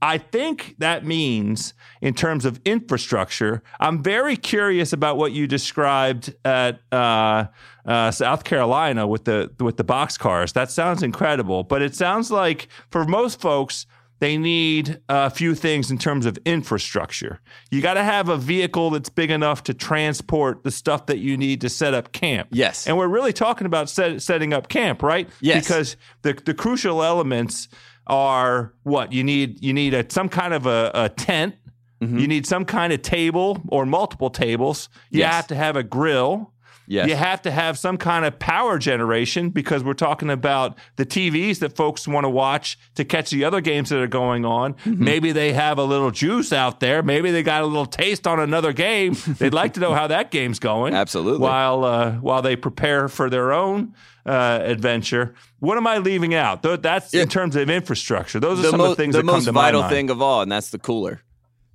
I 0.00 0.18
think 0.18 0.76
that 0.78 1.04
means 1.04 1.74
in 2.00 2.14
terms 2.14 2.44
of 2.44 2.60
infrastructure. 2.64 3.62
I'm 3.80 4.02
very 4.02 4.36
curious 4.36 4.92
about 4.92 5.16
what 5.16 5.32
you 5.32 5.46
described 5.46 6.34
at 6.44 6.80
uh, 6.92 7.46
uh, 7.84 8.10
South 8.10 8.44
Carolina 8.44 9.06
with 9.06 9.24
the 9.24 9.50
with 9.58 9.76
the 9.76 9.84
box 9.84 10.16
cars. 10.16 10.52
That 10.52 10.70
sounds 10.70 11.02
incredible, 11.02 11.64
but 11.64 11.82
it 11.82 11.94
sounds 11.94 12.30
like 12.30 12.68
for 12.90 13.04
most 13.04 13.40
folks. 13.40 13.86
They 14.20 14.36
need 14.36 15.00
a 15.08 15.30
few 15.30 15.54
things 15.54 15.92
in 15.92 15.98
terms 15.98 16.26
of 16.26 16.38
infrastructure. 16.44 17.40
You 17.70 17.80
got 17.80 17.94
to 17.94 18.02
have 18.02 18.28
a 18.28 18.36
vehicle 18.36 18.90
that's 18.90 19.08
big 19.08 19.30
enough 19.30 19.62
to 19.62 19.74
transport 19.74 20.64
the 20.64 20.72
stuff 20.72 21.06
that 21.06 21.18
you 21.18 21.36
need 21.36 21.60
to 21.60 21.68
set 21.68 21.94
up 21.94 22.10
camp. 22.10 22.48
Yes. 22.50 22.88
And 22.88 22.96
we're 22.96 23.06
really 23.06 23.32
talking 23.32 23.64
about 23.64 23.88
set, 23.88 24.20
setting 24.20 24.52
up 24.52 24.68
camp, 24.68 25.04
right? 25.04 25.28
Yes. 25.40 25.64
Because 25.64 25.96
the, 26.22 26.32
the 26.32 26.52
crucial 26.52 27.04
elements 27.04 27.68
are 28.08 28.74
what 28.82 29.12
you 29.12 29.22
need. 29.24 29.62
You 29.62 29.72
need 29.72 29.94
a, 29.94 30.04
some 30.10 30.28
kind 30.28 30.54
of 30.54 30.66
a, 30.66 30.90
a 30.94 31.08
tent. 31.08 31.54
Mm-hmm. 32.00 32.18
You 32.18 32.28
need 32.28 32.46
some 32.46 32.64
kind 32.64 32.92
of 32.92 33.02
table 33.02 33.60
or 33.68 33.84
multiple 33.86 34.30
tables. 34.30 34.88
You 35.10 35.20
Yes. 35.20 35.34
have 35.34 35.46
to 35.48 35.54
have 35.54 35.76
a 35.76 35.82
grill. 35.82 36.52
Yes. 36.90 37.06
You 37.08 37.16
have 37.16 37.42
to 37.42 37.50
have 37.50 37.78
some 37.78 37.98
kind 37.98 38.24
of 38.24 38.38
power 38.38 38.78
generation 38.78 39.50
because 39.50 39.84
we're 39.84 39.92
talking 39.92 40.30
about 40.30 40.78
the 40.96 41.04
TVs 41.04 41.58
that 41.58 41.76
folks 41.76 42.08
want 42.08 42.24
to 42.24 42.30
watch 42.30 42.78
to 42.94 43.04
catch 43.04 43.28
the 43.28 43.44
other 43.44 43.60
games 43.60 43.90
that 43.90 44.00
are 44.00 44.06
going 44.06 44.46
on. 44.46 44.72
Mm-hmm. 44.72 45.04
Maybe 45.04 45.32
they 45.32 45.52
have 45.52 45.76
a 45.78 45.84
little 45.84 46.10
juice 46.10 46.50
out 46.50 46.80
there. 46.80 47.02
Maybe 47.02 47.30
they 47.30 47.42
got 47.42 47.62
a 47.62 47.66
little 47.66 47.84
taste 47.84 48.26
on 48.26 48.40
another 48.40 48.72
game. 48.72 49.14
They'd 49.38 49.52
like 49.52 49.74
to 49.74 49.80
know 49.80 49.92
how 49.92 50.06
that 50.06 50.30
game's 50.30 50.58
going. 50.58 50.94
Absolutely. 50.94 51.40
While 51.40 51.84
uh, 51.84 52.12
while 52.12 52.40
they 52.40 52.56
prepare 52.56 53.08
for 53.08 53.28
their 53.28 53.52
own 53.52 53.94
uh, 54.24 54.60
adventure. 54.62 55.34
What 55.58 55.76
am 55.76 55.86
I 55.86 55.98
leaving 55.98 56.34
out? 56.34 56.62
Th- 56.62 56.80
That's 56.80 57.12
in 57.12 57.28
terms 57.28 57.54
of 57.56 57.68
infrastructure. 57.68 58.40
Those 58.40 58.60
are 58.60 58.62
the, 58.62 58.70
some 58.70 58.78
mo- 58.78 58.84
of 58.84 58.90
the 58.96 58.96
things 59.02 59.14
the 59.14 59.20
that 59.22 59.26
come 59.26 59.34
most 59.36 59.44
to 59.44 59.52
vital 59.52 59.80
my 59.82 59.86
mind. 59.88 59.94
thing 59.94 60.10
of 60.10 60.22
all, 60.22 60.40
and 60.42 60.50
that's 60.50 60.70
the 60.70 60.78
cooler. 60.78 61.20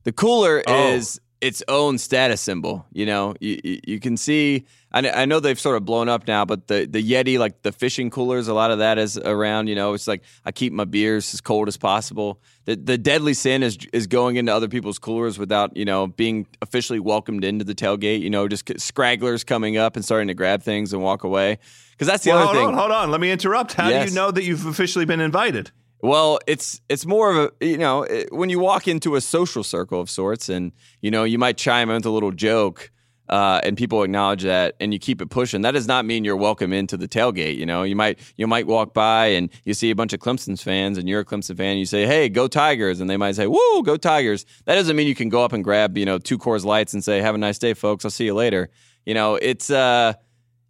The 0.06 0.12
cooler 0.12 0.64
Oh. 0.68 0.88
is 0.94 1.20
its 1.44 1.62
own 1.68 1.98
status 1.98 2.42
symbol. 2.42 2.86
You 2.94 3.06
know, 3.06 3.36
you, 3.40 3.60
you, 3.64 3.80
you 3.86 4.00
can 4.00 4.18
see. 4.18 4.66
I, 4.92 5.10
I 5.10 5.26
know 5.26 5.40
they've 5.40 5.60
sort 5.60 5.76
of 5.76 5.86
blown 5.86 6.08
up 6.08 6.28
now, 6.28 6.46
but 6.46 6.68
the 6.68 6.86
the 6.86 7.04
Yeti, 7.04 7.38
like 7.38 7.62
the 7.64 7.72
fishing 7.72 8.10
coolers, 8.10 8.48
a 8.48 8.54
lot 8.54 8.72
of 8.72 8.80
that 8.80 8.98
is 8.98 9.18
around. 9.18 9.68
You 9.68 9.76
know, 9.76 9.94
it's 9.94 10.08
like 10.08 10.24
I 10.46 10.52
keep 10.52 10.72
my 10.74 10.86
beers 10.86 11.34
as 11.34 11.42
cold 11.42 11.68
as 11.68 11.78
possible. 11.78 12.40
The 12.66 12.76
the 12.76 12.98
deadly 12.98 13.34
sin 13.34 13.62
is 13.64 13.78
is 13.92 14.08
going 14.08 14.38
into 14.38 14.54
other 14.54 14.70
people's 14.70 15.00
coolers 15.00 15.38
without 15.38 15.76
you 15.76 15.86
know 15.86 16.08
being 16.08 16.48
officially 16.62 17.00
welcomed 17.00 17.44
into 17.44 17.66
the 17.66 17.76
tailgate. 17.76 18.22
You 18.22 18.30
know, 18.30 18.48
just 18.48 18.66
scragglers 18.66 19.46
coming 19.46 19.78
up 19.78 19.96
and 19.96 20.06
starting 20.06 20.30
to 20.30 20.34
grab 20.34 20.64
things 20.64 20.94
and 20.94 21.02
walk 21.04 21.24
away. 21.24 21.60
Because 21.92 22.08
that's 22.08 22.24
the 22.24 22.32
Well, 22.32 22.40
other 22.40 22.46
hold 22.48 22.58
thing. 22.58 22.68
on, 22.70 22.74
hold 22.74 22.92
on. 22.92 23.12
Let 23.12 23.22
me 23.22 23.32
interrupt. 23.32 23.74
How 23.74 23.90
do 23.90 24.10
you 24.10 24.16
know 24.16 24.32
that 24.32 24.44
you've 24.44 24.66
officially 24.66 25.06
been 25.06 25.20
invited? 25.20 25.72
Well, 26.04 26.40
it's 26.48 26.82
it's 26.90 27.06
more 27.06 27.32
of 27.32 27.38
a 27.62 27.66
you 27.66 27.78
know 27.78 28.04
it, 28.04 28.28
when 28.34 28.50
you 28.50 28.60
walk 28.60 28.90
into 28.90 29.16
a 29.16 29.22
social 29.22 29.64
circle 29.64 30.02
of 30.02 30.10
sorts, 30.10 30.50
and 30.50 30.74
you 31.02 31.10
know 31.10 31.24
you 31.24 31.40
might 31.40 31.56
chime 31.58 31.90
in 31.90 31.96
with 31.96 32.06
a 32.06 32.10
little 32.10 32.34
joke, 32.34 32.92
uh, 33.30 33.62
and 33.64 33.78
people 33.78 34.04
acknowledge 34.04 34.44
that, 34.44 34.76
and 34.82 34.92
you 34.92 35.00
keep 35.00 35.22
it 35.22 35.30
pushing. 35.30 35.62
That 35.62 35.72
does 35.72 35.88
not 35.88 36.04
mean 36.04 36.26
you're 36.26 36.36
welcome 36.36 36.74
into 36.74 36.98
the 36.98 37.08
tailgate. 37.08 37.56
You 37.56 37.66
know, 37.66 37.84
you 37.84 37.96
might 37.96 38.20
you 38.36 38.48
might 38.48 38.68
walk 38.68 38.94
by 38.94 39.28
and 39.28 39.50
you 39.64 39.74
see 39.74 39.92
a 39.92 39.96
bunch 39.96 40.12
of 40.12 40.20
Clemson's 40.20 40.62
fans, 40.62 40.98
and 40.98 41.08
you're 41.08 41.22
a 41.22 41.26
Clemson 41.26 41.56
fan. 41.56 41.68
And 41.68 41.80
you 41.80 41.86
say, 41.86 42.06
"Hey, 42.06 42.28
go 42.28 42.50
Tigers!" 42.50 43.00
and 43.00 43.10
they 43.10 43.16
might 43.16 43.36
say, 43.36 43.48
"Woo, 43.48 43.82
go 43.84 43.96
Tigers!" 43.96 44.46
That 44.66 44.76
doesn't 44.76 44.98
mean 44.98 45.08
you 45.08 45.16
can 45.16 45.30
go 45.30 45.46
up 45.46 45.54
and 45.54 45.64
grab 45.64 45.98
you 45.98 46.06
know 46.06 46.18
two 46.18 46.38
Coors 46.38 46.66
Lights 46.66 46.94
and 46.94 47.02
say, 47.02 47.22
"Have 47.22 47.34
a 47.34 47.38
nice 47.38 47.60
day, 47.60 47.74
folks. 47.74 48.04
I'll 48.04 48.12
see 48.12 48.26
you 48.26 48.34
later." 48.34 48.70
You 49.06 49.14
know, 49.14 49.36
it's 49.36 49.70
uh 49.70 50.16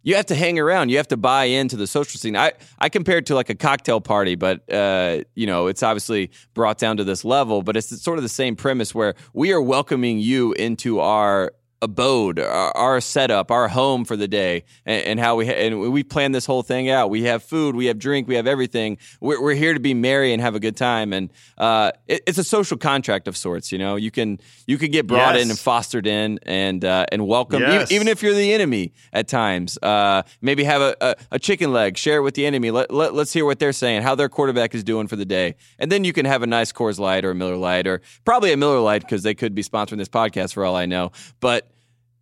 you 0.04 0.14
have 0.14 0.26
to 0.26 0.34
hang 0.34 0.58
around. 0.58 0.90
You 0.90 0.98
have 0.98 1.08
to 1.08 1.16
buy 1.16 1.44
into 1.44 1.76
the 1.76 1.86
social 1.86 2.20
scene. 2.20 2.36
I, 2.36 2.52
I 2.78 2.90
compare 2.90 3.18
it 3.18 3.26
to 3.26 3.34
like 3.34 3.50
a 3.50 3.54
cocktail 3.54 4.00
party, 4.00 4.36
but 4.36 4.70
uh, 4.72 5.22
you 5.34 5.46
know, 5.46 5.66
it's 5.66 5.82
obviously 5.82 6.30
brought 6.52 6.78
down 6.78 6.98
to 6.98 7.04
this 7.04 7.24
level. 7.24 7.62
But 7.62 7.76
it's 7.76 8.00
sort 8.02 8.18
of 8.18 8.22
the 8.22 8.28
same 8.28 8.54
premise 8.54 8.94
where 8.94 9.14
we 9.32 9.52
are 9.52 9.62
welcoming 9.62 10.18
you 10.18 10.52
into 10.52 11.00
our 11.00 11.52
abode, 11.82 12.38
our, 12.38 12.76
our 12.76 13.00
setup, 13.00 13.50
our 13.50 13.68
home 13.68 14.04
for 14.04 14.16
the 14.16 14.26
day, 14.28 14.64
and, 14.86 15.04
and 15.04 15.20
how 15.20 15.36
we 15.36 15.46
ha- 15.46 15.52
and 15.52 15.92
we 15.92 16.02
plan 16.02 16.32
this 16.32 16.46
whole 16.46 16.62
thing 16.62 16.88
out. 16.88 17.10
We 17.10 17.24
have 17.24 17.42
food, 17.42 17.76
we 17.76 17.86
have 17.86 17.98
drink, 17.98 18.26
we 18.26 18.36
have 18.36 18.46
everything. 18.46 18.96
We're, 19.20 19.42
we're 19.42 19.54
here 19.54 19.74
to 19.74 19.80
be 19.80 19.92
merry 19.94 20.32
and 20.32 20.40
have 20.40 20.54
a 20.54 20.60
good 20.60 20.76
time, 20.76 21.12
and 21.12 21.30
uh, 21.58 21.92
it, 22.08 22.22
it's 22.26 22.38
a 22.38 22.44
social 22.44 22.78
contract 22.78 23.28
of 23.28 23.36
sorts. 23.36 23.70
You 23.70 23.78
know, 23.78 23.96
you 23.96 24.10
can 24.10 24.38
you 24.66 24.78
can 24.78 24.90
get 24.90 25.06
brought 25.06 25.34
Yes. 25.34 25.44
in 25.44 25.50
and 25.50 25.58
fostered 25.58 26.06
in 26.06 26.38
and 26.44 26.84
uh, 26.84 27.06
and 27.12 27.26
welcome, 27.26 27.62
even, 27.62 27.74
Yes. 27.74 27.92
even 27.92 28.08
if 28.08 28.22
you're 28.22 28.34
the 28.34 28.52
enemy 28.52 28.92
at 29.12 29.28
times. 29.28 29.78
Uh, 29.82 30.22
maybe 30.40 30.64
have 30.64 30.80
a, 30.80 30.96
a, 31.00 31.16
a 31.32 31.38
chicken 31.38 31.72
leg, 31.72 31.98
share 31.98 32.18
it 32.18 32.22
with 32.22 32.34
the 32.34 32.46
enemy. 32.46 32.70
Let, 32.70 32.90
let, 32.90 33.14
let's 33.14 33.32
hear 33.32 33.44
what 33.44 33.58
they're 33.58 33.72
saying, 33.72 34.02
how 34.02 34.14
their 34.14 34.28
quarterback 34.28 34.74
is 34.74 34.84
doing 34.84 35.06
for 35.06 35.16
the 35.16 35.24
day. 35.24 35.56
And 35.78 35.92
then 35.92 36.04
you 36.04 36.12
can 36.12 36.24
have 36.26 36.42
a 36.42 36.46
nice 36.46 36.72
Coors 36.72 36.98
Light 36.98 37.24
or 37.24 37.32
a 37.32 37.34
Miller 37.34 37.56
Lite 37.56 37.86
or 37.86 38.00
probably 38.24 38.52
a 38.52 38.56
Miller 38.56 38.80
Lite 38.80 39.02
because 39.02 39.22
they 39.22 39.34
could 39.34 39.54
be 39.54 39.62
sponsoring 39.62 39.98
this 39.98 40.08
podcast 40.08 40.54
for 40.54 40.64
all 40.64 40.76
I 40.76 40.86
know. 40.86 41.12
But 41.40 41.68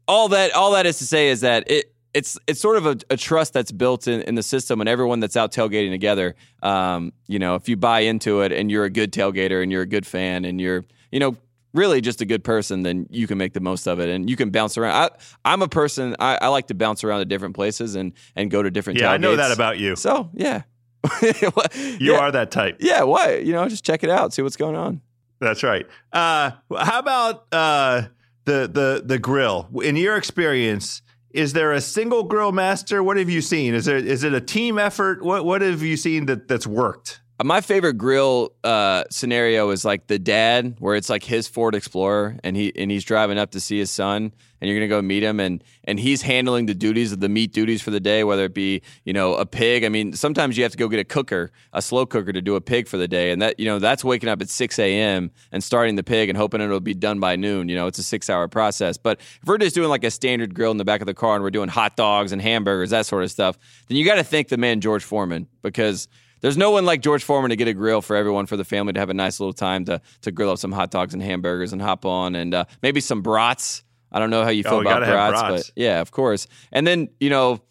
all 0.08 0.28
that 0.28 0.52
all 0.52 0.72
that 0.72 0.86
is 0.86 0.98
to 0.98 1.06
say 1.06 1.28
is 1.28 1.40
that 1.42 1.70
it 1.70 1.94
it's 2.14 2.38
it's 2.46 2.60
sort 2.60 2.76
of 2.76 2.86
a, 2.86 2.96
a 3.10 3.16
trust 3.16 3.52
that's 3.52 3.72
built 3.72 4.06
in, 4.06 4.22
in 4.22 4.34
the 4.34 4.42
system 4.42 4.80
and 4.80 4.88
everyone 4.88 5.20
that's 5.20 5.36
out 5.36 5.52
tailgating 5.52 5.90
together. 5.90 6.34
Um, 6.62 7.12
you 7.26 7.38
know, 7.38 7.54
if 7.54 7.68
you 7.68 7.76
buy 7.76 8.00
into 8.00 8.42
it 8.42 8.52
and 8.52 8.70
you're 8.70 8.84
a 8.84 8.90
good 8.90 9.12
tailgater 9.12 9.62
and 9.62 9.72
you're 9.72 9.82
a 9.82 9.86
good 9.86 10.06
fan 10.06 10.44
and 10.44 10.60
you're 10.60 10.84
you 11.10 11.20
know 11.20 11.36
really 11.74 12.02
just 12.02 12.20
a 12.20 12.26
good 12.26 12.44
person, 12.44 12.82
then 12.82 13.06
you 13.10 13.26
can 13.26 13.38
make 13.38 13.54
the 13.54 13.60
most 13.60 13.86
of 13.86 13.98
it 13.98 14.08
and 14.10 14.28
you 14.28 14.36
can 14.36 14.50
bounce 14.50 14.76
around. 14.76 14.94
I, 14.94 15.10
I'm 15.44 15.62
a 15.62 15.68
person 15.68 16.14
I, 16.18 16.38
I 16.42 16.48
like 16.48 16.66
to 16.66 16.74
bounce 16.74 17.02
around 17.02 17.20
to 17.20 17.24
different 17.24 17.54
places 17.54 17.94
and 17.94 18.12
and 18.36 18.50
go 18.50 18.62
to 18.62 18.70
different. 18.70 19.00
Yeah, 19.00 19.10
I 19.10 19.16
know 19.16 19.36
that 19.36 19.52
about 19.52 19.78
you. 19.78 19.96
So 19.96 20.28
yeah, 20.34 20.62
You 21.22 21.52
yeah, 21.98 22.18
are 22.18 22.30
that 22.32 22.50
type. 22.50 22.76
Yeah, 22.80 23.02
why? 23.02 23.36
You 23.36 23.52
know, 23.52 23.68
just 23.68 23.84
check 23.84 24.04
it 24.04 24.10
out, 24.10 24.32
see 24.32 24.42
what's 24.42 24.56
going 24.56 24.76
on. 24.76 25.00
That's 25.40 25.62
right. 25.62 25.86
Uh, 26.12 26.52
how 26.78 26.98
about 27.00 27.46
uh, 27.50 28.02
the 28.44 28.68
the 28.72 29.02
the 29.04 29.18
grill? 29.18 29.68
In 29.82 29.96
your 29.96 30.16
experience, 30.16 31.02
is 31.30 31.54
there 31.54 31.72
a 31.72 31.80
single 31.80 32.24
grill 32.24 32.52
master? 32.52 33.02
What 33.02 33.16
have 33.16 33.30
you 33.30 33.40
seen? 33.40 33.74
Is 33.74 33.86
there 33.86 33.96
is 33.96 34.24
it 34.24 34.34
a 34.34 34.40
team 34.40 34.78
effort? 34.78 35.22
What 35.22 35.44
what 35.44 35.62
have 35.62 35.82
you 35.82 35.96
seen 35.96 36.26
that 36.26 36.48
that's 36.48 36.66
worked? 36.66 37.21
My 37.44 37.60
favorite 37.60 37.94
grill 37.94 38.52
uh, 38.62 39.04
scenario 39.10 39.70
is 39.70 39.84
like 39.84 40.06
the 40.06 40.18
dad, 40.18 40.76
where 40.78 40.94
it's 40.94 41.10
like 41.10 41.24
his 41.24 41.48
Ford 41.48 41.74
Explorer, 41.74 42.36
and 42.44 42.56
he 42.56 42.72
and 42.76 42.90
he's 42.90 43.04
driving 43.04 43.38
up 43.38 43.50
to 43.52 43.60
see 43.60 43.78
his 43.78 43.90
son, 43.90 44.32
and 44.60 44.70
you're 44.70 44.78
gonna 44.78 44.88
go 44.88 45.02
meet 45.02 45.24
him, 45.24 45.40
and 45.40 45.64
and 45.84 45.98
he's 45.98 46.22
handling 46.22 46.66
the 46.66 46.74
duties 46.74 47.10
of 47.10 47.20
the 47.20 47.28
meat 47.28 47.52
duties 47.52 47.82
for 47.82 47.90
the 47.90 47.98
day, 48.00 48.22
whether 48.22 48.44
it 48.44 48.54
be 48.54 48.82
you 49.04 49.12
know 49.12 49.34
a 49.34 49.44
pig. 49.44 49.82
I 49.82 49.88
mean, 49.88 50.12
sometimes 50.12 50.56
you 50.56 50.62
have 50.62 50.72
to 50.72 50.78
go 50.78 50.88
get 50.88 51.00
a 51.00 51.04
cooker, 51.04 51.50
a 51.72 51.82
slow 51.82 52.06
cooker, 52.06 52.32
to 52.32 52.42
do 52.42 52.54
a 52.54 52.60
pig 52.60 52.86
for 52.86 52.96
the 52.96 53.08
day, 53.08 53.32
and 53.32 53.42
that 53.42 53.58
you 53.58 53.64
know 53.64 53.80
that's 53.80 54.04
waking 54.04 54.28
up 54.28 54.40
at 54.40 54.48
6 54.48 54.78
a.m. 54.78 55.30
and 55.50 55.64
starting 55.64 55.96
the 55.96 56.04
pig 56.04 56.28
and 56.28 56.38
hoping 56.38 56.60
it'll 56.60 56.78
be 56.78 56.94
done 56.94 57.18
by 57.18 57.34
noon. 57.34 57.68
You 57.68 57.74
know, 57.74 57.88
it's 57.88 57.98
a 57.98 58.04
six 58.04 58.30
hour 58.30 58.46
process. 58.46 58.98
But 58.98 59.18
if 59.20 59.48
we're 59.48 59.58
just 59.58 59.74
doing 59.74 59.88
like 59.88 60.04
a 60.04 60.10
standard 60.10 60.54
grill 60.54 60.70
in 60.70 60.76
the 60.76 60.84
back 60.84 61.00
of 61.00 61.06
the 61.06 61.14
car 61.14 61.34
and 61.34 61.42
we're 61.42 61.50
doing 61.50 61.68
hot 61.68 61.96
dogs 61.96 62.30
and 62.30 62.40
hamburgers, 62.40 62.90
that 62.90 63.06
sort 63.06 63.24
of 63.24 63.30
stuff, 63.30 63.58
then 63.88 63.96
you 63.96 64.04
got 64.04 64.16
to 64.16 64.24
thank 64.24 64.48
the 64.48 64.58
man 64.58 64.80
George 64.80 65.02
Foreman 65.02 65.48
because 65.62 66.08
there's 66.42 66.58
no 66.58 66.70
one 66.70 66.84
like 66.84 67.00
George 67.00 67.24
Foreman 67.24 67.48
to 67.50 67.56
get 67.56 67.66
a 67.68 67.72
grill 67.72 68.02
for 68.02 68.14
everyone 68.14 68.44
for 68.46 68.56
the 68.58 68.64
family 68.64 68.92
to 68.92 69.00
have 69.00 69.08
a 69.10 69.14
nice 69.14 69.40
little 69.40 69.54
time 69.54 69.86
to 69.86 70.00
to 70.20 70.30
grill 70.30 70.50
up 70.50 70.58
some 70.58 70.72
hot 70.72 70.90
dogs 70.90 71.14
and 71.14 71.22
hamburgers 71.22 71.72
and 71.72 71.80
hop 71.80 72.04
on 72.04 72.34
and 72.34 72.52
uh, 72.52 72.64
maybe 72.82 73.00
some 73.00 73.22
brats. 73.22 73.82
I 74.12 74.18
don't 74.18 74.28
know 74.28 74.42
how 74.44 74.50
you 74.50 74.62
feel 74.62 74.74
Oh, 74.74 74.80
about 74.82 75.02
brats, 75.02 75.40
brats. 75.40 75.70
but 75.70 75.72
yeah, 75.82 76.00
of 76.02 76.10
course. 76.10 76.46
And 76.70 76.86
then 76.86 77.08
you 77.18 77.30
know 77.30 77.62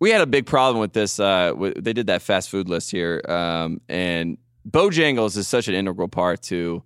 we 0.00 0.10
had 0.10 0.20
a 0.20 0.26
big 0.26 0.44
problem 0.44 0.80
with 0.80 0.92
this. 0.92 1.18
Uh, 1.18 1.52
with, 1.56 1.82
they 1.82 1.94
did 1.94 2.08
that 2.08 2.20
fast 2.20 2.50
food 2.50 2.68
list 2.68 2.90
here, 2.90 3.22
um, 3.28 3.80
and 3.88 4.36
Bojangles 4.68 5.36
is 5.36 5.48
such 5.48 5.68
an 5.68 5.74
integral 5.74 6.08
part 6.08 6.42
to 6.42 6.82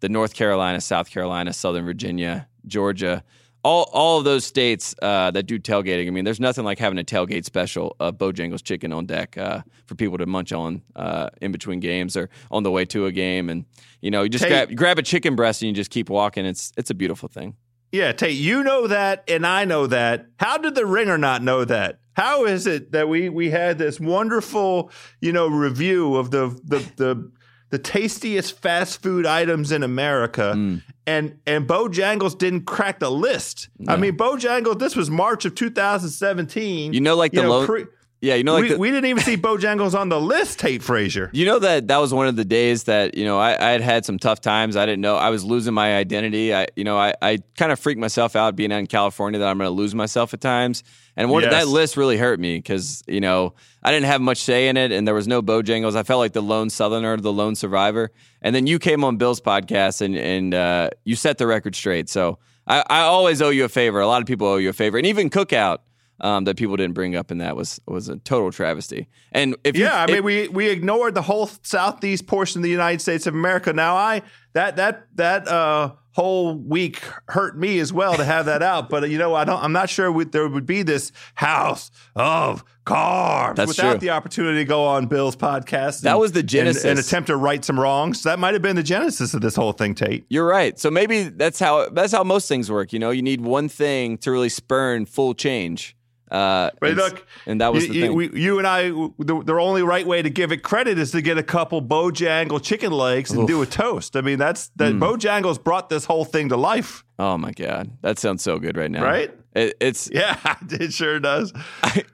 the 0.00 0.08
North 0.08 0.34
Carolina, 0.34 0.80
South 0.80 1.10
Carolina, 1.10 1.52
Southern 1.52 1.84
Virginia, 1.84 2.48
Georgia, 2.66 3.22
all 3.64 3.88
all 3.92 4.18
of 4.18 4.24
those 4.24 4.44
states 4.44 4.94
uh, 5.02 5.30
that 5.30 5.44
do 5.44 5.58
tailgating. 5.58 6.06
I 6.06 6.10
mean, 6.10 6.24
there's 6.24 6.40
nothing 6.40 6.64
like 6.64 6.78
having 6.78 6.98
a 6.98 7.04
tailgate 7.04 7.44
special 7.44 7.96
of 8.00 8.16
Bojangles 8.18 8.62
chicken 8.62 8.92
on 8.92 9.06
deck 9.06 9.38
uh, 9.38 9.62
for 9.86 9.94
people 9.94 10.18
to 10.18 10.26
munch 10.26 10.52
on 10.52 10.82
uh, 10.96 11.28
in 11.40 11.52
between 11.52 11.80
games 11.80 12.16
or 12.16 12.28
on 12.50 12.62
the 12.62 12.70
way 12.70 12.84
to 12.86 13.06
a 13.06 13.12
game, 13.12 13.48
and 13.48 13.64
you 14.00 14.10
know, 14.10 14.22
you 14.24 14.28
just 14.28 14.42
Tate- 14.44 14.50
grab, 14.50 14.70
you 14.70 14.76
grab 14.76 14.98
a 14.98 15.02
chicken 15.02 15.36
breast 15.36 15.62
and 15.62 15.68
you 15.68 15.74
just 15.74 15.90
keep 15.90 16.10
walking. 16.10 16.44
It's 16.44 16.72
it's 16.76 16.90
a 16.90 16.94
beautiful 16.94 17.28
thing. 17.28 17.54
Yeah, 17.92 18.12
Tate, 18.12 18.34
you 18.36 18.64
know 18.64 18.86
that, 18.86 19.22
and 19.28 19.46
I 19.46 19.66
know 19.66 19.86
that. 19.86 20.26
How 20.38 20.56
did 20.56 20.74
the 20.74 20.86
ringer 20.86 21.18
not 21.18 21.42
know 21.42 21.64
that? 21.66 21.98
How 22.14 22.46
is 22.46 22.66
it 22.66 22.92
that 22.92 23.08
we 23.08 23.28
we 23.28 23.50
had 23.50 23.78
this 23.78 24.00
wonderful, 24.00 24.90
you 25.20 25.32
know, 25.32 25.46
review 25.48 26.16
of 26.16 26.30
the 26.30 26.48
the 26.64 26.78
the, 26.96 27.30
the 27.70 27.78
tastiest 27.78 28.58
fast 28.60 29.02
food 29.02 29.24
items 29.26 29.72
in 29.72 29.82
America, 29.82 30.52
Mm. 30.56 30.82
And 31.06 31.38
and 31.46 31.66
Bojangles 31.66 32.36
didn't 32.38 32.62
crack 32.64 33.00
the 33.00 33.10
list. 33.10 33.68
I 33.88 33.96
mean, 33.96 34.16
Bojangles. 34.16 34.78
This 34.78 34.94
was 34.96 35.10
March 35.10 35.44
of 35.44 35.54
2017. 35.54 36.92
You 36.92 37.00
know, 37.00 37.16
like 37.16 37.32
the 37.32 37.48
low, 37.48 37.66
pre- 37.66 37.86
yeah, 38.22 38.36
you 38.36 38.44
know, 38.44 38.54
like 38.54 38.62
we, 38.62 38.68
the, 38.70 38.78
we 38.78 38.90
didn't 38.90 39.06
even 39.06 39.22
see 39.22 39.36
Bojangles 39.36 39.98
on 39.98 40.08
the 40.08 40.20
list, 40.20 40.60
Tate 40.60 40.82
Frazier. 40.82 41.28
You 41.32 41.44
know 41.44 41.58
that 41.58 41.88
that 41.88 41.98
was 41.98 42.14
one 42.14 42.28
of 42.28 42.36
the 42.36 42.44
days 42.44 42.84
that 42.84 43.16
you 43.16 43.24
know 43.24 43.38
I, 43.38 43.50
I 43.50 43.70
had 43.72 43.80
had 43.80 44.04
some 44.06 44.18
tough 44.18 44.40
times. 44.40 44.76
I 44.76 44.86
didn't 44.86 45.00
know 45.00 45.16
I 45.16 45.30
was 45.30 45.44
losing 45.44 45.74
my 45.74 45.96
identity. 45.96 46.54
I 46.54 46.68
you 46.76 46.84
know 46.84 46.96
I, 46.96 47.14
I 47.20 47.38
kind 47.56 47.72
of 47.72 47.78
freaked 47.80 48.00
myself 48.00 48.36
out 48.36 48.54
being 48.56 48.72
out 48.72 48.78
in 48.78 48.86
California 48.86 49.40
that 49.40 49.48
I'm 49.48 49.58
going 49.58 49.66
to 49.68 49.72
lose 49.74 49.94
myself 49.94 50.32
at 50.32 50.40
times. 50.40 50.84
And 51.16 51.28
one 51.28 51.42
Yes. 51.42 51.52
that 51.52 51.68
list 51.68 51.96
really 51.98 52.16
hurt 52.16 52.38
me 52.40 52.56
because 52.56 53.02
you 53.06 53.20
know 53.20 53.54
I 53.82 53.90
didn't 53.90 54.06
have 54.06 54.20
much 54.20 54.38
say 54.38 54.68
in 54.68 54.76
it, 54.76 54.92
and 54.92 55.06
there 55.06 55.14
was 55.14 55.26
no 55.26 55.42
Bojangles. 55.42 55.96
I 55.96 56.04
felt 56.04 56.20
like 56.20 56.32
the 56.32 56.42
lone 56.42 56.70
Southerner, 56.70 57.16
the 57.16 57.32
lone 57.32 57.56
survivor. 57.56 58.12
And 58.40 58.54
then 58.54 58.66
you 58.68 58.78
came 58.78 59.02
on 59.04 59.16
Bill's 59.16 59.40
podcast 59.40 60.00
and 60.00 60.16
and 60.16 60.54
uh, 60.54 60.90
you 61.04 61.16
set 61.16 61.38
the 61.38 61.46
record 61.48 61.74
straight. 61.74 62.08
So 62.08 62.38
I, 62.68 62.84
I 62.88 63.00
always 63.00 63.42
owe 63.42 63.50
you 63.50 63.64
a 63.64 63.68
favor. 63.68 63.98
A 64.00 64.06
lot 64.06 64.22
of 64.22 64.28
people 64.28 64.46
owe 64.46 64.56
you 64.58 64.68
a 64.70 64.72
favor, 64.72 64.96
and 64.96 65.06
even 65.08 65.28
Cookout. 65.28 65.78
Um, 66.20 66.44
that 66.44 66.56
people 66.56 66.76
didn't 66.76 66.94
bring 66.94 67.16
up, 67.16 67.32
and 67.32 67.40
that 67.40 67.56
was 67.56 67.80
was 67.88 68.08
a 68.08 68.16
total 68.18 68.52
travesty. 68.52 69.08
And 69.32 69.56
if 69.64 69.76
you, 69.76 69.84
Yeah, 69.84 69.96
I 69.96 70.04
if- 70.04 70.10
mean, 70.10 70.22
we 70.24 70.46
we 70.48 70.68
ignored 70.68 71.14
the 71.14 71.22
whole 71.22 71.50
southeast 71.62 72.26
portion 72.28 72.60
of 72.60 72.62
the 72.62 72.70
United 72.70 73.00
States 73.00 73.26
of 73.26 73.34
America. 73.34 73.72
Now, 73.72 73.96
I 73.96 74.22
that 74.54 74.76
that 74.76 75.06
that 75.16 75.48
uh, 75.48 75.92
whole 76.12 76.54
week 76.54 77.02
hurt 77.28 77.58
me 77.58 77.78
as 77.78 77.92
well 77.92 78.14
to 78.14 78.24
have 78.24 78.46
that 78.46 78.62
out. 78.62 78.88
But 78.90 79.04
uh, 79.04 79.06
you 79.06 79.18
know, 79.18 79.34
I 79.34 79.44
don't. 79.44 79.62
I'm 79.62 79.72
not 79.72 79.88
sure 79.90 80.10
we, 80.12 80.24
there 80.24 80.48
would 80.48 80.66
be 80.66 80.82
this 80.82 81.12
house 81.34 81.90
of 82.14 82.64
carbs 82.84 83.56
That's 83.56 83.68
without 83.68 83.90
true. 83.92 83.98
the 84.00 84.10
opportunity 84.10 84.58
to 84.58 84.64
go 84.64 84.84
on 84.84 85.06
Bill's 85.06 85.36
podcast. 85.36 86.02
That 86.02 86.12
and- 86.12 86.20
was 86.20 86.32
the 86.32 86.42
genesis. 86.42 86.84
and, 86.84 86.98
attempt 86.98 87.28
to 87.28 87.36
right 87.36 87.64
some 87.64 87.78
wrongs. 87.78 88.22
That 88.24 88.38
might 88.38 88.54
have 88.54 88.62
been 88.62 88.76
the 88.76 88.82
genesis 88.82 89.34
of 89.34 89.40
this 89.40 89.56
whole 89.56 89.72
thing, 89.72 89.94
Tate. 89.94 90.24
You're 90.28 90.46
right. 90.46 90.78
So 90.78 90.90
maybe 90.90 91.24
that's 91.24 91.58
how 91.58 91.88
that's 91.90 92.12
how 92.12 92.24
most 92.24 92.48
things 92.48 92.70
work. 92.70 92.92
You 92.92 92.98
know, 92.98 93.10
you 93.10 93.22
need 93.22 93.40
one 93.40 93.68
thing 93.68 94.18
to 94.18 94.30
really 94.30 94.48
spurn 94.48 95.06
full 95.06 95.34
change. 95.34 95.96
Uh, 96.32 96.70
But 96.80 96.90
and, 96.90 96.98
look, 96.98 97.26
and 97.46 97.60
that 97.60 97.74
was 97.74 97.86
you, 97.86 97.92
the 97.92 98.00
thing. 98.00 98.14
we- 98.14 98.40
you 98.40 98.56
and 98.58 98.66
I, 98.66 98.88
the, 98.88 99.42
the 99.44 99.52
only 99.52 99.82
right 99.82 100.06
way 100.06 100.22
to 100.22 100.30
give 100.30 100.50
it 100.50 100.62
credit 100.62 100.98
is 100.98 101.10
to 101.10 101.20
get 101.20 101.36
a 101.36 101.42
couple 101.42 101.82
Bojangle 101.82 102.62
chicken 102.62 102.90
legs 102.90 103.30
and 103.32 103.46
do 103.46 103.60
a 103.60 103.66
toast. 103.66 104.16
I 104.16 104.22
mean, 104.22 104.38
that's 104.38 104.68
that 104.76 104.94
Bojangles 104.94 105.62
brought 105.62 105.90
this 105.90 106.06
whole 106.06 106.24
thing 106.24 106.48
to 106.48 106.56
life, 106.56 107.04
oh 107.18 107.36
my 107.36 107.52
god, 107.52 107.90
that 108.00 108.18
sounds 108.18 108.42
so 108.42 108.58
good 108.58 108.78
right 108.78 108.90
now. 108.90 109.04
right? 109.04 109.30
It, 109.54 109.76
it's 109.80 110.08
Yeah, 110.10 110.38
it 110.70 110.94
sure 110.94 111.20
does. 111.20 111.52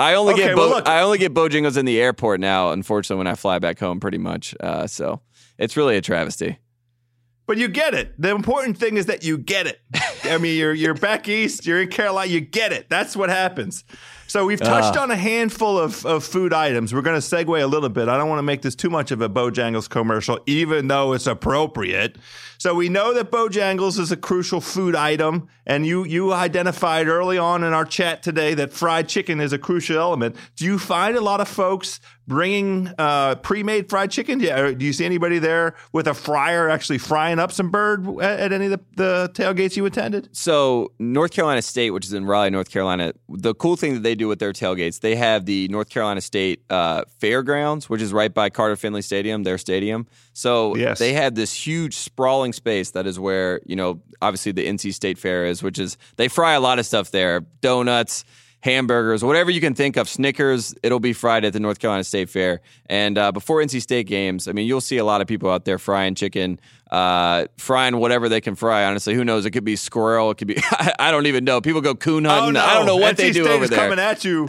I 0.01 0.15
only 0.15 0.35
Okay, 0.35 0.47
get 0.49 0.57
well, 0.57 0.69
Bo- 0.71 0.75
look- 0.77 0.89
I 0.89 1.03
only 1.03 1.19
get 1.19 1.33
Bojangles 1.33 1.77
in 1.79 1.87
the 1.87 2.01
airport 2.01 2.41
now. 2.41 2.73
Unfortunately, 2.73 3.19
when 3.19 3.29
I 3.29 3.37
fly 3.37 3.61
back 3.61 3.79
home, 3.79 4.01
pretty 4.01 4.19
much. 4.19 4.53
Uh, 4.59 4.89
so 4.89 5.21
it's 5.59 5.77
really 5.77 5.97
a 5.97 6.01
travesty. 6.01 6.59
But 7.49 7.59
you 7.59 7.67
get 7.67 7.95
it. 7.95 8.15
The 8.21 8.31
important 8.31 8.79
thing 8.79 8.97
is 8.97 9.07
that 9.07 9.25
you 9.25 9.39
get 9.39 9.67
it. 9.67 9.81
I 10.25 10.39
mean, 10.39 10.57
you're 10.57 10.75
you're 10.75 10.95
back 10.95 11.27
east, 11.29 11.67
you're 11.67 11.83
in 11.83 11.89
Carolina, 11.89 12.31
you 12.31 12.41
get 12.41 12.73
it. 12.73 12.89
That's 12.89 13.17
what 13.17 13.31
happens. 13.31 13.83
So 14.29 14.45
we've 14.45 14.61
touched 14.61 14.95
Ah. 14.99 15.05
on 15.05 15.11
a 15.11 15.17
handful 15.17 15.79
of, 15.79 16.05
of 16.05 16.23
food 16.23 16.53
items. 16.53 16.93
We're 16.93 17.01
going 17.01 17.19
to 17.19 17.27
segue 17.27 17.63
a 17.63 17.67
little 17.67 17.89
bit. 17.89 18.09
I 18.11 18.19
don't 18.19 18.29
want 18.29 18.41
to 18.41 18.43
make 18.43 18.61
this 18.61 18.75
too 18.75 18.91
much 18.91 19.11
of 19.11 19.23
a 19.23 19.29
Bojangles 19.31 19.89
commercial, 19.89 20.39
even 20.45 20.89
though 20.89 21.15
it's 21.15 21.27
appropriate. 21.27 22.19
So 22.59 22.75
we 22.75 22.91
know 22.91 23.15
that 23.15 23.31
Bojangles 23.31 23.99
is 23.99 24.13
a 24.13 24.19
crucial 24.19 24.61
food 24.61 24.95
item, 24.95 25.49
and 25.67 25.87
you 25.87 26.05
you 26.05 26.35
identified 26.35 27.09
early 27.09 27.39
on 27.39 27.65
in 27.65 27.73
our 27.73 27.87
chat 27.87 28.23
today 28.23 28.53
that 28.55 28.73
fried 28.75 29.09
chicken 29.09 29.41
is 29.41 29.55
a 29.55 29.59
crucial 29.59 29.97
element. 29.99 30.37
Do 30.57 30.67
you 30.67 30.79
find 30.79 31.17
a 31.17 31.23
lot 31.23 31.41
of 31.41 31.49
folks 31.49 31.99
bringing 32.29 32.89
uh, 32.99 33.35
pre-made 33.37 33.89
fried 33.89 34.11
chicken? 34.11 34.39
Do 34.39 34.45
you, 34.47 34.75
do 34.75 34.85
you 34.87 34.93
see 34.93 35.05
anybody 35.05 35.39
there 35.41 35.75
with 35.93 36.07
a 36.07 36.15
fryer 36.15 36.69
actually 36.69 36.99
frying 36.99 37.39
up 37.39 37.51
some 37.51 37.71
bird 37.71 38.07
at, 38.21 38.39
at 38.41 38.53
any 38.53 38.67
of 38.67 38.73
the, 38.73 38.81
the 38.97 39.31
tailgates 39.35 39.77
you 39.77 39.87
attended? 39.87 40.29
So 40.33 40.93
North 40.99 41.33
Carolina 41.33 41.63
State, 41.63 41.91
which 41.91 42.05
is 42.05 42.13
in 42.13 42.27
Raleigh, 42.27 42.51
North 42.51 42.71
Carolina, 42.71 43.13
the 43.29 43.55
cool 43.55 43.75
thing 43.77 43.95
that 43.95 44.03
they 44.03 44.15
do 44.15 44.29
with 44.29 44.39
their 44.39 44.53
tailgates, 44.53 45.01
they 45.01 45.17
have 45.17 45.47
the 45.47 45.67
North 45.69 45.89
Carolina 45.89 46.21
State 46.21 46.63
uh, 46.71 47.03
Fairgrounds, 47.19 47.89
which 47.91 48.03
is 48.03 48.13
right 48.13 48.33
by 48.33 48.51
Carter 48.51 48.77
Finley 48.77 49.03
Stadium, 49.03 49.43
their 49.43 49.59
stadium. 49.59 50.07
So 50.35 50.77
Yes. 50.77 50.99
they 50.99 51.15
have 51.15 51.35
this 51.35 51.53
huge 51.53 51.95
sprawling 51.97 52.53
space 52.53 52.91
that 52.93 53.07
is 53.07 53.19
where 53.19 53.61
you 53.67 53.75
know 53.75 54.01
obviously 54.23 54.53
the 54.53 54.67
NC 54.67 54.93
State 54.95 55.19
Fair 55.19 55.47
is, 55.47 55.63
which 55.63 55.79
is 55.79 55.97
they 56.17 56.29
fry 56.29 56.53
a 56.53 56.61
lot 56.61 56.79
of 56.79 56.87
stuff 56.87 57.11
there, 57.11 57.41
donuts. 57.61 58.25
Hamburgers, 58.61 59.25
whatever 59.25 59.51
you 59.51 59.61
can 59.61 59.75
think 59.75 59.97
of, 59.97 60.09
Snickers, 60.09 60.75
it'll 60.83 60.99
be 60.99 61.13
fried 61.13 61.45
at 61.45 61.53
the 61.53 61.61
North 61.61 61.79
Carolina 61.79 62.03
State 62.03 62.29
Fair. 62.29 62.61
And 62.87 63.17
uh, 63.17 63.31
before 63.31 63.63
NC 63.63 63.81
State 63.83 64.07
games, 64.07 64.49
I 64.49 64.53
mean, 64.53 64.67
you'll 64.67 64.81
see 64.81 64.99
a 64.99 65.05
lot 65.05 65.21
of 65.21 65.29
people 65.29 65.51
out 65.51 65.65
there 65.65 65.79
frying 65.79 66.15
chicken, 66.15 66.59
uh, 66.91 67.47
frying 67.57 67.97
whatever 67.99 68.29
they 68.29 68.41
can 68.41 68.55
fry. 68.55 68.85
Honestly, 68.85 69.15
who 69.15 69.25
knows? 69.25 69.47
It 69.47 69.51
could 69.51 69.65
be 69.65 69.77
squirrel. 69.77 70.31
It 70.31 70.39
could 70.39 70.49
be 70.49 70.57
I, 70.71 70.95
I 70.99 71.11
don't 71.11 71.27
even 71.27 71.45
know. 71.45 71.61
People 71.61 71.81
go 71.81 71.95
coon 71.95 72.25
hunting. 72.25 72.57
I 72.57 72.75
don't 72.75 72.87
know 72.87 72.97
what 72.97 73.15
NC 73.15 73.19
they 73.19 73.33
do 73.33 73.45
State 73.45 73.53
over 73.53 73.69
there. 73.69 73.79
coming 73.79 73.99
at 73.99 74.25
you. 74.25 74.47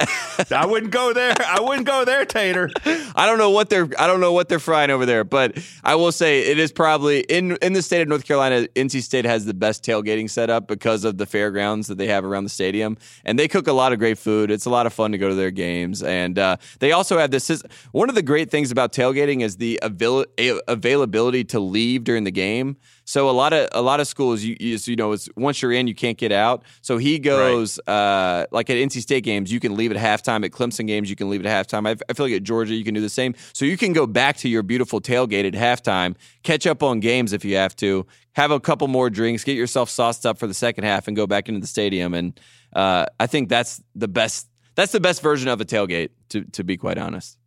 I 0.51 0.65
wouldn't 0.65 0.91
go 0.91 1.13
there. 1.13 1.35
I 1.39 1.59
wouldn't 1.59 1.85
go 1.85 2.05
there, 2.05 2.25
Tater. 2.25 2.69
I 3.15 3.25
don't 3.25 3.37
know 3.37 3.49
what 3.49 3.69
they're 3.69 3.89
I 3.97 4.07
don't 4.07 4.19
know 4.19 4.31
what 4.31 4.49
they're 4.49 4.59
frying 4.59 4.89
over 4.89 5.05
there, 5.05 5.23
but 5.23 5.57
I 5.83 5.95
will 5.95 6.11
say 6.11 6.41
it 6.41 6.59
is 6.59 6.71
probably 6.71 7.21
in 7.21 7.57
in 7.61 7.73
the 7.73 7.81
state 7.81 8.01
of 8.01 8.07
North 8.07 8.25
Carolina, 8.25 8.67
NC 8.75 9.03
State 9.03 9.25
has 9.25 9.45
the 9.45 9.53
best 9.53 9.83
tailgating 9.83 10.29
setup 10.29 10.67
because 10.67 11.03
of 11.03 11.17
the 11.17 11.25
fairgrounds 11.25 11.87
that 11.87 11.97
they 11.97 12.07
have 12.07 12.23
around 12.23 12.43
the 12.45 12.49
stadium, 12.49 12.97
and 13.25 13.37
they 13.37 13.47
cook 13.47 13.67
a 13.67 13.73
lot 13.73 13.93
of 13.93 13.99
great 13.99 14.17
food. 14.17 14.51
It's 14.51 14.65
a 14.65 14.69
lot 14.69 14.85
of 14.85 14.93
fun 14.93 15.11
to 15.11 15.17
go 15.17 15.29
to 15.29 15.35
their 15.35 15.51
games, 15.51 16.01
and 16.03 16.37
uh, 16.39 16.57
they 16.79 16.91
also 16.91 17.17
have 17.17 17.31
this. 17.31 17.49
Is, 17.49 17.63
one 17.91 18.09
of 18.09 18.15
the 18.15 18.21
great 18.21 18.49
things 18.51 18.71
about 18.71 18.93
tailgating 18.93 19.41
is 19.41 19.57
the 19.57 19.79
avail- 19.81 20.25
availability 20.67 21.43
to 21.45 21.59
leave 21.59 22.03
during 22.03 22.23
the 22.23 22.28
game. 22.31 22.77
So 23.05 23.29
a 23.29 23.31
lot 23.31 23.53
of 23.53 23.67
a 23.71 23.81
lot 23.81 23.99
of 23.99 24.07
schools, 24.07 24.43
you 24.43 24.55
you, 24.59 24.77
you 24.83 24.95
know, 24.95 25.11
it's 25.13 25.27
once 25.35 25.61
you're 25.61 25.71
in, 25.71 25.87
you 25.87 25.95
can't 25.95 26.17
get 26.17 26.31
out. 26.31 26.63
So 26.81 26.97
he 26.97 27.17
goes 27.19 27.79
uh, 27.87 28.45
like 28.51 28.69
at 28.69 28.77
NC 28.77 29.01
State 29.01 29.23
games, 29.23 29.51
you 29.51 29.59
can 29.59 29.75
leave 29.75 29.91
at 29.91 29.97
halftime. 29.97 30.45
At 30.45 30.51
Clemson 30.51 30.85
games, 30.85 31.09
you 31.09 31.15
can 31.15 31.29
leave 31.29 31.45
at 31.45 31.67
halftime. 31.67 31.87
I, 31.87 31.95
I 32.07 32.13
feel 32.13 32.27
like 32.27 32.35
at 32.35 32.43
Georgia, 32.43 32.75
you 32.75 32.83
can 32.83 32.93
do 32.93 33.01
the 33.01 33.09
same. 33.09 33.33
So 33.53 33.65
you 33.65 33.77
can 33.77 33.93
go 33.93 34.05
back 34.05 34.37
to 34.37 34.49
your 34.49 34.61
beautiful 34.61 35.01
tailgate 35.01 35.47
at 35.47 35.53
halftime, 35.53 36.15
catch 36.43 36.67
up 36.67 36.83
on 36.83 36.99
games 36.99 37.33
if 37.33 37.43
you 37.43 37.55
have 37.55 37.75
to, 37.77 38.05
have 38.33 38.51
a 38.51 38.59
couple 38.59 38.87
more 38.87 39.09
drinks, 39.09 39.43
get 39.43 39.57
yourself 39.57 39.89
sauced 39.89 40.25
up 40.25 40.37
for 40.37 40.45
the 40.45 40.53
second 40.53 40.83
half, 40.83 41.07
and 41.07 41.17
go 41.17 41.25
back 41.25 41.49
into 41.49 41.61
the 41.61 41.67
stadium. 41.67 42.13
And 42.13 42.39
uh, 42.73 43.05
I 43.19 43.25
think 43.25 43.49
that's 43.49 43.81
the 43.95 44.07
best. 44.07 44.47
That's 44.75 44.91
the 44.91 45.01
best 45.01 45.21
version 45.21 45.49
of 45.49 45.59
a 45.59 45.65
tailgate, 45.65 46.09
to 46.29 46.43
to 46.43 46.63
be 46.63 46.77
quite 46.77 46.99
honest. 46.99 47.38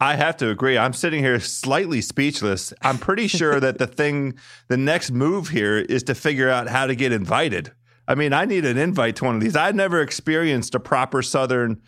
I 0.00 0.14
have 0.16 0.36
to 0.38 0.48
agree. 0.50 0.78
I'm 0.78 0.92
sitting 0.92 1.24
here 1.24 1.40
slightly 1.40 2.00
speechless. 2.00 2.72
I'm 2.82 2.98
pretty 2.98 3.26
sure 3.38 3.58
that 3.60 3.78
the 3.78 3.86
thing, 3.86 4.38
the 4.68 4.76
next 4.76 5.10
move 5.10 5.48
here 5.48 5.76
is 5.78 6.02
to 6.04 6.14
figure 6.14 6.48
out 6.48 6.68
how 6.68 6.86
to 6.86 6.94
get 6.94 7.12
invited. 7.12 7.72
I 8.06 8.14
mean, 8.14 8.32
I 8.32 8.44
need 8.46 8.64
an 8.64 8.78
invite 8.78 9.16
to 9.16 9.24
one 9.24 9.34
of 9.34 9.40
these. 9.40 9.54
I've 9.56 9.74
never 9.74 10.00
experienced 10.00 10.74
a 10.74 10.80
proper 10.80 11.20
Southern 11.20 11.82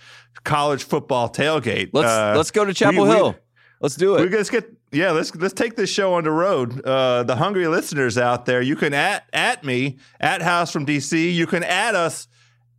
college 0.45 0.83
football 0.85 1.29
tailgate. 1.31 1.91
Let's 1.93 2.09
Uh, 2.09 2.35
let's 2.37 2.51
go 2.51 2.65
to 2.65 2.75
Chapel 2.75 3.05
we- 3.05 3.09
we- 3.11 3.15
Hill. 3.17 3.37
let's 3.81 3.95
do 3.97 4.17
it. 4.17 4.29
We 4.29 4.37
let's 4.37 4.51
get 4.51 4.71
yeah. 4.93 5.13
Let's 5.13 5.35
let's 5.37 5.55
take 5.55 5.77
this 5.77 5.89
show 5.89 6.15
on 6.15 6.25
the 6.25 6.31
road. 6.33 6.85
Uh, 6.85 7.23
the 7.23 7.37
hungry 7.37 7.67
listeners 7.69 8.19
out 8.19 8.45
there, 8.45 8.61
you 8.61 8.77
can 8.77 8.93
at 8.93 9.25
at 9.33 9.65
me 9.65 9.99
at 10.21 10.43
House 10.43 10.73
from 10.73 10.85
DC. 10.85 11.33
You 11.33 11.47
can 11.47 11.63
add 11.65 11.95
us 11.95 12.27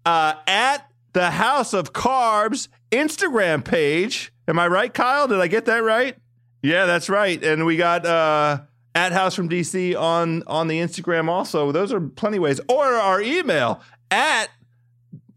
uh, 0.05 0.33
at 0.45 0.85
the 1.13 1.31
House 1.31 1.73
of 1.73 1.93
Carbs 1.93 2.67
Instagram 2.91 3.63
page. 3.63 4.31
Am 4.51 4.59
I 4.59 4.67
right, 4.67 4.93
Kyle? 4.93 5.29
Did 5.29 5.39
I 5.39 5.47
get 5.47 5.63
that 5.67 5.81
right? 5.81 6.17
Yeah, 6.61 6.85
that's 6.85 7.07
right. 7.07 7.41
And 7.41 7.65
we 7.65 7.77
got 7.77 8.05
uh, 8.05 8.59
at 8.93 9.13
House 9.13 9.33
from 9.33 9.47
DC 9.47 9.97
on 9.97 10.43
on 10.45 10.67
the 10.67 10.77
Instagram 10.77 11.29
also. 11.29 11.71
Those 11.71 11.93
are 11.93 12.01
plenty 12.01 12.37
ways. 12.37 12.59
Or 12.67 12.83
our 12.83 13.21
email 13.21 13.81
at 14.11 14.49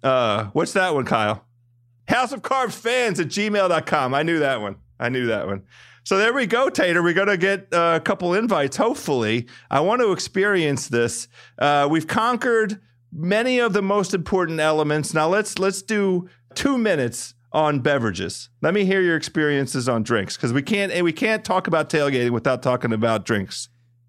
uh, 0.03 0.47
what's 0.47 0.73
that 0.73 0.95
one, 0.95 1.05
Kyle? 1.05 1.45
House 2.09 2.33
of 2.33 2.43
Carbs 2.43 2.73
fans 2.73 3.21
at 3.21 3.29
gmail.com. 3.29 4.15
I 4.15 4.25
knew 4.25 4.41
that 4.41 4.61
one. 4.61 4.79
I 4.99 5.11
knew 5.11 5.27
that 5.27 5.47
one. 5.47 5.63
So 6.03 6.19
there 6.19 6.33
we 6.33 6.47
go, 6.47 6.69
Tater. 6.69 7.01
We're 7.01 7.15
going 7.15 7.29
to 7.29 7.37
get 7.37 7.73
uh, 7.73 7.93
a 7.95 8.01
couple 8.01 8.35
invites, 8.35 8.77
hopefully. 8.77 9.47
I 9.71 9.79
want 9.79 10.01
to 10.01 10.11
experience 10.11 10.89
this. 10.89 11.29
Uh, 11.57 11.87
we've 11.89 12.09
conquered 12.09 12.81
many 13.13 13.61
of 13.61 13.75
the 13.75 13.83
most 13.83 14.13
important 14.13 14.59
elements. 14.59 15.15
Now 15.15 15.29
let's 15.29 15.61
let's 15.61 15.83
do 15.83 16.29
two 16.57 16.77
minutes 16.77 17.35
on 17.55 17.79
beverages. 17.79 18.51
Let 18.61 18.75
me 18.75 18.85
hear 18.85 19.01
your 19.01 19.17
experiences 19.17 19.89
on 19.89 20.03
drinks 20.03 20.37
because 20.37 20.53
we 20.53 20.61
can't 20.61 21.03
we 21.03 21.13
can't 21.13 21.45
talk 21.45 21.69
about 21.69 21.89
tailgating 21.89 22.31
without 22.31 22.63
talking 22.63 22.93
about 22.93 23.25
drinks. 23.25 23.69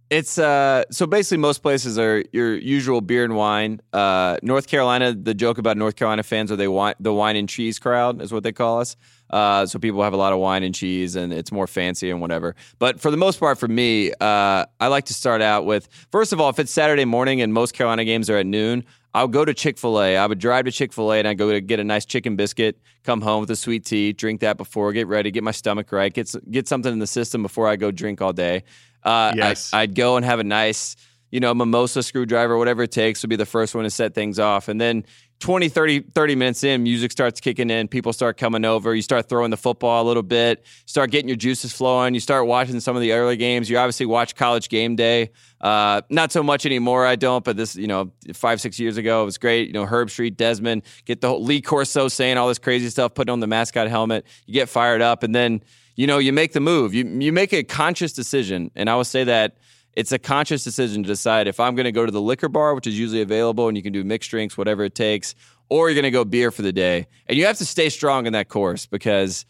It's 0.10 0.38
uh 0.38 0.84
so 0.92 1.08
basically 1.08 1.38
most 1.38 1.62
places 1.62 1.98
are 1.98 2.24
your 2.34 2.56
usual 2.56 3.02
beer 3.02 3.24
and 3.24 3.36
wine. 3.36 3.82
Uh 3.94 4.38
North 4.42 4.68
Carolina, 4.68 5.14
the 5.14 5.34
joke 5.34 5.58
about 5.60 5.78
North 5.78 5.96
Carolina 5.96 6.24
fans 6.24 6.52
are 6.52 6.56
they 6.56 6.68
wine 6.68 6.96
the 7.00 7.14
wine 7.14 7.36
and 7.36 7.48
cheese 7.48 7.80
crowd 7.80 8.22
is 8.22 8.34
what 8.34 8.44
they 8.44 8.52
call 8.52 8.82
us. 8.82 8.96
Uh 9.30 9.66
so 9.66 9.78
people 9.80 10.04
have 10.04 10.14
a 10.14 10.18
lot 10.18 10.34
of 10.34 10.40
wine 10.40 10.64
and 10.64 10.74
cheese 10.74 11.16
and 11.16 11.32
it's 11.32 11.52
more 11.52 11.68
fancy 11.68 12.10
and 12.10 12.22
whatever. 12.22 12.56
But 12.80 13.00
for 13.00 13.12
the 13.12 13.18
most 13.18 13.40
part 13.40 13.60
for 13.60 13.68
me, 13.68 14.12
uh 14.22 14.66
I 14.80 14.88
like 14.88 15.06
to 15.06 15.14
start 15.14 15.42
out 15.42 15.66
with 15.66 15.88
first 16.12 16.34
of 16.34 16.42
all, 16.42 16.50
if 16.50 16.58
it's 16.60 16.72
Saturday 16.72 17.06
morning 17.06 17.42
and 17.42 17.54
most 17.54 17.74
Carolina 17.76 18.06
games 18.06 18.30
are 18.30 18.38
at 18.38 18.46
noon, 18.46 18.86
I'll 19.16 19.30
go 19.30 19.46
to 19.46 19.54
Chick 19.54 19.78
fil 19.78 20.02
A. 20.02 20.18
I 20.18 20.28
would 20.28 20.40
drive 20.40 20.66
to 20.66 20.72
Chick 20.72 20.92
fil 20.92 21.14
A 21.14 21.20
and 21.20 21.28
I'd 21.28 21.38
go 21.38 21.50
to 21.50 21.62
get 21.62 21.80
a 21.80 21.86
nice 21.86 22.04
chicken 22.04 22.36
biscuit, 22.36 22.78
come 23.06 23.22
home 23.22 23.40
with 23.40 23.50
a 23.50 23.56
sweet 23.56 23.86
tea, 23.86 24.12
drink 24.12 24.42
that 24.42 24.58
before, 24.58 24.92
get 24.92 25.08
ready, 25.08 25.32
get 25.32 25.42
my 25.42 25.52
stomach 25.52 25.94
right, 25.94 26.14
get, 26.14 26.36
get 26.52 26.68
something 26.68 26.92
in 26.92 27.00
the 27.00 27.08
system 27.08 27.42
before 27.42 27.66
I 27.70 27.78
go 27.78 27.92
drink 27.92 28.22
all 28.22 28.34
day. 28.34 28.64
Uh, 29.04 29.32
Yes. 29.34 29.74
I, 29.74 29.84
I'd 29.84 29.96
go 29.96 30.18
and 30.18 30.26
have 30.26 30.40
a 30.40 30.44
nice, 30.44 30.98
you 31.36 31.42
know, 31.42 31.54
mimosa 31.54 32.02
screwdriver, 32.02 32.58
whatever 32.58 32.84
it 32.84 32.94
takes 32.94 33.20
to 33.20 33.28
be 33.28 33.36
the 33.36 33.46
first 33.46 33.76
one 33.76 33.84
to 33.84 33.90
set 33.90 34.16
things 34.16 34.40
off. 34.40 34.70
And 34.70 34.80
then 34.80 35.04
20, 35.42 35.68
30, 35.68 36.00
30 36.00 36.36
minutes 36.36 36.64
in, 36.64 36.82
music 36.82 37.12
starts 37.12 37.42
kicking 37.42 37.70
in, 37.70 37.90
people 37.90 38.14
start 38.14 38.38
coming 38.38 38.64
over, 38.64 38.96
you 38.96 39.02
start 39.02 39.28
throwing 39.28 39.52
the 39.52 39.58
football 39.58 40.02
a 40.02 40.08
little 40.08 40.24
bit, 40.24 40.64
start 40.86 41.12
getting 41.12 41.28
your 41.28 41.36
juices 41.36 41.74
flowing, 41.74 42.14
you 42.14 42.22
start 42.22 42.48
watching 42.48 42.80
some 42.80 42.96
of 42.96 43.02
the 43.02 43.12
early 43.12 43.36
games. 43.36 43.70
You 43.70 43.78
obviously 43.78 44.06
watch 44.06 44.36
college 44.36 44.70
game 44.70 44.96
day. 44.96 45.32
Uh, 45.60 46.04
not 46.10 46.32
so 46.32 46.42
much 46.42 46.66
anymore, 46.66 47.06
I 47.06 47.18
don't, 47.18 47.44
but 47.44 47.58
this, 47.58 47.76
you 47.76 47.88
know, 47.88 48.14
five, 48.34 48.62
six 48.62 48.80
years 48.80 48.96
ago, 48.96 49.22
it 49.24 49.26
was 49.26 49.38
great. 49.38 49.68
You 49.68 49.74
know, 49.74 49.86
Herbstreit, 49.86 50.38
Desmond, 50.38 50.84
get 51.04 51.20
the 51.20 51.28
whole 51.28 51.44
Lee 51.44 51.60
Corso 51.62 52.08
saying 52.08 52.38
all 52.38 52.48
this 52.48 52.60
crazy 52.60 52.90
stuff, 52.90 53.14
putting 53.14 53.34
on 53.34 53.42
the 53.42 53.48
mascot 53.48 53.90
helmet, 53.90 54.26
you 54.46 54.54
get 54.54 54.70
fired 54.70 55.02
up, 55.02 55.22
and 55.22 55.36
then 55.36 55.62
you 55.98 56.08
know, 56.08 56.18
you 56.18 56.34
make 56.34 56.54
the 56.54 56.60
move. 56.60 56.94
You 56.94 57.06
you 57.06 57.32
make 57.32 57.54
a 57.54 57.64
conscious 57.64 58.14
decision, 58.14 58.72
and 58.76 58.90
I 58.90 58.96
will 58.96 59.06
say 59.06 59.24
that 59.26 59.58
it's 59.96 60.12
a 60.12 60.20
conscious 60.20 60.64
decision 60.64 61.04
to 61.04 61.08
decide 61.08 61.48
if 61.48 61.60
I'm 61.60 61.76
going 61.76 61.86
to 61.86 61.92
go 61.92 62.06
to 62.06 62.12
the 62.12 62.22
liquor 62.22 62.50
bar, 62.50 62.76
which 62.76 62.88
is 62.88 63.00
usually 63.00 63.22
available, 63.22 63.68
and 63.68 63.78
you 63.78 63.84
can 63.84 63.94
do 63.94 64.04
mixed 64.04 64.30
drinks, 64.30 64.58
whatever 64.58 64.84
it 64.84 64.96
takes, 64.96 65.36
or 65.70 65.90
you're 65.90 65.96
going 65.96 66.04
to 66.04 66.12
go 66.12 66.26
beer 66.26 66.52
for 66.52 66.62
the 66.62 66.74
day. 66.74 67.08
And 67.28 67.38
you 67.38 67.46
have 67.46 67.58
to 67.58 67.66
stay 67.66 67.90
strong 67.90 68.26
in 68.26 68.34
that 68.34 68.50
course 68.50 68.86
because 68.86 69.46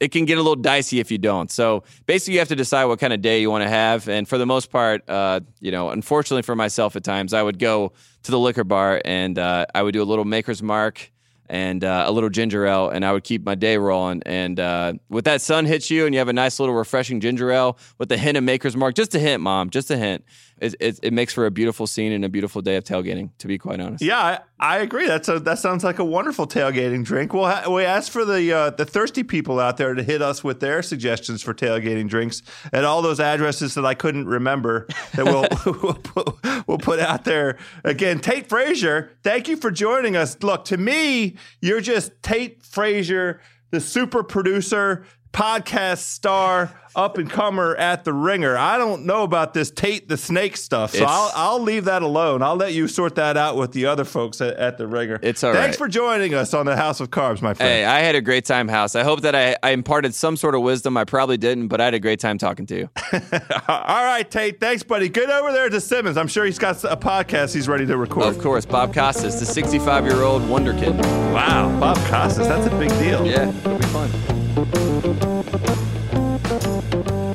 it 0.00 0.10
can 0.10 0.24
get 0.24 0.36
a 0.36 0.42
little 0.42 0.56
dicey 0.56 0.98
if 0.98 1.12
you 1.12 1.18
don't. 1.18 1.50
So 1.50 1.84
basically, 2.06 2.34
you 2.34 2.38
have 2.40 2.48
to 2.48 2.56
decide 2.56 2.86
what 2.86 2.98
kind 2.98 3.12
of 3.12 3.22
day 3.22 3.40
you 3.40 3.50
want 3.50 3.62
to 3.62 3.68
have. 3.68 4.08
And 4.08 4.26
for 4.26 4.36
the 4.36 4.46
most 4.46 4.70
part, 4.70 5.08
uh, 5.08 5.40
you 5.60 5.70
know, 5.70 5.90
unfortunately 5.90 6.42
for 6.42 6.56
myself, 6.56 6.96
at 6.96 7.04
times 7.04 7.32
I 7.32 7.42
would 7.42 7.60
go 7.60 7.92
to 8.24 8.30
the 8.30 8.38
liquor 8.38 8.64
bar 8.64 9.00
and 9.04 9.38
uh, 9.38 9.66
I 9.74 9.82
would 9.82 9.92
do 9.92 10.02
a 10.02 10.04
little 10.04 10.24
Maker's 10.24 10.60
Mark 10.60 11.11
and 11.52 11.84
uh, 11.84 12.04
a 12.06 12.10
little 12.10 12.30
ginger 12.30 12.66
ale, 12.66 12.88
and 12.88 13.04
I 13.04 13.12
would 13.12 13.24
keep 13.24 13.44
my 13.44 13.54
day 13.54 13.76
rolling. 13.76 14.22
And 14.24 14.58
uh, 14.58 14.94
with 15.10 15.26
that 15.26 15.42
sun 15.42 15.66
hits 15.66 15.90
you, 15.90 16.06
and 16.06 16.14
you 16.14 16.18
have 16.18 16.28
a 16.28 16.32
nice 16.32 16.58
little 16.58 16.74
refreshing 16.74 17.20
ginger 17.20 17.52
ale 17.52 17.76
with 17.98 18.10
a 18.10 18.16
hint 18.16 18.38
of 18.38 18.42
Maker's 18.42 18.74
Mark, 18.74 18.94
just 18.94 19.14
a 19.14 19.18
hint, 19.18 19.42
mom, 19.42 19.68
just 19.68 19.90
a 19.90 19.98
hint. 19.98 20.24
It, 20.62 20.76
it, 20.80 21.00
it 21.02 21.12
makes 21.12 21.34
for 21.34 21.44
a 21.44 21.50
beautiful 21.50 21.86
scene 21.86 22.12
and 22.12 22.24
a 22.24 22.28
beautiful 22.28 22.62
day 22.62 22.76
of 22.76 22.84
tailgating. 22.84 23.30
To 23.38 23.48
be 23.48 23.58
quite 23.58 23.80
honest, 23.80 24.02
Yeah, 24.02 24.18
I, 24.18 24.38
I 24.60 24.78
agree. 24.78 25.08
That's 25.08 25.28
a, 25.28 25.40
that 25.40 25.58
sounds 25.58 25.82
like 25.82 25.98
a 25.98 26.04
wonderful 26.04 26.46
tailgating 26.46 27.04
drink. 27.04 27.34
We'll 27.34 27.46
ha- 27.46 27.68
we 27.68 27.84
ask 27.84 28.12
for 28.12 28.24
the 28.24 28.52
uh, 28.52 28.70
the 28.70 28.86
thirsty 28.86 29.24
people 29.24 29.58
out 29.58 29.76
there 29.76 29.92
to 29.92 30.02
hit 30.04 30.22
us 30.22 30.44
with 30.44 30.60
their 30.60 30.80
suggestions 30.82 31.42
for 31.42 31.52
tailgating 31.52 32.08
drinks 32.08 32.42
at 32.72 32.84
all 32.84 33.02
those 33.02 33.18
addresses 33.18 33.74
that 33.74 33.84
I 33.84 33.94
couldn't 33.94 34.26
remember 34.28 34.86
that 35.14 35.24
we'll 35.24 35.48
we'll, 35.82 35.94
put, 35.94 36.68
we'll 36.68 36.78
put 36.78 37.00
out 37.00 37.24
there. 37.24 37.58
Again, 37.82 38.20
Tate 38.20 38.48
Frazier, 38.48 39.10
thank 39.24 39.48
you 39.48 39.56
for 39.56 39.72
joining 39.72 40.14
us. 40.14 40.40
Look, 40.42 40.64
to 40.66 40.76
me, 40.76 41.34
you're 41.60 41.80
just 41.80 42.12
Tate 42.22 42.62
Frazier, 42.64 43.40
the 43.70 43.80
super 43.80 44.22
producer. 44.22 45.04
Podcast 45.32 45.98
star 45.98 46.70
up 46.94 47.16
and 47.16 47.30
comer 47.30 47.74
at 47.76 48.04
the 48.04 48.12
ringer. 48.12 48.54
I 48.54 48.76
don't 48.76 49.06
know 49.06 49.22
about 49.22 49.54
this 49.54 49.70
Tate 49.70 50.10
the 50.10 50.18
Snake 50.18 50.58
stuff, 50.58 50.90
so 50.90 50.98
It's- 50.98 51.10
I'll, 51.10 51.32
I'll 51.34 51.58
leave 51.58 51.86
that 51.86 52.02
alone. 52.02 52.42
I'll 52.42 52.56
let 52.56 52.74
you 52.74 52.86
sort 52.86 53.14
that 53.14 53.38
out 53.38 53.56
with 53.56 53.72
the 53.72 53.86
other 53.86 54.04
folks 54.04 54.42
at, 54.42 54.56
at 54.58 54.76
the 54.76 54.86
ringer. 54.86 55.18
It's 55.22 55.42
all 55.42 55.54
Thanks 55.54 55.80
right. 55.80 55.86
for 55.86 55.88
joining 55.88 56.34
us 56.34 56.52
on 56.52 56.66
the 56.66 56.76
House 56.76 57.00
of 57.00 57.10
Carbs, 57.10 57.40
my 57.40 57.54
friend. 57.54 57.72
Hey, 57.72 57.86
I 57.86 58.00
had 58.00 58.14
a 58.14 58.20
great 58.20 58.44
time, 58.44 58.68
House. 58.68 58.94
I 58.94 59.04
hope 59.04 59.22
that 59.22 59.34
I, 59.34 59.56
I 59.62 59.70
imparted 59.70 60.14
some 60.14 60.36
sort 60.36 60.54
of 60.54 60.60
wisdom. 60.60 60.98
I 60.98 61.04
probably 61.04 61.38
didn't, 61.38 61.68
but 61.68 61.80
I 61.80 61.86
had 61.86 61.94
a 61.94 61.98
great 62.00 62.20
time 62.20 62.36
talking 62.36 62.66
to 62.66 62.76
you. 62.76 62.90
All 63.68 64.04
right, 64.04 64.30
Tate. 64.30 64.60
Thanks, 64.60 64.82
buddy. 64.82 65.08
Get 65.08 65.30
over 65.30 65.50
there 65.50 65.70
to 65.70 65.80
Simmons. 65.80 66.18
I'm 66.18 66.28
sure 66.28 66.44
he's 66.44 66.58
got 66.58 66.84
a 66.84 66.96
podcast 66.96 67.54
he's 67.54 67.68
ready 67.68 67.86
to 67.86 67.96
record. 67.96 68.26
of 68.26 68.38
course, 68.38 68.66
Bob 68.66 68.92
Costas, 68.92 69.40
the 69.40 69.46
65 69.46 70.04
year 70.04 70.22
old 70.22 70.46
wonder 70.46 70.74
kid. 70.74 70.94
Wow, 71.32 71.74
Bob 71.80 71.96
Costas. 72.08 72.48
That's 72.48 72.66
a 72.66 72.78
big 72.78 72.90
deal. 72.98 73.26
Yeah, 73.26 73.48
it'll 73.48 73.78
be 73.78 73.86
fun. 73.86 74.10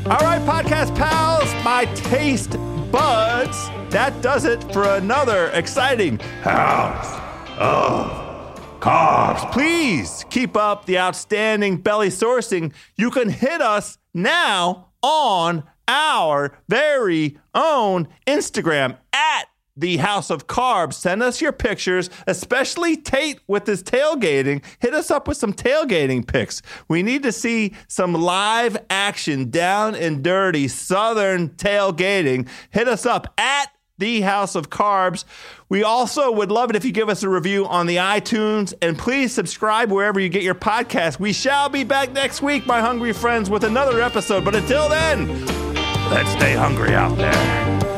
All 0.10 0.20
right, 0.20 0.42
podcast 0.44 0.96
pals, 0.96 1.54
my 1.66 1.84
taste 1.94 2.52
buds. 2.94 3.68
That 3.90 4.22
does 4.22 4.46
it 4.46 4.64
for 4.72 4.86
another 4.86 5.48
exciting 5.48 6.18
House 6.44 7.14
of 7.58 8.10
Carbs. 8.80 9.52
Please 9.52 10.24
keep 10.30 10.56
up 10.56 10.86
the 10.86 10.98
outstanding 10.98 11.76
belly 11.76 12.08
sourcing. 12.08 12.72
You 12.96 13.12
can 13.12 13.28
hit 13.28 13.60
us 13.60 13.98
now 14.14 14.92
on 15.04 15.66
our 15.90 16.58
very 16.70 17.38
own 17.54 18.08
Instagram 18.26 18.96
at 19.12 19.50
the 19.78 19.98
House 19.98 20.30
of 20.30 20.48
Carbs. 20.48 20.94
Send 20.94 21.24
us 21.24 21.40
your 21.40 21.54
pictures, 21.54 22.10
especially 22.26 22.98
Tate 22.98 23.40
with 23.48 23.68
his 23.68 23.84
tailgating. 23.84 24.64
Hit 24.80 24.94
us 24.94 25.12
up 25.12 25.28
with 25.28 25.38
some 25.38 25.54
tailgating 25.54 26.28
pics. 26.28 26.62
We 26.88 27.04
need 27.04 27.24
to 27.24 27.32
see 27.32 27.76
some 27.88 28.14
live 28.14 28.78
action, 28.90 29.50
down 29.50 29.96
and 29.96 30.24
dirty 30.24 30.68
Southern 30.68 31.50
tailgating. 31.50 32.48
Hit 32.72 32.88
us 32.88 33.06
up 33.06 33.34
at 33.38 33.72
the 33.98 34.22
House 34.22 34.56
of 34.56 34.70
Carbs. 34.70 35.26
We 35.70 35.84
also 35.84 36.32
would 36.32 36.52
love 36.52 36.70
it 36.70 36.76
if 36.76 36.86
you 36.86 36.92
give 36.92 37.10
us 37.10 37.24
a 37.24 37.30
review 37.30 37.66
on 37.66 37.88
the 37.88 37.98
iTunes 37.98 38.74
and 38.82 38.98
please 38.98 39.34
subscribe 39.34 39.92
wherever 39.92 40.20
you 40.20 40.30
get 40.30 40.44
your 40.44 40.56
podcast. 40.56 41.20
We 41.20 41.34
shall 41.34 41.70
be 41.70 41.84
back 41.84 42.12
next 42.12 42.42
week, 42.42 42.66
my 42.66 42.80
hungry 42.80 43.14
friends, 43.14 43.50
with 43.50 43.64
another 43.64 44.02
episode. 44.02 44.46
But 44.46 44.56
until 44.56 44.88
then, 44.90 45.46
let's 46.10 46.32
stay 46.32 46.54
hungry 46.54 46.94
out 46.94 47.18
there. 47.18 47.97